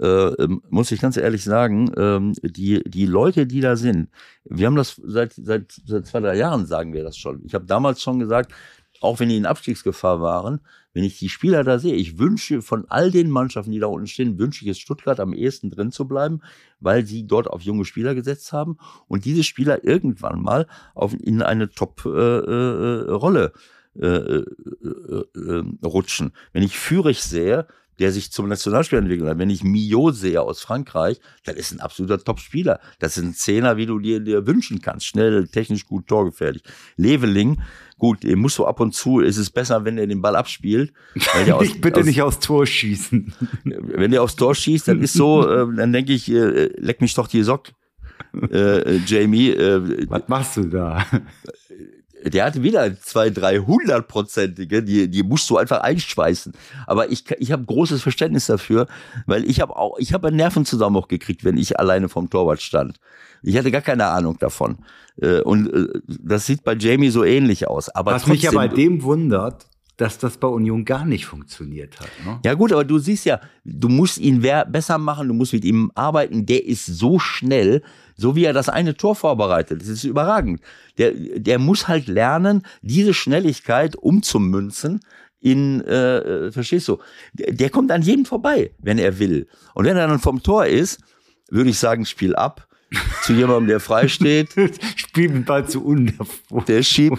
äh, 0.00 0.06
ähm, 0.06 0.62
muss 0.70 0.90
ich 0.90 1.02
ganz 1.02 1.18
ehrlich 1.18 1.44
sagen, 1.44 1.92
ähm, 1.96 2.32
die, 2.42 2.82
die 2.84 3.04
Leute, 3.04 3.46
die 3.46 3.60
da 3.60 3.76
sind, 3.76 4.08
wir 4.44 4.66
haben 4.66 4.76
das 4.76 4.98
seit, 5.04 5.34
seit, 5.34 5.70
seit 5.84 6.06
zwei, 6.06 6.20
drei 6.20 6.36
Jahren 6.36 6.64
sagen 6.64 6.94
wir 6.94 7.02
das 7.02 7.18
schon. 7.18 7.42
Ich 7.44 7.54
habe 7.54 7.66
damals 7.66 8.00
schon 8.00 8.18
gesagt, 8.18 8.52
auch 9.02 9.20
wenn 9.20 9.28
die 9.28 9.36
in 9.36 9.44
Abstiegsgefahr 9.44 10.22
waren, 10.22 10.60
wenn 10.94 11.04
ich 11.04 11.18
die 11.18 11.28
Spieler 11.28 11.62
da 11.62 11.78
sehe, 11.78 11.94
ich 11.94 12.18
wünsche 12.18 12.62
von 12.62 12.86
all 12.88 13.10
den 13.10 13.28
Mannschaften, 13.28 13.70
die 13.70 13.80
da 13.80 13.86
unten 13.86 14.06
stehen, 14.06 14.38
wünsche 14.38 14.64
ich 14.64 14.70
es 14.70 14.78
Stuttgart 14.78 15.20
am 15.20 15.34
ehesten 15.34 15.70
drin 15.70 15.92
zu 15.92 16.08
bleiben, 16.08 16.40
weil 16.80 17.04
sie 17.04 17.26
dort 17.26 17.48
auf 17.48 17.60
junge 17.60 17.84
Spieler 17.84 18.14
gesetzt 18.14 18.54
haben 18.54 18.78
und 19.08 19.26
diese 19.26 19.44
Spieler 19.44 19.84
irgendwann 19.84 20.40
mal 20.40 20.66
auf, 20.94 21.12
in 21.12 21.42
eine 21.42 21.68
Top-Rolle 21.68 23.44
äh, 23.44 23.46
äh, 23.46 23.50
äh, 24.00 24.06
äh, 24.06 25.24
äh, 25.34 25.64
rutschen. 25.84 26.32
Wenn 26.52 26.62
ich 26.62 26.78
Fürich 26.78 27.22
sehe, 27.22 27.66
der 27.98 28.12
sich 28.12 28.30
zum 28.30 28.48
Nationalspieler 28.48 29.00
entwickelt 29.00 29.28
hat. 29.28 29.38
Wenn 29.38 29.50
ich 29.50 29.64
Mio 29.64 30.10
sehe 30.10 30.40
aus 30.42 30.60
Frankreich, 30.60 31.20
dann 31.44 31.56
ist 31.56 31.72
ein 31.72 31.80
absoluter 31.80 32.22
Top-Spieler. 32.22 32.80
Das 32.98 33.16
ist 33.16 33.24
ein 33.24 33.34
Zehner, 33.34 33.76
wie 33.76 33.86
du 33.86 33.98
dir, 33.98 34.20
dir 34.20 34.46
wünschen 34.46 34.82
kannst. 34.82 35.06
Schnell, 35.06 35.48
technisch 35.48 35.86
gut, 35.86 36.06
torgefährlich. 36.06 36.62
Leveling, 36.96 37.62
gut, 37.98 38.22
den 38.22 38.38
musst 38.38 38.58
du 38.58 38.66
ab 38.66 38.80
und 38.80 38.94
zu, 38.94 39.20
ist 39.20 39.38
es 39.38 39.50
besser, 39.50 39.84
wenn 39.84 39.98
er 39.98 40.06
den 40.06 40.20
Ball 40.20 40.36
abspielt. 40.36 40.92
Weil 41.34 41.46
der 41.46 41.56
aus, 41.56 41.64
Ich 41.64 41.80
bitte 41.80 42.00
aus, 42.00 42.06
nicht 42.06 42.22
aufs 42.22 42.40
Tor 42.40 42.66
schießen. 42.66 43.32
Wenn 43.64 44.10
der 44.10 44.22
aufs 44.22 44.36
Tor 44.36 44.54
schießt, 44.54 44.88
dann 44.88 45.00
ist 45.00 45.14
so, 45.14 45.48
äh, 45.48 45.66
dann 45.74 45.92
denke 45.92 46.12
ich, 46.12 46.30
äh, 46.30 46.66
leck 46.78 47.00
mich 47.00 47.14
doch 47.14 47.28
die 47.28 47.42
Sock, 47.42 47.68
äh, 48.50 48.96
äh, 48.96 49.00
Jamie. 49.06 49.50
Äh, 49.50 50.06
Was 50.08 50.28
machst 50.28 50.56
du 50.58 50.64
da? 50.64 51.04
Der 52.30 52.44
hatte 52.44 52.62
wieder 52.62 52.98
zwei, 53.00 53.30
drei 53.30 53.58
hundertprozentige, 53.58 54.82
die, 54.82 55.08
die 55.08 55.22
musst 55.22 55.48
du 55.50 55.56
einfach 55.56 55.80
einschweißen. 55.80 56.52
Aber 56.86 57.10
ich, 57.10 57.24
ich 57.38 57.52
habe 57.52 57.64
großes 57.64 58.02
Verständnis 58.02 58.46
dafür, 58.46 58.86
weil 59.26 59.44
ich 59.48 59.60
habe 59.60 59.76
auch, 59.76 59.96
ich 59.98 60.12
habe 60.12 60.28
einen 60.28 60.36
Nervenzusammenbruch 60.36 61.08
gekriegt, 61.08 61.44
wenn 61.44 61.56
ich 61.56 61.78
alleine 61.78 62.08
vom 62.08 62.30
Torwart 62.30 62.60
stand. 62.62 62.98
Ich 63.42 63.56
hatte 63.56 63.70
gar 63.70 63.82
keine 63.82 64.06
Ahnung 64.06 64.38
davon. 64.38 64.78
Äh, 65.20 65.40
Und 65.40 65.72
äh, 65.72 65.86
das 66.06 66.46
sieht 66.46 66.64
bei 66.64 66.74
Jamie 66.74 67.10
so 67.10 67.22
ähnlich 67.24 67.68
aus. 67.68 67.88
Aber 67.88 68.12
Was 68.12 68.26
mich 68.26 68.42
ja 68.42 68.50
trotzdem- 68.50 68.70
bei 68.70 68.74
dem 68.76 69.02
wundert, 69.02 69.66
dass 69.96 70.18
das 70.18 70.36
bei 70.36 70.48
Union 70.48 70.84
gar 70.84 71.04
nicht 71.04 71.26
funktioniert 71.26 71.98
hat. 71.98 72.10
Ne? 72.24 72.40
Ja 72.44 72.54
gut, 72.54 72.72
aber 72.72 72.84
du 72.84 72.98
siehst 72.98 73.24
ja, 73.24 73.40
du 73.64 73.88
musst 73.88 74.18
ihn 74.18 74.42
besser 74.42 74.98
machen, 74.98 75.28
du 75.28 75.34
musst 75.34 75.52
mit 75.52 75.64
ihm 75.64 75.90
arbeiten. 75.94 76.44
Der 76.44 76.66
ist 76.66 76.86
so 76.86 77.18
schnell, 77.18 77.82
so 78.14 78.36
wie 78.36 78.44
er 78.44 78.52
das 78.52 78.68
eine 78.68 78.96
Tor 78.96 79.14
vorbereitet. 79.14 79.80
Das 79.80 79.88
ist 79.88 80.04
überragend. 80.04 80.60
Der, 80.98 81.12
der 81.12 81.58
muss 81.58 81.88
halt 81.88 82.08
lernen, 82.08 82.62
diese 82.82 83.14
Schnelligkeit 83.14 83.96
umzumünzen 83.96 85.00
in, 85.40 85.80
äh, 85.82 86.50
verstehst 86.50 86.88
du? 86.88 86.98
Der, 87.32 87.52
der 87.52 87.70
kommt 87.70 87.90
an 87.90 88.02
jedem 88.02 88.24
vorbei, 88.24 88.72
wenn 88.78 88.98
er 88.98 89.18
will. 89.18 89.46
Und 89.74 89.84
wenn 89.86 89.96
er 89.96 90.08
dann 90.08 90.18
vom 90.18 90.42
Tor 90.42 90.66
ist, 90.66 91.00
würde 91.50 91.70
ich 91.70 91.78
sagen, 91.78 92.04
Spiel 92.04 92.34
ab 92.34 92.68
zu 93.22 93.32
jemandem, 93.32 93.68
der 93.68 93.80
frei 93.80 94.08
steht. 94.08 94.54
Spiel 94.96 95.28
den 95.28 95.44
Ball 95.44 95.66
zu 95.66 95.84
unten. 95.84 96.18
Der 96.66 96.82
schiebt, 96.82 97.18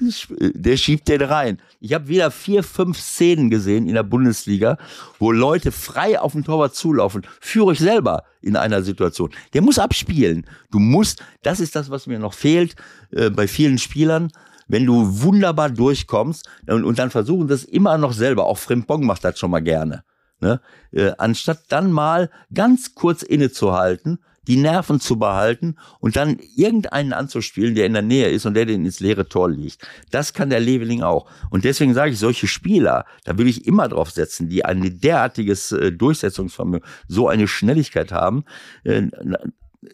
der 0.00 0.76
schiebt 0.76 1.08
den 1.08 1.22
rein. 1.22 1.58
Ich 1.80 1.92
habe 1.92 2.08
wieder 2.08 2.30
vier, 2.30 2.62
fünf 2.62 2.98
Szenen 2.98 3.50
gesehen 3.50 3.88
in 3.88 3.94
der 3.94 4.02
Bundesliga, 4.02 4.78
wo 5.18 5.32
Leute 5.32 5.72
frei 5.72 6.20
auf 6.20 6.32
den 6.32 6.44
Torwart 6.44 6.74
zulaufen. 6.74 7.22
Führe 7.40 7.72
ich 7.72 7.78
selber 7.78 8.24
in 8.40 8.56
einer 8.56 8.82
Situation. 8.82 9.30
Der 9.54 9.62
muss 9.62 9.78
abspielen. 9.78 10.46
Du 10.70 10.78
musst, 10.78 11.24
das 11.42 11.60
ist 11.60 11.74
das, 11.74 11.90
was 11.90 12.06
mir 12.06 12.18
noch 12.18 12.34
fehlt 12.34 12.76
äh, 13.10 13.30
bei 13.30 13.48
vielen 13.48 13.78
Spielern. 13.78 14.30
Wenn 14.68 14.84
du 14.84 15.22
wunderbar 15.22 15.70
durchkommst 15.70 16.48
und, 16.66 16.84
und 16.84 16.98
dann 16.98 17.10
versuchen 17.10 17.48
das 17.48 17.64
immer 17.64 17.96
noch 17.98 18.12
selber. 18.12 18.46
Auch 18.46 18.58
Frimpong 18.58 19.04
macht 19.04 19.24
das 19.24 19.38
schon 19.38 19.50
mal 19.50 19.62
gerne. 19.62 20.04
Ne? 20.40 20.60
Äh, 20.92 21.12
anstatt 21.18 21.62
dann 21.68 21.90
mal 21.90 22.30
ganz 22.52 22.94
kurz 22.94 23.22
innezuhalten, 23.22 24.18
die 24.48 24.56
Nerven 24.56 24.98
zu 24.98 25.18
behalten 25.18 25.76
und 26.00 26.16
dann 26.16 26.38
irgendeinen 26.56 27.12
anzuspielen, 27.12 27.74
der 27.74 27.86
in 27.86 27.92
der 27.92 28.02
Nähe 28.02 28.30
ist 28.30 28.46
und 28.46 28.54
der 28.54 28.64
den 28.64 28.84
ins 28.84 28.98
leere 28.98 29.28
Tor 29.28 29.50
liegt. 29.50 29.86
Das 30.10 30.32
kann 30.32 30.50
der 30.50 30.58
Leveling 30.58 31.02
auch. 31.02 31.30
Und 31.50 31.64
deswegen 31.64 31.94
sage 31.94 32.12
ich, 32.12 32.18
solche 32.18 32.48
Spieler, 32.48 33.04
da 33.24 33.36
will 33.36 33.46
ich 33.46 33.66
immer 33.66 33.88
drauf 33.88 34.10
setzen, 34.10 34.48
die 34.48 34.64
ein 34.64 35.00
derartiges 35.00 35.72
äh, 35.72 35.92
Durchsetzungsvermögen, 35.92 36.88
so 37.06 37.28
eine 37.28 37.46
Schnelligkeit 37.46 38.10
haben. 38.10 38.44
Äh, 38.84 39.08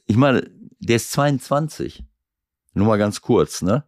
ich 0.06 0.16
meine, 0.16 0.48
der 0.78 0.96
ist 0.96 1.10
22. 1.10 2.04
Nur 2.74 2.86
mal 2.86 2.98
ganz 2.98 3.20
kurz, 3.20 3.60
ne? 3.60 3.84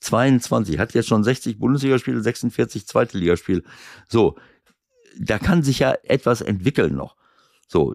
22, 0.00 0.78
hat 0.78 0.92
jetzt 0.92 1.08
schon 1.08 1.24
60 1.24 1.58
Bundesligaspiele, 1.58 2.20
46 2.20 2.86
zweite 2.86 3.16
Ligaspiele. 3.16 3.62
So, 4.08 4.36
da 5.18 5.38
kann 5.38 5.62
sich 5.62 5.78
ja 5.78 5.94
etwas 6.02 6.42
entwickeln 6.42 6.94
noch. 6.94 7.16
So, 7.68 7.94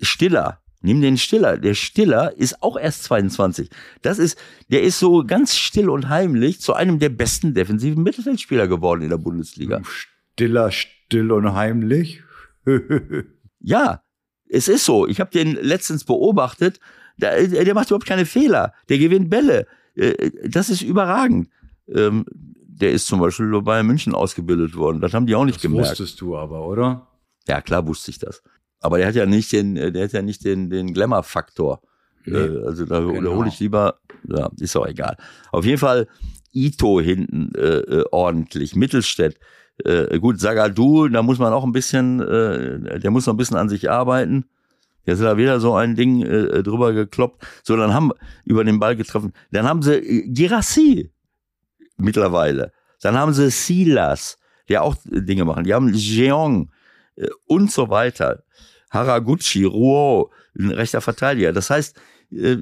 Stiller, 0.00 0.60
nimm 0.86 1.00
den 1.02 1.18
Stiller. 1.18 1.58
Der 1.58 1.74
Stiller 1.74 2.32
ist 2.36 2.62
auch 2.62 2.78
erst 2.78 3.02
22. 3.04 3.68
Das 4.02 4.18
ist, 4.18 4.38
der 4.70 4.82
ist 4.82 4.98
so 4.98 5.24
ganz 5.26 5.54
still 5.56 5.90
und 5.90 6.08
heimlich 6.08 6.60
zu 6.60 6.72
einem 6.74 6.98
der 6.98 7.10
besten 7.10 7.52
defensiven 7.52 8.02
Mittelfeldspieler 8.02 8.66
geworden 8.68 9.02
in 9.02 9.10
der 9.10 9.18
Bundesliga. 9.18 9.82
Stiller, 9.84 10.70
still 10.70 11.32
und 11.32 11.52
heimlich. 11.52 12.22
Ja, 13.60 14.02
es 14.48 14.68
ist 14.68 14.84
so. 14.84 15.06
Ich 15.08 15.18
habe 15.20 15.30
den 15.30 15.54
letztens 15.60 16.04
beobachtet. 16.04 16.78
Der, 17.16 17.46
der 17.48 17.74
macht 17.74 17.88
überhaupt 17.88 18.06
keine 18.06 18.26
Fehler. 18.26 18.72
Der 18.88 18.98
gewinnt 18.98 19.28
Bälle. 19.30 19.66
Äh, 19.96 20.30
Das 20.48 20.68
ist 20.70 20.82
überragend. 20.82 21.48
Ähm, 21.92 22.24
Der 22.78 22.92
ist 22.92 23.06
zum 23.06 23.18
Beispiel 23.20 23.60
bei 23.62 23.82
München 23.82 24.14
ausgebildet 24.14 24.76
worden. 24.76 25.00
Das 25.00 25.14
haben 25.14 25.26
die 25.26 25.34
auch 25.34 25.44
nicht 25.44 25.56
Das 25.56 25.62
gemerkt. 25.62 25.90
wusstest 25.90 26.20
du 26.20 26.36
aber, 26.36 26.66
oder? 26.66 27.08
Ja, 27.48 27.60
klar 27.60 27.86
wusste 27.86 28.10
ich 28.10 28.18
das. 28.18 28.42
Aber 28.86 28.98
der 28.98 29.08
hat 29.08 29.14
ja 29.14 29.26
nicht 29.26 29.52
den, 29.52 29.76
äh, 29.76 29.92
der 29.92 30.04
hat 30.04 30.12
ja 30.12 30.22
nicht 30.22 30.44
den, 30.44 30.70
den 30.70 30.94
Glamour-Faktor. 30.94 31.82
Nee, 32.24 32.38
Äh, 32.38 32.64
also 32.64 32.84
da, 32.86 33.00
da 33.00 33.06
genau. 33.12 33.36
hole 33.36 33.48
ich 33.48 33.60
lieber, 33.60 34.00
ja, 34.28 34.50
ist 34.58 34.76
auch 34.76 34.86
egal. 34.86 35.16
Auf 35.52 35.64
jeden 35.64 35.78
Fall 35.78 36.06
Ito 36.52 37.00
hinten 37.00 37.52
äh, 37.56 37.78
äh, 37.78 38.04
ordentlich, 38.10 38.74
Mittelstädt. 38.76 39.38
Äh, 39.84 40.18
gut, 40.18 40.40
Sagadu, 40.40 41.08
da 41.08 41.22
muss 41.22 41.38
man 41.38 41.52
auch 41.52 41.64
ein 41.64 41.72
bisschen, 41.72 42.20
äh, 42.20 42.98
der 42.98 43.10
muss 43.10 43.26
noch 43.26 43.34
ein 43.34 43.36
bisschen 43.36 43.58
an 43.58 43.68
sich 43.68 43.90
arbeiten. 43.90 44.46
Jetzt 45.04 45.20
hat 45.20 45.26
er 45.26 45.36
wieder 45.36 45.60
so 45.60 45.74
ein 45.74 45.94
Ding 45.94 46.22
äh, 46.22 46.62
drüber 46.62 46.92
gekloppt. 46.92 47.46
So, 47.62 47.76
dann 47.76 47.92
haben 47.92 48.10
über 48.44 48.64
den 48.64 48.78
Ball 48.80 48.96
getroffen. 48.96 49.32
Dann 49.52 49.66
haben 49.68 49.82
sie 49.82 50.24
Girassi 50.32 51.12
mittlerweile. 51.96 52.72
Dann 53.02 53.16
haben 53.16 53.32
sie 53.32 53.50
Silas, 53.50 54.38
der 54.68 54.82
auch 54.82 54.96
Dinge 55.04 55.44
machen. 55.44 55.64
Die 55.64 55.74
haben 55.74 55.92
Jeong 55.92 56.70
äh, 57.16 57.28
und 57.46 57.70
so 57.70 57.88
weiter. 57.90 58.42
Haraguchi, 58.90 59.64
Ruo, 59.64 60.30
ein 60.58 60.70
rechter 60.70 61.00
Verteidiger. 61.00 61.52
Das 61.52 61.70
heißt, 61.70 61.96
äh, 62.30 62.58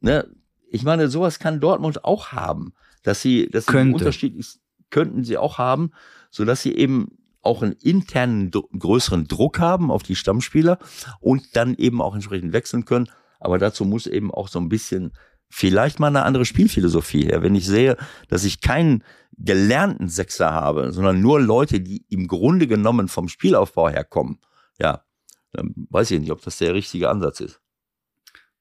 ne, 0.00 0.28
ich 0.70 0.82
meine, 0.82 1.08
sowas 1.08 1.38
kann 1.38 1.60
Dortmund 1.60 2.04
auch 2.04 2.32
haben, 2.32 2.72
dass 3.02 3.22
sie, 3.22 3.48
dass 3.48 3.66
sie 3.66 3.72
Könnte. 3.72 3.94
Unterschied 3.94 4.36
ist, 4.36 4.60
könnten 4.90 5.24
sie 5.24 5.38
auch 5.38 5.58
haben, 5.58 5.92
so 6.30 6.44
dass 6.44 6.62
sie 6.62 6.74
eben 6.74 7.18
auch 7.42 7.62
einen 7.62 7.72
internen 7.72 8.50
größeren 8.50 9.28
Druck 9.28 9.58
haben 9.58 9.90
auf 9.90 10.02
die 10.02 10.16
Stammspieler 10.16 10.78
und 11.20 11.56
dann 11.56 11.74
eben 11.76 12.02
auch 12.02 12.14
entsprechend 12.14 12.52
wechseln 12.52 12.84
können. 12.84 13.08
Aber 13.40 13.58
dazu 13.58 13.84
muss 13.84 14.06
eben 14.06 14.32
auch 14.32 14.48
so 14.48 14.58
ein 14.58 14.68
bisschen 14.68 15.12
vielleicht 15.48 16.00
mal 16.00 16.08
eine 16.08 16.24
andere 16.24 16.44
Spielphilosophie 16.44 17.24
her. 17.24 17.42
Wenn 17.42 17.54
ich 17.54 17.66
sehe, 17.66 17.96
dass 18.28 18.44
ich 18.44 18.60
keinen 18.60 19.04
gelernten 19.38 20.08
Sechser 20.08 20.52
habe, 20.52 20.92
sondern 20.92 21.20
nur 21.20 21.40
Leute, 21.40 21.80
die 21.80 22.04
im 22.08 22.26
Grunde 22.26 22.66
genommen 22.66 23.08
vom 23.08 23.28
Spielaufbau 23.28 23.88
herkommen, 23.88 24.40
ja, 24.78 25.02
dann 25.52 25.74
weiß 25.90 26.10
ich 26.10 26.20
nicht, 26.20 26.30
ob 26.32 26.42
das 26.42 26.58
der 26.58 26.74
richtige 26.74 27.08
Ansatz 27.10 27.40
ist. 27.40 27.60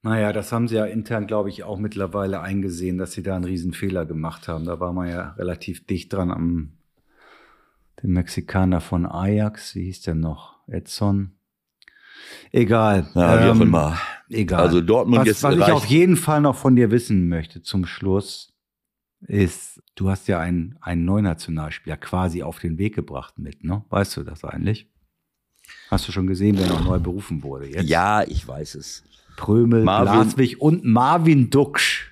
Naja, 0.03 0.31
das 0.31 0.51
haben 0.51 0.67
sie 0.67 0.75
ja 0.75 0.85
intern, 0.85 1.27
glaube 1.27 1.49
ich, 1.49 1.63
auch 1.63 1.79
mittlerweile 1.79 2.39
eingesehen, 2.41 2.97
dass 2.97 3.13
sie 3.13 3.23
da 3.23 3.35
einen 3.35 3.43
riesen 3.45 3.73
Fehler 3.73 4.05
gemacht 4.05 4.47
haben. 4.47 4.63
Da 4.65 4.79
war 4.79 4.93
man 4.93 5.09
ja 5.09 5.31
relativ 5.33 5.85
dicht 5.85 6.13
dran 6.13 6.31
am 6.31 6.73
dem 8.03 8.11
Mexikaner 8.13 8.79
von 8.79 9.05
Ajax, 9.07 9.73
wie 9.73 9.85
hieß 9.85 10.01
der 10.03 10.13
noch? 10.15 10.59
Edson. 10.67 11.31
Egal. 12.51 13.09
Ja, 13.15 13.43
wie 13.43 13.49
auch 13.49 13.55
Ähm, 13.55 13.61
immer. 13.63 13.97
Egal. 14.29 14.61
Also 14.61 14.81
Dortmund 14.81 15.21
was, 15.21 15.27
jetzt 15.27 15.43
was 15.43 15.55
ich 15.55 15.61
reicht- 15.61 15.71
auf 15.73 15.85
jeden 15.85 16.15
Fall 16.15 16.41
noch 16.41 16.55
von 16.55 16.75
dir 16.75 16.91
wissen 16.91 17.27
möchte 17.27 17.61
zum 17.63 17.85
Schluss, 17.85 18.53
ist, 19.21 19.81
du 19.95 20.09
hast 20.09 20.27
ja 20.27 20.39
einen, 20.39 20.77
einen 20.79 21.05
Neunationalspieler 21.05 21.97
quasi 21.97 22.43
auf 22.43 22.59
den 22.59 22.77
Weg 22.77 22.93
gebracht 22.93 23.39
mit, 23.39 23.63
ne? 23.63 23.83
Weißt 23.89 24.15
du 24.15 24.23
das 24.23 24.43
eigentlich? 24.43 24.91
Hast 25.89 26.07
du 26.07 26.11
schon 26.11 26.27
gesehen, 26.27 26.57
wer 26.59 26.67
noch 26.67 26.83
neu 26.83 26.99
berufen 26.99 27.43
wurde? 27.43 27.67
Jetzt 27.67 27.87
Ja, 27.89 28.23
ich 28.23 28.47
weiß 28.47 28.75
es. 28.75 29.03
Prömel, 29.35 29.83
Marvin- 29.83 30.13
Blaswig 30.23 30.61
und 30.61 30.83
Marvin 30.83 31.49
Duksch 31.49 32.11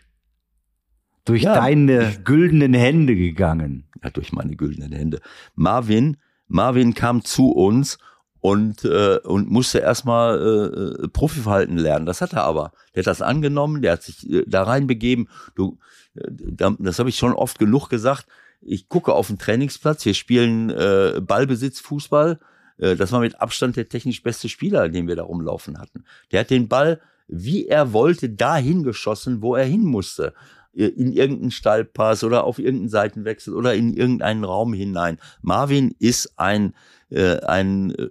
durch 1.25 1.43
Ja. 1.43 1.55
deine 1.55 2.15
güldenen 2.23 2.73
Hände 2.73 3.15
gegangen. 3.15 3.87
Ja, 4.03 4.11
durch 4.11 4.31
meine 4.31 4.55
güldenen 4.55 4.91
Hände. 4.91 5.19
Marvin, 5.55 6.17
Marvin 6.47 6.93
kam 6.93 7.23
zu 7.23 7.49
uns 7.51 7.97
und, 8.41 8.85
äh, 8.85 9.17
und 9.23 9.49
musste 9.49 9.79
erstmal 9.79 10.37
äh, 10.39 11.03
äh, 11.05 11.07
Profiverhalten 11.07 11.77
lernen. 11.77 12.05
Das 12.05 12.21
hat 12.21 12.33
er 12.33 12.43
aber. 12.43 12.73
Der 12.93 13.01
hat 13.01 13.07
das 13.07 13.23
angenommen, 13.23 13.81
der 13.81 13.93
hat 13.93 14.03
sich 14.03 14.29
äh, 14.29 14.43
da 14.45 14.61
reinbegeben. 14.63 15.27
Du, 15.55 15.79
äh, 16.13 16.27
da- 16.29 16.75
das 16.77 16.99
habe 16.99 17.09
ich 17.09 17.17
schon 17.17 17.33
oft 17.33 17.57
genug 17.57 17.89
gesagt. 17.89 18.27
Ich 18.61 18.87
gucke 18.87 19.13
auf 19.13 19.27
den 19.27 19.39
Trainingsplatz, 19.39 20.05
wir 20.05 20.13
spielen 20.13 20.69
äh, 20.69 21.19
Ballbesitz, 21.21 21.79
Fußball. 21.79 22.39
Äh, 22.77 22.95
das 22.95 23.11
war 23.11 23.19
mit 23.19 23.41
Abstand 23.41 23.75
der 23.75 23.89
technisch 23.89 24.23
beste 24.23 24.49
Spieler, 24.49 24.89
den 24.89 25.07
wir 25.07 25.15
da 25.15 25.23
rumlaufen 25.23 25.79
hatten. 25.79 26.05
Der 26.31 26.41
hat 26.41 26.49
den 26.49 26.67
Ball, 26.67 27.01
wie 27.27 27.67
er 27.67 27.93
wollte, 27.93 28.29
dahin 28.29 28.83
geschossen, 28.83 29.41
wo 29.41 29.55
er 29.55 29.65
hin 29.65 29.83
musste. 29.83 30.33
Äh, 30.73 30.87
In 30.87 31.11
irgendeinen 31.11 31.51
Stallpass 31.51 32.23
oder 32.23 32.43
auf 32.43 32.59
irgendeinen 32.59 32.89
Seitenwechsel 32.89 33.53
oder 33.53 33.73
in 33.73 33.93
irgendeinen 33.93 34.43
Raum 34.43 34.73
hinein. 34.73 35.19
Marvin 35.41 35.95
ist 35.99 36.37
ein, 36.37 36.73
äh, 37.09 37.39
ein 37.41 37.91
äh, 37.91 38.09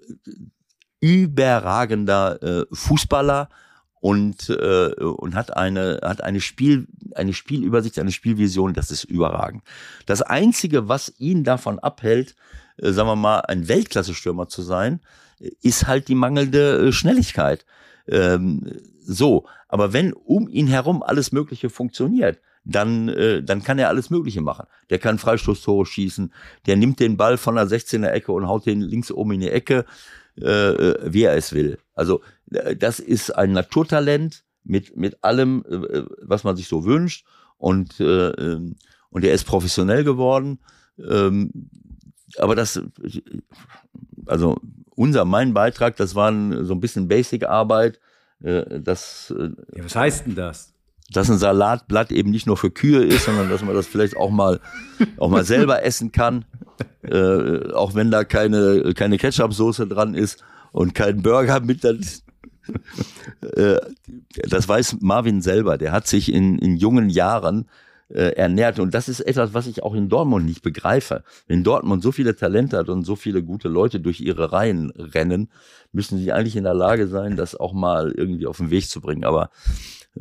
überragender 1.01 2.43
äh, 2.43 2.66
Fußballer 2.73 3.49
und, 4.05 4.51
äh, 4.51 4.93
und 5.02 5.35
hat 5.35 5.56
eine, 5.56 5.98
hat 6.02 6.22
eine 6.22 6.43
Spiel, 6.43 6.86
eine 7.14 7.32
Spielübersicht, 7.32 7.98
eine 7.98 8.12
Spielvision, 8.12 8.74
das 8.74 8.90
ist 8.90 9.05
überragend. 9.05 9.62
Das 10.05 10.20
einzige, 10.20 10.89
was 10.90 11.14
ihn 11.16 11.43
davon 11.43 11.78
abhält, 11.78 12.36
äh, 12.76 12.93
sagen 12.93 13.09
wir 13.09 13.16
mal, 13.16 13.40
ein 13.40 13.66
Weltklasse-Stürmer 13.66 14.47
zu 14.47 14.60
sein, 14.60 15.01
ist 15.62 15.86
halt 15.86 16.09
die 16.09 16.16
mangelnde 16.16 16.89
äh, 16.89 16.93
Schnelligkeit. 16.93 17.64
Ähm, 18.06 18.72
so, 19.01 19.47
aber 19.68 19.94
wenn 19.94 20.12
um 20.12 20.51
ihn 20.51 20.66
herum 20.66 21.02
alles 21.02 21.32
Mögliche 21.32 21.70
funktioniert, 21.70 22.39
dann, 22.62 23.09
äh, 23.09 23.43
dann 23.43 23.62
kann 23.62 23.78
er 23.78 23.89
alles 23.89 24.10
Mögliche 24.10 24.43
machen. 24.43 24.66
Der 24.90 24.98
kann 24.98 25.18
Freistoßtore 25.18 25.86
schießen, 25.86 26.31
der 26.66 26.76
nimmt 26.76 27.01
den 27.01 27.16
Ball 27.16 27.39
von 27.39 27.55
der 27.55 27.68
16er 27.68 28.10
Ecke 28.10 28.32
und 28.32 28.48
haut 28.48 28.66
den 28.66 28.82
links 28.82 29.10
oben 29.10 29.32
in 29.32 29.40
die 29.40 29.51
Ecke, 29.51 29.86
äh, 30.39 30.44
äh 30.44 30.98
wie 31.06 31.22
er 31.22 31.36
es 31.36 31.55
will. 31.55 31.78
Also 31.94 32.20
das 32.76 33.01
ist 33.01 33.31
ein 33.31 33.52
Naturtalent 33.52 34.44
mit, 34.64 34.97
mit 34.97 35.22
allem, 35.22 35.64
äh, 35.68 36.02
was 36.22 36.44
man 36.44 36.56
sich 36.56 36.68
so 36.68 36.85
wünscht. 36.85 37.26
Und, 37.56 38.01
äh, 38.01 38.31
ähm, 38.31 38.76
und 39.10 39.24
er 39.24 39.32
ist 39.32 39.44
professionell 39.44 40.05
geworden. 40.05 40.59
Ähm, 40.98 41.70
aber 42.39 42.55
das, 42.55 42.81
also 44.26 44.56
unser, 44.97 45.24
mein 45.24 45.55
Beitrag, 45.55 45.97
das 45.97 46.14
war 46.14 46.32
so 46.64 46.74
ein 46.74 46.81
bisschen 46.81 47.09
Basic-Arbeit. 47.09 48.01
Das, 48.40 49.32
ja, 49.74 49.85
was 49.85 49.97
heißt 49.97 50.26
denn 50.26 50.35
das? 50.35 50.72
Dass 51.10 51.31
ein 51.31 51.39
Salatblatt 51.39 52.10
eben 52.12 52.31
nicht 52.31 52.47
nur 52.47 52.56
für 52.56 52.70
Kühe 52.70 53.05
ist, 53.05 53.24
sondern 53.24 53.48
dass 53.48 53.62
man 53.62 53.74
das 53.74 53.86
vielleicht 53.86 54.16
auch 54.16 54.31
mal, 54.31 54.60
auch 55.18 55.31
mal 55.31 55.44
selber 55.44 55.85
essen 55.85 56.12
kann. 56.12 56.44
Äh, 57.02 57.72
auch 57.72 57.94
wenn 57.94 58.10
da 58.10 58.24
keine, 58.24 58.94
keine 58.94 59.18
Ketchup-Soße 59.18 59.86
dran 59.86 60.14
ist 60.14 60.43
und 60.72 60.94
kein 60.94 61.22
Burger 61.22 61.60
mit, 61.60 61.85
äh, 61.85 61.98
das 64.49 64.69
weiß 64.69 64.99
Marvin 65.01 65.41
selber. 65.43 65.78
Der 65.78 65.93
hat 65.93 66.07
sich 66.07 66.32
in, 66.32 66.59
in 66.59 66.77
jungen 66.77 67.11
Jahren 67.11 67.66
äh, 68.09 68.36
ernährt. 68.36 68.78
Und 68.78 68.95
das 68.95 69.09
ist 69.09 69.20
etwas, 69.20 69.55
was 69.55 69.66
ich 69.66 69.82
auch 69.82 69.95
in 69.95 70.09
Dortmund 70.09 70.47
nicht 70.47 70.62
begreife. 70.62 71.24
Wenn 71.47 71.65
Dortmund 71.65 72.03
so 72.03 72.12
viele 72.12 72.36
Talente 72.36 72.77
hat 72.77 72.89
und 72.89 73.05
so 73.05 73.16
viele 73.16 73.43
gute 73.43 73.69
Leute 73.69 74.01
durch 74.01 74.20
ihre 74.20 74.53
Reihen 74.53 74.91
rennen, 74.91 75.51
müssen 75.93 76.19
sie 76.19 76.32
eigentlich 76.32 76.57
in 76.57 76.65
der 76.65 76.74
Lage 76.74 77.09
sein, 77.09 77.36
das 77.36 77.55
auch 77.55 77.73
mal 77.73 78.12
irgendwie 78.16 78.47
auf 78.47 78.59
den 78.59 78.70
Weg 78.70 78.89
zu 78.89 79.01
bringen. 79.01 79.24
Aber 79.24 79.51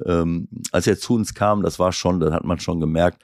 ähm, 0.06 0.48
als 0.72 0.88
er 0.88 0.98
zu 0.98 1.16
uns 1.16 1.34
kam, 1.34 1.62
das 1.62 1.80
war 1.80 1.92
schon, 1.92 2.20
da 2.20 2.32
hat 2.32 2.46
man 2.46 2.60
schon 2.60 2.80
gemerkt, 2.80 3.22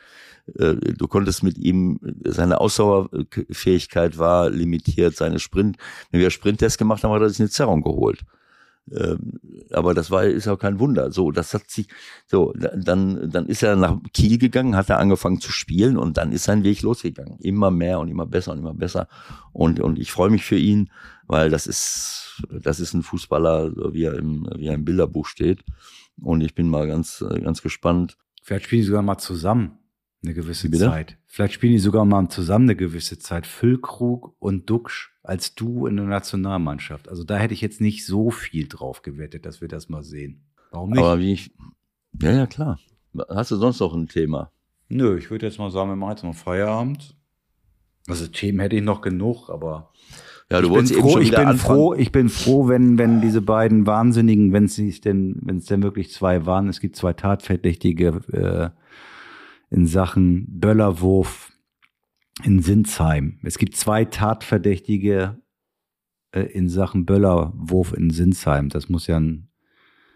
äh, 0.58 0.76
du 0.76 1.08
konntest 1.08 1.44
mit 1.44 1.58
ihm, 1.58 2.00
seine 2.26 2.60
Ausdauerfähigkeit 2.60 4.18
war 4.18 4.50
limitiert, 4.50 5.16
seine 5.16 5.40
Sprint, 5.40 5.78
wenn 6.12 6.22
wir 6.22 6.30
Sprinttest 6.32 6.78
gemacht 6.78 7.04
haben, 7.04 7.12
hat 7.12 7.22
er 7.22 7.30
sich 7.30 7.40
eine 7.40 7.50
Zerrung 7.50 7.82
geholt. 7.82 8.20
Ähm, 8.92 9.40
aber 9.72 9.94
das 9.94 10.10
war 10.12 10.24
ist 10.24 10.48
auch 10.48 10.58
kein 10.58 10.80
Wunder. 10.80 11.12
So, 11.12 11.32
das 11.32 11.54
hat 11.54 11.70
sich 11.70 11.88
so 12.28 12.54
dann 12.54 13.30
dann 13.30 13.46
ist 13.46 13.64
er 13.64 13.76
nach 13.76 13.98
Kiel 14.14 14.38
gegangen, 14.38 14.76
hat 14.76 14.90
er 14.90 15.00
angefangen 15.00 15.40
zu 15.40 15.52
spielen 15.52 15.98
und 15.98 16.18
dann 16.18 16.32
ist 16.32 16.46
sein 16.46 16.64
Weg 16.64 16.82
losgegangen. 16.82 17.38
Immer 17.40 17.72
mehr 17.72 18.00
und 18.00 18.08
immer 18.08 18.26
besser 18.26 18.54
und 18.54 18.60
immer 18.60 18.74
besser. 18.74 19.08
Und 19.54 19.80
und 19.80 20.00
ich 20.00 20.12
freue 20.12 20.30
mich 20.30 20.44
für 20.44 20.58
ihn, 20.58 20.90
weil 21.28 21.50
das 21.50 21.68
ist 21.68 22.44
das 22.50 22.80
ist 22.80 22.94
ein 22.94 23.04
Fußballer, 23.04 23.94
wie 23.94 24.04
er 24.04 24.16
im 24.16 24.50
wie 24.56 24.68
er 24.68 24.74
im 24.74 24.86
Bilderbuch 24.86 25.28
steht. 25.28 25.64
Und 26.22 26.42
ich 26.42 26.56
bin 26.56 26.68
mal 26.68 26.88
ganz 26.88 27.24
ganz 27.44 27.62
gespannt. 27.62 28.18
Vielleicht 28.42 28.66
spielen 28.66 28.82
sie 28.82 28.88
sogar 28.88 29.04
mal 29.04 29.20
zusammen 29.20 29.78
eine 30.24 30.34
gewisse 30.34 30.72
Zeit. 30.72 31.19
Vielleicht 31.32 31.54
spielen 31.54 31.74
die 31.74 31.80
sogar 31.80 32.06
mal 32.06 32.28
zusammen 32.30 32.66
eine 32.66 32.76
gewisse 32.76 33.20
Zeit. 33.20 33.46
Füllkrug 33.46 34.36
und 34.40 34.68
Duxch 34.68 35.14
als 35.22 35.54
du 35.54 35.86
in 35.86 35.96
der 35.96 36.08
Nationalmannschaft. 36.08 37.08
Also 37.08 37.24
da 37.24 37.38
hätte 37.38 37.54
ich 37.54 37.62
jetzt 37.62 37.80
nicht 37.80 38.04
so 38.04 38.32
viel 38.32 38.68
drauf 38.68 39.04
gewettet, 39.04 39.46
dass 39.46 39.62
wir 39.62 39.68
das 39.68 39.90
mal 39.90 40.02
sehen. 40.02 40.42
Warum 40.72 40.90
nicht? 40.90 41.00
Aber 41.00 41.20
wie 41.20 41.34
ich, 41.34 41.52
ja, 42.20 42.32
ja, 42.32 42.48
klar. 42.48 42.80
Hast 43.30 43.52
du 43.52 43.58
sonst 43.58 43.80
noch 43.80 43.94
ein 43.94 44.08
Thema? 44.08 44.52
Nö, 44.88 45.20
ich 45.20 45.30
würde 45.30 45.46
jetzt 45.46 45.60
mal 45.60 45.70
sagen, 45.70 45.92
wir 45.92 45.96
machen 45.96 46.12
jetzt 46.12 46.24
mal 46.24 46.34
Feierabend. 46.34 47.16
Also 48.08 48.26
Themen 48.26 48.60
hätte 48.60 48.78
ich 48.78 48.82
noch 48.82 49.02
genug, 49.02 49.50
aber 49.50 49.92
ja, 50.52 50.62
du 50.62 50.74
bin 50.74 50.88
froh, 50.88 51.20
ich 51.20 51.30
bin 51.30 51.40
anfangen. 51.42 51.58
froh, 51.60 51.94
ich 51.94 52.12
bin 52.12 52.30
froh, 52.30 52.68
wenn, 52.68 52.98
wenn 52.98 53.22
diese 53.22 53.44
beiden 53.44 53.86
Wahnsinnigen, 53.86 54.52
wenn 54.52 54.64
es 54.64 54.76
denn, 55.02 55.38
wenn 55.44 55.58
es 55.58 55.66
denn 55.66 55.84
wirklich 55.84 56.12
zwei 56.12 56.48
waren, 56.48 56.70
es 56.70 56.80
gibt 56.80 56.96
zwei 56.96 57.14
Tatverdächtige 57.14 58.08
äh, 58.32 58.70
in 59.70 59.86
Sachen 59.86 60.60
Böllerwurf 60.60 61.52
in 62.44 62.62
Sinsheim. 62.62 63.40
Es 63.44 63.58
gibt 63.58 63.76
zwei 63.76 64.06
Tatverdächtige 64.06 65.42
äh, 66.32 66.42
in 66.42 66.70
Sachen 66.70 67.06
Böllerwurf 67.06 67.94
in 67.94 68.10
Sinsheim. 68.10 68.70
Das 68.70 68.90
muss 68.90 69.08
ja 69.08 69.20
ein, 69.20 69.50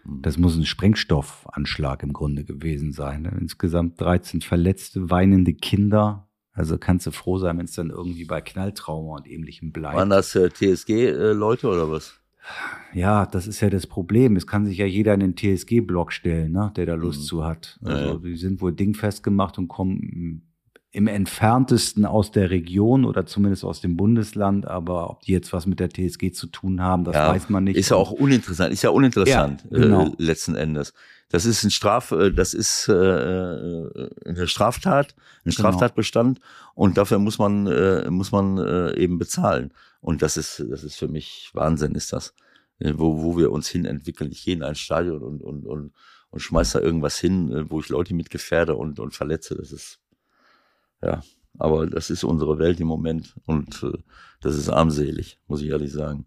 das 0.04 0.38
muss 0.38 0.56
ein 0.56 0.64
Sprengstoffanschlag 0.64 2.02
im 2.02 2.12
Grunde 2.12 2.44
gewesen 2.44 2.92
sein. 2.92 3.22
Ne? 3.22 3.36
Insgesamt 3.40 4.00
13 4.00 4.40
verletzte, 4.40 5.10
weinende 5.10 5.54
Kinder. 5.54 6.28
Also 6.52 6.78
kannst 6.78 7.06
du 7.06 7.10
froh 7.10 7.38
sein, 7.38 7.58
wenn 7.58 7.64
es 7.64 7.72
dann 7.72 7.90
irgendwie 7.90 8.24
bei 8.24 8.40
Knalltrauma 8.40 9.16
und 9.16 9.28
ähnlichem 9.28 9.72
bleibt. 9.72 9.96
Waren 9.96 10.10
das 10.10 10.34
äh, 10.34 10.50
TSG-Leute 10.50 11.68
oder 11.68 11.90
was? 11.90 12.20
Ja, 12.92 13.26
das 13.26 13.46
ist 13.46 13.60
ja 13.60 13.70
das 13.70 13.86
Problem. 13.86 14.36
Es 14.36 14.46
kann 14.46 14.66
sich 14.66 14.78
ja 14.78 14.86
jeder 14.86 15.14
in 15.14 15.20
den 15.20 15.36
TSG-Block 15.36 16.12
stellen, 16.12 16.52
ne, 16.52 16.72
der 16.76 16.86
da 16.86 16.94
Lust 16.94 17.22
mhm. 17.22 17.24
zu 17.24 17.44
hat. 17.44 17.78
Also 17.82 18.06
ja, 18.06 18.16
die 18.18 18.36
sind 18.36 18.60
wohl 18.60 18.72
dingfest 18.72 19.22
gemacht 19.22 19.58
und 19.58 19.68
kommen 19.68 20.42
im 20.94 21.08
entferntesten 21.08 22.06
aus 22.06 22.30
der 22.30 22.50
Region 22.50 23.04
oder 23.04 23.26
zumindest 23.26 23.64
aus 23.64 23.80
dem 23.80 23.96
Bundesland, 23.96 24.68
aber 24.68 25.10
ob 25.10 25.22
die 25.22 25.32
jetzt 25.32 25.52
was 25.52 25.66
mit 25.66 25.80
der 25.80 25.90
TSG 25.90 26.30
zu 26.30 26.46
tun 26.46 26.80
haben, 26.80 27.02
das 27.02 27.16
ja, 27.16 27.28
weiß 27.30 27.48
man 27.48 27.64
nicht. 27.64 27.76
Ist 27.76 27.90
ja 27.90 27.96
auch 27.96 28.12
uninteressant, 28.12 28.72
ist 28.72 28.82
ja 28.82 28.90
uninteressant 28.90 29.64
ja, 29.70 29.78
genau. 29.80 30.06
äh, 30.06 30.12
letzten 30.18 30.54
Endes. 30.54 30.94
Das 31.30 31.46
ist 31.46 31.64
ein 31.64 31.72
Straf, 31.72 32.12
äh, 32.12 32.30
das 32.30 32.54
ist 32.54 32.88
äh, 32.88 32.92
äh, 32.94 34.10
eine 34.24 34.46
Straftat, 34.46 35.16
ein 35.16 35.50
genau. 35.50 35.54
Straftatbestand 35.54 36.38
genau. 36.38 36.50
und 36.76 36.96
dafür 36.96 37.18
muss 37.18 37.38
man 37.38 37.66
äh, 37.66 38.08
muss 38.08 38.30
man 38.30 38.58
äh, 38.58 38.96
eben 38.96 39.18
bezahlen. 39.18 39.72
Und 40.04 40.20
das 40.20 40.36
ist 40.36 40.62
das 40.70 40.84
ist 40.84 40.96
für 40.96 41.08
mich 41.08 41.50
Wahnsinn, 41.54 41.94
ist 41.94 42.12
das, 42.12 42.34
wo 42.78 43.22
wo 43.22 43.38
wir 43.38 43.50
uns 43.50 43.68
hin 43.68 43.86
entwickeln. 43.86 44.30
Ich 44.30 44.44
gehe 44.44 44.54
in 44.54 44.62
ein 44.62 44.74
Stadion 44.74 45.22
und 45.22 45.40
und 45.40 45.64
und 45.64 45.92
und 46.28 46.40
schmeiß 46.40 46.72
da 46.72 46.80
irgendwas 46.80 47.18
hin, 47.18 47.66
wo 47.70 47.80
ich 47.80 47.88
Leute 47.88 48.14
mit 48.14 48.28
gefährde 48.28 48.76
und 48.76 49.00
und 49.00 49.14
verletze. 49.14 49.54
Das 49.54 49.72
ist 49.72 50.00
ja, 51.02 51.22
aber 51.58 51.86
das 51.86 52.10
ist 52.10 52.22
unsere 52.22 52.58
Welt 52.58 52.80
im 52.80 52.86
Moment 52.86 53.34
und 53.46 53.82
äh, 53.82 53.96
das 54.42 54.56
ist 54.56 54.68
armselig, 54.68 55.40
muss 55.46 55.62
ich 55.62 55.70
ehrlich 55.70 55.92
sagen. 55.92 56.26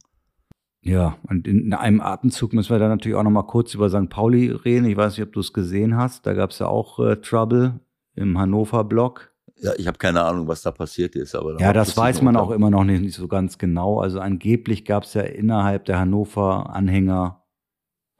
Ja, 0.81 1.19
und 1.29 1.47
in 1.47 1.71
einem 1.73 2.01
Atemzug 2.01 2.53
müssen 2.53 2.71
wir 2.71 2.79
dann 2.79 2.89
natürlich 2.89 3.15
auch 3.15 3.23
noch 3.23 3.29
mal 3.29 3.43
kurz 3.43 3.75
über 3.75 3.89
St. 3.89 4.09
Pauli 4.09 4.49
reden. 4.49 4.85
Ich 4.85 4.97
weiß 4.97 5.17
nicht, 5.17 5.27
ob 5.27 5.33
du 5.33 5.41
es 5.41 5.53
gesehen 5.53 5.97
hast. 5.97 6.25
Da 6.25 6.33
gab 6.33 6.49
es 6.49 6.59
ja 6.59 6.67
auch 6.67 6.99
äh, 6.99 7.17
Trouble 7.17 7.79
im 8.15 8.39
Hannover-Block. 8.39 9.31
Ja, 9.59 9.73
ich 9.77 9.87
habe 9.87 9.97
keine 9.97 10.23
Ahnung, 10.23 10.47
was 10.47 10.61
da 10.61 10.71
passiert 10.71 11.15
ist. 11.15 11.35
Aber 11.35 11.59
ja, 11.59 11.73
das 11.73 11.97
weiß 11.97 12.21
man 12.21 12.35
auch 12.35 12.51
immer 12.51 12.69
noch 12.69 12.83
nicht, 12.83 13.01
nicht 13.01 13.15
so 13.15 13.27
ganz 13.27 13.57
genau. 13.57 13.99
Also 13.99 14.19
angeblich 14.19 14.85
gab 14.85 15.03
es 15.03 15.13
ja 15.13 15.21
innerhalb 15.21 15.85
der 15.85 15.99
Hannover-Anhänger 15.99 17.43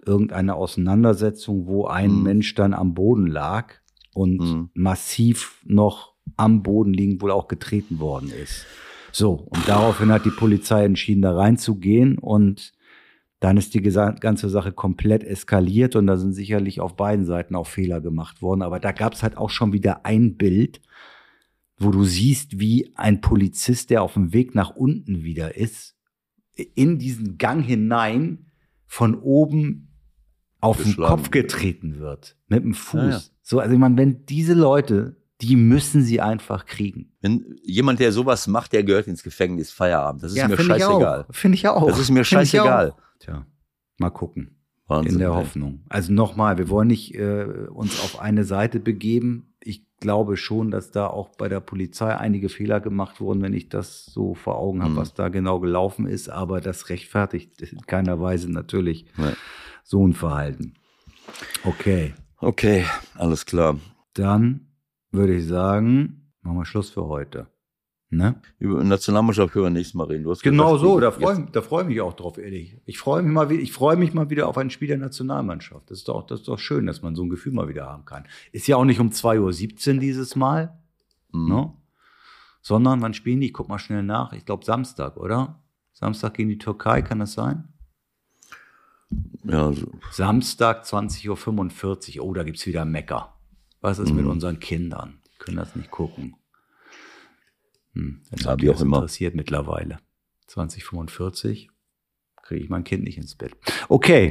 irgendeine 0.05 0.55
Auseinandersetzung, 0.55 1.68
wo 1.68 1.85
ein 1.85 2.11
mhm. 2.11 2.23
Mensch 2.23 2.55
dann 2.55 2.73
am 2.73 2.93
Boden 2.93 3.27
lag 3.27 3.73
und 4.14 4.39
mhm. 4.39 4.69
massiv 4.73 5.61
noch 5.65 6.14
am 6.35 6.64
Boden 6.64 6.93
liegend 6.93 7.22
wohl 7.22 7.31
auch 7.31 7.47
getreten 7.47 7.99
worden 7.99 8.31
ist. 8.31 8.65
So, 9.11 9.34
und 9.34 9.68
daraufhin 9.68 10.11
hat 10.11 10.26
die 10.26 10.31
Polizei 10.31 10.85
entschieden, 10.85 11.22
da 11.22 11.35
reinzugehen 11.35 12.18
und 12.18 12.73
dann 13.39 13.57
ist 13.57 13.73
die 13.73 13.81
ganze 13.81 14.49
Sache 14.49 14.72
komplett 14.72 15.23
eskaliert 15.23 15.95
und 15.95 16.07
da 16.07 16.18
sind 16.18 16.34
sicherlich 16.34 16.81
auf 16.81 16.95
beiden 16.95 17.26
Seiten 17.26 17.55
auch 17.55 17.68
Fehler 17.68 18.01
gemacht 18.01 18.41
worden. 18.41 18.64
Aber 18.64 18.80
da 18.80 18.91
gab 18.91 19.14
es 19.14 19.22
halt 19.22 19.38
auch 19.38 19.51
schon 19.51 19.73
wieder 19.73 20.05
ein 20.05 20.38
Bild, 20.38 20.81
wo 21.78 21.91
du 21.91 22.04
siehst, 22.04 22.60
wie 22.60 22.91
ein 22.95 23.22
Polizist, 23.22 23.90
der 23.90 24.02
auf 24.02 24.14
dem 24.14 24.34
Weg 24.34 24.56
nach 24.56 24.72
unten 24.76 25.24
wieder 25.24 25.56
ist, 25.58 25.95
in 26.76 26.98
diesen 26.98 27.38
Gang 27.38 27.64
hinein 27.64 28.52
von 28.86 29.16
oben 29.16 29.95
auf 30.60 30.82
den 30.82 30.95
Kopf 30.95 31.30
getreten 31.30 31.99
wird. 31.99 32.36
Mit 32.48 32.64
dem 32.64 32.74
Fuß. 32.74 33.02
Ja, 33.02 33.10
ja. 33.10 33.22
So, 33.44 33.60
also 33.60 33.74
ich 33.74 33.80
meine, 33.80 33.98
wenn 33.98 34.26
diese 34.26 34.54
Leute 34.54 35.18
die 35.41 35.56
müssen 35.56 36.02
sie 36.02 36.20
einfach 36.20 36.66
kriegen. 36.66 37.12
Wenn 37.22 37.58
jemand, 37.64 37.99
der 37.99 38.12
sowas 38.12 38.48
macht, 38.48 38.74
der 38.74 38.84
gehört 38.84 39.08
ins 39.08 39.22
Gefängnis, 39.24 39.72
Feierabend. 39.72 40.24
Das 40.24 40.32
ist 40.32 40.38
ja, 40.38 40.48
mir 40.48 40.58
scheißegal. 40.58 41.26
Finde 41.30 41.56
ich 41.56 41.68
auch. 41.68 41.88
Das 41.88 41.99
ist 41.99 42.10
mir 42.10 42.24
scheißegal. 42.24 42.95
Tja, 43.20 43.45
mal 43.98 44.10
gucken. 44.10 44.56
Wahnsinn, 44.88 45.14
in 45.14 45.20
der 45.20 45.30
ey. 45.30 45.36
Hoffnung. 45.36 45.84
Also 45.90 46.14
nochmal, 46.14 46.58
wir 46.58 46.70
wollen 46.70 46.88
nicht 46.88 47.14
äh, 47.14 47.68
uns 47.70 47.99
auf 48.02 48.20
eine 48.20 48.45
Seite 48.45 48.80
begeben. 48.80 49.47
Ich 49.98 50.02
glaube 50.02 50.38
schon, 50.38 50.69
dass 50.69 50.91
da 50.91 51.07
auch 51.07 51.30
bei 51.30 51.49
der 51.49 51.60
Polizei 51.60 52.15
einige 52.15 52.49
Fehler 52.49 52.80
gemacht 52.80 53.19
wurden, 53.19 53.41
wenn 53.41 53.53
ich 53.53 53.68
das 53.68 54.06
so 54.06 54.36
vor 54.36 54.60
Augen 54.60 54.84
habe, 54.84 54.91
mhm. 54.91 54.98
was 54.98 55.15
da 55.15 55.30
genau 55.30 55.60
gelaufen 55.60 56.06
ist. 56.06 56.30
Aber 56.30 56.61
das 56.61 56.90
rechtfertigt 56.90 57.60
in 57.64 57.82
keiner 57.82 58.22
Weise 58.22 58.52
natürlich 58.52 59.07
ja. 59.18 59.34
so 59.84 60.07
ein 60.07 60.14
Verhalten. 60.14 60.76
Okay. 61.64 62.14
Okay, 62.40 62.86
alles 63.15 63.48
klar. 63.48 63.80
Dann 64.14 64.68
würde 65.11 65.34
ich 65.34 65.48
sagen, 65.48 66.32
machen 66.44 66.57
wir 66.57 66.65
Schluss 66.65 66.91
für 66.91 67.07
heute. 67.07 67.48
Ne? 68.10 68.42
Über 68.58 68.82
Nationalmannschaft 68.86 69.52
können 69.52 69.66
wir 69.66 69.70
nächstes 69.70 69.94
Mal 69.96 70.06
reden. 70.06 70.24
Genau 70.42 70.74
gesagt, 70.74 70.82
so, 70.82 71.00
da 71.02 71.12
freue 71.12 71.46
da 71.52 71.62
freu 71.62 71.82
ich 71.82 71.88
mich 71.88 72.00
auch 72.02 72.14
drauf, 72.14 72.38
ehrlich. 72.38 72.80
Ich 72.86 72.98
freue 73.00 73.22
mich 73.22 73.34
mal 73.34 73.50
wieder, 73.50 73.62
ich 73.62 73.74
freue 73.74 73.98
mich 73.98 74.14
mal 74.14 74.30
wieder 74.30 74.48
auf 74.48 74.58
ein 74.58 74.70
Spiel 74.70 74.88
der 74.88 74.98
Nationalmannschaft. 74.98 75.92
Das 75.92 75.98
ist 76.00 76.08
doch, 76.08 76.26
das 76.26 76.40
ist 76.40 76.48
doch 76.48 76.58
schön, 76.58 76.86
dass 76.86 77.02
man 77.02 77.16
so 77.16 77.24
ein 77.24 77.30
Gefühl 77.30 77.52
mal 77.52 77.68
wieder 77.68 77.86
haben 77.86 78.06
kann. 78.06 78.24
Ist 78.54 78.66
ja 78.68 78.78
auch 78.78 78.86
nicht 78.86 79.02
um 79.02 79.10
2.17 79.10 79.96
Uhr 79.96 80.00
dieses 80.00 80.36
Mal, 80.38 80.78
Mhm. 81.34 81.50
ne? 81.50 81.74
Sondern 82.62 83.02
wann 83.02 83.14
spielen 83.14 83.42
die? 83.42 83.48
Ich 83.48 83.54
guck 83.54 83.68
mal 83.68 83.78
schnell 83.80 84.04
nach. 84.04 84.32
Ich 84.32 84.46
glaube 84.46 84.64
Samstag, 84.64 85.18
oder? 85.18 85.62
Samstag 85.92 86.34
gegen 86.36 86.48
die 86.50 86.58
Türkei, 86.58 87.02
kann 87.02 87.20
das 87.20 87.34
sein? 87.34 87.68
Ja, 89.44 89.72
so. 89.74 89.92
Samstag 90.12 90.84
20.45 90.86 92.20
Uhr. 92.20 92.26
Oh, 92.26 92.34
da 92.34 92.44
gibt's 92.44 92.66
wieder 92.66 92.86
Mecker. 92.86 93.34
Was 93.82 94.00
ist 94.00 94.14
mit 94.14 94.26
Mhm. 94.26 94.32
unseren 94.32 94.60
Kindern? 94.60 95.20
Die 95.34 95.38
können 95.40 95.58
das 95.58 95.76
nicht 95.76 95.92
gucken. 95.92 96.36
Hm, 97.98 98.22
als 98.32 98.44
Ja, 98.44 98.60
wie 98.60 98.69
auch 98.69 98.74
das 98.74 98.82
immer. 98.84 98.98
interessiert 98.98 99.36
mittlerweile. 99.36 99.98
2045 100.48 101.69
kriege 102.44 102.64
ich 102.64 102.69
mein 102.69 102.84
Kind 102.84 103.03
nicht 103.03 103.18
ins 103.18 103.36
Bett. 103.36 103.53
Okay, 103.90 104.26